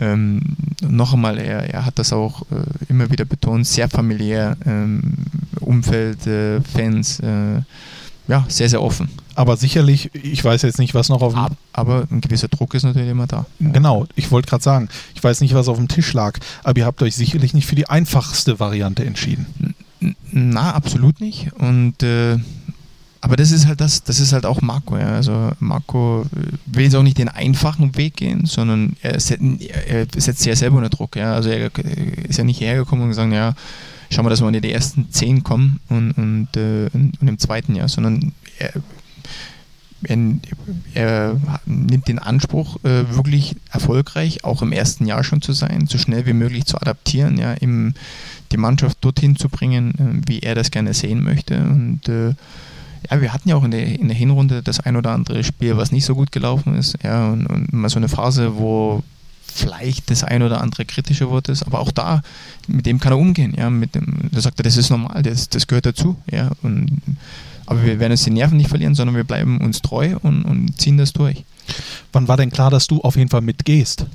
ähm, 0.00 0.40
noch 0.80 1.14
einmal, 1.14 1.38
er, 1.38 1.72
er 1.72 1.86
hat 1.86 1.98
das 1.98 2.12
auch 2.12 2.42
äh, 2.42 2.64
immer 2.88 3.10
wieder 3.10 3.24
betont, 3.24 3.66
sehr 3.66 3.88
familiär, 3.88 4.56
ähm, 4.66 5.14
Umfeld, 5.60 6.26
äh, 6.26 6.60
Fans, 6.60 7.20
äh, 7.20 7.60
ja, 8.26 8.44
sehr, 8.48 8.68
sehr 8.68 8.82
offen. 8.82 9.08
Aber 9.34 9.56
sicherlich, 9.56 10.10
ich 10.14 10.42
weiß 10.44 10.62
jetzt 10.62 10.78
nicht, 10.78 10.94
was 10.94 11.08
noch 11.08 11.22
auf 11.22 11.34
dem 11.34 11.40
Ab, 11.40 11.52
aber 11.72 12.06
ein 12.10 12.20
gewisser 12.20 12.48
Druck 12.48 12.74
ist 12.74 12.84
natürlich 12.84 13.10
immer 13.10 13.26
da. 13.26 13.46
Genau, 13.58 14.06
ich 14.14 14.30
wollte 14.30 14.48
gerade 14.48 14.62
sagen, 14.62 14.88
ich 15.14 15.22
weiß 15.22 15.40
nicht, 15.40 15.54
was 15.54 15.68
auf 15.68 15.76
dem 15.76 15.88
Tisch 15.88 16.12
lag, 16.12 16.38
aber 16.62 16.78
ihr 16.78 16.86
habt 16.86 17.02
euch 17.02 17.14
sicherlich 17.14 17.52
nicht 17.52 17.66
für 17.66 17.74
die 17.74 17.88
einfachste 17.88 18.60
Variante 18.60 19.04
entschieden. 19.04 19.74
Na, 20.30 20.72
absolut 20.72 21.20
nicht. 21.20 21.52
Und 21.54 22.02
äh, 22.02 22.38
aber 23.24 23.36
das 23.36 23.52
ist 23.52 23.66
halt 23.66 23.80
das, 23.80 24.04
das 24.04 24.20
ist 24.20 24.34
halt 24.34 24.44
auch 24.44 24.60
Marco. 24.60 24.98
Ja. 24.98 25.14
Also 25.14 25.52
Marco 25.58 26.26
äh, 26.36 26.52
will 26.66 26.84
jetzt 26.84 26.94
auch 26.94 27.02
nicht 27.02 27.16
den 27.16 27.30
einfachen 27.30 27.96
Weg 27.96 28.16
gehen, 28.16 28.44
sondern 28.44 28.96
er, 29.00 29.18
set, 29.18 29.40
er 29.40 30.06
setzt 30.14 30.40
sich 30.40 30.48
ja 30.48 30.56
selber 30.56 30.76
unter 30.76 30.90
Druck. 30.90 31.16
Ja. 31.16 31.32
Also 31.32 31.48
er 31.48 31.70
ist 32.28 32.36
ja 32.36 32.44
nicht 32.44 32.60
hergekommen 32.60 33.04
und 33.04 33.08
gesagt, 33.08 33.32
ja, 33.32 33.54
schauen 34.10 34.26
wir, 34.26 34.30
dass 34.30 34.42
wir 34.42 34.48
in 34.48 34.60
die 34.60 34.70
ersten 34.70 35.10
zehn 35.10 35.42
kommen 35.42 35.80
und, 35.88 36.12
und, 36.12 36.54
äh, 36.58 36.90
und 36.92 37.16
im 37.26 37.38
zweiten 37.38 37.74
Jahr, 37.74 37.88
sondern 37.88 38.32
er, 38.58 38.74
er, 40.02 40.18
er 40.92 41.40
nimmt 41.64 42.08
den 42.08 42.18
Anspruch, 42.18 42.76
äh, 42.84 43.08
wirklich 43.08 43.56
erfolgreich 43.70 44.44
auch 44.44 44.60
im 44.60 44.72
ersten 44.72 45.06
Jahr 45.06 45.24
schon 45.24 45.40
zu 45.40 45.54
sein, 45.54 45.86
so 45.88 45.96
schnell 45.96 46.26
wie 46.26 46.34
möglich 46.34 46.66
zu 46.66 46.76
adaptieren, 46.76 47.38
ja, 47.38 47.54
im, 47.54 47.94
die 48.52 48.58
Mannschaft 48.58 48.98
dorthin 49.00 49.36
zu 49.36 49.48
bringen, 49.48 49.94
äh, 49.94 50.28
wie 50.28 50.40
er 50.40 50.54
das 50.54 50.70
gerne 50.70 50.92
sehen 50.92 51.22
möchte. 51.22 51.56
Und 51.56 52.06
äh, 52.10 52.34
ja, 53.10 53.20
wir 53.20 53.32
hatten 53.32 53.48
ja 53.48 53.56
auch 53.56 53.64
in 53.64 53.70
der, 53.70 53.86
in 53.86 54.08
der 54.08 54.16
Hinrunde 54.16 54.62
das 54.62 54.80
ein 54.80 54.96
oder 54.96 55.12
andere 55.12 55.44
Spiel, 55.44 55.76
was 55.76 55.92
nicht 55.92 56.04
so 56.04 56.14
gut 56.14 56.32
gelaufen 56.32 56.74
ist. 56.74 56.96
Ja, 57.02 57.30
und, 57.30 57.46
und 57.46 57.72
mal 57.72 57.88
so 57.88 57.98
eine 57.98 58.08
Phase, 58.08 58.56
wo 58.56 59.02
vielleicht 59.54 60.10
das 60.10 60.24
ein 60.24 60.42
oder 60.42 60.60
andere 60.60 60.84
kritische 60.84 61.30
Wort 61.30 61.48
ist, 61.48 61.62
aber 61.62 61.78
auch 61.78 61.92
da, 61.92 62.22
mit 62.66 62.86
dem 62.86 62.98
kann 62.98 63.12
er 63.12 63.18
umgehen. 63.18 63.54
Ja, 63.56 63.70
mit 63.70 63.94
dem, 63.94 64.30
da 64.32 64.40
sagt 64.40 64.58
er, 64.60 64.64
das 64.64 64.76
ist 64.76 64.90
normal, 64.90 65.22
das, 65.22 65.48
das 65.48 65.66
gehört 65.66 65.86
dazu. 65.86 66.16
Ja, 66.30 66.50
und, 66.62 67.00
aber 67.66 67.82
wir 67.84 68.00
werden 68.00 68.12
uns 68.12 68.24
die 68.24 68.30
Nerven 68.30 68.56
nicht 68.56 68.68
verlieren, 68.68 68.94
sondern 68.94 69.16
wir 69.16 69.24
bleiben 69.24 69.60
uns 69.60 69.80
treu 69.80 70.16
und, 70.22 70.42
und 70.42 70.80
ziehen 70.80 70.98
das 70.98 71.12
durch. 71.12 71.44
Wann 72.12 72.28
war 72.28 72.36
denn 72.36 72.50
klar, 72.50 72.70
dass 72.70 72.86
du 72.86 73.00
auf 73.00 73.16
jeden 73.16 73.30
Fall 73.30 73.40
mitgehst? 73.40 74.06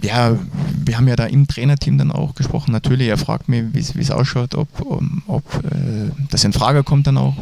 Ja, 0.00 0.36
wir 0.84 0.96
haben 0.96 1.08
ja 1.08 1.16
da 1.16 1.26
im 1.26 1.46
Trainerteam 1.46 1.98
dann 1.98 2.10
auch 2.10 2.34
gesprochen. 2.34 2.72
Natürlich, 2.72 3.08
er 3.08 3.18
fragt 3.18 3.48
mich, 3.48 3.64
wie 3.72 4.00
es 4.00 4.10
ausschaut, 4.10 4.54
ob, 4.54 4.68
ob 5.26 5.44
äh, 5.64 6.10
das 6.30 6.44
in 6.44 6.52
Frage 6.52 6.82
kommt 6.82 7.06
dann 7.06 7.18
auch. 7.18 7.36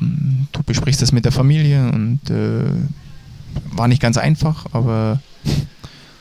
Du 0.53 0.63
besprichst 0.63 1.03
das 1.03 1.13
mit 1.13 1.25
der 1.25 1.33
Familie 1.33 1.91
und 1.91 2.21
äh, 2.31 2.65
war 3.73 3.89
nicht 3.89 4.03
ganz 4.03 4.17
einfach, 4.17 4.67
aber 4.73 5.21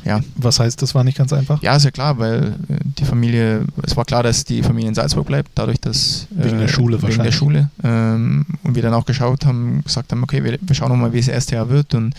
ja. 0.05 0.21
Was 0.35 0.59
heißt, 0.59 0.81
das 0.81 0.95
war 0.95 1.03
nicht 1.03 1.17
ganz 1.17 1.33
einfach? 1.33 1.61
Ja, 1.61 1.75
ist 1.75 1.83
ja 1.83 1.91
klar, 1.91 2.17
weil 2.19 2.55
äh, 2.69 2.75
die 2.97 3.05
Familie, 3.05 3.65
es 3.83 3.97
war 3.97 4.05
klar, 4.05 4.23
dass 4.23 4.45
die 4.45 4.63
Familie 4.63 4.89
in 4.89 4.95
Salzburg 4.95 5.27
bleibt, 5.27 5.51
dadurch, 5.55 5.79
dass. 5.79 6.27
Wegen 6.31 6.57
der 6.57 6.67
Schule 6.67 6.97
wegen 6.97 7.03
wahrscheinlich. 7.03 7.33
der 7.33 7.37
Schule. 7.37 7.69
Ähm, 7.83 8.45
und 8.63 8.75
wir 8.75 8.81
dann 8.81 8.93
auch 8.93 9.05
geschaut 9.05 9.45
haben, 9.45 9.83
gesagt 9.83 10.11
haben, 10.11 10.23
okay, 10.23 10.43
wir, 10.43 10.57
wir 10.61 10.75
schauen 10.75 10.89
nochmal, 10.89 11.13
wie 11.13 11.19
es 11.19 11.25
das 11.25 11.35
erste 11.35 11.55
Jahr 11.55 11.69
wird. 11.69 11.93
Und 11.93 12.15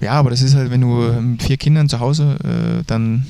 ja, 0.00 0.12
aber 0.12 0.30
das 0.30 0.42
ist 0.42 0.54
halt, 0.54 0.70
wenn 0.70 0.80
du 0.80 1.12
mit 1.20 1.42
vier 1.42 1.56
Kindern 1.56 1.88
zu 1.88 2.00
Hause, 2.00 2.36
äh, 2.44 2.82
dann 2.86 3.26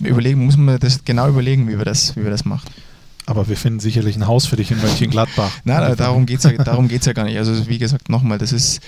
überlegen, 0.00 0.44
muss 0.44 0.56
man 0.56 0.78
das 0.78 1.04
genau 1.04 1.28
überlegen, 1.28 1.68
wie 1.68 1.78
wir 1.78 1.84
das, 1.84 2.16
wie 2.16 2.24
wir 2.24 2.30
das 2.30 2.44
machen. 2.44 2.68
Aber 3.26 3.48
wir 3.48 3.56
finden 3.56 3.78
sicherlich 3.78 4.16
ein 4.16 4.26
Haus 4.26 4.46
für 4.46 4.56
dich 4.56 4.70
in 4.70 4.80
Mönchengladbach. 4.80 5.50
Na, 5.64 5.94
darum 5.94 6.26
geht 6.26 6.38
es 6.38 6.44
ja, 6.44 6.52
darum 6.52 6.88
geht's 6.88 7.06
ja 7.06 7.12
gar 7.12 7.24
nicht. 7.24 7.38
Also 7.38 7.68
wie 7.68 7.78
gesagt, 7.78 8.08
nochmal, 8.08 8.38
das 8.38 8.52
ist 8.52 8.80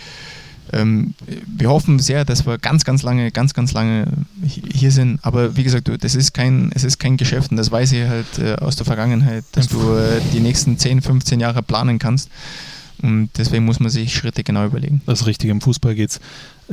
ähm, 0.72 1.14
wir 1.46 1.68
hoffen 1.68 1.98
sehr, 1.98 2.24
dass 2.24 2.46
wir 2.46 2.58
ganz, 2.58 2.84
ganz 2.84 3.02
lange, 3.02 3.30
ganz, 3.30 3.54
ganz 3.54 3.72
lange 3.72 4.06
hier 4.42 4.90
sind. 4.90 5.20
Aber 5.22 5.56
wie 5.56 5.62
gesagt, 5.62 5.90
das 6.00 6.14
ist 6.14 6.32
kein, 6.32 6.72
es 6.74 6.84
ist 6.84 6.98
kein 6.98 7.16
Geschäft 7.16 7.50
und 7.50 7.56
das 7.58 7.70
weiß 7.70 7.92
ich 7.92 8.08
halt 8.08 8.38
äh, 8.38 8.54
aus 8.54 8.76
der 8.76 8.86
Vergangenheit, 8.86 9.44
dass 9.52 9.68
du 9.68 9.94
äh, 9.94 10.20
die 10.32 10.40
nächsten 10.40 10.78
10, 10.78 11.02
15 11.02 11.40
Jahre 11.40 11.62
planen 11.62 11.98
kannst. 11.98 12.30
Und 13.02 13.30
deswegen 13.36 13.64
muss 13.64 13.80
man 13.80 13.90
sich 13.90 14.14
Schritte 14.14 14.44
genau 14.44 14.64
überlegen. 14.64 15.02
Das 15.06 15.22
ist 15.22 15.26
richtig. 15.26 15.50
Im 15.50 15.60
Fußball 15.60 15.94
geht 15.94 16.10
es 16.10 16.20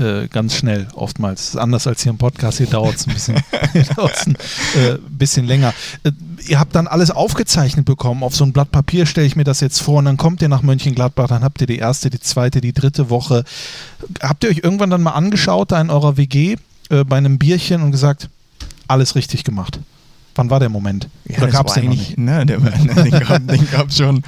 äh, 0.02 0.28
ganz 0.28 0.56
schnell 0.56 0.88
oftmals. 0.94 1.42
Das 1.42 1.50
ist 1.50 1.60
anders 1.60 1.88
als 1.88 2.04
hier 2.04 2.12
im 2.12 2.18
Podcast. 2.18 2.60
Hier 2.60 2.68
dauert 2.68 2.96
es 2.96 3.08
ein 3.08 3.14
bisschen, 3.14 3.36
ein 3.52 4.36
äh, 4.76 4.98
bisschen 5.10 5.46
länger. 5.46 5.74
Äh, 6.04 6.12
ihr 6.48 6.60
habt 6.60 6.76
dann 6.76 6.88
alles 6.88 7.12
aufgezeichnet 7.12 7.86
bekommen. 7.86 8.24
Auf 8.24 8.36
so 8.36 8.46
ein 8.46 8.54
Blatt 8.54 8.72
Papier 8.72 9.06
stelle 9.06 9.28
ich 9.28 9.36
mir 9.36 9.44
das 9.44 9.60
jetzt 9.60 9.82
vor. 9.82 10.00
Und 10.00 10.06
dann 10.06 10.18
kommt 10.18 10.42
ihr 10.42 10.50
nach 10.50 10.62
Mönchengladbach. 10.62 11.28
Dann 11.28 11.44
habt 11.44 11.60
ihr 11.62 11.68
die 11.68 11.80
erste, 11.80 12.10
die 12.10 12.20
zweite, 12.20 12.62
die 12.62 12.74
dritte 12.74 13.10
Woche. 13.10 13.44
Habt 14.22 14.44
ihr 14.44 14.50
euch 14.50 14.60
irgendwann 14.64 14.90
dann 14.90 15.04
mal 15.04 15.12
angeschaut, 15.12 15.72
da 15.72 15.82
in 15.82 15.90
eurer 15.90 16.18
WG, 16.18 16.56
äh, 16.90 17.04
bei 17.04 17.18
einem 17.18 17.40
Bierchen 17.40 17.82
und 17.82 17.92
gesagt, 17.92 18.30
alles 18.88 19.16
richtig 19.16 19.44
gemacht? 19.44 19.80
Wann 20.36 20.50
war 20.50 20.60
der 20.60 20.70
Moment? 20.70 21.10
Ja, 21.26 21.40
Oder 21.40 21.48
gab 21.48 21.68
es 21.68 21.74
den 21.74 21.90
nicht? 21.90 22.18
Ne, 22.18 22.46
der, 22.46 22.60
den 22.60 23.70
gab 23.70 23.90
es 23.90 23.98
schon 23.98 24.24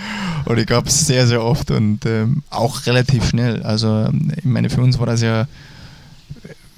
und 0.45 0.55
den 0.55 0.65
gab 0.65 0.87
es 0.87 1.05
sehr, 1.05 1.27
sehr 1.27 1.43
oft 1.43 1.71
und 1.71 2.05
ähm, 2.05 2.43
auch 2.49 2.85
relativ 2.85 3.29
schnell. 3.29 3.63
Also 3.63 4.09
ich 4.35 4.43
meine, 4.43 4.69
für 4.69 4.81
uns 4.81 4.99
war 4.99 5.05
das 5.05 5.21
ja, 5.21 5.47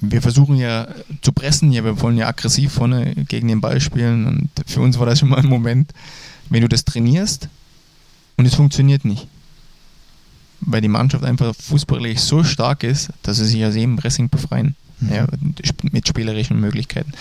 wir 0.00 0.22
versuchen 0.22 0.56
ja 0.56 0.86
zu 1.22 1.32
pressen, 1.32 1.72
ja, 1.72 1.84
wir 1.84 2.00
wollen 2.00 2.16
ja 2.16 2.28
aggressiv 2.28 2.72
vorne 2.72 3.14
gegen 3.28 3.48
den 3.48 3.60
Ball 3.60 3.80
spielen 3.80 4.26
und 4.26 4.50
für 4.66 4.80
uns 4.80 4.98
war 4.98 5.06
das 5.06 5.18
schon 5.18 5.28
mal 5.28 5.40
ein 5.40 5.46
Moment, 5.46 5.92
wenn 6.48 6.62
du 6.62 6.68
das 6.68 6.84
trainierst 6.84 7.48
und 8.36 8.46
es 8.46 8.54
funktioniert 8.54 9.04
nicht. 9.04 9.26
Weil 10.60 10.80
die 10.80 10.88
Mannschaft 10.88 11.24
einfach 11.24 11.54
fußballig 11.54 12.20
so 12.20 12.44
stark 12.44 12.82
ist, 12.82 13.10
dass 13.22 13.38
sie 13.38 13.44
sich 13.44 13.64
aus 13.64 13.74
jedem 13.74 13.96
Pressing 13.96 14.28
befreien. 14.28 14.74
Mhm. 15.00 15.12
Ja, 15.12 15.26
mit 15.92 16.08
spielerischen 16.08 16.58
Möglichkeiten. 16.60 17.12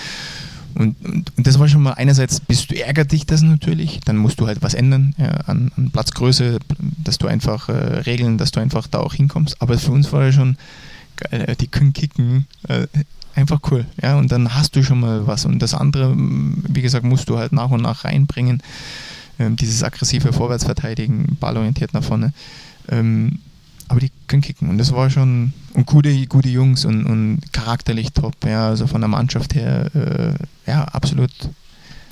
Und, 0.75 0.95
und, 1.05 1.37
und, 1.37 1.47
das 1.47 1.57
war 1.57 1.67
schon 1.67 1.81
mal 1.81 1.93
einerseits, 1.93 2.39
bist 2.39 2.71
du 2.71 2.75
ärgert 2.75 3.11
dich 3.11 3.25
das 3.25 3.41
natürlich, 3.41 4.01
dann 4.05 4.17
musst 4.17 4.39
du 4.39 4.47
halt 4.47 4.61
was 4.61 4.73
ändern 4.73 5.15
ja, 5.17 5.29
an, 5.47 5.71
an, 5.77 5.89
Platzgröße, 5.89 6.59
dass 7.03 7.17
du 7.17 7.27
einfach 7.27 7.69
äh, 7.69 7.73
regeln, 7.73 8.37
dass 8.37 8.51
du 8.51 8.59
einfach 8.59 8.87
da 8.87 8.99
auch 8.99 9.13
hinkommst. 9.13 9.61
Aber 9.61 9.77
für 9.77 9.91
uns 9.91 10.11
war 10.11 10.25
ja 10.25 10.31
schon 10.31 10.57
äh, 11.31 11.55
die 11.55 11.67
können 11.67 11.93
kicken, 11.93 12.45
äh, 12.67 12.87
einfach 13.35 13.59
cool. 13.71 13.85
Ja, 14.01 14.17
und 14.17 14.31
dann 14.31 14.55
hast 14.55 14.75
du 14.75 14.83
schon 14.83 14.99
mal 14.99 15.27
was. 15.27 15.45
Und 15.45 15.59
das 15.59 15.73
andere, 15.73 16.13
wie 16.15 16.81
gesagt, 16.81 17.05
musst 17.05 17.29
du 17.29 17.37
halt 17.37 17.51
nach 17.51 17.69
und 17.69 17.81
nach 17.81 18.05
reinbringen. 18.05 18.61
Ähm, 19.37 19.55
dieses 19.55 19.83
aggressive 19.83 20.31
Vorwärtsverteidigen, 20.31 21.37
ballorientiert 21.39 21.93
nach 21.93 22.03
vorne. 22.03 22.33
Ähm, 22.89 23.39
aber 23.87 23.99
die 23.99 24.11
können 24.27 24.41
kicken 24.41 24.69
und 24.69 24.77
das 24.77 24.91
war 24.91 25.09
schon 25.09 25.53
und 25.73 25.85
gute, 25.85 26.25
gute 26.27 26.49
Jungs 26.49 26.85
und, 26.85 27.05
und 27.05 27.41
charakterlich 27.51 28.13
top, 28.13 28.35
ja, 28.45 28.67
also 28.67 28.87
von 28.87 29.01
der 29.01 29.07
Mannschaft 29.07 29.55
her, 29.55 29.89
äh, 29.93 30.69
ja, 30.69 30.83
absolut. 30.85 31.31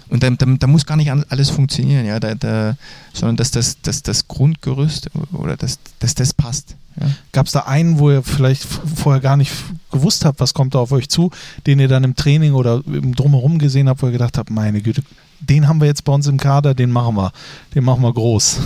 Und 0.10 0.22
da, 0.22 0.30
da, 0.30 0.46
da, 0.46 0.68
muss 0.68 0.86
gar 0.86 0.98
nicht 0.98 1.12
alles 1.12 1.50
funktionieren, 1.50 2.06
ja, 2.06 2.20
da, 2.20 2.36
da, 2.36 2.76
sondern 3.14 3.38
dass 3.38 3.52
das, 3.52 3.82
dass 3.82 4.04
das 4.04 4.28
Grundgerüst 4.28 5.10
oder 5.32 5.58
dass, 5.58 5.80
dass 6.00 6.14
das 6.14 6.34
passt. 6.34 6.76
Ja. 7.00 7.08
Gab 7.32 7.48
es 7.48 7.54
da 7.54 7.62
einen, 7.62 7.98
wo 7.98 8.12
ihr 8.12 8.22
vielleicht 8.22 8.64
vorher 8.64 9.22
gar 9.22 9.38
nicht 9.38 9.52
gewusst 9.92 10.26
habt, 10.26 10.40
was 10.40 10.54
kommt 10.54 10.76
da 10.76 10.80
auf 10.80 10.92
euch 10.92 11.10
zu, 11.10 11.32
den 11.66 11.80
ihr 11.80 11.88
dann 11.88 12.04
im 12.04 12.16
Training 12.16 12.54
oder 12.54 12.84
im 12.86 13.16
Drumherum 13.16 13.58
gesehen 13.58 13.90
habt, 13.90 14.04
wo 14.04 14.08
ihr 14.08 14.12
gedacht 14.12 14.38
habt, 14.38 14.52
meine 14.52 14.82
Güte, 14.82 15.02
den 15.40 15.68
haben 15.68 15.80
wir 15.80 15.88
jetzt 15.88 16.04
bei 16.04 16.14
uns 16.14 16.28
im 16.28 16.38
Kader, 16.38 16.76
den 16.76 16.92
machen 16.92 17.16
wir, 17.16 17.32
den 17.74 17.84
machen 17.84 18.04
wir 18.04 18.14
groß. 18.14 18.60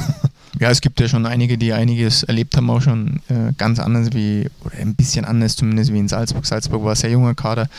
Ja, 0.59 0.71
es 0.71 0.81
gibt 0.81 0.99
ja 0.99 1.07
schon 1.07 1.25
einige, 1.25 1.57
die 1.57 1.73
einiges 1.73 2.23
erlebt 2.23 2.57
haben, 2.57 2.69
auch 2.69 2.81
schon 2.81 3.21
äh, 3.29 3.53
ganz 3.57 3.79
anders 3.79 4.13
wie, 4.13 4.49
oder 4.63 4.77
ein 4.77 4.95
bisschen 4.95 5.23
anders 5.23 5.55
zumindest 5.55 5.93
wie 5.93 5.99
in 5.99 6.07
Salzburg. 6.07 6.45
Salzburg 6.45 6.83
war 6.83 6.91
ein 6.91 6.95
sehr 6.95 7.11
junger 7.11 7.35
Kader 7.35 7.69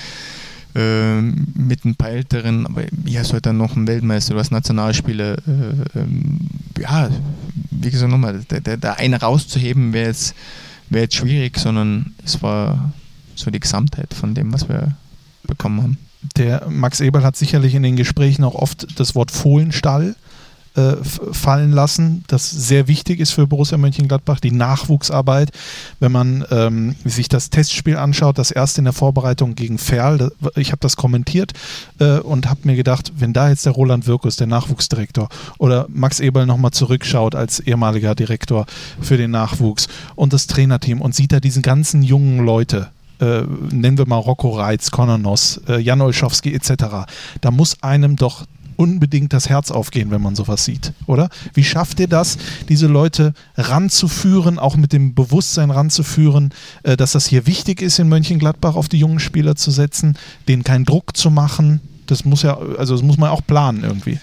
äh, 0.76 1.20
mit 1.20 1.84
ein 1.84 1.96
paar 1.96 2.10
Älteren, 2.10 2.66
aber 2.66 2.84
hier 3.04 3.22
ist 3.22 3.32
heute 3.32 3.42
dann 3.42 3.56
noch 3.56 3.74
ein 3.74 3.88
Weltmeister, 3.88 4.36
hast 4.36 4.52
Nationalspieler. 4.52 5.38
Äh, 5.38 5.98
ähm, 5.98 6.38
ja, 6.78 7.10
wie 7.72 7.90
gesagt, 7.90 8.12
nochmal, 8.12 8.44
da, 8.46 8.60
da, 8.60 8.76
da 8.76 8.92
eine 8.92 9.20
rauszuheben 9.20 9.92
wäre 9.92 10.08
jetzt, 10.08 10.34
wär 10.88 11.02
jetzt 11.02 11.16
schwierig, 11.16 11.58
sondern 11.58 12.14
es 12.24 12.42
war 12.42 12.92
so 13.34 13.50
die 13.50 13.60
Gesamtheit 13.60 14.14
von 14.14 14.34
dem, 14.34 14.52
was 14.52 14.68
wir 14.68 14.94
bekommen 15.42 15.82
haben. 15.82 15.98
Der 16.36 16.68
Max 16.68 17.00
Eberl 17.00 17.24
hat 17.24 17.36
sicherlich 17.36 17.74
in 17.74 17.82
den 17.82 17.96
Gesprächen 17.96 18.44
auch 18.44 18.54
oft 18.54 19.00
das 19.00 19.14
Wort 19.14 19.30
Fohlenstall 19.30 20.10
äh, 20.10 20.27
fallen 21.32 21.72
lassen, 21.72 22.24
das 22.28 22.50
sehr 22.50 22.88
wichtig 22.88 23.20
ist 23.20 23.32
für 23.32 23.46
Borussia 23.46 23.78
Mönchengladbach, 23.78 24.40
die 24.40 24.50
Nachwuchsarbeit. 24.50 25.50
Wenn 26.00 26.12
man 26.12 26.44
ähm, 26.50 26.94
sich 27.04 27.28
das 27.28 27.50
Testspiel 27.50 27.96
anschaut, 27.96 28.38
das 28.38 28.50
erste 28.50 28.80
in 28.80 28.84
der 28.84 28.92
Vorbereitung 28.92 29.54
gegen 29.54 29.78
Ferl, 29.78 30.32
ich 30.56 30.72
habe 30.72 30.80
das 30.80 30.96
kommentiert 30.96 31.52
äh, 31.98 32.18
und 32.18 32.48
habe 32.48 32.60
mir 32.64 32.76
gedacht, 32.76 33.12
wenn 33.16 33.32
da 33.32 33.48
jetzt 33.48 33.66
der 33.66 33.72
Roland 33.72 34.06
Wirkus, 34.06 34.36
der 34.36 34.46
Nachwuchsdirektor, 34.46 35.28
oder 35.58 35.86
Max 35.88 36.20
Eberl 36.20 36.46
nochmal 36.46 36.70
zurückschaut 36.70 37.34
als 37.34 37.60
ehemaliger 37.60 38.14
Direktor 38.14 38.66
für 39.00 39.16
den 39.16 39.30
Nachwuchs 39.30 39.88
und 40.14 40.32
das 40.32 40.46
Trainerteam 40.46 41.00
und 41.00 41.14
sieht 41.14 41.32
da 41.32 41.40
diesen 41.40 41.62
ganzen 41.62 42.02
jungen 42.02 42.44
Leute, 42.44 42.88
äh, 43.20 43.42
nennen 43.70 43.98
wir 43.98 44.06
mal 44.06 44.18
Rocco 44.18 44.50
Reitz, 44.50 44.90
Conor 44.90 45.18
Noss, 45.18 45.60
äh, 45.68 45.80
Jan 45.80 46.00
Olschowski 46.00 46.54
etc., 46.54 47.06
da 47.40 47.50
muss 47.50 47.82
einem 47.82 48.16
doch 48.16 48.46
unbedingt 48.78 49.32
das 49.32 49.48
Herz 49.48 49.70
aufgehen, 49.70 50.10
wenn 50.10 50.22
man 50.22 50.36
sowas 50.36 50.64
sieht, 50.64 50.92
oder? 51.06 51.28
Wie 51.52 51.64
schafft 51.64 51.98
ihr 51.98 52.06
das, 52.06 52.38
diese 52.68 52.86
Leute 52.86 53.34
ranzuführen, 53.56 54.58
auch 54.58 54.76
mit 54.76 54.92
dem 54.92 55.14
Bewusstsein 55.14 55.70
ranzuführen, 55.70 56.54
äh, 56.84 56.96
dass 56.96 57.12
das 57.12 57.26
hier 57.26 57.46
wichtig 57.46 57.82
ist, 57.82 57.98
in 57.98 58.08
Mönchengladbach 58.08 58.76
auf 58.76 58.88
die 58.88 58.98
jungen 58.98 59.18
Spieler 59.18 59.56
zu 59.56 59.72
setzen, 59.72 60.16
denen 60.46 60.62
keinen 60.62 60.84
Druck 60.84 61.16
zu 61.16 61.30
machen? 61.30 61.80
Das 62.06 62.24
muss 62.24 62.42
ja, 62.42 62.56
also 62.78 62.94
das 62.94 63.02
muss 63.02 63.18
man 63.18 63.30
auch 63.30 63.44
planen 63.44 63.82
irgendwie. 63.82 64.18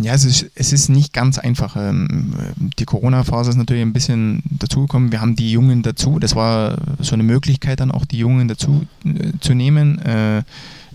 Ja, 0.00 0.12
es 0.12 0.24
ist, 0.24 0.50
es 0.54 0.72
ist 0.72 0.88
nicht 0.90 1.12
ganz 1.14 1.38
einfach. 1.38 1.76
Ähm, 1.76 2.34
die 2.78 2.84
Corona-Phase 2.84 3.50
ist 3.50 3.56
natürlich 3.56 3.82
ein 3.82 3.92
bisschen 3.92 4.42
dazugekommen. 4.50 5.12
Wir 5.12 5.20
haben 5.20 5.36
die 5.36 5.50
Jungen 5.50 5.82
dazu. 5.82 6.18
Das 6.18 6.36
war 6.36 6.76
so 7.00 7.14
eine 7.14 7.22
Möglichkeit, 7.22 7.80
dann 7.80 7.90
auch 7.90 8.04
die 8.04 8.18
Jungen 8.18 8.48
dazu 8.48 8.86
äh, 9.04 9.32
zu 9.40 9.54
nehmen. 9.54 9.98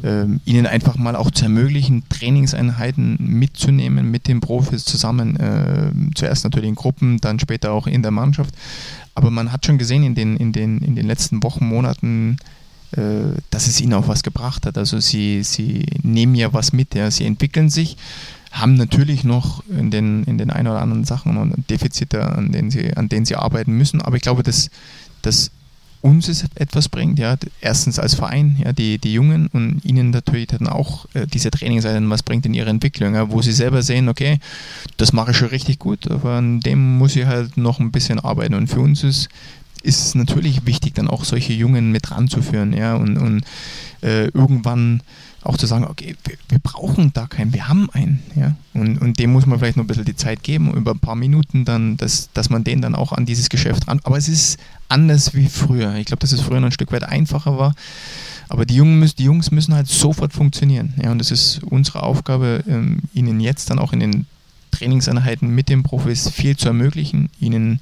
Äh, 0.03 0.07
ähm, 0.07 0.41
ihnen 0.45 0.65
einfach 0.65 0.95
mal 0.95 1.15
auch 1.15 1.31
zu 1.31 1.45
ermöglichen, 1.45 2.03
Trainingseinheiten 2.09 3.17
mitzunehmen 3.19 4.09
mit 4.09 4.27
den 4.27 4.39
Profis 4.39 4.85
zusammen. 4.85 5.35
Äh, 5.37 5.91
zuerst 6.15 6.43
natürlich 6.43 6.69
in 6.69 6.75
Gruppen, 6.75 7.17
dann 7.17 7.39
später 7.39 7.71
auch 7.71 7.87
in 7.87 8.01
der 8.01 8.11
Mannschaft. 8.11 8.53
Aber 9.15 9.31
man 9.31 9.51
hat 9.51 9.65
schon 9.65 9.77
gesehen 9.77 10.03
in 10.03 10.15
den, 10.15 10.37
in 10.37 10.51
den, 10.51 10.79
in 10.79 10.95
den 10.95 11.07
letzten 11.07 11.43
Wochen, 11.43 11.67
Monaten, 11.67 12.37
äh, 12.91 13.01
dass 13.49 13.67
es 13.67 13.81
ihnen 13.81 13.93
auch 13.93 14.07
was 14.07 14.23
gebracht 14.23 14.65
hat. 14.65 14.77
Also 14.77 14.99
sie, 14.99 15.43
sie 15.43 15.85
nehmen 16.03 16.35
ja 16.35 16.53
was 16.53 16.73
mit, 16.73 16.95
ja. 16.95 17.09
sie 17.11 17.25
entwickeln 17.25 17.69
sich, 17.69 17.97
haben 18.51 18.75
natürlich 18.75 19.23
noch 19.23 19.63
in 19.69 19.91
den, 19.91 20.23
in 20.23 20.37
den 20.37 20.49
ein 20.51 20.67
oder 20.67 20.81
anderen 20.81 21.03
Sachen 21.03 21.65
Defizite, 21.69 22.23
an 22.23 22.51
denen, 22.51 22.71
sie, 22.71 22.95
an 22.95 23.09
denen 23.09 23.25
sie 23.25 23.35
arbeiten 23.35 23.73
müssen. 23.73 24.01
Aber 24.01 24.15
ich 24.15 24.21
glaube, 24.21 24.43
dass 24.43 24.69
dass 25.21 25.51
uns 26.07 26.27
es 26.27 26.45
etwas 26.55 26.89
bringt, 26.89 27.19
ja, 27.19 27.35
erstens 27.61 27.99
als 27.99 28.15
Verein, 28.15 28.57
ja, 28.63 28.73
die, 28.73 28.97
die 28.97 29.13
Jungen 29.13 29.47
und 29.47 29.83
ihnen 29.83 30.09
natürlich 30.11 30.47
dann 30.47 30.67
auch 30.67 31.05
äh, 31.13 31.27
diese 31.27 31.51
Trainingseinheiten 31.51 32.09
was 32.09 32.23
bringt 32.23 32.45
in 32.45 32.53
ihrer 32.53 32.69
Entwicklung, 32.69 33.13
ja, 33.13 33.29
wo 33.29 33.41
sie 33.41 33.51
selber 33.51 33.81
sehen, 33.81 34.09
okay, 34.09 34.39
das 34.97 35.13
mache 35.13 35.31
ich 35.31 35.37
schon 35.37 35.49
richtig 35.49 35.79
gut, 35.79 36.09
aber 36.09 36.35
an 36.35 36.61
dem 36.61 36.97
muss 36.97 37.15
ich 37.15 37.25
halt 37.25 37.57
noch 37.57 37.79
ein 37.79 37.91
bisschen 37.91 38.19
arbeiten 38.19 38.53
und 38.53 38.67
für 38.67 38.79
uns 38.79 39.03
ist, 39.03 39.29
ist 39.83 40.05
es 40.07 40.15
natürlich 40.15 40.65
wichtig, 40.65 40.95
dann 40.95 41.07
auch 41.07 41.23
solche 41.23 41.53
Jungen 41.53 41.91
mit 41.91 42.09
ranzuführen, 42.09 42.73
ja, 42.73 42.95
und, 42.95 43.17
und 43.17 43.43
äh, 44.01 44.27
irgendwann 44.27 45.01
auch 45.43 45.57
zu 45.57 45.65
sagen, 45.65 45.85
okay, 45.85 46.15
wir, 46.25 46.35
wir, 46.49 46.59
brauchen 46.59 47.13
da 47.13 47.25
keinen, 47.25 47.53
wir 47.53 47.67
haben 47.67 47.89
einen. 47.91 48.21
Ja? 48.35 48.55
Und, 48.73 48.99
und 48.99 49.17
dem 49.17 49.31
muss 49.31 49.45
man 49.45 49.59
vielleicht 49.59 49.77
noch 49.77 49.85
ein 49.85 49.87
bisschen 49.87 50.05
die 50.05 50.15
Zeit 50.15 50.43
geben, 50.43 50.73
über 50.73 50.91
ein 50.91 50.99
paar 50.99 51.15
Minuten 51.15 51.63
dann, 51.63 51.95
dass, 51.95 52.29
dass 52.33 52.49
man 52.49 52.63
den 52.63 52.81
dann 52.81 52.95
auch 52.95 53.13
an 53.13 53.25
dieses 53.25 53.47
Geschäft 53.47 53.87
ran. 53.87 54.01
Aber 54.03 54.17
es 54.17 54.27
ist 54.27 54.59
anders 54.89 55.33
wie 55.33 55.47
früher. 55.47 55.95
Ich 55.95 56.05
glaube, 56.05 56.21
dass 56.21 56.31
es 56.31 56.41
früher 56.41 56.59
noch 56.59 56.67
ein 56.67 56.73
Stück 56.73 56.91
weit 56.91 57.03
einfacher 57.03 57.57
war. 57.57 57.75
Aber 58.49 58.65
die, 58.65 58.75
Jungen 58.75 58.99
müssen, 58.99 59.17
die 59.17 59.25
Jungs 59.25 59.51
müssen 59.51 59.73
halt 59.73 59.88
sofort 59.88 60.33
funktionieren. 60.33 60.93
Ja? 61.01 61.11
Und 61.11 61.21
es 61.21 61.31
ist 61.31 61.61
unsere 61.63 62.03
Aufgabe, 62.03 62.63
ähm, 62.67 62.99
ihnen 63.13 63.39
jetzt 63.39 63.69
dann 63.69 63.79
auch 63.79 63.93
in 63.93 63.99
den 63.99 64.25
Trainingseinheiten 64.71 65.49
mit 65.49 65.69
den 65.69 65.83
Profis 65.83 66.29
viel 66.29 66.55
zu 66.55 66.67
ermöglichen, 66.67 67.29
ihnen 67.39 67.81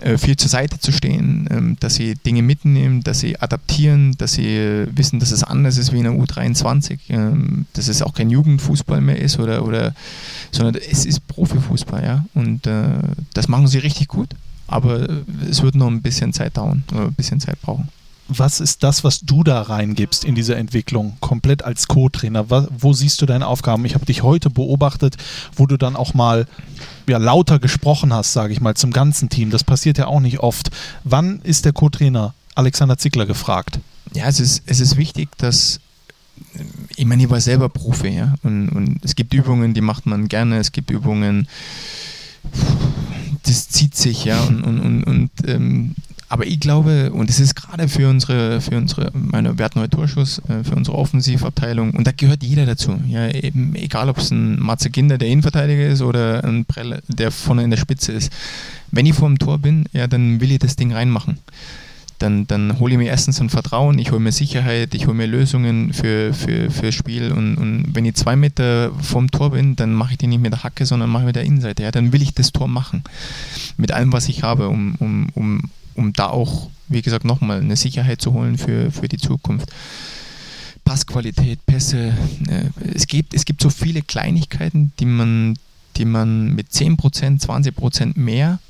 äh, 0.00 0.16
viel 0.16 0.36
zur 0.36 0.48
Seite 0.48 0.78
zu 0.78 0.92
stehen, 0.92 1.48
ähm, 1.50 1.76
dass 1.80 1.96
sie 1.96 2.14
Dinge 2.14 2.42
mitnehmen, 2.42 3.02
dass 3.02 3.20
sie 3.20 3.38
adaptieren, 3.40 4.14
dass 4.16 4.34
sie 4.34 4.46
äh, 4.56 4.86
wissen, 4.94 5.18
dass 5.18 5.32
es 5.32 5.42
anders 5.42 5.76
ist 5.76 5.92
wie 5.92 5.98
in 5.98 6.04
der 6.04 6.12
U23, 6.12 6.98
ähm, 7.08 7.66
dass 7.72 7.88
es 7.88 8.02
auch 8.02 8.14
kein 8.14 8.30
Jugendfußball 8.30 9.00
mehr 9.00 9.20
ist 9.20 9.38
oder, 9.38 9.64
oder 9.64 9.94
sondern 10.52 10.76
es 10.76 11.04
ist 11.04 11.26
Profifußball, 11.26 12.04
ja. 12.04 12.24
Und 12.34 12.66
äh, 12.66 13.00
das 13.34 13.48
machen 13.48 13.66
sie 13.66 13.78
richtig 13.78 14.08
gut, 14.08 14.28
aber 14.68 15.08
es 15.48 15.62
wird 15.62 15.74
noch 15.74 15.88
ein 15.88 16.02
bisschen 16.02 16.32
Zeit 16.32 16.56
dauern, 16.56 16.84
ein 16.92 17.12
bisschen 17.14 17.40
Zeit 17.40 17.60
brauchen 17.60 17.88
was 18.28 18.60
ist 18.60 18.82
das, 18.82 19.04
was 19.04 19.20
du 19.20 19.42
da 19.42 19.62
reingibst 19.62 20.24
in 20.24 20.34
diese 20.34 20.54
Entwicklung, 20.54 21.16
komplett 21.20 21.64
als 21.64 21.88
Co-Trainer? 21.88 22.44
Wo 22.48 22.92
siehst 22.92 23.20
du 23.22 23.26
deine 23.26 23.46
Aufgaben? 23.46 23.84
Ich 23.86 23.94
habe 23.94 24.04
dich 24.04 24.22
heute 24.22 24.50
beobachtet, 24.50 25.16
wo 25.56 25.66
du 25.66 25.78
dann 25.78 25.96
auch 25.96 26.12
mal 26.12 26.46
ja, 27.08 27.16
lauter 27.16 27.58
gesprochen 27.58 28.12
hast, 28.12 28.34
sage 28.34 28.52
ich 28.52 28.60
mal, 28.60 28.74
zum 28.74 28.92
ganzen 28.92 29.30
Team. 29.30 29.50
Das 29.50 29.64
passiert 29.64 29.96
ja 29.96 30.06
auch 30.06 30.20
nicht 30.20 30.40
oft. 30.40 30.70
Wann 31.04 31.40
ist 31.42 31.64
der 31.64 31.72
Co-Trainer 31.72 32.34
Alexander 32.54 32.98
Zickler 32.98 33.24
gefragt? 33.24 33.80
Ja, 34.12 34.26
es 34.26 34.40
ist, 34.40 34.62
es 34.66 34.80
ist 34.80 34.96
wichtig, 34.96 35.30
dass 35.38 35.80
ich 36.96 37.04
meine, 37.04 37.22
ich 37.24 37.30
war 37.30 37.40
selber 37.40 37.68
Profi, 37.68 38.10
ja, 38.10 38.34
und, 38.44 38.68
und 38.68 39.04
es 39.04 39.16
gibt 39.16 39.34
Übungen, 39.34 39.74
die 39.74 39.80
macht 39.80 40.06
man 40.06 40.28
gerne, 40.28 40.58
es 40.58 40.70
gibt 40.70 40.90
Übungen, 40.90 41.48
das 43.48 43.68
zieht 43.68 43.94
sich, 43.94 44.24
ja, 44.24 44.42
und, 44.42 44.62
und, 44.62 44.80
und, 44.80 45.04
und 45.04 45.30
ähm, 45.46 45.94
aber 46.30 46.46
ich 46.46 46.60
glaube, 46.60 47.10
und 47.12 47.30
es 47.30 47.40
ist 47.40 47.54
gerade 47.54 47.88
für 47.88 48.08
unsere, 48.08 48.60
für 48.60 48.76
unsere, 48.76 49.10
meine, 49.14 49.50
heute 49.50 49.88
Torschuss, 49.88 50.42
äh, 50.48 50.62
für 50.62 50.76
unsere 50.76 50.98
Offensivabteilung, 50.98 51.92
und 51.92 52.06
da 52.06 52.12
gehört 52.12 52.42
jeder 52.42 52.66
dazu. 52.66 52.98
Ja, 53.08 53.28
eben, 53.30 53.74
egal 53.74 54.10
ob 54.10 54.18
es 54.18 54.30
ein 54.30 54.60
Matze 54.60 54.90
Kinder, 54.90 55.16
der 55.16 55.28
Innenverteidiger 55.28 55.86
ist, 55.86 56.02
oder 56.02 56.44
ein 56.44 56.66
Prell, 56.66 57.00
der 57.08 57.30
vorne 57.30 57.64
in 57.64 57.70
der 57.70 57.78
Spitze 57.78 58.12
ist. 58.12 58.30
Wenn 58.90 59.06
ich 59.06 59.14
vor 59.14 59.28
dem 59.28 59.38
Tor 59.38 59.58
bin, 59.58 59.86
ja, 59.92 60.06
dann 60.06 60.40
will 60.40 60.52
ich 60.52 60.58
das 60.58 60.76
Ding 60.76 60.92
reinmachen. 60.92 61.38
Dann, 62.18 62.46
dann 62.46 62.78
hole 62.80 62.92
ich 62.92 62.98
mir 62.98 63.06
erstens 63.06 63.40
ein 63.40 63.48
Vertrauen, 63.48 63.98
ich 63.98 64.10
hole 64.10 64.20
mir 64.20 64.32
Sicherheit, 64.32 64.94
ich 64.94 65.06
hole 65.06 65.16
mir 65.16 65.26
Lösungen 65.26 65.92
für, 65.92 66.34
für, 66.34 66.70
für 66.70 66.90
Spiel. 66.90 67.32
Und, 67.32 67.56
und 67.56 67.94
wenn 67.94 68.04
ich 68.04 68.14
zwei 68.14 68.34
Meter 68.34 68.92
vom 69.00 69.30
Tor 69.30 69.50
bin, 69.50 69.76
dann 69.76 69.92
mache 69.92 70.12
ich 70.12 70.18
die 70.18 70.26
nicht 70.26 70.40
mit 70.40 70.52
der 70.52 70.64
Hacke, 70.64 70.84
sondern 70.84 71.10
mache 71.10 71.24
mit 71.24 71.36
der 71.36 71.44
Innenseite. 71.44 71.84
Ja, 71.84 71.90
dann 71.90 72.12
will 72.12 72.22
ich 72.22 72.34
das 72.34 72.52
Tor 72.52 72.68
machen. 72.68 73.04
Mit 73.76 73.92
allem, 73.92 74.12
was 74.12 74.28
ich 74.28 74.42
habe, 74.42 74.68
um, 74.68 74.96
um, 74.98 75.28
um 75.34 75.62
um 75.98 76.12
da 76.12 76.28
auch, 76.28 76.70
wie 76.88 77.02
gesagt, 77.02 77.24
nochmal 77.24 77.60
eine 77.60 77.76
Sicherheit 77.76 78.22
zu 78.22 78.32
holen 78.32 78.56
für, 78.56 78.90
für 78.90 79.08
die 79.08 79.18
Zukunft. 79.18 79.70
Passqualität, 80.84 81.66
Pässe, 81.66 82.14
äh, 82.48 82.70
es, 82.94 83.06
gibt, 83.06 83.34
es 83.34 83.44
gibt 83.44 83.60
so 83.60 83.68
viele 83.68 84.00
Kleinigkeiten, 84.00 84.92
die 85.00 85.04
man, 85.04 85.58
die 85.96 86.06
man 86.06 86.54
mit 86.54 86.68
10%, 86.68 87.44
20% 87.44 88.18
mehr, 88.18 88.60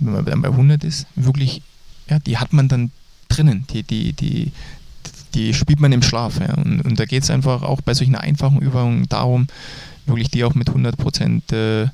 wenn 0.00 0.12
man 0.12 0.24
dann 0.24 0.42
bei 0.42 0.48
100 0.48 0.84
ist, 0.84 1.06
wirklich, 1.14 1.62
ja, 2.08 2.18
die 2.18 2.38
hat 2.38 2.52
man 2.52 2.68
dann 2.68 2.90
drinnen, 3.28 3.66
die, 3.72 3.82
die, 3.82 4.12
die, 4.12 4.52
die 5.34 5.54
spielt 5.54 5.80
man 5.80 5.92
im 5.92 6.02
Schlaf. 6.02 6.38
Ja. 6.40 6.54
Und, 6.54 6.82
und 6.82 6.98
da 6.98 7.04
geht 7.04 7.22
es 7.22 7.30
einfach 7.30 7.62
auch 7.62 7.80
bei 7.80 7.94
solchen 7.94 8.14
einfachen 8.14 8.60
Übungen 8.60 9.08
darum, 9.08 9.46
wirklich 10.06 10.30
die 10.30 10.44
auch 10.44 10.54
mit 10.54 10.70
100% 10.70 11.52
äh, 11.52 11.88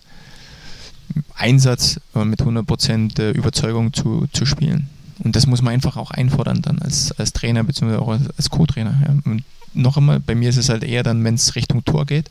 Einsatz, 1.35 2.01
äh, 2.15 2.25
mit 2.25 2.43
100% 2.43 3.31
Überzeugung 3.33 3.93
zu, 3.93 4.27
zu 4.33 4.47
spielen. 4.47 4.89
Und 5.19 5.37
das 5.37 5.47
muss 5.47 5.63
man 5.63 5.75
einfach 5.75 5.97
auch 5.97 6.11
einfordern 6.11 6.63
dann 6.63 6.79
als, 6.81 7.13
als 7.13 7.33
Trainer 7.33 7.65
bzw. 7.65 7.97
auch 7.97 8.09
als, 8.09 8.29
als 8.37 8.51
Co-Trainer. 8.51 8.95
Ja. 9.07 9.31
Und 9.31 9.45
noch 9.75 9.97
einmal, 9.97 10.21
bei 10.21 10.35
mir 10.35 10.51
ist 10.51 10.57
es 10.57 10.69
halt 10.69 10.85
eher 10.85 11.03
dann, 11.03 11.23
wenn 11.25 11.35
es 11.35 11.55
Richtung 11.55 11.85
Tor 11.85 12.07
geht, 12.07 12.29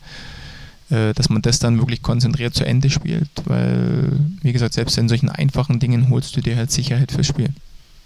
äh, 0.90 1.12
dass 1.14 1.28
man 1.28 1.42
das 1.42 1.58
dann 1.58 1.78
wirklich 1.78 2.02
konzentriert 2.02 2.54
zu 2.54 2.64
Ende 2.64 2.90
spielt, 2.90 3.30
weil, 3.46 4.12
wie 4.42 4.52
gesagt, 4.52 4.74
selbst 4.74 4.98
in 4.98 5.08
solchen 5.08 5.28
einfachen 5.28 5.80
Dingen 5.80 6.10
holst 6.10 6.36
du 6.36 6.40
dir 6.40 6.56
halt 6.56 6.70
Sicherheit 6.70 7.12
fürs 7.12 7.26
Spiel. 7.26 7.50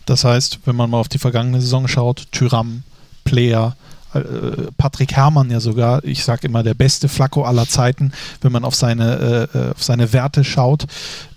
Das 0.07 0.25
heißt, 0.25 0.61
wenn 0.65 0.77
man 0.77 0.89
mal 0.89 0.99
auf 0.99 1.09
die 1.09 1.19
vergangene 1.19 1.61
Saison 1.61 1.89
schaut, 1.89 2.29
Tyram, 2.33 2.83
Player, 3.25 3.77
äh, 4.15 4.71
Patrick 4.77 5.13
Herrmann 5.13 5.51
ja 5.51 5.61
sogar, 5.61 6.03
ich 6.05 6.25
sage 6.25 6.47
immer, 6.47 6.63
der 6.63 6.75
beste 6.75 7.09
Flacco 7.09 7.45
aller 7.45 7.69
Zeiten, 7.69 8.13
wenn 8.41 8.53
man 8.53 8.65
auf 8.65 8.75
seine, 8.75 9.49
äh, 9.53 9.71
auf 9.73 9.83
seine 9.83 10.13
Werte 10.13 10.45
schaut. 10.45 10.87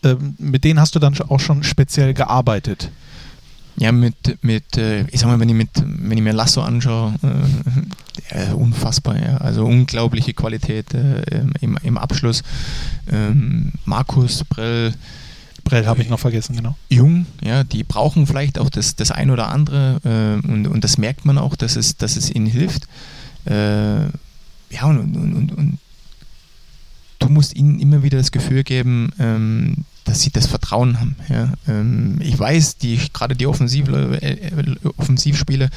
Ähm, 0.04 0.36
mit 0.38 0.64
denen 0.64 0.80
hast 0.80 0.96
du 0.96 1.00
dann 1.00 1.20
auch 1.28 1.40
schon 1.40 1.64
speziell 1.64 2.14
gearbeitet. 2.14 2.90
Ja, 3.78 3.92
mit, 3.92 4.44
mit 4.44 4.78
äh, 4.78 5.06
ich 5.08 5.20
sag 5.20 5.28
mal, 5.28 5.40
wenn 5.40 5.50
ich, 5.50 5.56
mit, 5.56 5.70
wenn 5.76 6.18
ich 6.18 6.24
mir 6.24 6.34
Lasso 6.34 6.62
anschaue, 6.62 7.14
äh, 8.30 8.52
unfassbar, 8.52 9.18
ja. 9.18 9.38
also 9.38 9.66
unglaubliche 9.66 10.34
Qualität 10.34 10.94
äh, 10.94 11.24
im, 11.62 11.78
im 11.82 11.98
Abschluss. 11.98 12.44
Ähm, 13.10 13.72
Markus 13.86 14.44
Brell, 14.44 14.94
Brell 15.64 15.86
habe 15.86 16.02
ich 16.02 16.10
noch 16.10 16.20
vergessen, 16.20 16.56
genau. 16.56 16.76
Jung, 16.90 17.26
ja, 17.42 17.64
die 17.64 17.84
brauchen 17.84 18.28
vielleicht 18.28 18.60
auch 18.60 18.70
das, 18.70 18.96
das 18.96 19.12
ein 19.12 19.30
oder 19.30 19.50
andere 19.50 20.00
äh, 20.44 20.48
und, 20.48 20.68
und 20.68 20.84
das 20.84 20.98
merkt 20.98 21.26
man 21.26 21.38
auch, 21.38 21.56
dass 21.56 21.76
es, 21.76 21.98
dass 21.98 22.16
es 22.16 22.30
ihnen 22.30 22.46
hilft. 22.46 22.88
Äh, 23.46 24.06
ja, 24.72 24.84
und, 24.84 25.00
und, 25.00 25.34
und, 25.34 25.52
und, 25.52 25.78
du 27.20 27.30
musst 27.30 27.56
ihnen 27.56 27.80
immer 27.80 28.04
wieder 28.04 28.18
das 28.18 28.32
Gefühl 28.32 28.64
geben, 28.64 29.12
ähm, 29.20 29.86
dass 30.06 30.22
sie 30.22 30.32
das 30.32 30.48
Vertrauen 30.48 31.00
haben. 31.00 31.16
Ja. 31.28 31.54
Ähm, 31.68 32.18
ich 32.22 32.38
weiß, 32.38 32.78
die, 32.78 33.00
gerade 33.14 33.36
die 33.36 33.48
Offensiv, 33.48 33.90
äh, 33.90 34.52
Offensivspieler, 34.98 35.70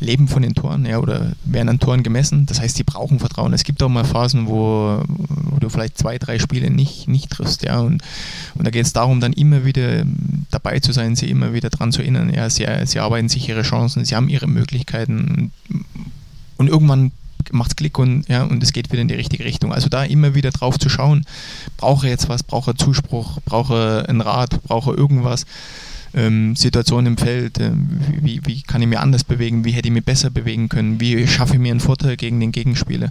leben 0.00 0.28
von 0.28 0.42
den 0.42 0.54
Toren 0.54 0.86
ja, 0.86 0.98
oder 0.98 1.32
werden 1.44 1.68
an 1.68 1.78
Toren 1.78 2.02
gemessen. 2.02 2.46
Das 2.46 2.60
heißt, 2.60 2.76
sie 2.76 2.84
brauchen 2.84 3.18
Vertrauen. 3.18 3.52
Es 3.52 3.64
gibt 3.64 3.82
auch 3.82 3.88
mal 3.88 4.04
Phasen, 4.04 4.46
wo, 4.46 5.02
wo 5.06 5.58
du 5.60 5.68
vielleicht 5.68 5.98
zwei, 5.98 6.18
drei 6.18 6.38
Spiele 6.38 6.70
nicht, 6.70 7.06
nicht 7.06 7.30
triffst. 7.30 7.62
Ja, 7.62 7.80
und, 7.80 8.02
und 8.54 8.66
da 8.66 8.70
geht 8.70 8.86
es 8.86 8.92
darum, 8.92 9.20
dann 9.20 9.32
immer 9.32 9.64
wieder 9.64 10.04
dabei 10.50 10.80
zu 10.80 10.92
sein, 10.92 11.16
sie 11.16 11.30
immer 11.30 11.52
wieder 11.52 11.70
daran 11.70 11.92
zu 11.92 12.02
erinnern. 12.02 12.32
Ja, 12.34 12.48
sie, 12.48 12.66
sie 12.86 12.98
arbeiten 12.98 13.28
sich 13.28 13.48
ihre 13.48 13.62
Chancen, 13.62 14.04
sie 14.04 14.16
haben 14.16 14.28
ihre 14.28 14.46
Möglichkeiten. 14.46 15.52
Und 16.56 16.68
irgendwann 16.68 17.12
macht 17.52 17.70
es 17.70 17.76
Klick 17.76 17.98
und, 17.98 18.28
ja, 18.28 18.44
und 18.44 18.62
es 18.62 18.72
geht 18.72 18.90
wieder 18.92 19.02
in 19.02 19.08
die 19.08 19.14
richtige 19.14 19.44
Richtung. 19.44 19.72
Also 19.72 19.88
da 19.88 20.04
immer 20.04 20.34
wieder 20.34 20.50
drauf 20.50 20.78
zu 20.78 20.88
schauen, 20.88 21.24
brauche 21.76 22.08
jetzt 22.08 22.28
was, 22.28 22.42
brauche 22.42 22.74
Zuspruch, 22.74 23.38
brauche 23.44 24.04
einen 24.08 24.20
Rat, 24.20 24.62
brauche 24.62 24.92
irgendwas 24.92 25.46
ähm, 26.14 26.56
Situation 26.56 27.06
im 27.06 27.16
Feld, 27.16 27.58
äh, 27.58 27.72
wie, 28.20 28.40
wie 28.44 28.62
kann 28.62 28.82
ich 28.82 28.88
mich 28.88 28.98
anders 28.98 29.24
bewegen, 29.24 29.64
wie 29.64 29.72
hätte 29.72 29.88
ich 29.88 29.94
mich 29.94 30.04
besser 30.04 30.30
bewegen 30.30 30.68
können, 30.68 31.00
wie 31.00 31.26
schaffe 31.26 31.54
ich 31.54 31.60
mir 31.60 31.70
einen 31.70 31.80
Vorteil 31.80 32.16
gegen 32.16 32.40
den 32.40 32.52
Gegenspieler. 32.52 33.10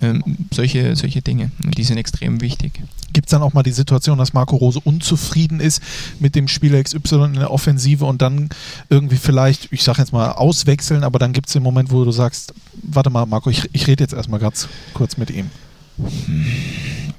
Ähm, 0.00 0.22
solche, 0.52 0.96
solche 0.96 1.20
Dinge, 1.20 1.50
die 1.58 1.84
sind 1.84 1.98
extrem 1.98 2.40
wichtig. 2.40 2.72
Gibt 3.12 3.26
es 3.26 3.30
dann 3.30 3.42
auch 3.42 3.52
mal 3.52 3.62
die 3.62 3.72
Situation, 3.72 4.16
dass 4.16 4.32
Marco 4.32 4.56
Rose 4.56 4.80
unzufrieden 4.82 5.60
ist 5.60 5.82
mit 6.18 6.34
dem 6.34 6.48
Spieler 6.48 6.82
XY 6.82 7.24
in 7.26 7.34
der 7.34 7.50
Offensive 7.50 8.06
und 8.06 8.22
dann 8.22 8.48
irgendwie 8.88 9.16
vielleicht, 9.16 9.70
ich 9.70 9.82
sage 9.82 9.98
jetzt 10.00 10.12
mal, 10.12 10.32
auswechseln, 10.32 11.04
aber 11.04 11.18
dann 11.18 11.34
gibt 11.34 11.48
es 11.48 11.52
den 11.52 11.62
Moment, 11.62 11.90
wo 11.90 12.04
du 12.04 12.10
sagst, 12.10 12.54
warte 12.82 13.10
mal, 13.10 13.26
Marco, 13.26 13.50
ich, 13.50 13.68
ich 13.72 13.86
rede 13.86 14.02
jetzt 14.02 14.14
erstmal 14.14 14.40
ganz 14.40 14.66
kurz 14.94 15.18
mit 15.18 15.30
ihm. 15.30 15.50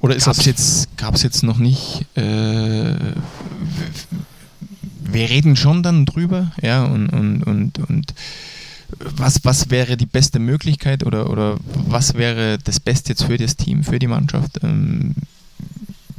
Oder 0.00 0.16
ist 0.16 0.24
gab's 0.24 0.38
das 0.38 0.46
jetzt 0.46 0.96
gab 0.96 1.14
es 1.14 1.22
jetzt 1.22 1.44
noch 1.44 1.58
nicht. 1.58 2.04
Äh, 2.16 2.96
wir 5.14 5.30
reden 5.30 5.56
schon 5.56 5.82
dann 5.82 6.04
drüber, 6.04 6.52
ja, 6.60 6.84
und, 6.84 7.08
und, 7.08 7.42
und, 7.44 7.78
und 7.78 8.14
was, 8.98 9.44
was 9.44 9.70
wäre 9.70 9.96
die 9.96 10.06
beste 10.06 10.38
Möglichkeit 10.38 11.04
oder, 11.04 11.30
oder 11.30 11.56
was 11.64 12.14
wäre 12.14 12.58
das 12.62 12.80
Beste 12.80 13.10
jetzt 13.10 13.24
für 13.24 13.38
das 13.38 13.56
Team, 13.56 13.82
für 13.82 13.98
die 13.98 14.06
Mannschaft? 14.06 14.60
Ähm, 14.62 15.14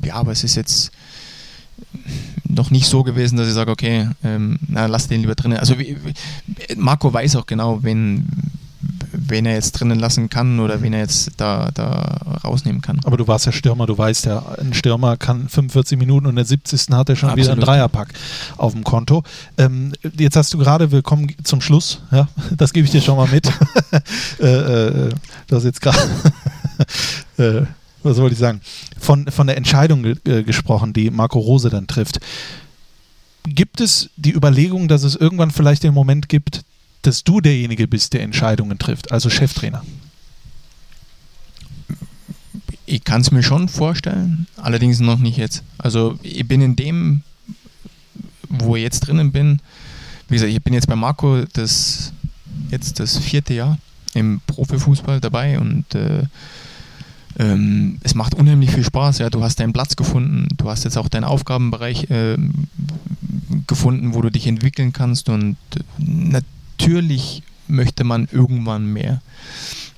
ja, 0.04 0.16
aber 0.16 0.32
es 0.32 0.44
ist 0.44 0.56
jetzt 0.56 0.92
noch 2.48 2.72
nicht 2.72 2.88
so 2.88 3.04
gewesen, 3.04 3.38
dass 3.38 3.48
ich 3.48 3.54
sage, 3.54 3.72
okay, 3.72 4.10
ähm, 4.24 4.58
na, 4.68 4.86
lass 4.86 5.08
den 5.08 5.22
lieber 5.22 5.36
drinnen. 5.36 5.58
Also 5.58 5.78
wie, 5.78 5.98
Marco 6.76 7.12
weiß 7.12 7.36
auch 7.36 7.46
genau, 7.46 7.84
wenn, 7.84 8.28
wen 9.12 9.46
er 9.46 9.54
jetzt 9.54 9.74
drinnen 9.74 10.00
lassen 10.00 10.30
kann 10.30 10.60
oder 10.60 10.82
wen 10.82 10.94
er 10.94 11.00
jetzt 11.00 11.32
da, 11.38 11.70
da 11.74 12.20
rausnehmen 12.44 12.82
kann. 12.82 13.00
Aber 13.04 13.18
du 13.18 13.28
warst 13.28 13.46
ja 13.46 13.52
Stürmer, 13.52 13.86
du 13.86 13.98
weißt 13.98 14.26
ja, 14.26 14.44
ein 14.60 14.74
Stürmer 14.74 15.18
kann 15.18 15.50
45 15.50 15.98
Minuten 15.98 16.26
und 16.26 16.32
in 16.32 16.36
der 16.38 16.46
70. 16.46 16.90
hat 16.92 17.10
er 17.10 17.16
schon 17.16 17.30
Absolut. 17.30 17.46
wieder 17.46 17.54
einen 17.54 17.62
Dreierpack 17.62 18.14
auf 18.58 18.74
dem 18.74 18.84
Konto. 18.84 19.24
Ähm, 19.58 19.94
jetzt 20.18 20.36
hast 20.36 20.54
du 20.54 20.58
gerade, 20.58 20.92
wir 20.92 21.02
kommen 21.02 21.34
zum 21.44 21.62
Schluss, 21.62 22.02
ja, 22.12 22.28
das 22.58 22.74
gebe 22.74 22.86
ich 22.86 22.92
dir 22.92 23.02
schon 23.02 23.18
mal 23.18 23.28
mit. 23.28 23.48
äh, 24.40 24.46
äh, 24.46 25.10
du 25.48 25.56
hast 25.56 25.64
jetzt 25.64 25.82
gerade, 25.82 26.00
äh, 27.38 27.62
was 28.04 28.18
wollte 28.18 28.34
ich 28.34 28.40
sagen, 28.40 28.62
von, 29.00 29.28
von 29.28 29.48
der 29.48 29.58
Entscheidung 29.58 30.06
äh, 30.06 30.44
gesprochen, 30.44 30.94
die 30.94 31.10
Marco 31.10 31.40
Rose 31.40 31.70
dann 31.70 31.88
trifft. 31.88 32.20
Gibt 33.48 33.80
es 33.80 34.10
die 34.16 34.32
Überlegung, 34.32 34.88
dass 34.88 35.04
es 35.04 35.16
irgendwann 35.16 35.52
vielleicht 35.52 35.84
den 35.84 35.94
Moment 35.94 36.30
gibt, 36.30 36.64
dass 37.06 37.24
du 37.24 37.42
derjenige 37.42 37.88
bist, 37.88 38.14
der 38.14 38.22
Entscheidungen 38.22 38.78
trifft, 38.78 39.12
also 39.12 39.30
Cheftrainer? 39.30 39.84
Ich 42.86 43.04
kann 43.04 43.22
es 43.22 43.32
mir 43.32 43.44
schon 43.44 43.68
vorstellen, 43.68 44.48
allerdings 44.58 45.00
noch 45.00 45.20
nicht 45.20 45.38
jetzt. 45.38 45.64
Also 45.78 46.20
ich 46.22 46.48
bin 46.48 46.62
in 46.62 46.76
dem, 46.76 47.24
wo 48.48 48.76
ich 48.76 48.84
jetzt 48.84 49.02
drinnen 49.02 49.32
bin, 49.32 49.60
wie 50.28 50.36
gesagt, 50.36 50.52
ich 50.52 50.62
bin 50.62 50.74
jetzt 50.74 50.88
bei 50.88 50.96
Marco 50.96 51.44
das 51.54 52.14
jetzt 52.72 53.00
das 53.00 53.18
vierte 53.18 53.54
Jahr 53.54 53.78
im 54.14 54.42
Profifußball 54.48 55.20
dabei 55.20 55.60
und 55.60 55.94
äh, 55.94 56.24
ähm, 57.38 58.00
es 58.02 58.16
macht 58.16 58.34
unheimlich 58.34 58.72
viel 58.72 58.84
Spaß. 58.84 59.20
Ja, 59.20 59.30
du 59.30 59.44
hast 59.44 59.60
deinen 59.60 59.74
Platz 59.74 59.96
gefunden, 59.96 60.48
du 60.56 60.70
hast 60.70 60.86
jetzt 60.86 60.98
auch 60.98 61.10
deinen 61.10 61.26
Aufgabenbereich 61.26 62.10
äh, 62.10 62.38
gefunden, 63.68 64.14
wo 64.14 64.22
du 64.22 64.32
dich 64.32 64.48
entwickeln 64.48 64.94
kannst 64.94 65.30
und 65.30 65.58
äh, 66.00 66.42
natürlich 66.78 67.44
möchte 67.68 68.04
man 68.04 68.28
irgendwann 68.32 68.86
mehr. 68.86 69.22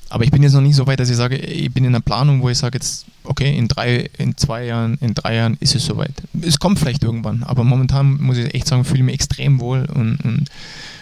Aber 0.10 0.24
ich 0.24 0.32
bin 0.32 0.42
jetzt 0.42 0.54
noch 0.54 0.62
nicht 0.62 0.76
so 0.76 0.88
weit, 0.88 1.02
dass 1.02 1.10
ich 1.10 1.18
sage, 1.18 1.36
ich 1.36 1.74
bin 1.74 1.84
in 1.84 1.94
einer 1.94 2.00
Planung, 2.00 2.42
wo 2.42 2.48
ich 2.48 2.58
sage 2.58 2.78
jetzt, 2.78 3.06
okay, 3.26 3.58
in 3.58 3.68
drei, 3.68 4.10
in 4.18 4.38
zwei 4.38 4.66
Jahren, 4.66 4.98
in 5.02 5.14
drei 5.14 5.36
Jahren 5.36 5.58
ist 5.60 5.76
es 5.76 5.84
soweit. 5.84 6.14
Es 6.42 6.60
kommt 6.60 6.80
vielleicht 6.80 7.04
irgendwann, 7.04 7.44
aber 7.44 7.66
momentan 7.66 8.22
muss 8.22 8.38
ich 8.38 8.54
echt 8.54 8.68
sagen, 8.68 8.86
fühle 8.86 9.00
ich 9.00 9.06
mich 9.06 9.16
extrem 9.16 9.60
wohl 9.60 9.86
und, 9.94 10.18
und, 10.24 10.46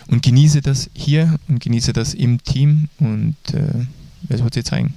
und 0.07 0.23
genieße 0.23 0.61
das 0.61 0.89
hier 0.95 1.35
und 1.47 1.59
genieße 1.59 1.93
das 1.93 2.15
im 2.15 2.43
Team 2.43 2.89
und 2.99 3.35
äh, 3.53 3.85
das 4.23 4.43
wird 4.43 4.55
sich 4.55 4.65
zeigen 4.65 4.95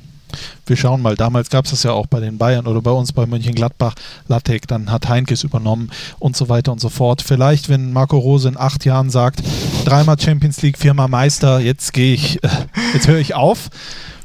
wir 0.67 0.77
schauen 0.77 1.03
mal, 1.03 1.15
damals 1.17 1.51
gab 1.51 1.65
es 1.65 1.73
das 1.73 1.83
ja 1.83 1.93
auch 1.93 2.07
bei 2.07 2.21
den 2.21 2.39
Bayern 2.39 2.67
oder 2.67 2.81
bei 2.81 2.91
uns 2.91 3.13
bei 3.13 3.27
Mönchengladbach, 3.27 3.95
Lattek, 4.27 4.67
dann 4.67 4.91
hat 4.91 5.09
Heinkes 5.09 5.45
übernommen 5.45 5.91
und 6.19 6.37
so 6.37 6.49
weiter 6.49 6.73
und 6.73 6.81
so 6.81 6.89
fort. 6.89 7.23
Vielleicht, 7.23 7.69
wenn 7.69 7.93
Marco 7.93 8.19
Rose 8.19 8.49
in 8.49 8.57
acht 8.57 8.85
Jahren 8.85 9.11
sagt, 9.11 9.43
dreimal 9.85 10.19
Champions 10.19 10.63
League, 10.63 10.79
viermal 10.79 11.09
Meister, 11.09 11.61
jetzt 11.61 11.93
gehe 11.93 12.15
ich, 12.15 12.43
äh, 12.45 12.49
jetzt 12.95 13.09
höre 13.09 13.19
ich 13.19 13.35
auf, 13.35 13.71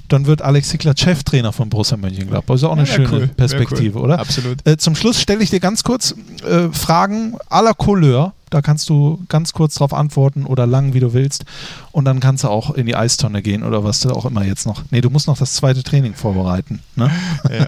dann 0.09 0.25
wird 0.27 0.41
Alex 0.41 0.69
Zickler 0.69 0.93
Cheftrainer 0.95 1.53
von 1.53 1.69
Borussia 1.69 1.97
Mönchengladbach. 1.97 2.55
Ist 2.55 2.63
auch 2.63 2.73
eine 2.73 2.81
ja, 2.81 2.87
schöne 2.87 3.09
cool. 3.11 3.27
Perspektive, 3.27 3.97
cool. 3.97 4.05
oder? 4.05 4.19
Absolut. 4.19 4.65
Äh, 4.67 4.77
zum 4.77 4.95
Schluss 4.95 5.19
stelle 5.19 5.41
ich 5.43 5.49
dir 5.49 5.59
ganz 5.59 5.83
kurz 5.83 6.13
äh, 6.45 6.69
Fragen 6.71 7.35
aller 7.49 7.73
Couleur 7.73 8.33
da 8.53 8.61
kannst 8.61 8.87
du 8.89 9.23
ganz 9.29 9.53
kurz 9.53 9.75
drauf 9.75 9.93
antworten 9.93 10.45
oder 10.45 10.67
lang, 10.67 10.93
wie 10.93 10.99
du 10.99 11.13
willst. 11.13 11.45
Und 11.91 12.05
dann 12.05 12.19
kannst 12.19 12.43
du 12.43 12.49
auch 12.49 12.71
in 12.71 12.85
die 12.85 12.95
Eistonne 12.95 13.41
gehen 13.41 13.63
oder 13.63 13.83
was 13.83 14.01
du 14.01 14.11
auch 14.11 14.25
immer 14.25 14.45
jetzt 14.45 14.67
noch. 14.67 14.83
Nee, 14.91 15.01
du 15.01 15.09
musst 15.09 15.27
noch 15.27 15.37
das 15.37 15.53
zweite 15.53 15.81
Training 15.81 16.13
vorbereiten. 16.13 16.79
Ne? 16.95 17.09
Ja. 17.49 17.67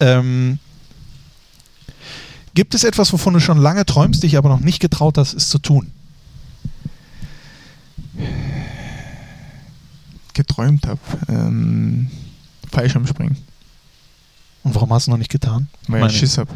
ähm, 0.00 0.58
gibt 2.54 2.74
es 2.74 2.82
etwas, 2.82 3.12
wovon 3.12 3.34
du 3.34 3.40
schon 3.40 3.58
lange 3.58 3.86
träumst, 3.86 4.22
dich 4.24 4.36
aber 4.36 4.48
noch 4.48 4.60
nicht 4.60 4.80
getraut 4.80 5.16
hast, 5.16 5.34
es 5.34 5.48
zu 5.48 5.58
tun? 5.58 5.92
Geträumt 10.34 10.86
habe. 10.86 11.00
Ähm, 11.28 12.10
Fallschirmspringen. 12.72 13.36
Und 14.64 14.74
warum 14.74 14.92
hast 14.92 15.06
du 15.06 15.12
noch 15.12 15.18
nicht 15.18 15.30
getan? 15.30 15.68
Weil 15.86 16.06
ich 16.10 16.18
Schiss 16.18 16.36
habe. 16.36 16.50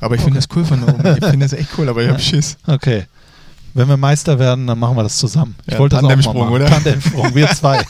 Aber 0.00 0.14
ich 0.14 0.20
finde 0.20 0.38
das 0.38 0.48
cool 0.54 0.64
von 0.64 0.82
oben. 0.84 1.16
Ich 1.16 1.24
finde 1.24 1.46
das 1.46 1.52
echt 1.52 1.70
cool, 1.78 1.88
aber 1.88 2.02
ich 2.02 2.08
habe 2.08 2.20
Schiss. 2.20 2.56
Okay. 2.66 3.04
Wenn 3.74 3.88
wir 3.88 3.96
Meister 3.96 4.38
werden, 4.38 4.66
dann 4.66 4.78
machen 4.78 4.96
wir 4.96 5.02
das 5.02 5.16
zusammen. 5.16 5.54
Ich 5.66 5.72
ja, 5.72 5.78
wollte 5.78 5.96
Tandemsprung, 5.96 6.50
oder? 6.50 6.66
Tandemsprung, 6.66 7.34
wir 7.34 7.48
zwei. 7.48 7.82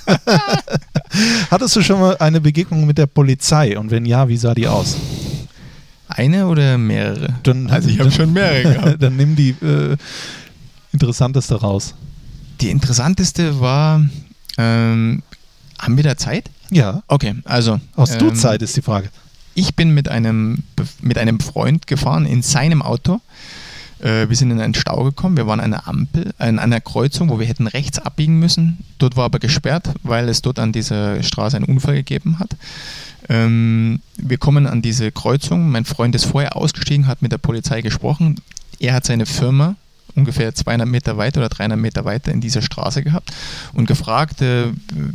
Hattest 1.51 1.75
du 1.75 1.83
schon 1.83 2.01
mal 2.01 2.17
eine 2.19 2.41
Begegnung 2.41 2.87
mit 2.87 2.99
der 2.99 3.07
Polizei? 3.07 3.77
Und 3.77 3.91
wenn 3.91 4.05
ja, 4.05 4.29
wie 4.29 4.37
sah 4.37 4.55
die 4.55 4.69
aus? 4.69 4.97
Eine 6.09 6.47
oder 6.47 6.79
mehrere? 6.79 7.35
Dann, 7.43 7.69
also 7.69 7.89
ich 7.89 7.99
habe 7.99 8.13
schon 8.13 8.33
mehrere 8.33 8.63
gehabt. 8.75 9.03
Dann 9.03 9.17
nimm 9.17 9.35
die 9.35 9.51
äh, 9.61 9.97
interessanteste 10.93 11.57
raus. 11.57 11.95
Die 12.61 12.71
interessanteste 12.71 13.61
war, 13.61 14.05
ähm, 14.59 15.23
haben 15.81 15.97
wir 15.97 16.05
da 16.05 16.17
Zeit? 16.17 16.49
Ja. 16.71 17.03
Okay, 17.09 17.35
also. 17.45 17.81
Hast 17.97 18.13
ähm, 18.13 18.19
du 18.21 18.31
Zeit, 18.35 18.63
ist 18.63 18.77
die 18.77 18.83
Frage 18.83 19.11
ich 19.55 19.77
bin 19.77 19.93
mit 19.95 20.09
einem, 20.09 20.63
mit 21.01 21.19
einem 21.19 21.41
Freund 21.41 21.87
gefahren 21.87 22.27
in 22.27 22.43
seinem 22.43 22.83
Auto. 22.83 23.21
Äh, 24.01 24.29
wir 24.29 24.37
sind 24.37 24.51
in 24.51 24.61
einen 24.61 24.75
Stau 24.75 25.05
gekommen. 25.05 25.37
Wir 25.37 25.47
waren 25.47 25.61
an 25.61 25.73
einer 25.73 25.89
Ampel, 25.89 26.33
an 26.39 26.59
einer 26.59 26.81
Kreuzung, 26.81 27.29
wo 27.31 27.39
wir 27.39 27.47
hätten 27.47 27.67
rechts 27.67 27.99
abbiegen 27.99 28.39
müssen. 28.39 28.79
Dort 28.99 29.17
war 29.17 29.25
aber 29.25 29.39
gesperrt, 29.39 29.91
weil 30.03 30.29
es 30.29 30.43
dort 30.43 30.59
an 30.59 30.73
dieser 30.73 31.23
Straße 31.23 31.57
einen 31.57 31.67
Unfall 31.67 31.95
gegeben 31.95 32.39
hat. 32.39 32.57
Ähm, 33.29 34.01
wir 34.17 34.39
kommen 34.39 34.67
an 34.67 34.83
diese 34.83 35.13
Kreuzung. 35.13 35.71
Mein 35.71 35.85
Freund 35.85 36.15
ist 36.15 36.25
vorher 36.25 36.57
ausgestiegen, 36.57 37.07
hat 37.07 37.23
mit 37.23 37.33
der 37.33 37.39
Polizei 37.39 37.81
gesprochen. 37.81 38.41
Er 38.79 38.95
hat 38.95 39.05
seine 39.05 39.27
Firma 39.27 39.77
ungefähr 40.15 40.55
200 40.55 40.87
Meter 40.87 41.17
weiter 41.17 41.41
oder 41.41 41.49
300 41.49 41.79
Meter 41.79 42.05
weiter 42.05 42.33
in 42.33 42.41
dieser 42.41 42.63
Straße 42.63 43.03
gehabt 43.03 43.33
und 43.73 43.87
gefragt, 43.87 44.43
äh, 44.43 44.67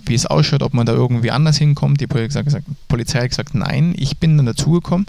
wie 0.06 0.16
es 0.16 0.26
ausschaut, 0.26 0.64
ob 0.64 0.74
man 0.74 0.86
da 0.86 0.94
irgendwie 0.94 1.32
anders 1.32 1.58
hinkommt. 1.58 2.02
Die 2.02 2.08
Polizei 2.08 2.40
hat 2.40 2.46
gesagt, 2.46 2.66
Polizei 2.88 3.22
hat 3.22 3.30
gesagt 3.30 3.56
nein. 3.56 3.94
Ich 3.98 4.18
bin 4.18 4.38
dann 4.38 4.46
dazugekommen, 4.46 5.08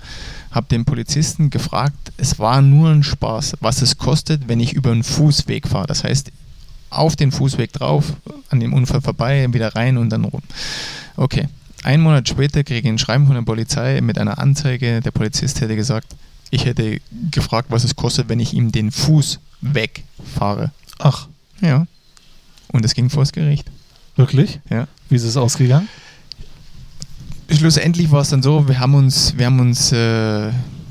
habe 0.51 0.67
den 0.71 0.85
Polizisten 0.85 1.51
gefragt, 1.51 2.13
es 2.17 2.39
war 2.39 2.63
nur 2.63 2.91
ein 2.91 3.03
Spaß, 3.03 3.57
was 3.61 3.83
es 3.83 3.99
kostet, 3.99 4.49
wenn 4.49 4.61
ich 4.61 4.73
über 4.73 4.91
einen 4.91 5.05
Fußweg 5.05 5.69
fahre. 5.69 5.87
Das 5.87 6.05
heißt, 6.05 6.31
auf 6.91 7.17
den 7.17 7.33
Fußweg 7.33 7.73
drauf, 7.73 8.15
an 8.51 8.61
dem 8.61 8.73
Unfall 8.73 9.01
vorbei, 9.01 9.47
wieder 9.53 9.75
rein 9.75 9.99
und 9.99 10.11
dann 10.11 10.25
rum. 10.25 10.43
Okay. 11.17 11.49
Ein 11.85 12.01
Monat 12.01 12.29
später 12.29 12.65
kriege 12.65 12.81
ich 12.81 12.87
ein 12.87 12.99
Schreiben 12.99 13.27
von 13.27 13.37
der 13.37 13.43
Polizei 13.43 14.01
mit 14.01 14.19
einer 14.19 14.39
Anzeige. 14.39 15.01
Der 15.01 15.13
Polizist 15.13 15.61
hätte 15.61 15.77
gesagt, 15.77 16.17
ich 16.51 16.65
hätte 16.65 17.01
gefragt, 17.31 17.71
was 17.71 17.85
es 17.85 17.95
kostet, 17.95 18.29
wenn 18.29 18.41
ich 18.41 18.53
ihm 18.53 18.73
den 18.73 18.91
Fuß 18.91 19.39
wegfahre. 19.61 20.73
Ach. 20.99 21.29
Ja. 21.61 21.87
Und 22.69 22.85
es 22.85 22.95
ging 22.95 23.11
vors 23.11 23.33
Gericht. 23.33 23.71
Wirklich? 24.17 24.61
Ja. 24.71 24.87
Wie 25.09 25.17
ist 25.17 25.25
es 25.25 25.37
ausgegangen? 25.37 25.89
Schlussendlich 27.51 28.11
war 28.11 28.21
es 28.21 28.31
dann 28.31 28.43
so, 28.43 28.69
wir 28.69 28.79
haben 28.79 28.95
uns, 28.95 29.37
wir 29.37 29.47
haben 29.47 29.61
uns 29.61 29.93
äh, 29.93 30.51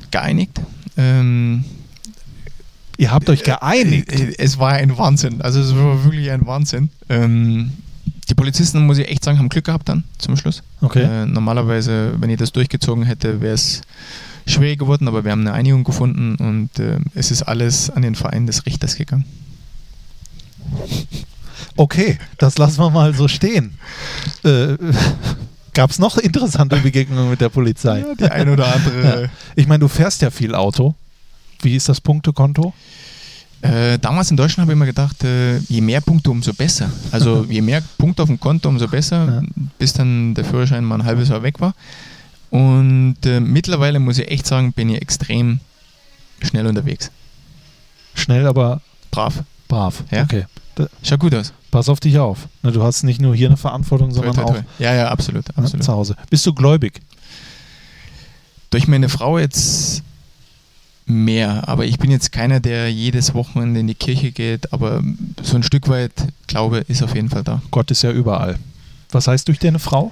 geeinigt. 0.09 0.59
Ähm, 0.97 1.63
Ihr 2.97 3.11
habt 3.11 3.29
euch 3.29 3.43
geeinigt? 3.43 4.11
Äh, 4.11 4.33
es 4.39 4.57
war 4.57 4.73
ein 4.73 4.97
Wahnsinn. 4.97 5.41
Also 5.41 5.59
es 5.61 5.75
war 5.75 6.03
wirklich 6.03 6.31
ein 6.31 6.45
Wahnsinn. 6.47 6.89
Ähm, 7.09 7.73
die 8.27 8.33
Polizisten, 8.33 8.85
muss 8.85 8.97
ich 8.97 9.07
echt 9.07 9.23
sagen, 9.23 9.37
haben 9.37 9.49
Glück 9.49 9.65
gehabt 9.65 9.87
dann 9.87 10.03
zum 10.17 10.35
Schluss. 10.35 10.63
Okay. 10.81 11.03
Äh, 11.03 11.25
normalerweise, 11.25 12.15
wenn 12.19 12.29
ich 12.29 12.37
das 12.37 12.51
durchgezogen 12.51 13.03
hätte, 13.03 13.39
wäre 13.39 13.53
es 13.53 13.81
schwierig 14.47 14.79
geworden, 14.79 15.07
aber 15.07 15.23
wir 15.23 15.31
haben 15.31 15.41
eine 15.41 15.53
Einigung 15.53 15.83
gefunden 15.83 16.35
und 16.35 16.79
äh, 16.79 16.99
es 17.13 17.31
ist 17.31 17.43
alles 17.43 17.89
an 17.89 18.01
den 18.01 18.15
Verein 18.15 18.47
des 18.47 18.65
Richters 18.65 18.95
gegangen. 18.95 19.25
Okay, 21.75 22.17
das 22.37 22.57
lassen 22.57 22.79
wir 22.79 22.89
mal 22.89 23.13
so 23.13 23.27
stehen. 23.27 23.77
Äh, 24.43 24.77
Gab 25.77 25.91
es 25.91 25.99
noch 25.99 26.17
interessante 26.17 26.77
Begegnungen 26.77 27.29
mit 27.29 27.39
der 27.39 27.49
Polizei? 27.49 27.99
Ja, 27.99 28.15
die 28.15 28.23
ein 28.23 28.49
oder 28.49 28.73
andere. 28.73 29.21
Ja. 29.21 29.29
Ich 29.55 29.67
meine, 29.67 29.81
du 29.81 29.87
fährst 29.87 30.23
ja 30.23 30.31
viel 30.31 30.55
Auto. 30.55 30.95
Wie 31.61 31.75
ist 31.75 31.87
das 31.87 32.01
Punktekonto? 32.01 32.73
Äh, 33.61 33.99
damals 33.99 34.31
in 34.31 34.37
Deutschland 34.37 34.65
habe 34.65 34.71
ich 34.71 34.75
immer 34.75 34.87
gedacht, 34.87 35.23
äh, 35.23 35.57
je 35.59 35.81
mehr 35.81 36.01
Punkte, 36.01 36.31
umso 36.31 36.51
besser. 36.53 36.89
Also 37.11 37.45
je 37.47 37.61
mehr 37.61 37.83
Punkte 37.99 38.23
auf 38.23 38.27
dem 38.27 38.39
Konto, 38.39 38.69
umso 38.69 38.87
besser, 38.87 39.25
ja. 39.27 39.41
bis 39.77 39.93
dann 39.93 40.33
der 40.33 40.45
Führerschein 40.45 40.83
mal 40.83 40.95
ein 40.95 41.05
halbes 41.05 41.29
Jahr 41.29 41.43
weg 41.43 41.59
war. 41.59 41.75
Und 42.49 43.17
äh, 43.25 43.39
mittlerweile 43.39 43.99
muss 43.99 44.17
ich 44.17 44.29
echt 44.29 44.47
sagen, 44.47 44.73
bin 44.73 44.89
ich 44.89 45.01
extrem 45.01 45.59
schnell 46.41 46.67
unterwegs. 46.67 47.11
Schnell, 48.13 48.47
aber 48.47 48.81
brav. 49.11 49.43
Brav, 49.67 50.03
ja? 50.11 50.23
okay. 50.23 50.45
Da, 50.75 50.87
Schaut 51.03 51.19
gut 51.19 51.35
aus. 51.35 51.53
Pass 51.71 51.89
auf 51.89 51.99
dich 51.99 52.17
auf. 52.19 52.47
Du 52.63 52.83
hast 52.83 53.03
nicht 53.03 53.19
nur 53.19 53.35
hier 53.35 53.47
eine 53.47 53.57
Verantwortung, 53.57 54.11
sondern 54.11 54.33
toi, 54.33 54.43
toi, 54.43 54.53
toi. 54.53 54.59
auch 54.59 54.79
ja, 54.79 54.93
ja, 54.93 55.09
absolut, 55.09 55.45
absolut. 55.57 55.83
zu 55.83 55.91
Hause. 55.91 56.15
Bist 56.29 56.45
du 56.45 56.53
gläubig? 56.53 57.01
Durch 58.69 58.87
meine 58.87 59.09
Frau 59.09 59.37
jetzt 59.37 60.03
mehr, 61.05 61.67
aber 61.67 61.85
ich 61.85 61.99
bin 61.99 62.11
jetzt 62.11 62.31
keiner, 62.31 62.59
der 62.59 62.91
jedes 62.91 63.33
Wochenende 63.33 63.79
in 63.79 63.87
die 63.87 63.95
Kirche 63.95 64.31
geht, 64.31 64.73
aber 64.73 65.01
so 65.41 65.55
ein 65.55 65.63
Stück 65.63 65.87
weit 65.87 66.11
Glaube 66.47 66.79
ist 66.79 67.01
auf 67.01 67.15
jeden 67.15 67.29
Fall 67.29 67.43
da. 67.43 67.61
Gott 67.71 67.91
ist 67.91 68.01
ja 68.03 68.11
überall. 68.11 68.59
Was 69.11 69.27
heißt 69.27 69.47
durch 69.47 69.59
deine 69.59 69.79
Frau? 69.79 70.11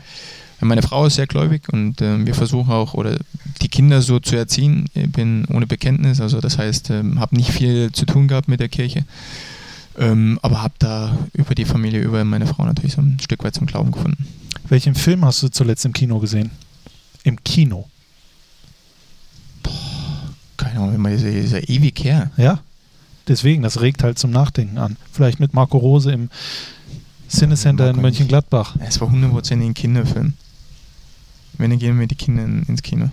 Meine 0.61 0.82
Frau 0.82 1.06
ist 1.06 1.15
sehr 1.15 1.27
gläubig 1.27 1.72
und 1.72 2.02
äh, 2.02 2.26
wir 2.26 2.34
versuchen 2.34 2.72
auch, 2.72 2.94
oder 2.94 3.18
die 3.61 3.68
Kinder 3.68 4.02
so 4.02 4.19
zu 4.19 4.36
erziehen. 4.36 4.86
Ich 4.94 5.11
bin 5.11 5.45
ohne 5.45 5.68
Bekenntnis, 5.68 6.22
also 6.22 6.40
das 6.40 6.57
heißt, 6.57 6.90
äh, 6.91 7.03
habe 7.18 7.36
nicht 7.36 7.52
viel 7.52 7.91
zu 7.91 8.06
tun 8.06 8.27
gehabt 8.27 8.48
mit 8.48 8.60
der 8.60 8.69
Kirche. 8.69 9.06
Ähm, 9.98 10.40
aber 10.41 10.61
habe 10.61 10.73
da 10.80 11.18
über 11.34 11.56
die 11.56 11.65
Familie, 11.65 12.02
über 12.02 12.23
meine 12.26 12.48
Frau 12.48 12.65
natürlich 12.65 12.94
so 12.94 13.02
ein 13.02 13.19
Stück 13.22 13.44
weit 13.44 13.56
zum 13.56 13.68
Glauben 13.68 13.91
gefunden. 13.91 14.27
Welchen 14.68 14.95
Film 14.95 15.23
hast 15.23 15.44
du 15.44 15.49
zuletzt 15.49 15.86
im 15.86 15.94
Kino 15.94 16.19
gesehen? 16.19 16.52
Im 17.23 17.41
Kino. 17.44 17.88
Keine 20.57 20.80
Ahnung, 20.80 20.95
immer 20.95 21.11
ist 21.11 21.52
ja 21.52 21.60
ewig 21.60 22.03
her. 22.03 22.32
Ja? 22.38 22.60
Deswegen, 23.27 23.64
das 23.64 23.82
regt 23.82 24.03
halt 24.03 24.19
zum 24.19 24.32
Nachdenken 24.32 24.77
an. 24.77 24.98
Vielleicht 25.11 25.40
mit 25.40 25.53
Marco 25.53 25.77
Rose 25.77 26.11
im 26.11 26.30
Cinecenter 27.30 27.90
in. 27.90 28.02
Mönchengladbach. 28.02 28.76
Es 28.80 29.02
war 29.02 29.10
hundertprozentig 29.10 29.69
ein 29.69 29.73
Kinderfilm. 29.73 30.34
Wenn, 31.57 31.69
dann 31.69 31.80
gehen 31.80 31.90
wir 31.95 32.02
mit 32.02 32.11
den 32.11 32.18
Kindern 32.18 32.45
in, 32.45 32.64
ins 32.64 32.82
Kino. 32.84 33.10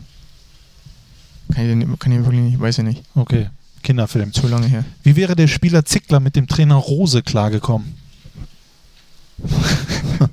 Kann 1.54 1.64
ich, 1.64 1.70
den- 1.86 1.98
kann 1.98 2.12
ich 2.12 2.18
wirklich 2.18 2.40
nicht, 2.40 2.60
weiß 2.60 2.78
ich 2.78 2.84
nicht. 2.84 3.02
Okay, 3.14 3.48
Kinderfilm. 3.82 4.32
Zu 4.32 4.48
lange 4.48 4.66
her. 4.66 4.84
Wie 5.02 5.16
wäre 5.16 5.34
der 5.36 5.48
Spieler 5.48 5.84
Zickler 5.84 6.20
mit 6.20 6.36
dem 6.36 6.46
Trainer 6.46 6.76
Rose 6.76 7.22
klargekommen? 7.22 7.94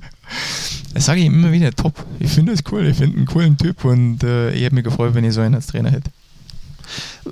Das 0.92 1.06
sage 1.06 1.20
ich 1.20 1.26
ihm 1.26 1.34
immer 1.34 1.52
wieder, 1.52 1.70
top. 1.72 2.04
Ich 2.18 2.30
finde 2.32 2.50
das 2.52 2.62
cool, 2.72 2.84
ich 2.84 2.96
finde 2.96 3.16
einen 3.16 3.26
coolen 3.26 3.56
Typ 3.56 3.84
und 3.84 4.24
äh, 4.24 4.50
ich 4.52 4.62
hätte 4.64 4.74
mich 4.74 4.82
gefreut, 4.82 5.14
wenn 5.14 5.24
ich 5.24 5.32
so 5.32 5.40
einen 5.40 5.54
als 5.54 5.68
Trainer 5.68 5.90
hätte. 5.92 6.10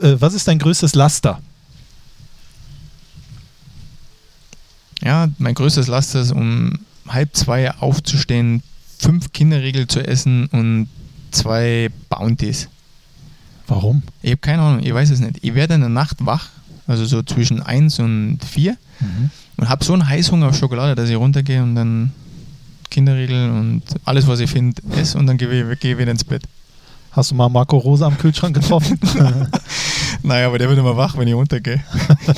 Äh, 0.01 0.15
was 0.21 0.33
ist 0.35 0.47
dein 0.47 0.61
größtes 0.61 0.95
Laster? 0.95 1.41
Ja, 5.03 5.29
mein 5.39 5.55
größtes 5.55 5.89
Laster 5.89 6.21
ist, 6.21 6.33
um 6.33 6.79
halb 7.09 7.35
zwei 7.37 7.73
aufzustehen, 7.75 8.63
fünf 8.99 9.33
Kinderriegel 9.33 9.87
zu 9.87 10.01
essen 10.07 10.47
und 10.47 10.89
zwei 11.31 11.91
Bounties. 12.09 12.69
Warum? 13.67 14.03
Ich 14.23 14.31
habe 14.31 14.41
keine 14.41 14.63
Ahnung, 14.63 14.83
ich 14.83 14.93
weiß 14.93 15.11
es 15.11 15.21
nicht. 15.21 15.39
Ich 15.43 15.55
werde 15.55 15.75
in 15.75 15.81
der 15.81 15.91
Nacht 15.91 16.25
wach, 16.25 16.49
also 16.87 17.05
so 17.05 17.23
zwischen 17.23 17.63
1 17.63 17.99
und 18.01 18.39
4 18.45 18.77
und 19.59 19.69
habe 19.69 19.85
so 19.85 19.93
einen 19.93 20.09
Heißhunger 20.09 20.49
auf 20.49 20.57
Schokolade, 20.57 20.95
dass 20.95 21.11
ich 21.11 21.17
runtergehe 21.17 21.63
und 21.63 21.75
dann 21.75 22.13
Kinderriegel 22.91 23.51
und 23.51 23.83
alles, 24.05 24.27
was 24.27 24.41
ich 24.41 24.51
finde, 24.51 24.81
esse 24.97 25.19
und 25.19 25.27
dann 25.27 25.37
gehe 25.37 25.73
ich, 25.73 25.81
geh 25.81 25.93
ich 25.93 25.99
wieder 25.99 26.11
ins 26.11 26.25
Bett. 26.25 26.43
Hast 27.19 27.33
du 27.33 27.35
mal 27.35 27.49
Marco 27.49 27.77
Rose 27.79 28.07
am 28.07 28.17
Kühlschrank 28.17 28.55
getroffen? 28.55 28.97
Naja, 30.23 30.47
aber 30.49 30.59
der 30.59 30.69
wird 30.69 30.79
immer 30.79 30.97
wach, 30.97 31.17
wenn 31.17 31.29
ich 31.29 31.35
runtergehe. 31.35 31.81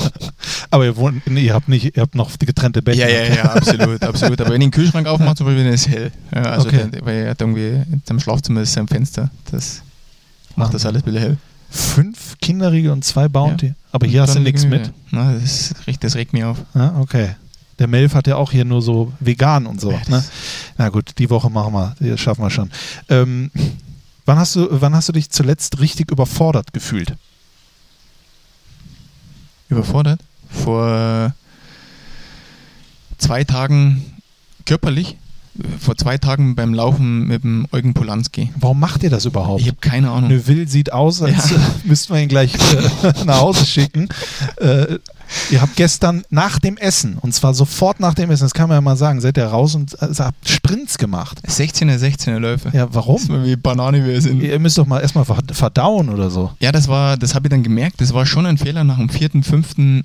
Aber 0.70 0.84
ihr, 0.84 0.96
wohnt, 0.96 1.26
nee, 1.30 1.40
ihr 1.46 1.54
habt 1.54 1.66
nicht, 1.68 1.96
ihr 1.96 2.02
habt 2.02 2.14
noch 2.14 2.36
die 2.36 2.44
getrennte 2.44 2.82
Betten. 2.82 3.00
Ja, 3.00 3.08
ja, 3.08 3.24
ja, 3.34 3.42
absolut, 3.54 4.02
absolut. 4.02 4.40
Aber 4.40 4.50
wenn 4.50 4.60
ich 4.60 4.66
den 4.66 4.70
Kühlschrank 4.72 5.06
aufmache, 5.06 5.36
zum 5.36 5.46
Beispiel, 5.46 5.64
dann 5.64 5.72
ist 5.72 5.86
es 5.86 5.92
hell. 5.92 6.12
Ja, 6.34 6.42
also 6.42 6.68
Okay. 6.68 6.88
der, 6.92 7.04
weil 7.06 7.16
er 7.24 7.30
hat 7.30 7.40
irgendwie, 7.40 7.80
im 8.08 8.20
Schlafzimmer 8.20 8.60
ist 8.60 8.74
sein 8.74 8.86
Fenster. 8.86 9.30
Das 9.50 9.82
macht 10.56 10.74
das 10.74 10.84
alles 10.84 11.02
ein 11.02 11.04
bisschen 11.06 11.20
hell. 11.20 11.36
Fünf 11.70 12.36
Kinderriegel 12.40 12.90
und 12.90 13.04
zwei 13.04 13.28
Bounty. 13.28 13.68
Ja. 13.68 13.74
Aber 13.92 14.06
hier 14.06 14.20
Und 14.22 14.28
hast 14.28 14.36
du 14.36 14.40
nichts 14.40 14.64
mit. 14.66 14.82
wieder. 14.82 14.92
Na, 15.10 15.32
das, 15.32 15.74
regt, 15.86 16.04
das 16.04 16.16
regt 16.16 16.32
mich 16.34 16.44
auf. 16.44 16.58
Ja, 16.74 16.96
okay. 17.00 17.30
Der 17.78 17.86
Melf 17.86 18.14
hat 18.14 18.26
ja 18.26 18.36
auch 18.36 18.52
hier 18.52 18.66
nur 18.66 18.82
so 18.82 19.12
vegan 19.20 19.66
und 19.66 19.80
so. 19.80 19.90
Ja, 19.90 20.00
ne? 20.08 20.22
Na 20.76 20.90
gut, 20.90 21.12
die 21.18 21.30
Woche 21.30 21.48
machen 21.48 21.72
wir. 21.72 21.94
Das 21.98 22.20
schaffen 22.20 22.42
wir 22.42 22.50
schon. 22.50 22.70
Ähm, 23.08 23.50
wann, 24.30 24.38
hast 24.38 24.54
du, 24.54 24.68
wann 24.70 24.94
hast 24.94 25.08
du 25.08 25.12
dich 25.12 25.28
zuletzt 25.30 25.80
richtig 25.80 26.12
überfordert 26.12 26.72
gefühlt? 26.72 27.14
Überfordert. 29.68 30.20
Vor 30.48 31.34
zwei 33.18 33.42
Tagen 33.42 34.04
körperlich, 34.66 35.16
vor 35.80 35.96
zwei 35.96 36.16
Tagen 36.16 36.54
beim 36.54 36.74
Laufen 36.74 37.26
mit 37.26 37.42
dem 37.42 37.66
Eugen 37.72 37.92
Polanski. 37.92 38.52
Warum 38.56 38.78
macht 38.78 39.02
ihr 39.02 39.10
das 39.10 39.24
überhaupt? 39.24 39.62
Ich 39.62 39.66
habe 39.66 39.78
keine 39.80 40.10
Ahnung. 40.12 40.30
Neville 40.30 40.68
sieht 40.68 40.92
aus, 40.92 41.22
als 41.22 41.50
Ja. 41.50 41.56
äh, 41.56 41.60
müssten 41.84 42.14
wir 42.14 42.20
ihn 42.22 42.28
gleich 42.28 42.54
äh, 42.54 43.12
nach 43.24 43.40
Hause 43.40 43.66
schicken. 43.66 44.08
Äh, 44.56 44.98
ihr 45.50 45.60
habt 45.60 45.76
gestern 45.76 46.22
nach 46.30 46.58
dem 46.58 46.76
Essen, 46.76 47.18
und 47.20 47.34
zwar 47.34 47.54
sofort 47.54 48.00
nach 48.00 48.14
dem 48.14 48.30
Essen, 48.30 48.44
das 48.44 48.54
kann 48.54 48.68
man 48.68 48.76
ja 48.76 48.80
mal 48.80 48.96
sagen, 48.96 49.20
seid 49.20 49.36
ihr 49.38 49.44
raus 49.46 49.74
und 49.74 49.94
äh, 50.02 50.08
habt 50.18 50.48
Sprints 50.48 50.98
gemacht. 50.98 51.40
16er, 51.46 51.98
16er 51.98 52.38
Läufe. 52.38 52.70
Ja, 52.72 52.88
warum? 52.92 53.18
Das 53.18 53.28
war 53.28 53.44
wie 53.44 53.56
Banane 53.56 54.04
wir 54.04 54.20
sind. 54.20 54.42
Ihr 54.42 54.58
müsst 54.58 54.78
doch 54.78 54.86
mal 54.86 55.00
erstmal 55.00 55.24
verd- 55.24 55.52
verdauen 55.54 56.08
oder 56.08 56.30
so. 56.30 56.50
Ja, 56.60 56.72
das 56.72 56.88
war, 56.88 57.16
das 57.16 57.34
habe 57.34 57.46
ich 57.46 57.50
dann 57.50 57.62
gemerkt, 57.62 58.00
das 58.00 58.12
war 58.14 58.26
schon 58.26 58.46
ein 58.46 58.58
Fehler 58.58 58.84
nach 58.84 58.96
dem 58.98 59.08
vierten, 59.08 59.42
fünften, 59.42 60.04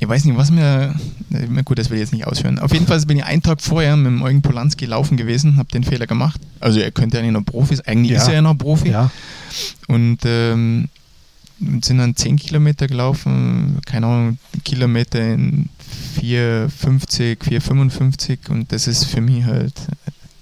ich 0.00 0.08
weiß 0.08 0.24
nicht, 0.24 0.36
was 0.36 0.50
mir, 0.50 0.94
na 1.30 1.62
gut, 1.62 1.78
das 1.78 1.88
will 1.88 1.96
ich 1.96 2.02
jetzt 2.02 2.12
nicht 2.12 2.26
ausführen. 2.26 2.58
Auf 2.58 2.72
jeden 2.72 2.86
Fall 2.86 3.00
bin 3.02 3.16
ich 3.16 3.24
einen 3.24 3.42
Tag 3.42 3.62
vorher 3.62 3.96
mit 3.96 4.06
dem 4.06 4.22
Eugen 4.22 4.42
Polanski 4.42 4.86
laufen 4.86 5.16
gewesen, 5.16 5.56
habe 5.56 5.68
den 5.72 5.84
Fehler 5.84 6.06
gemacht. 6.06 6.40
Also 6.60 6.80
er 6.80 6.90
könnte 6.90 7.16
ja 7.18 7.22
nicht 7.22 7.32
noch 7.32 7.44
Profi 7.44 7.76
sein, 7.76 7.86
eigentlich 7.86 8.10
Ja. 8.12 8.18
ist 8.22 8.28
er 8.28 8.34
ja 8.34 8.42
noch 8.42 8.58
Profi. 8.58 8.90
Ja. 8.90 9.10
Und 9.86 10.18
ähm, 10.24 10.88
sind 11.58 11.98
dann 11.98 12.16
10 12.16 12.36
Kilometer 12.36 12.86
gelaufen, 12.86 13.78
keine 13.86 14.06
Ahnung, 14.06 14.38
Kilometer 14.64 15.20
in 15.20 15.68
4,50, 16.20 17.38
4,55 17.38 18.50
und 18.50 18.72
das 18.72 18.86
ist 18.86 19.04
für 19.04 19.20
mich 19.20 19.44
halt 19.44 19.74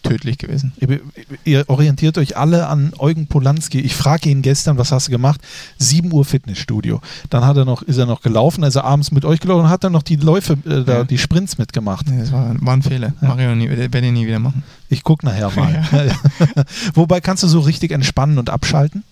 tödlich 0.03 0.39
gewesen. 0.39 0.73
Ihr, 0.81 1.01
ihr 1.45 1.65
orientiert 1.69 2.19
euch 2.19 2.37
alle 2.37 2.67
an 2.67 2.93
Eugen 2.99 3.29
Polanski. 3.29 3.79
Ich 3.81 3.95
frage 3.95 4.31
ihn 4.31 4.43
gestern, 4.43 4.77
was 4.77 4.91
hast 4.91 5.07
du 5.07 5.13
gemacht? 5.13 5.41
7 5.79 6.13
Uhr 6.13 6.25
Fitnessstudio. 6.25 7.01
Dann 7.31 7.45
hat 7.45 7.57
er 7.57 7.65
noch, 7.65 7.83
ist 7.83 7.99
er 7.99 8.07
noch 8.07 8.21
gelaufen, 8.21 8.65
also 8.65 8.81
abends 8.81 9.13
mit 9.13 9.25
euch 9.25 9.39
gelaufen 9.39 9.65
und 9.67 9.71
hat 9.71 9.85
dann 9.85 9.93
noch 9.93 10.03
die 10.03 10.17
Läufe, 10.17 10.55
äh, 10.65 10.83
da, 10.85 10.93
Ja. 10.99 11.05
die 11.05 11.19
Sprints 11.19 11.57
mitgemacht. 11.57 12.09
Nee, 12.11 12.19
Das 12.19 12.33
war, 12.33 12.53
war 12.61 12.75
ein 12.75 12.83
Fehler. 12.83 13.13
Ja. 13.23 13.55
Nie, 13.55 13.69
werde 13.71 14.01
ich 14.07 14.13
nie 14.13 14.27
wieder 14.27 14.41
machen. 14.41 14.65
Ich 14.89 15.05
gucke 15.05 15.25
nachher 15.25 15.51
mal. 15.57 15.87
Wobei 16.95 17.21
kannst 17.21 17.45
du 17.45 17.47
so 17.49 17.61
richtig 17.61 17.93
entspannen 17.93 18.39
und 18.39 18.51
abschalten? 18.51 19.05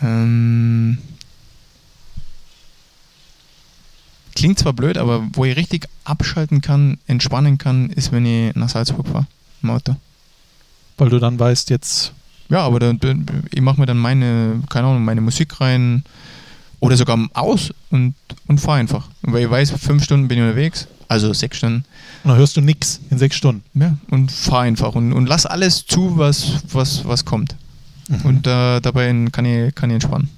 Ähm, 0.00 0.98
klingt 4.34 4.58
zwar 4.58 4.72
blöd, 4.72 4.98
aber 4.98 5.26
wo 5.32 5.44
ich 5.44 5.56
richtig 5.56 5.88
abschalten 6.04 6.60
kann, 6.60 6.98
entspannen 7.06 7.58
kann, 7.58 7.90
ist, 7.90 8.12
wenn 8.12 8.26
ich 8.26 8.54
nach 8.54 8.68
Salzburg 8.68 9.06
fahre 9.08 9.26
im 9.62 9.70
Auto. 9.70 9.96
Weil 10.98 11.08
du 11.08 11.18
dann 11.18 11.38
weißt, 11.38 11.70
jetzt. 11.70 12.12
Ja, 12.48 12.60
aber 12.60 12.78
dann, 12.78 13.00
ich 13.50 13.60
mache 13.60 13.80
mir 13.80 13.86
dann 13.86 13.98
meine, 13.98 14.62
keine 14.68 14.86
Ahnung, 14.88 15.04
meine 15.04 15.20
Musik 15.20 15.60
rein 15.60 16.04
oder 16.80 16.96
sogar 16.96 17.18
aus 17.32 17.72
und, 17.90 18.14
und 18.46 18.60
fahre 18.60 18.78
einfach. 18.78 19.08
Weil 19.22 19.44
ich 19.44 19.50
weiß, 19.50 19.70
fünf 19.72 20.04
Stunden 20.04 20.28
bin 20.28 20.38
ich 20.38 20.44
unterwegs, 20.44 20.86
also 21.08 21.32
sechs 21.32 21.56
Stunden, 21.56 21.84
Und 22.22 22.30
dann 22.30 22.38
hörst 22.38 22.56
du 22.56 22.60
nichts 22.60 23.00
in 23.10 23.18
sechs 23.18 23.36
Stunden. 23.36 23.62
ja, 23.74 23.96
und 24.10 24.30
fahre 24.30 24.64
einfach 24.64 24.94
und, 24.94 25.12
und 25.12 25.26
lass 25.26 25.46
alles 25.46 25.86
zu, 25.86 26.18
was, 26.18 26.62
was, 26.72 27.04
was 27.06 27.24
kommt. 27.24 27.56
Und 28.22 28.46
äh, 28.46 28.80
dabei 28.80 29.06
kann 29.32 29.46
ich, 29.46 29.74
kann 29.74 29.88
ich 29.88 29.94
entspannen. 29.94 30.28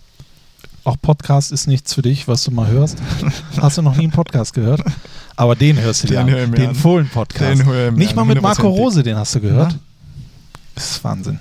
Auch 0.86 0.96
Podcast 1.02 1.50
ist 1.50 1.66
nichts 1.66 1.94
für 1.94 2.02
dich, 2.02 2.28
was 2.28 2.44
du 2.44 2.52
mal 2.52 2.68
hörst. 2.68 2.98
Hast 3.60 3.76
du 3.76 3.82
noch 3.82 3.96
nie 3.96 4.04
einen 4.04 4.12
Podcast 4.12 4.54
gehört? 4.54 4.82
Aber 5.34 5.56
den 5.56 5.80
hörst 5.80 6.04
du 6.04 6.06
dir 6.06 6.22
Den 6.22 6.32
an. 6.32 6.52
Den. 6.52 6.74
Fohlen-Podcast. 6.76 7.64
Nicht 7.96 8.10
an, 8.10 8.14
mal 8.14 8.24
mit 8.24 8.40
Marco. 8.40 8.68
Rose, 8.68 9.02
den 9.02 9.16
hast 9.16 9.34
du 9.34 9.40
gehört. 9.40 9.72
Ja. 9.72 9.78
Das 10.76 10.92
ist 10.92 11.02
Wahnsinn. 11.02 11.40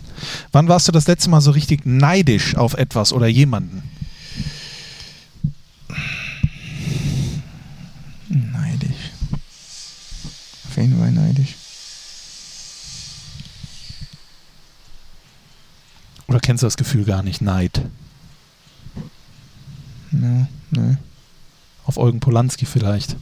Wann 0.51 0.67
warst 0.67 0.87
du 0.87 0.91
das 0.91 1.05
letzte 1.05 1.29
Mal 1.29 1.41
so 1.41 1.51
richtig 1.51 1.85
neidisch 1.85 2.55
auf 2.55 2.73
etwas 2.73 3.13
oder 3.13 3.27
jemanden? 3.27 3.83
Neidisch. 8.27 9.11
Auf 10.69 10.75
jeden 10.75 10.97
Fall 10.97 11.11
neidisch. 11.11 11.53
Oder 16.25 16.39
kennst 16.39 16.63
du 16.63 16.65
das 16.65 16.77
Gefühl 16.77 17.05
gar 17.05 17.21
nicht? 17.21 17.43
Neid. 17.43 17.83
Ja, 20.21 20.47
ne. 20.81 20.97
Auf 21.85 21.97
Eugen 21.97 22.19
Polanski 22.19 22.65
vielleicht. 22.65 23.15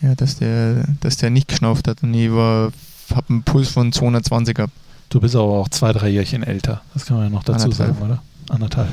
Ja, 0.00 0.14
dass 0.14 0.36
der, 0.36 0.84
dass 1.00 1.16
der 1.16 1.30
nicht 1.30 1.48
geschnauft 1.48 1.88
hat 1.88 2.02
und 2.02 2.14
ich 2.14 2.30
war, 2.30 2.72
hab 3.12 3.28
einen 3.28 3.42
Puls 3.42 3.68
von 3.68 3.92
220 3.92 4.54
gehabt. 4.54 4.72
Du 5.08 5.20
bist 5.20 5.34
aber 5.34 5.44
auch 5.44 5.68
zwei, 5.68 5.92
drei 5.92 6.08
Jährchen 6.08 6.42
älter. 6.42 6.82
Das 6.94 7.06
kann 7.06 7.16
man 7.16 7.26
ja 7.26 7.30
noch 7.30 7.42
dazu 7.42 7.64
Anderthalb. 7.64 7.96
sagen, 7.96 8.04
oder? 8.04 8.22
Anderthalb. 8.50 8.88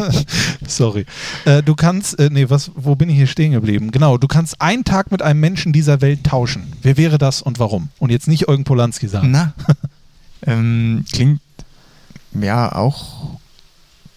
Sorry. 0.66 1.04
Äh, 1.44 1.62
du 1.62 1.74
kannst, 1.74 2.18
äh, 2.18 2.30
nee, 2.32 2.48
was, 2.48 2.70
wo 2.74 2.94
bin 2.94 3.08
ich 3.08 3.16
hier 3.16 3.26
stehen 3.26 3.52
geblieben? 3.52 3.90
Genau, 3.90 4.16
du 4.16 4.28
kannst 4.28 4.60
einen 4.60 4.84
Tag 4.84 5.10
mit 5.10 5.20
einem 5.20 5.40
Menschen 5.40 5.72
dieser 5.72 6.00
Welt 6.00 6.24
tauschen. 6.24 6.72
Wer 6.82 6.96
wäre 6.96 7.18
das 7.18 7.42
und 7.42 7.58
warum? 7.58 7.88
Und 7.98 8.10
jetzt 8.10 8.28
nicht 8.28 8.48
Eugen 8.48 8.64
Polanski 8.64 9.08
sagen. 9.08 9.30
Na, 9.30 9.52
ähm, 10.46 11.04
klingt 11.12 11.40
ja 12.40 12.72
auch 12.74 13.38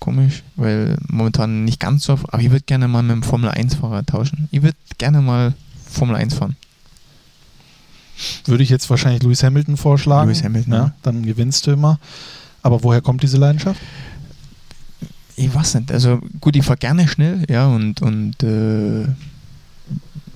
komisch, 0.02 0.44
weil 0.58 0.98
momentan 1.08 1.64
nicht 1.64 1.80
ganz 1.80 2.04
so, 2.04 2.14
aber 2.14 2.42
ich 2.42 2.52
würde 2.52 2.66
gerne 2.66 2.90
mal 2.90 3.02
mit 3.04 3.12
einem 3.14 3.24
Formel-1-Fahrer 3.24 4.06
tauschen. 4.06 4.50
Ich 4.52 4.62
würde 4.64 4.76
gerne 4.98 5.22
mal 5.22 5.54
Formel 5.90 6.16
1 6.18 6.34
fahren. 6.34 6.58
Würde 8.46 8.64
ich 8.64 8.70
jetzt 8.70 8.90
wahrscheinlich 8.90 9.24
Lewis 9.24 9.44
Hamilton 9.44 9.78
vorschlagen. 9.78 10.28
Lewis 10.28 10.44
Hamilton, 10.44 10.74
Ja, 10.74 10.80
ja. 10.80 10.94
dann 11.04 11.24
gewinnst 11.24 11.66
du 11.68 11.72
immer. 11.72 12.00
Aber 12.62 12.84
woher 12.84 13.02
kommt 13.02 13.24
diese 13.24 13.38
Leidenschaft? 13.38 13.80
Ich 15.36 15.54
weiß 15.54 15.76
nicht, 15.76 15.92
also 15.92 16.20
gut, 16.40 16.56
ich 16.56 16.64
fahre 16.66 16.78
gerne 16.78 17.08
schnell, 17.08 17.46
ja, 17.50 17.68
und, 17.68 18.02
und 18.02 18.44
äh, 18.44 19.08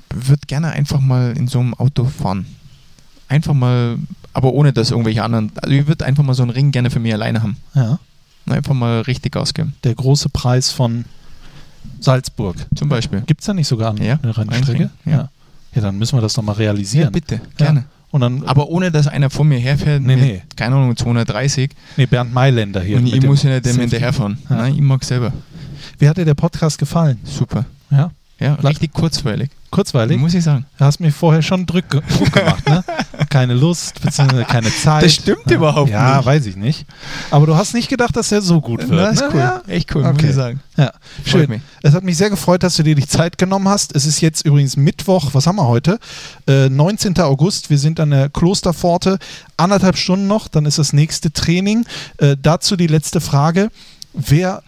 würde 0.10 0.42
gerne 0.48 0.72
einfach 0.72 1.00
mal 1.00 1.34
in 1.38 1.48
so 1.48 1.60
einem 1.60 1.74
Auto 1.74 2.06
fahren. 2.06 2.46
Einfach 3.28 3.54
mal, 3.54 3.98
aber 4.34 4.54
ohne 4.54 4.74
dass 4.74 4.92
irgendwelche 4.92 5.24
anderen, 5.24 5.52
also 5.62 5.76
ich 5.76 5.88
würde 5.88 6.06
einfach 6.06 6.24
mal 6.24 6.34
so 6.34 6.44
einen 6.44 6.52
Ring 6.52 6.72
gerne 6.72 6.90
für 6.90 7.00
mich 7.00 7.14
alleine 7.14 7.42
haben. 7.44 7.58
Ja. 7.74 8.00
Einfach 8.47 8.73
mal 8.73 9.01
richtig 9.01 9.35
ausgeben. 9.38 9.73
Der 9.84 9.95
große 9.95 10.30
Preis 10.30 10.72
von 10.72 11.05
Salzburg. 11.99 12.55
Zum 12.76 12.89
Beispiel. 12.89 13.22
Gibt 13.22 13.41
es 13.41 13.47
da 13.47 13.53
nicht 13.53 13.67
sogar 13.67 13.91
eine 13.91 14.05
Ja, 14.05 14.19
Rennstrecke? 14.23 14.89
Ja. 15.05 15.30
Ja, 15.73 15.81
dann 15.81 15.97
müssen 15.97 16.17
wir 16.17 16.22
das 16.22 16.34
doch 16.34 16.43
mal 16.43 16.53
realisieren. 16.53 17.05
Ja, 17.05 17.09
bitte, 17.09 17.41
gerne. 17.57 17.80
Ja. 17.81 17.85
Und 18.11 18.22
dann, 18.22 18.43
Aber 18.45 18.69
ohne, 18.69 18.91
dass 18.91 19.07
einer 19.07 19.30
vor 19.30 19.43
mir 19.43 19.57
herfährt, 19.59 20.01
Nee, 20.01 20.15
nee. 20.15 20.41
keine 20.55 20.76
Ahnung, 20.76 20.95
230 20.95 21.72
nee, 21.97 22.05
Bernd 22.05 22.34
Mailänder 22.34 22.81
hier. 22.81 22.95
und 22.97 23.07
ich 23.07 23.22
muss 23.26 23.43
ja 23.43 23.49
nicht 23.49 23.65
dem 23.65 23.77
hinterherfahren. 23.77 24.38
Ja. 24.49 24.55
Nein, 24.57 24.76
ich 24.76 24.81
mag 24.81 25.03
selber. 25.03 25.34
Wie 25.99 26.07
hat 26.07 26.15
dir 26.17 26.23
der 26.23 26.34
Podcast 26.34 26.77
gefallen? 26.77 27.17
Super. 27.26 27.65
Ja? 27.91 28.11
Ja, 28.39 28.55
Bleib- 28.55 28.72
richtig 28.72 28.93
kurzweilig, 28.93 29.49
Kurzweilig? 29.76 30.18
muss 30.19 30.34
ich 30.34 30.43
sagen. 30.43 30.65
Du 30.77 30.85
hast 30.85 30.99
mir 30.99 31.11
vorher 31.11 31.41
schon 31.41 31.65
Druck, 31.65 31.89
ge- 31.89 32.02
Druck 32.18 32.31
gemacht, 32.31 32.68
ne? 32.69 32.84
Keine 33.30 33.53
Lust, 33.53 34.02
beziehungsweise 34.02 34.45
keine 34.45 34.73
Zeit. 34.73 35.03
Das 35.03 35.14
stimmt 35.15 35.49
ja. 35.49 35.56
überhaupt 35.57 35.89
Ja, 35.89 36.18
nicht. 36.18 36.26
weiß 36.26 36.45
ich 36.45 36.56
nicht. 36.56 36.85
Aber 37.31 37.45
du 37.45 37.56
hast 37.56 37.73
nicht 37.73 37.89
gedacht, 37.89 38.15
dass 38.15 38.30
der 38.30 38.41
so 38.41 38.61
gut 38.61 38.88
wird. 38.88 38.99
Das 38.99 39.15
ist 39.15 39.22
ne? 39.22 39.30
cool. 39.34 39.39
Ja. 39.39 39.61
Echt 39.68 39.93
cool, 39.95 40.03
muss 40.03 40.11
Okay. 40.14 40.30
ich 40.30 40.35
sagen. 40.35 40.60
Ja, 40.77 40.91
schön. 41.26 41.49
mich. 41.49 41.61
Es 41.81 41.93
hat 41.93 42.03
mich 42.03 42.15
sehr 42.18 42.30
gefreut, 42.30 42.64
dass 42.64 42.76
du 42.77 42.84
dir 42.84 42.95
die 42.95 43.07
Zeit 43.07 43.38
genommen 43.38 43.68
hast. 43.68 43.95
Es 43.95 44.06
ist 44.06 44.22
jetzt 44.22 44.45
übrigens 44.45 44.77
Mittwoch, 44.77 45.30
was 45.34 45.47
haben 45.47 45.56
wir 45.57 45.68
heute? 45.68 45.99
Äh, 46.47 46.69
19. 46.69 47.18
August. 47.19 47.69
Wir 47.69 47.77
sind 47.77 47.99
an 47.99 48.11
der 48.11 48.30
Klosterpforte. 48.30 49.18
Anderthalb 49.57 49.97
Stunden 49.97 50.27
noch, 50.27 50.47
dann 50.47 50.65
ist 50.65 50.77
das 50.80 50.93
nächste 50.93 51.31
Training. 51.31 51.85
Äh, 52.18 52.35
dazu 52.41 52.76
die 52.76 52.88
letzte 52.88 53.19
Frage. 53.22 53.69
Wer, 54.14 54.64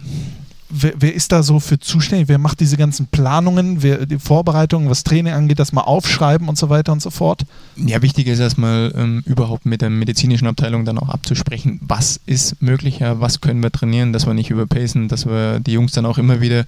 wer, 0.70 0.94
wer 0.98 1.14
ist 1.14 1.32
da 1.32 1.44
so 1.44 1.60
für 1.60 1.80
zuständig? 1.80 2.28
Wer 2.28 2.38
macht 2.38 2.60
diese 2.60 2.78
ganzen 2.78 3.08
Planungen, 3.08 3.82
wer, 3.84 4.06
die 4.06 4.20
Vorbereitungen, 4.20 4.90
was 4.90 5.04
Training 5.04 5.34
angeht, 5.34 5.60
das 5.60 5.72
mal 5.72 5.82
aufschreiben 5.82 6.48
und 6.50 6.58
so 6.58 6.70
weiter 6.70 6.92
und 6.92 7.02
so 7.02 7.10
fort? 7.10 7.46
Ja, 7.76 8.02
wichtig 8.02 8.28
ist 8.28 8.40
erstmal 8.40 8.94
ähm, 8.96 9.24
überhaupt 9.26 9.66
mit 9.66 9.82
der 9.82 9.90
medizinischen 9.90 10.48
Abteilung 10.48 10.86
dann 10.86 10.98
auch 10.98 11.10
abzusprechen, 11.10 11.80
was 11.82 12.20
ist 12.26 12.62
möglicher, 12.62 13.20
was 13.22 13.42
können 13.42 13.62
wir 13.62 13.72
trainieren, 13.72 14.14
dass 14.14 14.26
wir 14.26 14.34
nicht 14.34 14.50
überpacen, 14.50 15.08
dass 15.08 15.26
wir 15.26 15.60
die 15.60 15.74
Jungs 15.74 15.92
dann 15.92 16.06
auch 16.06 16.18
immer 16.18 16.42
wieder 16.42 16.66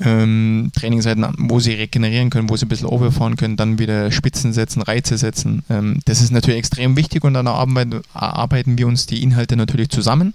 ähm, 0.00 0.70
Trainingsseiten, 0.74 1.26
wo 1.38 1.60
sie 1.60 1.72
regenerieren 1.72 2.30
können, 2.30 2.50
wo 2.50 2.56
sie 2.56 2.66
ein 2.66 2.68
bisschen 2.68 2.88
overfahren 2.88 3.36
können, 3.36 3.56
dann 3.56 3.78
wieder 3.78 4.10
Spitzen 4.10 4.52
setzen, 4.52 4.82
Reize 4.82 5.18
setzen. 5.18 5.62
Ähm, 5.70 6.00
das 6.04 6.20
ist 6.20 6.32
natürlich 6.32 6.58
extrem 6.58 6.96
wichtig 6.96 7.24
und 7.24 7.34
dann 7.34 7.46
arbeiten, 7.46 8.02
arbeiten 8.12 8.76
wir 8.76 8.86
uns 8.86 9.06
die 9.06 9.22
Inhalte 9.22 9.56
natürlich 9.56 9.90
zusammen 9.90 10.34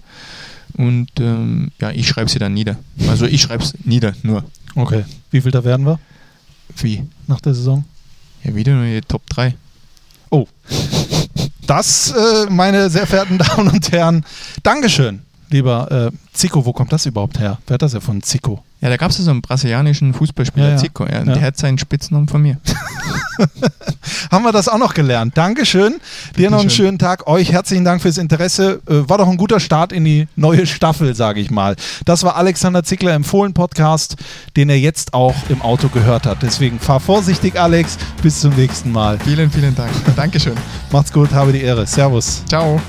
und 0.79 1.09
ähm, 1.19 1.71
ja, 1.81 1.91
ich 1.91 2.07
schreibe 2.07 2.29
sie 2.29 2.39
dann 2.39 2.53
nieder. 2.53 2.77
Also 3.09 3.25
ich 3.25 3.41
schreibe 3.41 3.61
es 3.61 3.73
nieder, 3.83 4.13
nur. 4.23 4.45
Okay. 4.75 5.03
Wie 5.29 5.41
viel 5.41 5.51
da 5.51 5.65
werden 5.65 5.85
wir 5.85 5.99
Wie? 6.77 7.03
nach 7.27 7.41
der 7.41 7.53
Saison? 7.53 7.83
Ja, 8.45 8.55
wieder 8.55 8.73
nur 8.73 8.85
die 8.85 9.01
Top 9.01 9.27
3. 9.27 9.55
Oh. 10.29 10.47
Das, 11.67 12.11
äh, 12.11 12.49
meine 12.49 12.89
sehr 12.89 13.05
verehrten 13.05 13.37
Damen 13.39 13.67
und 13.67 13.91
Herren, 13.91 14.23
Dankeschön, 14.63 15.19
lieber 15.49 16.09
äh, 16.11 16.11
Zico. 16.33 16.65
Wo 16.65 16.73
kommt 16.73 16.91
das 16.93 17.05
überhaupt 17.05 17.39
her? 17.39 17.57
Wer 17.67 17.75
hat 17.75 17.81
das 17.81 17.93
ja 17.93 17.99
von 17.99 18.21
Zico? 18.21 18.63
Ja, 18.81 18.87
da 18.89 18.95
gab 18.95 19.11
es 19.11 19.17
ja 19.17 19.25
so 19.25 19.31
einen 19.31 19.41
brasilianischen 19.41 20.13
Fußballspieler, 20.13 20.65
Ja, 20.67 20.71
ja. 20.71 20.77
Zico, 20.77 21.05
ja, 21.05 21.23
der 21.25 21.41
hat 21.41 21.57
seinen 21.57 21.77
Spitznamen 21.77 22.29
von 22.29 22.41
mir. 22.41 22.57
Haben 24.31 24.43
wir 24.43 24.51
das 24.51 24.67
auch 24.69 24.77
noch 24.77 24.93
gelernt. 24.93 25.37
Dankeschön. 25.37 25.95
Dir 26.37 26.49
noch 26.49 26.59
einen 26.59 26.67
Bitteschön. 26.67 26.85
schönen 26.85 26.99
Tag. 26.99 27.27
Euch 27.27 27.51
herzlichen 27.51 27.83
Dank 27.83 28.01
fürs 28.01 28.17
Interesse. 28.17 28.81
Äh, 28.87 29.09
war 29.09 29.17
doch 29.17 29.27
ein 29.27 29.37
guter 29.37 29.59
Start 29.59 29.91
in 29.91 30.05
die 30.05 30.27
neue 30.35 30.65
Staffel, 30.65 31.13
sage 31.15 31.39
ich 31.41 31.51
mal. 31.51 31.75
Das 32.05 32.23
war 32.23 32.35
Alexander 32.37 32.83
Zickler 32.83 33.15
im 33.15 33.23
Fohlen-Podcast, 33.23 34.15
den 34.55 34.69
er 34.69 34.79
jetzt 34.79 35.13
auch 35.13 35.35
im 35.49 35.61
Auto 35.61 35.89
gehört 35.89 36.25
hat. 36.25 36.41
Deswegen 36.41 36.79
fahr 36.79 36.99
vorsichtig, 36.99 37.59
Alex. 37.59 37.97
Bis 38.21 38.39
zum 38.41 38.53
nächsten 38.55 38.91
Mal. 38.91 39.19
Vielen, 39.19 39.51
vielen 39.51 39.75
Dank. 39.75 39.91
Dankeschön. 40.15 40.53
Macht's 40.91 41.11
gut, 41.11 41.31
habe 41.31 41.51
die 41.51 41.61
Ehre. 41.61 41.85
Servus. 41.85 42.43
Ciao. 42.47 42.79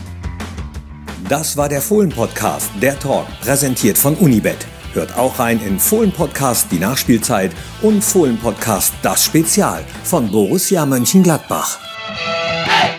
Das 1.31 1.57
war 1.57 1.69
der 1.69 1.81
Fohlen-Podcast, 1.81 2.73
der 2.83 2.99
Talk, 2.99 3.25
präsentiert 3.41 3.97
von 3.97 4.17
Unibet. 4.17 4.67
Hört 4.95 5.17
auch 5.17 5.39
rein 5.39 5.61
in 5.65 5.79
Fohlen-Podcast 5.79 6.67
die 6.73 6.81
Nachspielzeit 6.81 7.53
und 7.83 8.03
Fohlen-Podcast 8.03 8.95
das 9.01 9.27
Spezial 9.27 9.85
von 10.03 10.29
Borussia 10.29 10.85
Mönchengladbach. 10.85 11.79